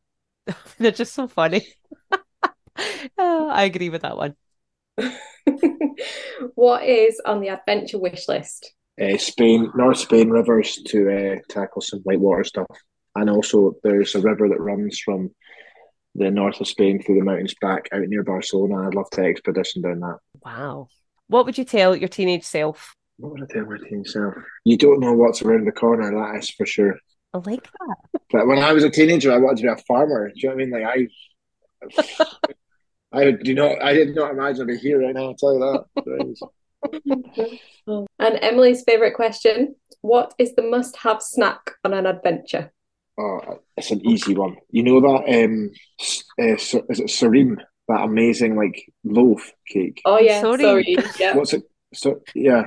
they're 0.78 0.90
just 0.90 1.14
so 1.14 1.26
funny. 1.26 1.66
oh, 3.18 3.48
I 3.48 3.64
agree 3.64 3.88
with 3.88 4.02
that 4.02 4.16
one. 4.16 4.36
what 6.54 6.84
is 6.84 7.20
on 7.24 7.40
the 7.40 7.48
adventure 7.48 7.98
wish 7.98 8.28
list? 8.28 8.72
Uh, 9.00 9.16
Spain, 9.16 9.72
North 9.74 9.98
Spain 9.98 10.30
rivers 10.30 10.80
to 10.86 11.10
uh, 11.10 11.36
tackle 11.48 11.82
some 11.82 12.00
whitewater 12.00 12.44
stuff, 12.44 12.66
and 13.16 13.28
also 13.28 13.74
there's 13.82 14.14
a 14.14 14.20
river 14.20 14.48
that 14.48 14.60
runs 14.60 15.00
from 15.00 15.30
the 16.14 16.30
north 16.30 16.60
of 16.60 16.68
Spain 16.68 17.02
through 17.02 17.18
the 17.18 17.24
mountains 17.24 17.54
back 17.60 17.88
out 17.92 18.02
near 18.02 18.22
Barcelona. 18.22 18.86
I'd 18.86 18.94
love 18.94 19.10
to 19.10 19.22
expedition 19.22 19.82
down 19.82 20.00
that. 20.00 20.18
Wow. 20.44 20.88
What 21.28 21.46
would 21.46 21.58
you 21.58 21.64
tell 21.64 21.96
your 21.96 22.08
teenage 22.08 22.44
self? 22.44 22.94
What 23.16 23.32
would 23.32 23.42
I 23.42 23.46
tell 23.52 23.64
my 23.66 23.78
teenage 23.78 24.08
self? 24.08 24.34
You 24.64 24.76
don't 24.76 25.00
know 25.00 25.12
what's 25.12 25.42
around 25.42 25.66
the 25.66 25.72
corner, 25.72 26.10
that 26.10 26.38
is 26.38 26.50
for 26.50 26.66
sure. 26.66 26.98
I 27.32 27.38
like 27.38 27.64
that. 27.64 28.20
But 28.30 28.46
when 28.46 28.58
I 28.58 28.72
was 28.72 28.84
a 28.84 28.90
teenager, 28.90 29.32
I 29.32 29.38
wanted 29.38 29.56
to 29.58 29.62
be 29.64 29.68
a 29.68 29.76
farmer. 29.88 30.28
Do 30.28 30.34
you 30.36 30.48
know 30.48 30.54
what 30.54 30.62
I 30.62 30.66
mean? 30.66 30.70
Like 30.70 31.08
I, 33.12 33.18
I 33.18 33.30
do 33.32 33.54
not, 33.54 33.82
I 33.82 33.94
did 33.94 34.14
not 34.14 34.30
imagine 34.30 34.62
I'd 34.62 34.68
be 34.68 34.76
here 34.76 35.00
right 35.00 35.14
now. 35.14 35.26
I'll 35.26 35.34
tell 35.34 35.54
you 35.54 35.84
that. 35.96 37.58
and 38.18 38.38
Emily's 38.42 38.84
favorite 38.84 39.14
question: 39.14 39.74
What 40.00 40.34
is 40.38 40.54
the 40.54 40.62
must-have 40.62 41.22
snack 41.22 41.72
on 41.84 41.92
an 41.92 42.06
adventure? 42.06 42.72
Oh, 43.18 43.60
it's 43.76 43.90
an 43.90 44.04
easy 44.06 44.34
one. 44.34 44.56
You 44.70 44.82
know 44.82 45.00
that 45.00 45.44
um, 45.44 45.70
uh, 46.40 46.56
so, 46.56 46.84
is 46.88 47.00
it 47.00 47.06
Soreen? 47.06 47.56
That 47.86 48.02
amazing 48.02 48.56
like 48.56 48.82
loaf 49.04 49.52
cake. 49.68 50.00
Oh 50.04 50.18
yeah, 50.18 50.40
Sorry. 50.40 50.62
sorry. 50.62 50.96
Yeah. 51.18 51.36
What's 51.36 51.52
it? 51.52 51.62
So 51.92 52.20
yeah, 52.34 52.64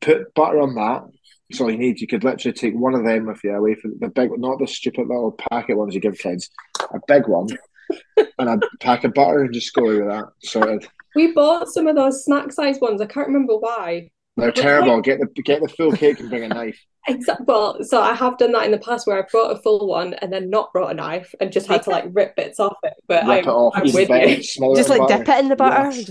put 0.00 0.34
butter 0.34 0.60
on 0.60 0.74
that. 0.74 1.04
That's 1.48 1.60
all 1.60 1.70
you 1.70 1.78
need. 1.78 2.00
You 2.00 2.06
could 2.06 2.24
literally 2.24 2.52
take 2.52 2.74
one 2.74 2.94
of 2.94 3.04
them 3.04 3.26
with 3.26 3.42
you 3.44 3.54
away 3.54 3.76
from 3.76 3.94
the 3.98 4.08
big, 4.08 4.30
not 4.38 4.58
the 4.58 4.66
stupid 4.66 5.06
little 5.06 5.38
packet 5.50 5.76
ones 5.76 5.94
you 5.94 6.00
give 6.00 6.18
kids. 6.18 6.50
A 6.80 6.98
big 7.06 7.26
one 7.28 7.48
and 8.38 8.48
a 8.48 8.60
pack 8.80 9.04
of 9.04 9.14
butter 9.14 9.42
and 9.44 9.54
just 9.54 9.74
go 9.74 9.84
with 9.84 10.08
that. 10.08 10.26
Sorted. 10.42 10.86
We 11.14 11.32
bought 11.32 11.68
some 11.68 11.86
of 11.86 11.96
those 11.96 12.24
snack 12.24 12.52
size 12.52 12.78
ones. 12.80 13.00
I 13.00 13.06
can't 13.06 13.28
remember 13.28 13.56
why. 13.56 14.10
They're 14.36 14.52
terrible. 14.52 15.00
Get 15.00 15.18
the 15.18 15.42
get 15.42 15.62
the 15.62 15.68
full 15.68 15.92
cake 15.92 16.20
and 16.20 16.28
bring 16.28 16.44
a 16.44 16.48
knife. 16.48 16.78
Exactly. 17.08 17.44
Well, 17.46 17.84
so 17.84 18.02
I 18.02 18.14
have 18.14 18.36
done 18.36 18.50
that 18.50 18.64
in 18.64 18.72
the 18.72 18.78
past 18.78 19.06
where 19.06 19.16
I've 19.16 19.30
brought 19.30 19.56
a 19.56 19.62
full 19.62 19.86
one 19.86 20.14
and 20.14 20.32
then 20.32 20.50
not 20.50 20.72
brought 20.72 20.90
a 20.90 20.94
knife 20.94 21.32
and 21.40 21.52
just 21.52 21.68
had 21.68 21.84
to 21.84 21.90
like 21.90 22.06
rip 22.10 22.34
bits 22.34 22.58
off 22.58 22.78
it. 22.82 22.94
But 23.06 23.22
Rip 23.28 23.28
I'm, 23.28 23.38
it 23.44 23.46
off, 23.46 23.74
I'm 23.76 23.84
with 23.84 23.94
a 23.94 24.06
bit, 24.08 24.28
you. 24.56 24.74
Just 24.74 24.88
like 24.88 24.98
butter. 24.98 25.18
dip 25.18 25.28
it 25.28 25.38
in 25.38 25.48
the 25.48 25.54
butter. 25.54 25.84
Yeah. 25.84 25.90
Just, 25.92 26.10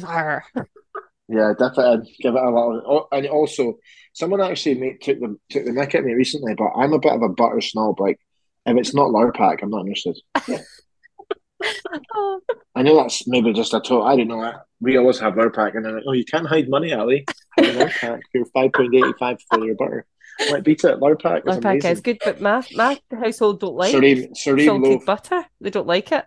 Yeah, 1.28 1.54
dip 1.60 1.74
it 1.78 1.82
in, 1.82 2.08
give 2.22 2.36
it 2.36 2.42
a 2.42 2.46
little. 2.46 2.82
Oh, 2.88 3.08
and 3.12 3.28
also, 3.28 3.78
someone 4.14 4.40
actually 4.40 4.76
made, 4.76 5.02
took 5.02 5.20
the 5.20 5.38
took 5.50 5.66
the 5.66 5.72
mick 5.72 5.96
at 5.96 6.06
me 6.06 6.14
recently, 6.14 6.54
but 6.56 6.72
I'm 6.78 6.94
a 6.94 7.00
bit 7.00 7.12
of 7.12 7.24
a 7.24 7.28
butter 7.28 7.60
snob. 7.60 8.00
Like, 8.00 8.22
if 8.66 8.78
it's 8.78 8.94
not 8.94 9.10
Lurpak, 9.10 9.64
I'm 9.64 9.72
not 9.72 9.86
interested. 9.86 10.18
I 12.76 12.82
know 12.82 12.98
that's 12.98 13.28
maybe 13.28 13.54
just 13.54 13.74
a 13.74 13.80
total. 13.80 14.04
I 14.04 14.16
don't 14.16 14.28
know. 14.28 14.54
We 14.82 14.98
always 14.98 15.20
have 15.20 15.34
Lurpak, 15.36 15.76
and 15.76 15.86
they're 15.86 15.94
like, 15.94 16.04
"Oh, 16.08 16.14
you 16.14 16.26
can't 16.26 16.48
hide 16.48 16.70
money, 16.70 16.92
Ally. 16.92 17.24
A 17.58 17.62
Lurpak. 17.62 18.22
You're 18.34 18.46
five 18.48 18.74
point 18.74 18.94
eighty 18.94 19.14
five 19.18 19.38
for 19.50 19.64
your 19.64 19.76
butter. 19.76 20.06
Like, 20.52 20.64
beat 20.64 20.84
it. 20.84 21.00
Lurpak 21.00 21.48
is 21.48 21.56
Lurpak 21.58 21.78
is 21.78 21.84
amazing. 21.86 22.02
good, 22.04 22.18
but 22.24 22.42
my 22.42 22.64
my 22.74 23.00
household 23.12 23.62
don't 23.62 23.76
like 23.76 23.94
Soreen, 23.94 24.36
Soreen 24.36 24.66
salted 24.66 24.92
loaf. 24.92 25.06
butter. 25.06 25.46
They 25.62 25.70
don't 25.70 25.88
like 25.88 26.12
it. 26.12 26.26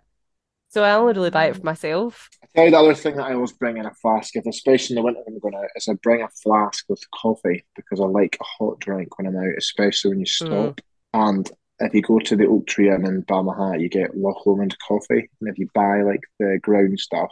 So 0.69 0.83
I 0.83 0.93
only 0.93 1.13
really 1.13 1.31
buy 1.31 1.45
it 1.45 1.55
for 1.55 1.61
mm. 1.61 1.65
myself. 1.65 2.29
I 2.43 2.47
tell 2.55 2.65
you 2.65 2.71
the 2.71 2.77
other 2.77 2.93
thing 2.95 3.15
that 3.15 3.25
I 3.25 3.33
always 3.33 3.51
bring 3.51 3.77
in 3.77 3.85
a 3.85 3.93
flask, 3.93 4.35
if 4.35 4.45
especially 4.45 4.95
in 4.95 5.01
the 5.01 5.05
winter 5.05 5.21
when 5.25 5.35
I'm 5.35 5.39
going 5.39 5.55
out, 5.55 5.69
is 5.75 5.87
I 5.87 5.93
bring 6.01 6.21
a 6.21 6.29
flask 6.29 6.85
with 6.87 7.01
coffee 7.11 7.65
because 7.75 7.99
I 7.99 8.05
like 8.05 8.37
a 8.39 8.43
hot 8.43 8.79
drink 8.79 9.17
when 9.17 9.27
I'm 9.27 9.35
out, 9.35 9.57
especially 9.57 10.09
when 10.09 10.19
you 10.19 10.25
mm. 10.25 10.47
stop. 10.47 10.81
And 11.13 11.49
if 11.79 11.93
you 11.93 12.01
go 12.01 12.19
to 12.19 12.35
the 12.35 12.47
Oak 12.47 12.67
Tree 12.67 12.89
Inn 12.89 13.05
in 13.05 13.23
Balmaha, 13.23 13.79
you 13.79 13.89
get 13.89 14.17
Loch 14.17 14.45
Lomond 14.45 14.75
coffee, 14.85 15.29
and 15.39 15.49
if 15.49 15.57
you 15.57 15.69
buy 15.73 16.01
like 16.01 16.21
the 16.39 16.59
ground 16.61 16.99
stuff, 16.99 17.31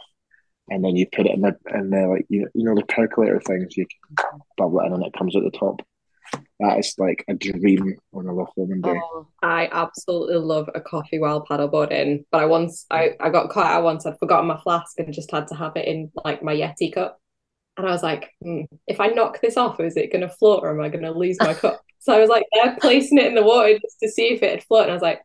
and 0.68 0.84
then 0.84 0.96
you 0.96 1.06
put 1.06 1.26
it 1.26 1.34
in 1.34 1.42
the 1.42 1.56
in 1.74 1.90
the 1.90 2.06
like 2.08 2.26
you 2.28 2.48
you 2.54 2.64
know 2.64 2.74
the 2.74 2.84
percolator 2.84 3.40
things, 3.40 3.76
you 3.76 3.86
can 3.86 4.40
bubble 4.56 4.80
it 4.80 4.86
in 4.86 4.94
and 4.94 5.04
it 5.04 5.12
comes 5.12 5.36
at 5.36 5.42
the 5.42 5.50
top. 5.50 5.82
That 6.60 6.78
is 6.78 6.94
like 6.98 7.24
a 7.28 7.34
dream 7.34 7.96
on 8.12 8.26
a 8.26 8.34
Loch 8.34 8.52
Lomond 8.56 8.82
day. 8.82 9.00
Oh, 9.02 9.28
I 9.42 9.68
absolutely 9.70 10.36
love 10.36 10.68
a 10.74 10.80
coffee 10.80 11.18
while 11.18 11.44
paddleboarding, 11.46 12.24
but 12.30 12.42
I 12.42 12.46
once 12.46 12.84
I, 12.90 13.12
I 13.20 13.30
got 13.30 13.50
caught 13.50 13.70
out 13.70 13.84
once. 13.84 14.06
I'd 14.06 14.18
forgotten 14.18 14.46
my 14.46 14.60
flask 14.60 14.98
and 14.98 15.12
just 15.12 15.30
had 15.30 15.48
to 15.48 15.54
have 15.54 15.76
it 15.76 15.86
in 15.86 16.10
like 16.24 16.42
my 16.42 16.54
Yeti 16.54 16.92
cup. 16.92 17.20
And 17.78 17.88
I 17.88 17.92
was 17.92 18.02
like, 18.04 18.32
hmm, 18.42 18.62
if 18.88 19.00
I 19.00 19.08
knock 19.08 19.40
this 19.40 19.56
off, 19.56 19.80
is 19.80 19.96
it 19.96 20.12
going 20.12 20.22
to 20.22 20.28
float 20.28 20.64
or 20.64 20.70
am 20.72 20.82
I 20.84 20.90
going 20.90 21.04
to 21.04 21.12
lose 21.12 21.38
my 21.40 21.54
cup? 21.62 21.82
So 22.00 22.14
I 22.14 22.20
was 22.20 22.30
like 22.30 22.46
there 22.52 22.76
placing 22.80 23.18
it 23.18 23.26
in 23.26 23.36
the 23.36 23.44
water 23.44 23.78
just 23.80 24.00
to 24.02 24.10
see 24.10 24.28
if 24.34 24.42
it 24.42 24.50
had 24.50 24.64
floated. 24.64 24.84
And 24.84 24.92
I 24.92 24.94
was 24.96 25.02
like, 25.02 25.22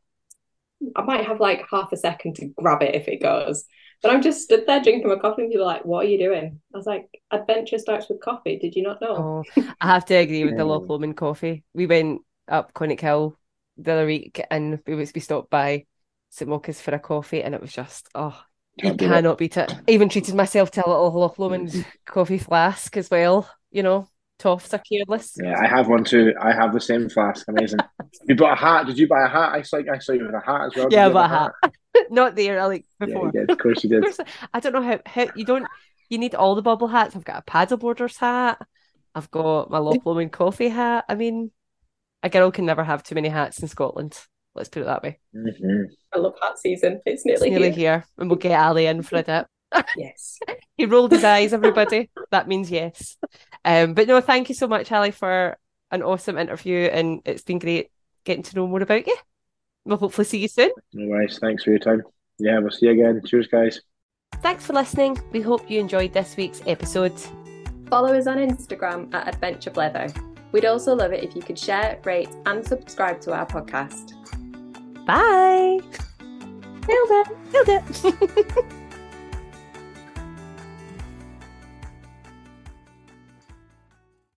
I 0.96 1.02
might 1.02 1.26
have 1.26 1.40
like 1.40 1.64
half 1.70 1.92
a 1.92 1.98
second 1.98 2.36
to 2.38 2.48
grab 2.48 2.84
it 2.84 2.96
if 2.96 3.08
it 3.08 3.22
goes. 3.22 3.66
But 4.02 4.12
I'm 4.12 4.22
just 4.22 4.42
stood 4.42 4.66
there 4.68 4.82
drinking 4.82 5.08
my 5.10 5.16
coffee 5.16 5.44
and 5.44 5.52
people 5.52 5.66
are 5.66 5.74
like, 5.76 5.86
what 5.86 6.06
are 6.06 6.10
you 6.10 6.18
doing? 6.20 6.60
I 6.74 6.78
was 6.78 6.86
like, 6.86 7.08
adventure 7.32 7.80
starts 7.80 8.10
with 8.10 8.22
coffee. 8.22 8.60
Did 8.60 8.76
you 8.76 8.84
not 8.84 9.02
know? 9.02 9.18
oh, 9.18 9.44
I 9.80 9.88
have 9.88 10.06
to 10.06 10.16
agree 10.16 10.46
with 10.46 10.58
the 10.58 10.66
Yeah. 10.66 10.66
Loch 10.66 10.90
Lomond 10.90 11.18
coffee. 11.18 11.64
We 11.74 11.88
went 11.88 12.22
up 12.48 12.74
Conic 12.74 13.00
Hill 13.02 13.38
the 13.78 13.94
other 13.94 14.06
week 14.06 14.42
and 14.52 14.80
we 14.86 14.96
was 14.96 15.14
we 15.14 15.22
stopped 15.22 15.50
by 15.50 15.86
St 16.30 16.50
Mocha's 16.50 16.82
for 16.82 16.94
a 16.94 17.00
coffee 17.00 17.42
and 17.42 17.56
it 17.56 17.62
was 17.62 17.72
just 17.72 18.10
oh 18.14 18.40
you 18.78 18.84
Can't 18.90 19.02
it. 19.02 19.08
cannot 19.08 19.38
beat 19.38 19.58
it. 19.58 19.72
I 19.72 19.92
even 19.92 20.10
treated 20.10 20.36
myself 20.36 20.72
to 20.72 20.86
a 20.86 20.90
little 20.90 21.12
Loch 21.12 21.38
Lomond 21.38 21.70
mm. 21.70 21.86
coffee 22.06 22.40
flask 22.40 22.98
as 22.98 23.10
well. 23.10 23.50
You 23.72 23.84
know, 23.84 24.08
toffs 24.40 24.74
are 24.74 24.80
careless. 24.80 25.38
Yeah, 25.42 25.60
I 25.60 25.68
have 25.68 25.88
one 25.88 26.04
too. 26.04 26.34
I 26.40 26.54
have 26.54 26.74
the 26.74 26.82
same 26.82 27.10
flask. 27.10 27.48
Amazing. 27.48 27.80
you 28.28 28.36
bought 28.36 28.54
a 28.54 28.62
hat? 28.62 28.88
Did 28.88 28.98
you 28.98 29.08
buy 29.08 29.26
a 29.26 29.30
hat? 29.30 29.54
I 29.54 29.62
saw 29.62 29.78
I 29.78 30.00
saw 30.00 30.14
you 30.14 30.26
with 30.26 30.36
a 30.36 30.40
hat 30.40 30.68
as 30.68 30.76
well. 30.76 30.90
Did 30.90 30.96
Yeah, 30.96 31.08
I 31.08 31.10
bought 31.10 31.32
a 31.32 31.34
hat. 31.34 31.74
Not 32.10 32.36
there, 32.36 32.60
I 32.60 32.66
like 32.66 32.86
Yeah, 33.00 33.06
before. 33.06 33.26
you 33.28 33.32
did. 33.32 33.50
Of 33.52 33.58
course 33.60 33.84
you 33.84 33.90
did. 34.02 34.06
I 34.54 34.60
don't 34.60 34.74
know 34.74 34.82
how, 34.82 35.00
how 35.06 35.28
you 35.36 35.46
don't 35.46 35.68
you 36.10 36.18
need 36.18 36.36
all 36.36 36.56
the 36.56 36.62
bubble 36.62 36.88
hats. 36.88 37.16
I've 37.16 37.24
got 37.26 37.44
a 37.48 37.52
paddleboarder's 37.52 38.18
hat. 38.18 38.60
I've 39.16 39.30
got 39.30 39.70
my 39.70 39.78
Loch 39.78 40.06
Lomond 40.06 40.32
coffee 40.32 40.70
hat. 40.70 41.06
I 41.08 41.16
mean, 41.16 41.52
a 42.24 42.30
girl 42.30 42.52
can 42.52 42.66
never 42.66 42.84
have 42.84 43.04
too 43.04 43.16
many 43.16 43.30
hats 43.30 43.60
in 43.60 43.68
Scotland. 43.68 44.20
Let's 44.56 44.70
put 44.70 44.84
it 44.84 44.86
that 44.86 45.02
way. 45.04 45.20
Mhm. 45.36 45.86
I 46.14 46.20
love 46.20 46.36
hat 46.42 46.60
season. 46.60 47.02
It's 47.06 47.24
It's 47.26 47.26
nearly, 47.26 47.50
nearly 47.50 47.72
here. 47.72 47.76
here, 48.00 48.06
and 48.18 48.30
we'll 48.30 48.38
get 48.40 48.52
Ally 48.52 48.82
in 48.84 49.02
for 49.02 49.18
a 49.18 49.24
dip. 49.24 49.48
Yes. 49.98 50.38
He 50.78 50.86
rolled 50.86 51.12
his 51.12 51.24
eyes, 51.24 51.54
everybody. 51.54 52.10
That 52.32 52.48
means 52.48 52.70
yes. 52.70 53.18
Um, 53.66 53.94
but 53.96 54.08
no, 54.08 54.22
thank 54.22 54.50
you 54.50 54.56
so 54.56 54.68
much, 54.68 54.92
Ally, 54.92 55.10
for 55.12 55.58
an 55.92 56.04
awesome 56.04 56.38
interview, 56.38 56.86
and 56.86 57.22
it's 57.26 57.44
been 57.44 57.58
great 57.60 57.90
getting 58.24 58.44
to 58.44 58.56
know 58.56 58.68
more 58.68 58.82
about 58.84 59.08
you. 59.08 59.16
We'll 59.86 59.98
hopefully 59.98 60.26
see 60.26 60.38
you 60.40 60.48
soon. 60.48 60.72
No 60.94 61.08
worries. 61.10 61.40
Thanks 61.40 61.64
for 61.64 61.72
your 61.72 61.80
time. 61.80 62.04
Yeah, 62.40 62.60
we'll 62.60 62.72
see 62.72 62.86
you 62.86 62.92
again. 62.94 63.22
Cheers, 63.26 63.48
guys. 63.48 63.82
Thanks 64.42 64.66
for 64.66 64.74
listening. 64.74 65.20
We 65.32 65.42
hope 65.42 65.70
you 65.70 65.80
enjoyed 65.80 66.14
this 66.14 66.38
week's 66.38 66.62
episode. 66.68 67.14
Follow 67.90 68.14
us 68.18 68.28
on 68.28 68.38
Instagram 68.38 69.14
at 69.14 69.28
Adventure 69.28 69.72
Blether. 69.72 70.12
We'd 70.52 70.66
also 70.66 70.96
love 70.96 71.12
it 71.14 71.24
if 71.24 71.36
you 71.36 71.42
could 71.42 71.58
share, 71.60 72.00
rate, 72.04 72.30
and 72.46 72.66
subscribe 72.66 73.20
to 73.22 73.34
our 73.34 73.46
podcast. 73.46 74.14
Bye. 75.06 75.80
Nailed 76.88 77.12
it. 77.12 77.28
Nailed 77.52 77.70
it. 77.70 78.66